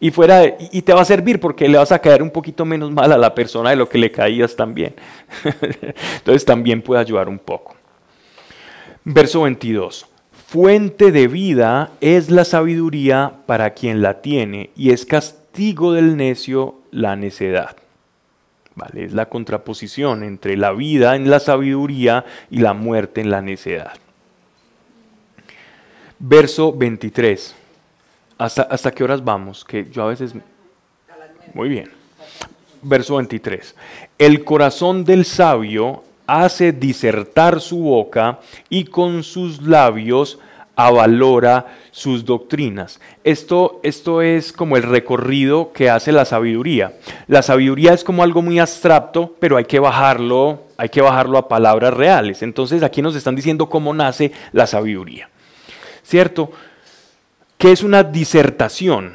y, 0.00 0.10
fuera 0.10 0.42
y 0.46 0.80
te 0.80 0.94
va 0.94 1.02
a 1.02 1.04
servir 1.04 1.38
porque 1.38 1.68
le 1.68 1.76
vas 1.76 1.92
a 1.92 1.98
caer 1.98 2.22
un 2.22 2.30
poquito 2.30 2.64
menos 2.64 2.90
mal 2.90 3.12
a 3.12 3.18
la 3.18 3.34
persona 3.34 3.70
de 3.70 3.76
lo 3.76 3.88
que 3.88 3.98
le 3.98 4.10
caías 4.10 4.56
también. 4.56 4.94
Entonces 6.16 6.44
también 6.44 6.80
puede 6.80 7.02
ayudar 7.02 7.28
un 7.28 7.38
poco. 7.38 7.76
Verso 9.04 9.42
22. 9.42 10.06
Fuente 10.46 11.12
de 11.12 11.28
vida 11.28 11.90
es 12.00 12.30
la 12.30 12.44
sabiduría 12.44 13.32
para 13.46 13.70
quien 13.74 14.00
la 14.00 14.22
tiene 14.22 14.70
y 14.74 14.90
es 14.90 15.04
castigo 15.04 15.92
del 15.92 16.16
necio 16.16 16.76
la 16.90 17.14
necedad. 17.14 17.76
¿Vale? 18.74 19.04
Es 19.04 19.12
la 19.12 19.26
contraposición 19.26 20.22
entre 20.22 20.56
la 20.56 20.72
vida 20.72 21.14
en 21.14 21.28
la 21.28 21.40
sabiduría 21.40 22.24
y 22.50 22.60
la 22.60 22.72
muerte 22.72 23.20
en 23.20 23.30
la 23.30 23.42
necedad. 23.42 23.92
Verso 26.18 26.72
23. 26.72 27.56
¿Hasta, 28.40 28.90
qué 28.90 29.04
horas 29.04 29.22
vamos? 29.22 29.66
Que 29.66 29.86
yo 29.90 30.02
a 30.02 30.06
veces... 30.06 30.32
Muy 31.52 31.68
bien. 31.68 31.90
Verso 32.80 33.16
23. 33.16 33.74
El 34.16 34.44
corazón 34.44 35.04
del 35.04 35.26
sabio 35.26 36.04
hace 36.26 36.72
disertar 36.72 37.60
su 37.60 37.80
boca 37.80 38.38
y 38.70 38.84
con 38.84 39.24
sus 39.24 39.60
labios 39.60 40.38
avalora 40.74 41.66
sus 41.90 42.24
doctrinas. 42.24 42.98
Esto, 43.24 43.78
esto 43.82 44.22
es 44.22 44.54
como 44.54 44.78
el 44.78 44.84
recorrido 44.84 45.72
que 45.74 45.90
hace 45.90 46.10
la 46.10 46.24
sabiduría. 46.24 46.94
La 47.26 47.42
sabiduría 47.42 47.92
es 47.92 48.04
como 48.04 48.22
algo 48.22 48.40
muy 48.40 48.58
abstracto, 48.58 49.36
pero 49.38 49.58
hay 49.58 49.66
que 49.66 49.80
bajarlo, 49.80 50.62
hay 50.78 50.88
que 50.88 51.02
bajarlo 51.02 51.36
a 51.36 51.46
palabras 51.46 51.92
reales. 51.92 52.42
Entonces 52.42 52.82
aquí 52.82 53.02
nos 53.02 53.14
están 53.16 53.36
diciendo 53.36 53.68
cómo 53.68 53.92
nace 53.92 54.32
la 54.52 54.66
sabiduría. 54.66 55.28
¿Cierto? 56.02 56.50
¿Qué 57.60 57.72
es 57.72 57.82
una 57.82 58.02
disertación? 58.02 59.12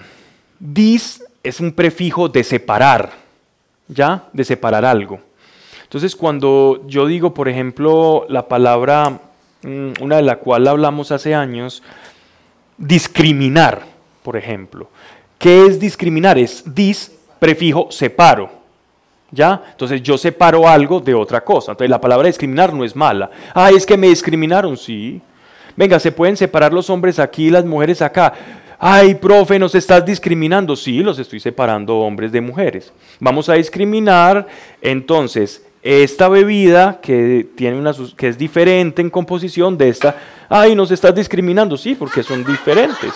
Dis 0.59 1.25
es 1.41 1.59
un 1.59 1.71
prefijo 1.71 2.29
de 2.29 2.43
separar, 2.43 3.11
¿ya? 3.87 4.25
De 4.33 4.43
separar 4.43 4.85
algo. 4.85 5.19
Entonces, 5.81 6.15
cuando 6.15 6.83
yo 6.85 7.07
digo, 7.07 7.33
por 7.33 7.49
ejemplo, 7.49 8.27
la 8.29 8.47
palabra, 8.47 9.19
mm, 9.63 9.93
una 9.99 10.17
de 10.17 10.21
la 10.21 10.35
cual 10.35 10.67
hablamos 10.67 11.11
hace 11.11 11.33
años, 11.33 11.81
discriminar, 12.77 13.81
por 14.21 14.37
ejemplo. 14.37 14.89
¿Qué 15.39 15.65
es 15.65 15.79
discriminar? 15.79 16.37
Es 16.37 16.63
dis, 16.67 17.13
prefijo, 17.39 17.87
separo. 17.89 18.51
¿Ya? 19.31 19.63
Entonces 19.71 20.03
yo 20.03 20.19
separo 20.19 20.69
algo 20.69 20.99
de 20.99 21.15
otra 21.15 21.43
cosa. 21.43 21.71
Entonces 21.71 21.89
la 21.89 21.99
palabra 21.99 22.27
discriminar 22.27 22.71
no 22.75 22.83
es 22.83 22.95
mala. 22.95 23.31
Ah, 23.55 23.71
es 23.71 23.87
que 23.87 23.97
me 23.97 24.09
discriminaron, 24.09 24.77
sí. 24.77 25.19
Venga, 25.75 25.99
¿se 25.99 26.11
pueden 26.11 26.37
separar 26.37 26.73
los 26.73 26.89
hombres 26.89 27.19
aquí 27.19 27.47
y 27.47 27.51
las 27.51 27.65
mujeres 27.65 28.01
acá? 28.01 28.33
Ay, 28.79 29.15
profe, 29.15 29.59
nos 29.59 29.75
estás 29.75 30.05
discriminando. 30.05 30.75
Sí, 30.75 30.99
los 30.99 31.19
estoy 31.19 31.39
separando 31.39 31.97
hombres 31.99 32.31
de 32.31 32.41
mujeres. 32.41 32.91
Vamos 33.19 33.49
a 33.49 33.53
discriminar 33.53 34.47
entonces 34.81 35.63
esta 35.81 36.29
bebida 36.29 36.99
que, 37.01 37.47
tiene 37.55 37.77
una, 37.77 37.93
que 38.15 38.27
es 38.27 38.37
diferente 38.37 39.01
en 39.01 39.09
composición 39.09 39.77
de 39.77 39.89
esta. 39.89 40.15
Ay, 40.49 40.75
nos 40.75 40.91
estás 40.91 41.13
discriminando. 41.13 41.77
Sí, 41.77 41.95
porque 41.95 42.23
son 42.23 42.43
diferentes. 42.43 43.13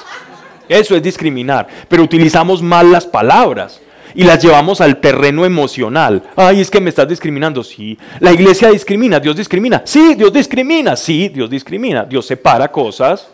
Eso 0.68 0.96
es 0.96 1.02
discriminar. 1.02 1.68
Pero 1.88 2.04
utilizamos 2.04 2.62
mal 2.62 2.92
las 2.92 3.06
palabras 3.06 3.82
y 4.16 4.24
las 4.24 4.44
llevamos 4.44 4.82
al 4.82 5.00
terreno 5.00 5.46
emocional. 5.46 6.24
Ay, 6.36 6.62
es 6.62 6.70
que 6.70 6.82
me 6.82 6.90
estás 6.90 7.08
discriminando. 7.08 7.64
Sí. 7.64 7.98
La 8.20 8.32
iglesia 8.32 8.70
discrimina, 8.70 9.20
Dios 9.20 9.36
discrimina. 9.36 9.82
Sí, 9.86 10.16
Dios 10.16 10.34
discrimina. 10.34 10.96
Sí, 10.96 11.30
Dios 11.30 11.50
discrimina. 11.50 12.06
Dios 12.06 12.26
separa 12.26 12.72
cosas. 12.72 13.30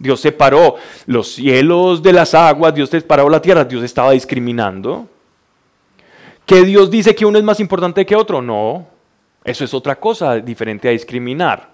Dios 0.00 0.18
separó 0.18 0.76
los 1.06 1.34
cielos 1.34 2.02
de 2.02 2.14
las 2.14 2.32
aguas, 2.32 2.74
Dios 2.74 2.88
separó 2.88 3.28
la 3.28 3.42
tierra, 3.42 3.64
Dios 3.64 3.84
estaba 3.84 4.12
discriminando. 4.12 5.06
¿Que 6.46 6.64
Dios 6.64 6.90
dice 6.90 7.14
que 7.14 7.26
uno 7.26 7.38
es 7.38 7.44
más 7.44 7.60
importante 7.60 8.06
que 8.06 8.16
otro? 8.16 8.40
No, 8.40 8.86
eso 9.44 9.62
es 9.62 9.74
otra 9.74 9.96
cosa 9.96 10.36
diferente 10.36 10.88
a 10.88 10.92
discriminar. 10.92 11.68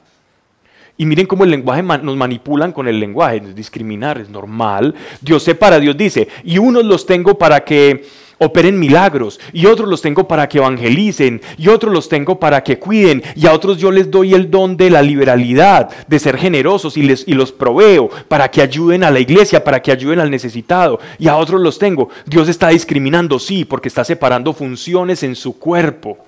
Y 0.98 1.06
miren 1.06 1.26
cómo 1.26 1.44
el 1.44 1.50
lenguaje 1.50 1.82
nos 1.82 2.16
manipulan 2.16 2.72
con 2.72 2.88
el 2.88 2.98
lenguaje, 2.98 3.40
discriminar 3.40 4.18
es 4.18 4.28
normal. 4.28 4.94
Dios 5.20 5.44
separa, 5.44 5.78
Dios 5.78 5.96
dice, 5.96 6.26
y 6.42 6.58
unos 6.58 6.84
los 6.84 7.06
tengo 7.06 7.38
para 7.38 7.62
que 7.64 8.06
operen 8.38 8.78
milagros, 8.78 9.40
y 9.52 9.66
otros 9.66 9.88
los 9.88 10.02
tengo 10.02 10.28
para 10.28 10.48
que 10.48 10.58
evangelicen, 10.58 11.40
y 11.56 11.68
otros 11.68 11.92
los 11.92 12.08
tengo 12.08 12.38
para 12.38 12.62
que 12.62 12.78
cuiden, 12.78 13.22
y 13.34 13.46
a 13.46 13.52
otros 13.52 13.78
yo 13.78 13.90
les 13.90 14.10
doy 14.10 14.34
el 14.34 14.50
don 14.50 14.76
de 14.76 14.90
la 14.90 15.02
liberalidad, 15.02 15.88
de 16.06 16.18
ser 16.18 16.36
generosos 16.36 16.96
y, 16.96 17.02
les, 17.02 17.26
y 17.26 17.32
los 17.32 17.52
proveo 17.52 18.10
para 18.28 18.50
que 18.50 18.60
ayuden 18.60 19.04
a 19.04 19.10
la 19.10 19.20
iglesia, 19.20 19.64
para 19.64 19.80
que 19.80 19.92
ayuden 19.92 20.20
al 20.20 20.30
necesitado, 20.30 21.00
y 21.18 21.28
a 21.28 21.36
otros 21.36 21.60
los 21.60 21.78
tengo. 21.78 22.10
Dios 22.26 22.48
está 22.48 22.68
discriminando, 22.68 23.38
sí, 23.38 23.64
porque 23.64 23.88
está 23.88 24.04
separando 24.04 24.52
funciones 24.52 25.22
en 25.22 25.34
su 25.34 25.58
cuerpo. 25.58 26.18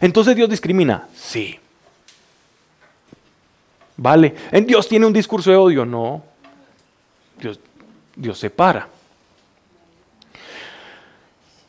Entonces 0.00 0.36
Dios 0.36 0.48
discrimina, 0.48 1.08
sí. 1.14 1.58
¿Vale? 3.96 4.34
¿En 4.50 4.66
Dios 4.66 4.88
tiene 4.88 5.04
un 5.04 5.12
discurso 5.12 5.50
de 5.50 5.56
odio? 5.56 5.84
No. 5.84 6.22
Dios, 7.38 7.58
Dios 8.16 8.38
separa 8.38 8.88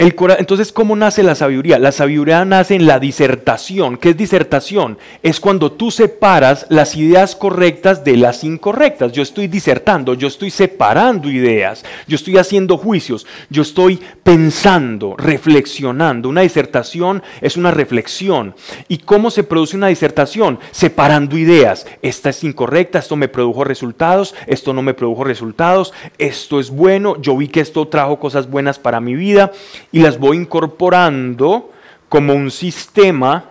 entonces, 0.01 0.71
¿cómo 0.71 0.95
nace 0.95 1.21
la 1.21 1.35
sabiduría? 1.35 1.77
La 1.77 1.91
sabiduría 1.91 2.43
nace 2.43 2.73
en 2.73 2.87
la 2.87 2.99
disertación. 2.99 3.97
¿Qué 3.97 4.09
es 4.09 4.17
disertación? 4.17 4.97
Es 5.21 5.39
cuando 5.39 5.73
tú 5.73 5.91
separas 5.91 6.65
las 6.69 6.95
ideas 6.95 7.35
correctas 7.35 8.03
de 8.03 8.17
las 8.17 8.43
incorrectas. 8.43 9.11
Yo 9.11 9.21
estoy 9.21 9.47
disertando, 9.47 10.15
yo 10.15 10.27
estoy 10.27 10.49
separando 10.49 11.29
ideas, 11.29 11.85
yo 12.07 12.15
estoy 12.15 12.37
haciendo 12.37 12.79
juicios, 12.79 13.27
yo 13.51 13.61
estoy 13.61 13.99
pensando, 14.23 15.15
reflexionando. 15.17 16.29
Una 16.29 16.41
disertación 16.41 17.21
es 17.39 17.55
una 17.55 17.69
reflexión. 17.69 18.55
¿Y 18.87 18.97
cómo 18.99 19.29
se 19.29 19.43
produce 19.43 19.77
una 19.77 19.87
disertación? 19.87 20.57
Separando 20.71 21.37
ideas. 21.37 21.85
Esta 22.01 22.31
es 22.31 22.43
incorrecta, 22.43 22.97
esto 22.97 23.15
me 23.15 23.27
produjo 23.27 23.63
resultados, 23.63 24.33
esto 24.47 24.73
no 24.73 24.81
me 24.81 24.95
produjo 24.95 25.23
resultados, 25.25 25.93
esto 26.17 26.59
es 26.59 26.71
bueno, 26.71 27.21
yo 27.21 27.37
vi 27.37 27.49
que 27.49 27.59
esto 27.59 27.87
trajo 27.87 28.19
cosas 28.19 28.49
buenas 28.49 28.79
para 28.79 28.99
mi 28.99 29.13
vida 29.13 29.51
y 29.91 29.99
las 29.99 30.17
voy 30.17 30.37
incorporando 30.37 31.71
como 32.09 32.33
un 32.33 32.51
sistema 32.51 33.45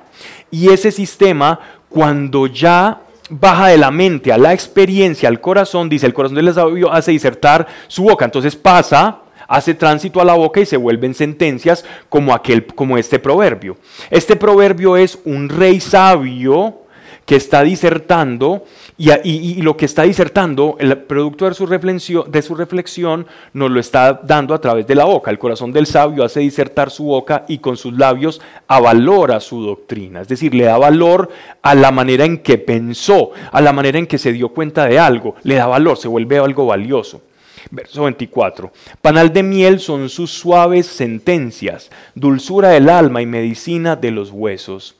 y 0.51 0.71
ese 0.71 0.91
sistema 0.91 1.61
cuando 1.89 2.47
ya 2.47 3.03
baja 3.31 3.69
de 3.69 3.79
la 3.79 3.91
mente 3.91 4.33
a 4.33 4.39
la 4.39 4.53
experiencia, 4.53 5.29
al 5.29 5.41
corazón, 5.41 5.89
dice 5.89 6.07
el 6.07 6.15
corazón 6.15 6.37
del 6.37 6.53
sabio 6.53 6.93
hace 6.93 7.12
disertar 7.12 7.67
su 7.89 8.05
boca, 8.05 8.25
entonces 8.25 8.57
pasa 8.57 9.21
hace 9.51 9.75
tránsito 9.75 10.21
a 10.21 10.25
la 10.25 10.35
boca 10.35 10.61
y 10.61 10.67
se 10.67 10.77
vuelven 10.77 11.12
sentencias 11.12 11.85
como 12.09 12.33
aquel 12.33 12.67
como 12.67 12.97
este 12.97 13.19
proverbio. 13.19 13.77
Este 14.09 14.37
proverbio 14.37 14.97
es 14.97 15.19
un 15.25 15.49
rey 15.49 15.81
sabio 15.81 16.83
que 17.31 17.36
está 17.36 17.62
disertando 17.62 18.65
y, 18.98 19.62
lo 19.62 19.77
que 19.77 19.85
está 19.85 20.02
disertando, 20.02 20.74
el 20.81 20.98
producto 20.98 21.48
de 21.48 21.55
su, 21.55 21.65
reflexión, 21.65 22.28
de 22.28 22.43
su 22.43 22.57
reflexión, 22.57 23.24
nos 23.52 23.70
lo 23.70 23.78
está 23.78 24.15
dando 24.15 24.52
a 24.52 24.61
través 24.61 24.85
de 24.89 24.97
la 24.97 25.05
boca. 25.05 25.31
El 25.31 25.39
corazón 25.39 25.70
del 25.70 25.86
sabio 25.86 26.24
hace 26.24 26.40
disertar 26.40 26.90
su 26.90 27.05
boca 27.05 27.44
y 27.47 27.59
con 27.59 27.77
sus 27.77 27.93
labios 27.97 28.40
avalora 28.66 29.39
su 29.39 29.62
doctrina. 29.62 30.23
Es 30.23 30.27
decir, 30.27 30.57
le 30.57 30.65
da 30.65 30.77
valor 30.77 31.31
a 31.62 31.77
la 31.77 31.93
manera 31.93 32.24
en 32.24 32.39
que 32.39 32.59
pensó, 32.59 33.31
a 33.52 33.61
la 33.61 33.73
manera 33.73 34.01
en 34.01 34.09
que 34.09 34.19
se 34.19 34.32
dio 34.32 34.48
cuenta 34.48 34.86
de 34.86 34.98
algo. 34.98 35.36
Le 35.44 35.55
da 35.55 35.69
valor, 35.69 35.98
se 35.98 36.09
vuelve 36.09 36.39
algo 36.39 36.66
valioso. 36.66 37.23
Verso 37.70 38.02
24. 38.02 38.73
Panal 39.01 39.32
de 39.32 39.44
miel 39.44 39.78
son 39.78 40.09
sus 40.09 40.32
suaves 40.32 40.86
sentencias, 40.86 41.93
dulzura 42.16 42.70
del 42.70 42.89
alma 42.89 43.23
y 43.23 43.27
medicina 43.27 43.94
de 43.94 44.11
los 44.11 44.32
huesos. 44.32 44.97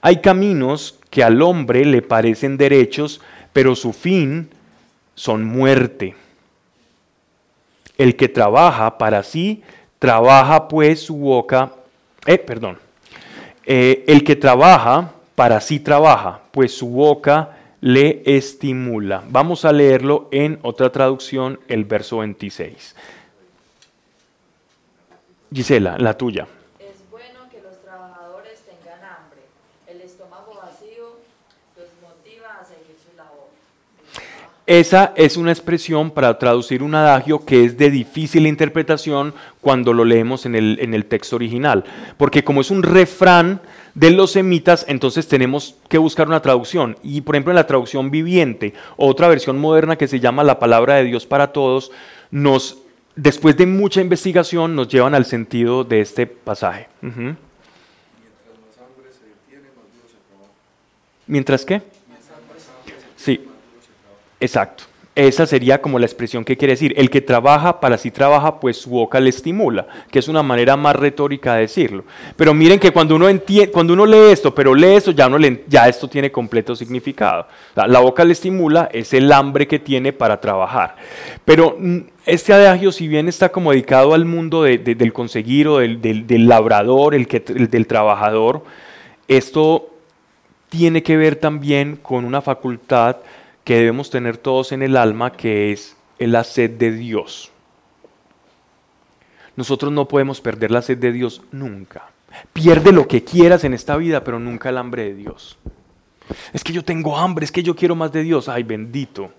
Hay 0.00 0.20
caminos 0.20 1.00
que 1.16 1.24
al 1.24 1.40
hombre 1.40 1.86
le 1.86 2.02
parecen 2.02 2.58
derechos, 2.58 3.22
pero 3.54 3.74
su 3.74 3.94
fin 3.94 4.50
son 5.14 5.46
muerte. 5.46 6.14
El 7.96 8.16
que 8.16 8.28
trabaja 8.28 8.98
para 8.98 9.22
sí, 9.22 9.62
trabaja 9.98 10.68
pues 10.68 11.00
su 11.00 11.16
boca, 11.16 11.72
eh, 12.26 12.36
perdón, 12.36 12.76
eh, 13.64 14.04
el 14.06 14.24
que 14.24 14.36
trabaja 14.36 15.12
para 15.34 15.62
sí 15.62 15.80
trabaja, 15.80 16.42
pues 16.50 16.76
su 16.76 16.88
boca 16.88 17.56
le 17.80 18.22
estimula. 18.26 19.24
Vamos 19.30 19.64
a 19.64 19.72
leerlo 19.72 20.28
en 20.32 20.58
otra 20.60 20.92
traducción, 20.92 21.60
el 21.68 21.86
verso 21.86 22.18
26. 22.18 22.94
Gisela, 25.50 25.96
la 25.96 26.14
tuya. 26.14 26.46
Es 26.78 27.08
bueno 27.10 27.48
que 27.50 27.62
los 27.62 27.80
trabajadores 27.80 28.60
tengan 28.60 29.02
hambre. 29.02 29.40
El 29.86 30.00
estómago 30.00 30.60
vacío 30.60 31.16
los 31.76 31.88
motiva 32.02 32.58
a 32.60 32.64
seguir 32.64 32.96
su 32.98 33.16
labor. 33.16 33.48
Esa 34.66 35.12
es 35.14 35.36
una 35.36 35.52
expresión 35.52 36.10
para 36.10 36.40
traducir 36.40 36.82
un 36.82 36.96
adagio 36.96 37.44
que 37.44 37.64
es 37.64 37.78
de 37.78 37.88
difícil 37.88 38.48
interpretación 38.48 39.32
cuando 39.60 39.92
lo 39.92 40.04
leemos 40.04 40.44
en 40.44 40.56
el, 40.56 40.78
en 40.80 40.92
el 40.92 41.04
texto 41.04 41.36
original. 41.36 41.84
Porque 42.16 42.42
como 42.42 42.62
es 42.62 42.72
un 42.72 42.82
refrán 42.82 43.60
de 43.94 44.10
los 44.10 44.32
semitas, 44.32 44.84
entonces 44.88 45.28
tenemos 45.28 45.76
que 45.88 45.98
buscar 45.98 46.26
una 46.26 46.42
traducción. 46.42 46.96
Y 47.04 47.20
por 47.20 47.36
ejemplo 47.36 47.52
en 47.52 47.56
la 47.56 47.68
traducción 47.68 48.10
viviente, 48.10 48.74
otra 48.96 49.28
versión 49.28 49.56
moderna 49.56 49.96
que 49.96 50.08
se 50.08 50.18
llama 50.18 50.42
La 50.42 50.58
palabra 50.58 50.96
de 50.96 51.04
Dios 51.04 51.26
para 51.26 51.52
todos, 51.52 51.92
nos, 52.32 52.78
después 53.14 53.56
de 53.56 53.66
mucha 53.66 54.00
investigación, 54.00 54.74
nos 54.74 54.88
llevan 54.88 55.14
al 55.14 55.26
sentido 55.26 55.84
de 55.84 56.00
este 56.00 56.26
pasaje. 56.26 56.88
¿Mientras 61.28 61.64
qué? 61.64 61.82
Exacto. 64.40 64.84
Esa 65.14 65.46
sería 65.46 65.80
como 65.80 65.98
la 65.98 66.04
expresión 66.04 66.44
que 66.44 66.58
quiere 66.58 66.74
decir. 66.74 66.92
El 66.98 67.08
que 67.08 67.22
trabaja 67.22 67.80
para 67.80 67.96
sí 67.96 68.10
trabaja, 68.10 68.60
pues 68.60 68.76
su 68.76 68.90
boca 68.90 69.18
le 69.18 69.30
estimula, 69.30 69.86
que 70.10 70.18
es 70.18 70.28
una 70.28 70.42
manera 70.42 70.76
más 70.76 70.94
retórica 70.94 71.54
de 71.54 71.62
decirlo. 71.62 72.04
Pero 72.36 72.52
miren 72.52 72.78
que 72.78 72.90
cuando 72.90 73.16
uno, 73.16 73.30
entie- 73.30 73.70
cuando 73.70 73.94
uno 73.94 74.04
lee 74.04 74.30
esto, 74.30 74.54
pero 74.54 74.74
lee 74.74 74.96
esto, 74.96 75.12
ya, 75.12 75.26
ya 75.68 75.88
esto 75.88 76.06
tiene 76.06 76.30
completo 76.30 76.76
significado. 76.76 77.46
La 77.74 78.00
boca 78.00 78.26
le 78.26 78.32
estimula, 78.34 78.90
es 78.92 79.14
el 79.14 79.32
hambre 79.32 79.66
que 79.66 79.78
tiene 79.78 80.12
para 80.12 80.38
trabajar. 80.38 80.96
Pero 81.46 81.76
mm, 81.78 81.98
este 82.26 82.52
adagio, 82.52 82.92
si 82.92 83.08
bien 83.08 83.26
está 83.26 83.48
como 83.48 83.70
dedicado 83.72 84.12
al 84.12 84.26
mundo 84.26 84.64
de- 84.64 84.76
de- 84.76 84.96
del 84.96 85.14
conseguir 85.14 85.66
o 85.68 85.78
del 85.78 86.46
labrador, 86.46 87.14
el 87.14 87.26
que, 87.26 87.42
el 87.56 87.70
del 87.70 87.86
trabajador, 87.86 88.64
esto 89.28 89.88
tiene 90.68 91.02
que 91.02 91.16
ver 91.16 91.36
también 91.36 91.96
con 91.96 92.26
una 92.26 92.42
facultad 92.42 93.16
que 93.66 93.74
debemos 93.74 94.10
tener 94.10 94.36
todos 94.36 94.70
en 94.70 94.84
el 94.84 94.96
alma, 94.96 95.32
que 95.32 95.72
es 95.72 95.96
la 96.20 96.44
sed 96.44 96.70
de 96.70 96.92
Dios. 96.92 97.50
Nosotros 99.56 99.90
no 99.90 100.06
podemos 100.06 100.40
perder 100.40 100.70
la 100.70 100.82
sed 100.82 100.98
de 100.98 101.10
Dios 101.10 101.42
nunca. 101.50 102.10
Pierde 102.52 102.92
lo 102.92 103.08
que 103.08 103.24
quieras 103.24 103.64
en 103.64 103.74
esta 103.74 103.96
vida, 103.96 104.22
pero 104.22 104.38
nunca 104.38 104.68
el 104.68 104.78
hambre 104.78 105.06
de 105.06 105.14
Dios. 105.16 105.58
Es 106.52 106.62
que 106.62 106.72
yo 106.72 106.84
tengo 106.84 107.18
hambre, 107.18 107.44
es 107.44 107.50
que 107.50 107.64
yo 107.64 107.74
quiero 107.74 107.96
más 107.96 108.12
de 108.12 108.22
Dios. 108.22 108.48
Ay, 108.48 108.62
bendito. 108.62 109.32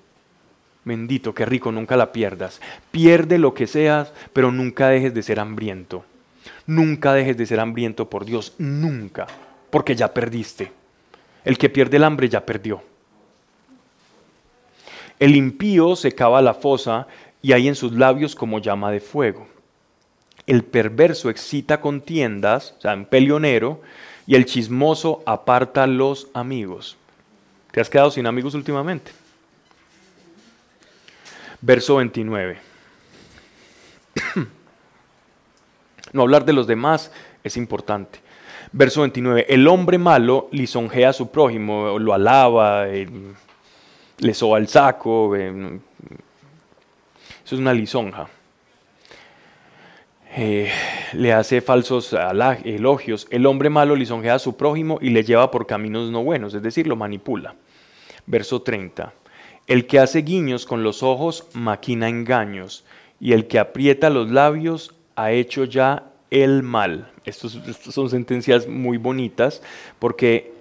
Bendito, 0.84 1.34
qué 1.34 1.46
rico, 1.46 1.72
nunca 1.72 1.96
la 1.96 2.12
pierdas. 2.12 2.60
Pierde 2.92 3.38
lo 3.38 3.54
que 3.54 3.66
seas, 3.66 4.12
pero 4.34 4.52
nunca 4.52 4.90
dejes 4.90 5.14
de 5.14 5.24
ser 5.24 5.40
hambriento. 5.40 6.04
Nunca 6.66 7.14
dejes 7.14 7.38
de 7.38 7.46
ser 7.46 7.62
hambriento 7.62 8.10
por 8.10 8.26
Dios, 8.26 8.56
nunca, 8.58 9.26
porque 9.70 9.96
ya 9.96 10.14
perdiste. 10.14 10.74
El 11.46 11.58
que 11.58 11.70
pierde 11.70 11.96
el 11.96 12.04
hambre 12.04 12.28
ya 12.28 12.46
perdió. 12.46 12.82
El 15.20 15.36
impío 15.36 15.96
se 15.96 16.14
cava 16.14 16.42
la 16.42 16.54
fosa 16.54 17.08
y 17.42 17.54
hay 17.54 17.68
en 17.68 17.76
sus 17.76 17.94
labios 17.94 18.36
como 18.36 18.60
llama 18.60 18.92
de 18.92 19.00
fuego. 19.00 19.48
El 20.46 20.64
perverso 20.64 21.30
excita 21.30 21.82
contiendas, 21.82 22.76
o 22.78 22.82
sea, 22.82 22.94
un 22.94 23.06
peleonero, 23.06 23.82
y 24.26 24.36
el 24.36 24.46
chismoso 24.46 25.24
aparta 25.26 25.88
los 25.88 26.28
amigos. 26.34 26.98
¿Te 27.72 27.82
has 27.82 27.90
quedado 27.90 28.12
sin 28.12 28.28
amigos 28.28 28.54
últimamente? 28.54 29.12
Verso 31.62 31.96
29. 31.98 32.58
No 36.14 36.22
hablar 36.22 36.46
de 36.46 36.54
los 36.54 36.68
demás 36.68 37.12
es 37.44 37.58
importante. 37.58 38.20
Verso 38.72 39.02
29. 39.02 39.46
El 39.50 39.68
hombre 39.68 39.98
malo 39.98 40.48
lisonjea 40.52 41.10
a 41.10 41.14
su 41.14 41.32
prójimo, 41.32 42.00
lo 42.00 42.14
alaba, 42.14 42.88
le 44.20 44.34
soba 44.34 44.58
el 44.58 44.68
saco. 44.68 45.36
eh, 45.36 45.80
eso 47.46 47.56
es 47.56 47.62
una 47.62 47.74
lisonja. 47.74 48.28
Eh, 50.36 50.70
le 51.14 51.34
hace 51.34 51.62
falsos 51.62 52.16
elogios. 52.64 53.28
El 53.32 53.46
hombre 53.46 53.70
malo 53.70 53.96
lisonjea 53.96 54.36
a 54.36 54.40
su 54.40 54.56
prójimo 54.58 55.00
y 55.02 55.10
le 55.10 55.24
lleva 55.24 55.50
por 55.50 55.66
caminos 55.66 56.12
no 56.12 56.24
buenos, 56.24 56.54
es 56.54 56.62
decir, 56.62 56.88
lo 56.88 56.96
manipula. 56.96 57.56
Verso 58.26 58.62
30. 58.62 59.14
El 59.66 59.88
que 59.88 60.00
hace 60.00 60.22
guiños 60.22 60.66
con 60.66 60.84
los 60.84 61.04
ojos 61.04 61.48
maquina 61.54 62.10
engaños, 62.10 62.86
y 63.20 63.34
el 63.34 63.48
que 63.48 63.60
aprieta 63.60 64.10
los 64.10 64.30
labios 64.30 64.94
ha 65.16 65.32
hecho 65.32 65.64
ya 65.64 66.12
el 66.30 66.64
mal. 66.64 67.12
Estas 67.26 67.58
son 67.80 68.10
sentencias 68.10 68.68
muy 68.68 68.98
bonitas 68.98 69.62
porque, 70.00 70.54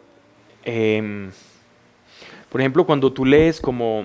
em, 0.64 1.30
por 2.56 2.62
ejemplo, 2.62 2.86
cuando 2.86 3.12
tú 3.12 3.26
lees 3.26 3.60
como 3.60 4.04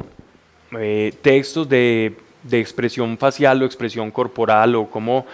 eh, 0.77 1.13
textos 1.21 1.69
de, 1.69 2.17
de 2.43 2.59
expresión 2.59 3.17
facial 3.17 3.61
o 3.61 3.65
expresión 3.65 4.11
corporal 4.11 4.75
o 4.75 4.89
como, 4.89 5.25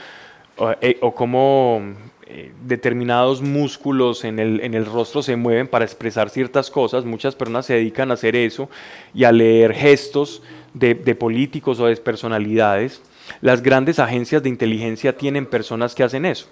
o, 0.55 0.69
eh, 0.79 0.99
o 1.01 1.15
como 1.15 1.81
eh, 2.27 2.51
determinados 2.61 3.41
músculos 3.41 4.23
en 4.23 4.37
el, 4.37 4.61
en 4.61 4.75
el 4.75 4.85
rostro 4.85 5.23
se 5.23 5.35
mueven 5.35 5.67
para 5.67 5.83
expresar 5.83 6.29
ciertas 6.29 6.69
cosas, 6.69 7.05
muchas 7.05 7.33
personas 7.33 7.65
se 7.65 7.73
dedican 7.73 8.11
a 8.11 8.13
hacer 8.13 8.35
eso 8.35 8.69
y 9.15 9.23
a 9.23 9.31
leer 9.31 9.73
gestos 9.73 10.43
de, 10.75 10.93
de 10.93 11.15
políticos 11.15 11.79
o 11.79 11.87
de 11.87 11.95
personalidades. 11.95 13.01
Las 13.41 13.63
grandes 13.63 13.97
agencias 13.97 14.43
de 14.43 14.49
inteligencia 14.49 15.17
tienen 15.17 15.47
personas 15.47 15.95
que 15.95 16.03
hacen 16.03 16.23
eso. 16.23 16.45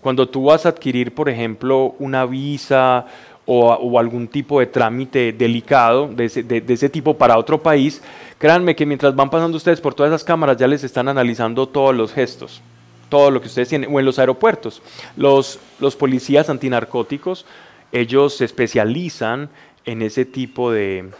Cuando 0.00 0.28
tú 0.28 0.44
vas 0.44 0.66
a 0.66 0.70
adquirir, 0.70 1.14
por 1.14 1.28
ejemplo, 1.28 1.94
una 2.00 2.26
visa 2.26 3.06
o, 3.44 3.98
algún 3.98 4.28
tipo 4.28 4.60
de 4.60 4.66
trámite 4.66 5.32
delicado 5.32 6.06
de 6.08 6.26
ese, 6.26 6.42
de- 6.42 6.60
de 6.60 6.74
ese 6.74 6.88
tipo 6.88 7.14
para 7.18 7.36
otro 7.38 7.60
país, 7.62 8.00
créanme 8.38 8.76
que 8.76 8.86
mientras 8.86 9.14
van 9.16 9.30
pasando 9.30 9.56
ustedes 9.56 9.80
por 9.80 9.94
todas 9.94 10.10
esas 10.10 10.22
cámaras 10.24 10.56
ya 10.56 10.66
les 10.68 10.84
están 10.84 11.08
analizando 11.08 11.68
todos 11.68 11.94
los 11.94 12.12
gestos, 12.12 12.60
todo 13.08 13.30
lo 13.30 13.40
que 13.40 13.48
ustedes 13.48 13.68
tienen, 13.68 13.92
o 13.92 13.98
en 13.98 14.06
los 14.06 14.18
aeropuertos. 14.18 14.80
Los, 15.16 15.58
los 15.80 15.96
policías 15.96 16.48
antinarcóticos, 16.50 17.44
ellos 17.90 18.36
se 18.36 18.44
especializan 18.44 19.48
en 19.84 20.02
ese 20.02 20.24
tipo 20.24 20.70
de, 20.70 21.10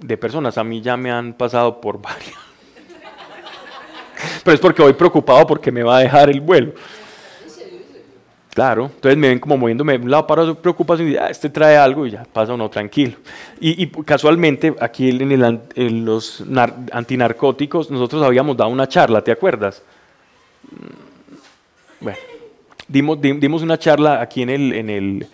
de 0.00 0.16
personas. 0.18 0.58
A 0.58 0.64
mí 0.64 0.80
ya 0.82 0.96
me 0.96 1.10
han 1.10 1.32
pasado 1.32 1.80
por 1.80 2.00
varias. 2.02 2.34
Pero 4.44 4.54
es 4.54 4.60
porque 4.60 4.82
voy 4.82 4.92
preocupado 4.92 5.46
porque 5.46 5.72
me 5.72 5.82
va 5.82 5.96
a 5.96 6.00
dejar 6.00 6.28
el 6.30 6.40
vuelo. 6.40 6.72
Claro, 8.54 8.86
entonces 8.92 9.16
me 9.16 9.28
ven 9.28 9.38
como 9.38 9.56
moviéndome 9.56 9.96
de 9.96 10.04
un 10.04 10.10
lado 10.10 10.26
para 10.26 10.42
otro, 10.42 10.56
preocupación 10.56 11.08
y 11.08 11.16
ah, 11.16 11.28
este 11.28 11.48
trae 11.48 11.76
algo 11.76 12.04
y 12.04 12.10
ya 12.10 12.24
pasa 12.24 12.52
uno 12.52 12.68
tranquilo. 12.68 13.16
Y, 13.60 13.84
casualmente 14.02 14.74
aquí 14.80 15.08
en, 15.08 15.30
el 15.30 16.04
los 16.04 16.44
nar- 16.46 16.74
antinarcóticos 16.92 17.90
nosotros 17.92 18.22
habíamos 18.24 18.56
dado 18.56 18.70
una 18.70 18.88
charla, 18.88 19.22
¿te 19.22 19.30
acuerdas? 19.30 19.82
Mm, 20.72 22.04
Bueno, 22.04 22.18
dimos, 22.88 23.20
dim- 23.20 23.38
dimos 23.38 23.62
una 23.62 23.78
charla 23.78 24.20
aquí 24.20 24.42
en 24.42 24.50
el, 24.50 24.72
en 24.72 24.90
el, 24.90 25.26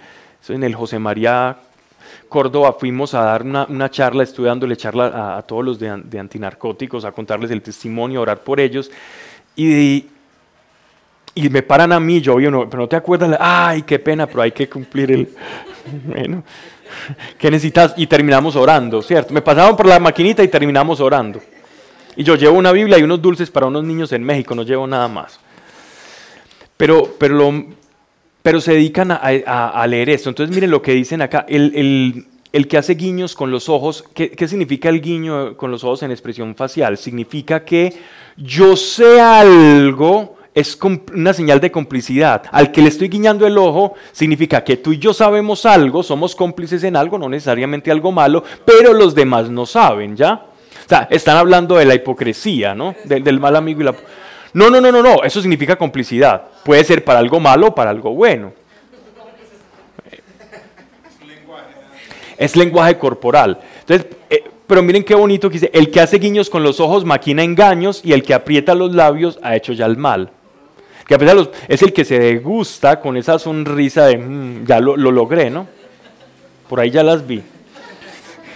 José 0.74 0.98
María 0.98 1.56
Córdoba, 2.28 2.74
fuimos 2.78 3.14
a 3.14 3.22
dar 3.22 3.42
una, 3.42 3.64
charla, 3.90 4.24
estuve 4.24 4.48
dándole 4.48 4.76
charla 4.76 5.36
a, 5.38 5.42
todos 5.42 5.64
los 5.64 5.78
de, 5.78 6.02
de 6.04 6.18
antinarcóticos, 6.18 7.04
a 7.06 7.12
contarles 7.12 7.50
el 7.50 7.62
testimonio, 7.62 8.18
a 8.18 8.22
orar 8.22 8.40
por 8.40 8.60
ellos. 8.60 8.90
Y, 9.54 10.06
y 11.36 11.48
me 11.50 11.62
paran 11.62 11.92
a 11.92 12.00
mí, 12.00 12.20
yo, 12.20 12.34
oye, 12.34 12.50
no, 12.50 12.68
pero 12.68 12.82
no 12.82 12.88
te 12.88 12.96
acuerdas, 12.96 13.36
ay, 13.38 13.82
qué 13.82 13.98
pena, 14.00 14.26
pero 14.26 14.42
hay 14.42 14.50
que 14.52 14.68
cumplir 14.68 15.12
el, 15.12 15.28
bueno, 16.04 16.42
¿qué 17.38 17.50
necesitas? 17.50 17.94
Y 17.96 18.06
terminamos 18.08 18.56
orando, 18.56 19.00
¿cierto? 19.02 19.32
Me 19.32 19.42
pasaron 19.42 19.76
por 19.76 19.86
la 19.86 20.00
maquinita 20.00 20.42
y 20.42 20.48
terminamos 20.48 20.98
orando. 20.98 21.40
Y 22.16 22.24
yo 22.24 22.34
llevo 22.34 22.56
una 22.58 22.72
Biblia 22.72 22.98
y 22.98 23.02
unos 23.02 23.22
dulces 23.22 23.50
para 23.50 23.66
unos 23.66 23.84
niños 23.84 24.10
en 24.12 24.24
México, 24.24 24.54
no 24.54 24.62
llevo 24.64 24.86
nada 24.86 25.06
más. 25.06 25.38
Pero, 26.76 27.14
pero, 27.18 27.66
pero 28.42 28.60
se 28.60 28.72
dedican 28.72 29.10
a, 29.10 29.20
a- 29.46 29.68
a 29.82 29.86
leer 29.86 30.10
esto. 30.10 30.28
Entonces 30.30 30.54
miren 30.54 30.70
lo 30.70 30.82
que 30.82 30.92
dicen 30.92 31.22
acá. 31.22 31.44
El, 31.48 31.72
el- 31.74 32.26
el 32.52 32.68
que 32.68 32.78
hace 32.78 32.94
guiños 32.94 33.34
con 33.34 33.50
los 33.50 33.68
ojos, 33.68 34.02
¿qué, 34.14 34.30
qué 34.30 34.48
significa 34.48 34.88
el 34.88 35.02
guiño 35.02 35.58
con 35.58 35.70
los 35.70 35.84
ojos 35.84 36.02
en 36.04 36.10
expresión 36.10 36.54
facial? 36.54 36.96
Significa 36.96 37.64
que 37.64 37.92
yo 38.38 38.76
sé 38.76 39.20
algo, 39.20 40.35
es 40.56 40.78
una 41.12 41.34
señal 41.34 41.60
de 41.60 41.70
complicidad. 41.70 42.44
Al 42.50 42.72
que 42.72 42.80
le 42.80 42.88
estoy 42.88 43.10
guiñando 43.10 43.46
el 43.46 43.58
ojo, 43.58 43.92
significa 44.10 44.64
que 44.64 44.78
tú 44.78 44.92
y 44.92 44.98
yo 44.98 45.12
sabemos 45.12 45.66
algo, 45.66 46.02
somos 46.02 46.34
cómplices 46.34 46.82
en 46.82 46.96
algo, 46.96 47.18
no 47.18 47.28
necesariamente 47.28 47.90
algo 47.90 48.10
malo, 48.10 48.42
pero 48.64 48.94
los 48.94 49.14
demás 49.14 49.50
no 49.50 49.66
saben, 49.66 50.16
¿ya? 50.16 50.32
O 50.32 50.88
sea, 50.88 51.08
están 51.10 51.36
hablando 51.36 51.76
de 51.76 51.84
la 51.84 51.94
hipocresía, 51.94 52.74
¿no? 52.74 52.94
Del, 53.04 53.22
del 53.22 53.38
mal 53.38 53.54
amigo 53.54 53.82
y 53.82 53.84
la... 53.84 53.94
No, 54.54 54.70
no, 54.70 54.80
no, 54.80 54.90
no, 54.90 55.02
no, 55.02 55.22
eso 55.24 55.42
significa 55.42 55.76
complicidad. 55.76 56.44
Puede 56.64 56.82
ser 56.84 57.04
para 57.04 57.18
algo 57.18 57.38
malo 57.38 57.66
o 57.66 57.74
para 57.74 57.90
algo 57.90 58.14
bueno. 58.14 58.54
Es 62.38 62.56
lenguaje 62.56 62.96
corporal. 62.96 63.60
Entonces, 63.80 64.06
eh, 64.30 64.42
pero 64.66 64.82
miren 64.82 65.04
qué 65.04 65.14
bonito 65.14 65.50
que 65.50 65.58
dice, 65.58 65.70
el 65.74 65.90
que 65.90 66.00
hace 66.00 66.18
guiños 66.18 66.48
con 66.48 66.62
los 66.62 66.80
ojos 66.80 67.04
maquina 67.04 67.42
engaños 67.42 68.00
y 68.02 68.14
el 68.14 68.22
que 68.22 68.32
aprieta 68.32 68.74
los 68.74 68.94
labios 68.94 69.38
ha 69.42 69.54
hecho 69.54 69.74
ya 69.74 69.84
el 69.84 69.98
mal. 69.98 70.30
Que 71.06 71.14
aprieta 71.14 71.34
los, 71.34 71.50
es 71.68 71.82
el 71.82 71.92
que 71.92 72.04
se 72.04 72.18
degusta 72.18 73.00
con 73.00 73.16
esa 73.16 73.38
sonrisa 73.38 74.06
de, 74.06 74.18
"Mm, 74.18 74.64
ya 74.66 74.80
lo, 74.80 74.96
lo 74.96 75.10
logré, 75.12 75.50
¿no? 75.50 75.66
Por 76.68 76.80
ahí 76.80 76.90
ya 76.90 77.02
las 77.04 77.26
vi. 77.26 77.42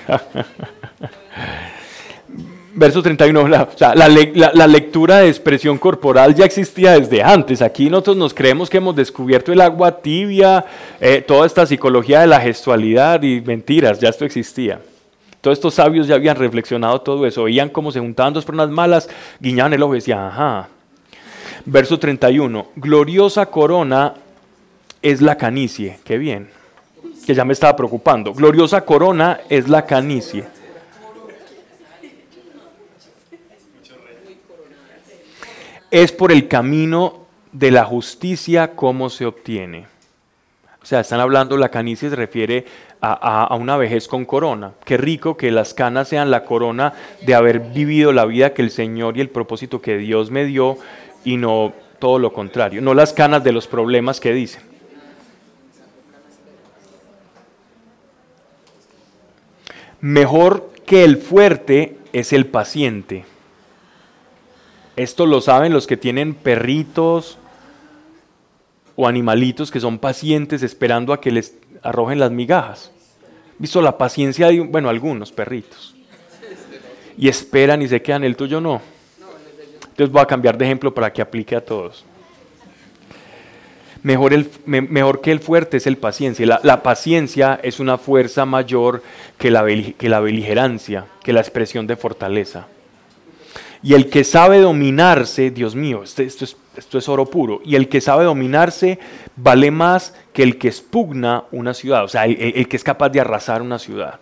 Verso 2.73 3.03
31, 3.03 3.49
la, 3.49 3.63
o 3.65 3.69
la, 3.95 4.09
la- 4.09 4.53
la 4.55 4.67
lectura 4.67 5.19
de 5.19 5.29
expresión 5.29 5.77
corporal 5.77 6.35
ya 6.35 6.45
existía 6.45 6.93
desde 6.99 7.21
antes. 7.23 7.63
Aquí 7.63 7.91
nosotros 7.91 8.17
nos 8.17 8.33
creemos 8.33 8.71
que 8.71 8.77
hemos 8.79 8.95
descubierto 8.95 9.53
el 9.53 9.61
agua 9.61 10.01
tibia, 10.01 10.65
eh, 11.01 11.21
toda 11.27 11.47
esta 11.47 11.67
psicología 11.67 12.21
de 12.21 12.29
la 12.29 12.41
gestualidad 12.41 13.23
y 13.23 13.41
mentiras, 13.41 13.99
ya 14.01 14.09
esto 14.09 14.25
existía. 14.25 14.81
Todos 15.41 15.59
estos 15.59 15.75
sabios 15.75 16.07
ya 16.07 16.15
habían 16.15 16.37
reflexionado 16.37 17.01
todo 17.01 17.27
eso, 17.27 17.45
veían 17.45 17.69
cómo 17.71 17.91
se 17.91 17.99
juntaban 18.01 18.35
dos 18.35 18.45
personas 18.45 18.71
malas, 18.71 19.09
guiñaban 19.41 19.73
el 19.73 19.83
ojo 19.83 19.95
y 19.95 19.99
decían, 19.99 20.21
ajá. 20.21 20.69
Verso 21.67 21.99
31, 21.99 22.69
gloriosa 22.77 23.47
corona 23.47 24.15
es 25.03 25.21
la 25.21 25.37
canicie, 25.37 25.99
qué 26.05 26.19
bien, 26.19 26.49
que 27.27 27.35
ya 27.35 27.45
me 27.45 27.53
estaba 27.53 27.77
preocupando. 27.77 28.33
Gloriosa 28.33 28.85
corona 28.85 29.41
es 29.49 29.69
la 29.69 29.85
canicie. 29.87 30.45
Es 35.91 36.13
por 36.13 36.31
el 36.33 36.47
camino 36.49 37.27
de 37.53 37.71
la 37.71 37.85
justicia 37.85 38.73
cómo 38.77 39.11
se 39.11 39.27
obtiene. 39.27 39.87
O 40.83 40.87
sea, 40.87 41.01
están 41.01 41.21
hablando, 41.21 41.57
la 41.57 41.69
canicie 41.69 42.09
se 42.09 42.17
refiere 42.17 42.65
a, 43.01 43.13
a- 43.13 43.45
a 43.47 43.55
una 43.57 43.77
vejez 43.77 44.09
con 44.09 44.25
corona. 44.25 44.73
Qué 44.85 44.97
rico 44.97 45.37
que 45.37 45.51
las 45.51 45.75
canas 45.75 46.09
sean 46.09 46.31
la 46.31 46.45
corona 46.45 46.95
de 47.23 47.35
haber 47.35 47.61
vivido 47.61 48.13
la 48.13 48.25
vida 48.25 48.55
que 48.55 48.63
el 48.63 48.71
Señor 48.71 49.17
y 49.17 49.21
el 49.21 49.29
propósito 49.29 49.83
que 49.83 49.99
Dios 49.99 50.31
me 50.31 50.45
dio 50.45 50.79
y 51.25 51.37
no 51.37 51.73
todo 51.99 52.19
lo 52.19 52.33
contrario, 52.33 52.81
no 52.81 52.95
las 52.95 53.13
canas 53.13 53.45
de 53.45 53.53
los 53.53 53.67
problemas 53.67 54.21
que 54.21 54.33
dicen. 54.33 54.63
Mejor 60.01 60.71
que 60.87 61.05
el 61.05 61.19
fuerte 61.19 61.99
es 62.13 62.33
el 62.33 62.47
paciente. 62.47 63.25
Esto 64.97 65.27
lo 65.27 65.41
saben 65.41 65.73
los 65.73 65.87
que 65.87 65.97
tienen 65.97 66.35
perritos 66.35 67.39
o 68.97 69.07
animalitos 69.07 69.71
que 69.71 69.81
son 69.81 69.99
pacientes 69.99 70.63
esperando 70.63 71.13
a 71.13 71.21
que 71.21 71.31
les 71.31 71.55
arrojen 71.83 72.19
las 72.19 72.31
migajas. 72.31 72.91
¿Visto 73.59 73.83
la 73.83 73.99
paciencia 73.99 74.49
de, 74.49 74.61
bueno, 74.61 74.89
algunos 74.89 75.33
perritos? 75.33 75.95
Y 77.17 77.29
esperan 77.29 77.83
y 77.83 77.89
se 77.89 78.01
quedan, 78.01 78.25
el 78.25 78.37
tuyo 78.37 78.61
no. 78.61 78.81
Entonces 80.01 80.15
voy 80.15 80.23
a 80.23 80.27
cambiar 80.27 80.57
de 80.57 80.65
ejemplo 80.65 80.95
para 80.95 81.13
que 81.13 81.21
aplique 81.21 81.55
a 81.55 81.61
todos. 81.63 82.07
Mejor, 84.03 84.33
el, 84.33 84.49
me- 84.65 84.81
mejor 84.81 85.21
que 85.21 85.31
el 85.31 85.41
fuerte 85.41 85.77
es 85.77 85.87
el 85.87 85.99
paciencia. 85.99 86.47
La, 86.47 86.59
la 86.63 86.83
paciencia 86.83 87.61
es 87.63 87.81
una 87.81 87.99
fuerza 87.99 88.47
mayor 88.47 89.03
que 89.37 89.51
la, 89.51 89.61
beligerancia, 89.61 91.05
que 91.23 91.35
la 91.35 91.41
expresión 91.41 91.87
de 91.87 91.97
fortaleza. 91.97 92.67
Y 93.83 93.93
el 93.93 94.09
que 94.09 94.25
sabe 94.25 94.61
dominarse, 94.61 95.51
Dios 95.51 95.75
mío, 95.75 96.03
este- 96.03 96.25
esto, 96.25 96.47
es, 96.97 97.09
oro 97.11 97.27
puro, 97.27 97.61
y 97.63 97.75
el 97.77 97.91
que 97.91 98.01
sabe 98.01 98.25
dominarse 98.25 98.99
vale 99.37 99.71
más 99.71 100.15
que 100.33 100.43
el 100.43 100.57
que 100.57 100.69
expugna 100.69 101.45
una 101.53 101.75
ciudad, 101.75 102.05
o 102.05 102.09
sea, 102.09 102.25
el 102.25 102.69
que 102.69 102.77
es 102.77 102.85
capaz 102.85 103.11
de 103.11 103.21
arrasar 103.21 103.61
una 103.61 103.79
ciudad. 103.79 104.19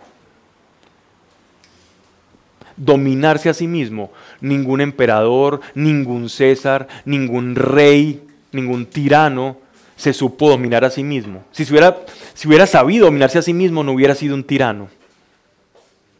Dominarse 2.79 3.49
a 3.49 3.53
sí 3.53 3.67
mismo, 3.67 4.11
ningún 4.41 4.81
emperador, 4.81 5.61
ningún 5.75 6.29
César, 6.29 6.87
ningún 7.05 7.55
rey, 7.55 8.23
ningún 8.51 8.87
tirano 8.87 9.57
se 9.95 10.13
supo 10.13 10.49
dominar 10.49 10.85
a 10.85 10.89
sí 10.89 11.03
mismo. 11.03 11.43
Si, 11.51 11.65
se 11.65 11.73
hubiera, 11.73 11.97
si 12.33 12.47
hubiera 12.47 12.65
sabido 12.65 13.05
dominarse 13.05 13.37
a 13.37 13.41
sí 13.41 13.53
mismo, 13.53 13.83
no 13.83 13.91
hubiera 13.91 14.15
sido 14.15 14.33
un 14.33 14.45
tirano, 14.45 14.87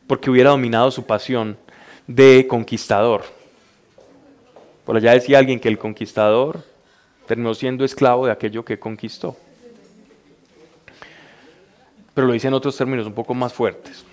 porque 0.05 0.29
hubiera 0.29 0.49
dominado 0.49 0.91
su 0.91 1.05
pasión 1.05 1.57
de 2.05 2.45
conquistador. 2.47 3.23
Por 4.83 4.97
allá 4.97 5.13
decía 5.13 5.37
alguien 5.37 5.59
que 5.59 5.69
el 5.69 5.77
conquistador 5.77 6.63
terminó 7.25 7.53
siendo 7.53 7.85
esclavo 7.85 8.25
de 8.25 8.33
aquello 8.33 8.65
que 8.65 8.79
conquistó. 8.79 9.37
Pero 12.13 12.27
lo 12.27 12.33
dice 12.33 12.47
en 12.47 12.55
otros 12.55 12.75
términos 12.75 13.05
un 13.05 13.13
poco 13.13 13.33
más 13.33 13.53
fuertes. 13.53 14.03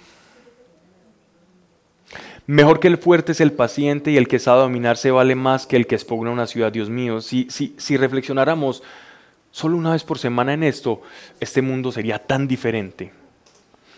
Mejor 2.46 2.78
que 2.78 2.86
el 2.86 2.98
fuerte 2.98 3.32
es 3.32 3.40
el 3.40 3.52
paciente 3.52 4.12
y 4.12 4.16
el 4.16 4.28
que 4.28 4.38
sabe 4.38 4.60
dominarse 4.60 5.10
vale 5.10 5.34
más 5.34 5.66
que 5.66 5.74
el 5.74 5.86
que 5.88 5.96
expugna 5.96 6.30
una 6.30 6.46
ciudad, 6.46 6.70
Dios 6.70 6.88
mío. 6.88 7.20
Si, 7.20 7.48
si, 7.50 7.74
si 7.76 7.96
reflexionáramos 7.96 8.84
solo 9.50 9.76
una 9.76 9.92
vez 9.92 10.04
por 10.04 10.18
semana 10.18 10.54
en 10.54 10.62
esto, 10.62 11.02
este 11.40 11.60
mundo 11.60 11.90
sería 11.90 12.20
tan 12.20 12.46
diferente. 12.46 13.12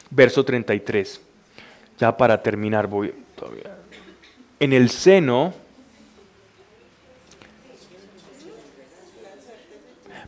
Verso 0.09 0.45
33. 0.45 1.21
Ya 1.99 2.17
para 2.17 2.43
terminar, 2.43 2.87
voy 2.87 3.13
todavía. 3.37 3.77
En 4.61 4.73
el 4.73 4.89
seno, 4.89 5.53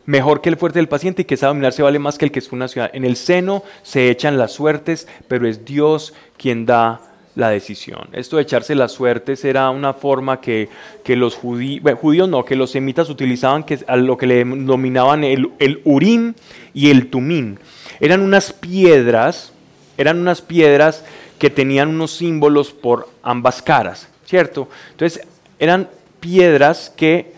mejor 0.05 0.41
que 0.41 0.49
el 0.49 0.57
fuerte 0.57 0.77
del 0.77 0.87
paciente 0.87 1.23
y 1.23 1.25
que 1.25 1.37
sabe 1.37 1.51
dominarse 1.51 1.81
vale 1.81 1.97
más 1.97 2.19
que 2.19 2.25
el 2.25 2.31
que 2.31 2.39
es 2.39 2.51
una 2.51 2.67
ciudad. 2.67 2.91
En 2.93 3.03
el 3.03 3.15
seno 3.15 3.63
se 3.81 4.11
echan 4.11 4.37
las 4.37 4.51
suertes, 4.51 5.07
pero 5.27 5.47
es 5.47 5.65
Dios 5.65 6.13
quien 6.37 6.67
da 6.67 7.10
la 7.35 7.49
decisión. 7.49 8.09
Esto 8.11 8.37
de 8.37 8.43
echarse 8.43 8.75
las 8.75 8.91
suertes 8.91 9.45
era 9.45 9.69
una 9.69 9.93
forma 9.93 10.41
que, 10.41 10.69
que 11.03 11.15
los 11.15 11.35
judíos, 11.35 12.29
no, 12.29 12.43
que 12.45 12.55
los 12.55 12.71
semitas 12.71 13.09
utilizaban, 13.09 13.63
que 13.63 13.79
a 13.87 13.95
lo 13.95 14.17
que 14.17 14.27
le 14.27 14.43
dominaban 14.43 15.23
el, 15.23 15.51
el 15.59 15.81
urim 15.83 16.33
y 16.73 16.89
el 16.89 17.09
tumín. 17.09 17.59
Eran 17.99 18.21
unas 18.21 18.51
piedras, 18.53 19.53
eran 19.97 20.19
unas 20.19 20.41
piedras 20.41 21.05
que 21.39 21.49
tenían 21.49 21.89
unos 21.89 22.11
símbolos 22.11 22.71
por 22.71 23.09
ambas 23.23 23.61
caras, 23.61 24.07
¿cierto? 24.25 24.67
Entonces 24.91 25.25
eran 25.59 25.89
piedras 26.19 26.91
que 26.95 27.33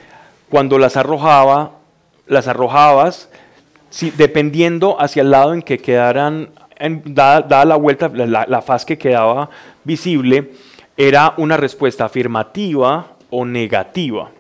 cuando 0.49 0.78
las 0.78 0.98
arrojaba, 0.98 1.72
las 2.28 2.48
arrojabas, 2.48 3.30
dependiendo 4.18 4.99
hacia 4.99 5.22
el 5.22 5.32
lado 5.32 5.53
en 5.53 5.61
que 5.61 5.78
quedaran, 5.78 6.49
en, 6.77 7.01
dada, 7.05 7.65
la 7.65 7.75
vuelta, 7.75 8.09
la, 8.09 8.45
la 8.47 8.61
faz 8.61 8.85
que 8.85 8.97
quedaba 8.97 9.49
visible, 9.83 10.51
era 10.95 11.33
una 11.37 11.57
respuesta 11.57 12.05
afirmativa 12.05 13.13
o 13.29 13.45
negativa. 13.45 14.31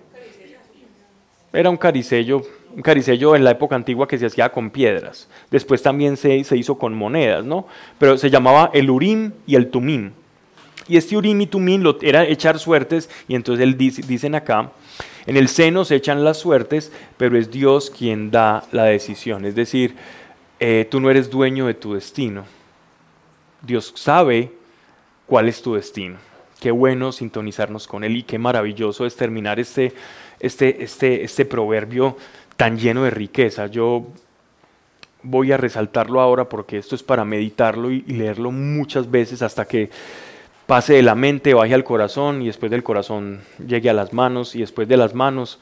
Era 1.51 1.69
un 1.69 1.77
caricello, 1.77 2.41
un 2.75 2.81
caricello 2.81 3.35
en 3.35 3.43
la 3.43 3.51
época 3.51 3.75
antigua 3.75 4.07
que 4.07 4.17
se 4.17 4.25
hacía 4.25 4.51
con 4.51 4.71
piedras. 4.71 5.27
Después 5.51 5.81
también 5.83 6.17
se, 6.17 6.43
se 6.43 6.57
hizo 6.57 6.77
con 6.77 6.93
monedas, 6.93 7.45
¿no? 7.45 7.67
Pero 7.99 8.17
se 8.17 8.29
llamaba 8.29 8.71
el 8.73 8.89
urim 8.89 9.31
y 9.45 9.55
el 9.55 9.69
tumim. 9.69 10.11
Y 10.87 10.97
este 10.97 11.15
urim 11.15 11.39
y 11.41 11.47
tumim 11.47 11.81
lo, 11.81 11.97
era 12.01 12.25
echar 12.25 12.59
suertes, 12.59 13.09
y 13.27 13.35
entonces 13.35 13.63
él 13.63 13.77
dice, 13.77 14.01
dicen 14.01 14.35
acá, 14.35 14.71
en 15.25 15.37
el 15.37 15.47
seno 15.47 15.85
se 15.85 15.95
echan 15.95 16.23
las 16.23 16.37
suertes, 16.37 16.91
pero 17.17 17.37
es 17.37 17.49
Dios 17.49 17.89
quien 17.89 18.31
da 18.31 18.63
la 18.71 18.85
decisión. 18.85 19.45
Es 19.45 19.55
decir, 19.55 19.95
eh, 20.59 20.87
tú 20.89 20.99
no 20.99 21.09
eres 21.09 21.29
dueño 21.29 21.67
de 21.67 21.73
tu 21.73 21.93
destino. 21.93 22.45
Dios 23.61 23.93
sabe 23.95 24.51
cuál 25.25 25.47
es 25.47 25.61
tu 25.61 25.75
destino. 25.75 26.17
Qué 26.59 26.71
bueno 26.71 27.11
sintonizarnos 27.11 27.87
con 27.87 28.03
Él 28.03 28.17
y 28.17 28.23
qué 28.23 28.37
maravilloso 28.37 29.05
es 29.05 29.15
terminar 29.15 29.59
este, 29.59 29.93
este, 30.39 30.83
este, 30.83 31.23
este 31.23 31.45
proverbio 31.45 32.17
tan 32.55 32.77
lleno 32.77 33.03
de 33.03 33.09
riqueza. 33.09 33.67
Yo 33.67 34.07
voy 35.23 35.51
a 35.51 35.57
resaltarlo 35.57 36.21
ahora 36.21 36.47
porque 36.47 36.77
esto 36.77 36.95
es 36.95 37.03
para 37.03 37.25
meditarlo 37.25 37.91
y, 37.91 38.03
y 38.07 38.13
leerlo 38.13 38.51
muchas 38.51 39.09
veces 39.09 39.41
hasta 39.41 39.65
que 39.65 39.89
pase 40.67 40.93
de 40.93 41.01
la 41.01 41.15
mente, 41.15 41.53
baje 41.53 41.73
al 41.73 41.83
corazón 41.83 42.41
y 42.41 42.47
después 42.47 42.71
del 42.71 42.83
corazón 42.83 43.41
llegue 43.65 43.89
a 43.89 43.93
las 43.93 44.13
manos 44.13 44.55
y 44.55 44.59
después 44.59 44.87
de 44.87 44.97
las 44.97 45.13
manos, 45.13 45.59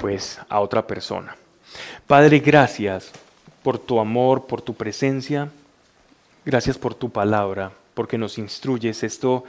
pues 0.00 0.40
a 0.48 0.60
otra 0.60 0.86
persona. 0.86 1.36
Padre, 2.06 2.40
gracias 2.40 3.12
por 3.66 3.80
tu 3.80 3.98
amor, 3.98 4.46
por 4.46 4.62
tu 4.62 4.74
presencia. 4.74 5.50
Gracias 6.44 6.78
por 6.78 6.94
tu 6.94 7.10
palabra, 7.10 7.72
porque 7.94 8.16
nos 8.16 8.38
instruyes. 8.38 9.02
Esto 9.02 9.42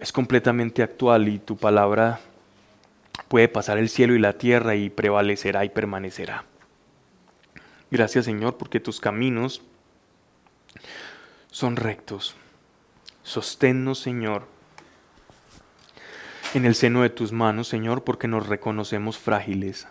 es 0.00 0.10
completamente 0.10 0.82
actual 0.82 1.28
y 1.28 1.38
tu 1.38 1.56
palabra 1.56 2.18
puede 3.28 3.46
pasar 3.46 3.78
el 3.78 3.88
cielo 3.88 4.16
y 4.16 4.18
la 4.18 4.32
tierra 4.32 4.74
y 4.74 4.90
prevalecerá 4.90 5.64
y 5.64 5.68
permanecerá. 5.68 6.44
Gracias 7.92 8.24
Señor, 8.24 8.56
porque 8.56 8.80
tus 8.80 8.98
caminos 8.98 9.62
son 11.52 11.76
rectos. 11.76 12.34
Sosténnos, 13.22 14.00
Señor, 14.00 14.42
en 16.52 16.64
el 16.64 16.74
seno 16.74 17.02
de 17.02 17.10
tus 17.10 17.30
manos, 17.30 17.68
Señor, 17.68 18.02
porque 18.02 18.26
nos 18.26 18.48
reconocemos 18.48 19.18
frágiles. 19.18 19.86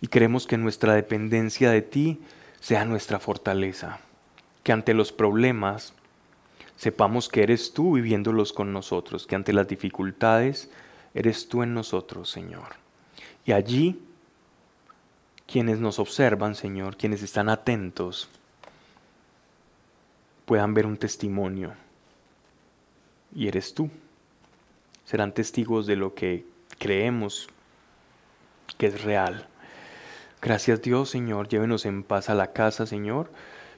Y 0.00 0.08
queremos 0.08 0.46
que 0.46 0.56
nuestra 0.56 0.94
dependencia 0.94 1.70
de 1.70 1.82
ti 1.82 2.20
sea 2.60 2.84
nuestra 2.84 3.18
fortaleza. 3.18 4.00
Que 4.62 4.72
ante 4.72 4.94
los 4.94 5.12
problemas 5.12 5.94
sepamos 6.76 7.28
que 7.28 7.42
eres 7.42 7.72
tú 7.72 7.94
viviéndolos 7.94 8.52
con 8.52 8.72
nosotros, 8.72 9.26
que 9.26 9.34
ante 9.34 9.52
las 9.52 9.66
dificultades 9.66 10.70
eres 11.14 11.48
tú 11.48 11.62
en 11.62 11.74
nosotros, 11.74 12.30
Señor. 12.30 12.76
Y 13.44 13.52
allí, 13.52 14.00
quienes 15.46 15.80
nos 15.80 15.98
observan, 15.98 16.54
Señor, 16.54 16.96
quienes 16.96 17.22
están 17.22 17.48
atentos, 17.48 18.28
puedan 20.44 20.74
ver 20.74 20.86
un 20.86 20.96
testimonio. 20.96 21.74
Y 23.34 23.48
eres 23.48 23.74
tú. 23.74 23.90
Serán 25.04 25.32
testigos 25.32 25.86
de 25.86 25.96
lo 25.96 26.14
que 26.14 26.46
creemos 26.78 27.48
que 28.76 28.86
es 28.86 29.02
real. 29.02 29.48
Gracias 30.40 30.82
Dios, 30.82 31.10
Señor. 31.10 31.48
Llévenos 31.48 31.86
en 31.86 32.02
paz 32.02 32.30
a 32.30 32.34
la 32.34 32.52
casa, 32.52 32.86
Señor, 32.86 33.30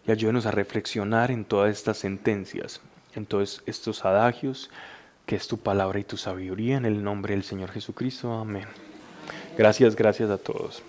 y 0.06 0.12
ayúdenos 0.12 0.46
a 0.46 0.50
reflexionar 0.50 1.30
en 1.30 1.44
todas 1.44 1.70
estas 1.70 1.98
sentencias 1.98 2.80
en 3.14 3.26
todos 3.26 3.62
estos 3.66 4.04
adagios, 4.04 4.70
que 5.26 5.36
es 5.36 5.48
tu 5.48 5.58
palabra 5.58 5.98
y 5.98 6.04
tu 6.04 6.16
sabiduría, 6.16 6.76
en 6.76 6.84
el 6.84 7.02
nombre 7.02 7.34
del 7.34 7.44
Señor 7.44 7.70
Jesucristo. 7.70 8.32
Amén. 8.32 8.66
Gracias, 9.56 9.96
gracias 9.96 10.30
a 10.30 10.38
todos. 10.38 10.82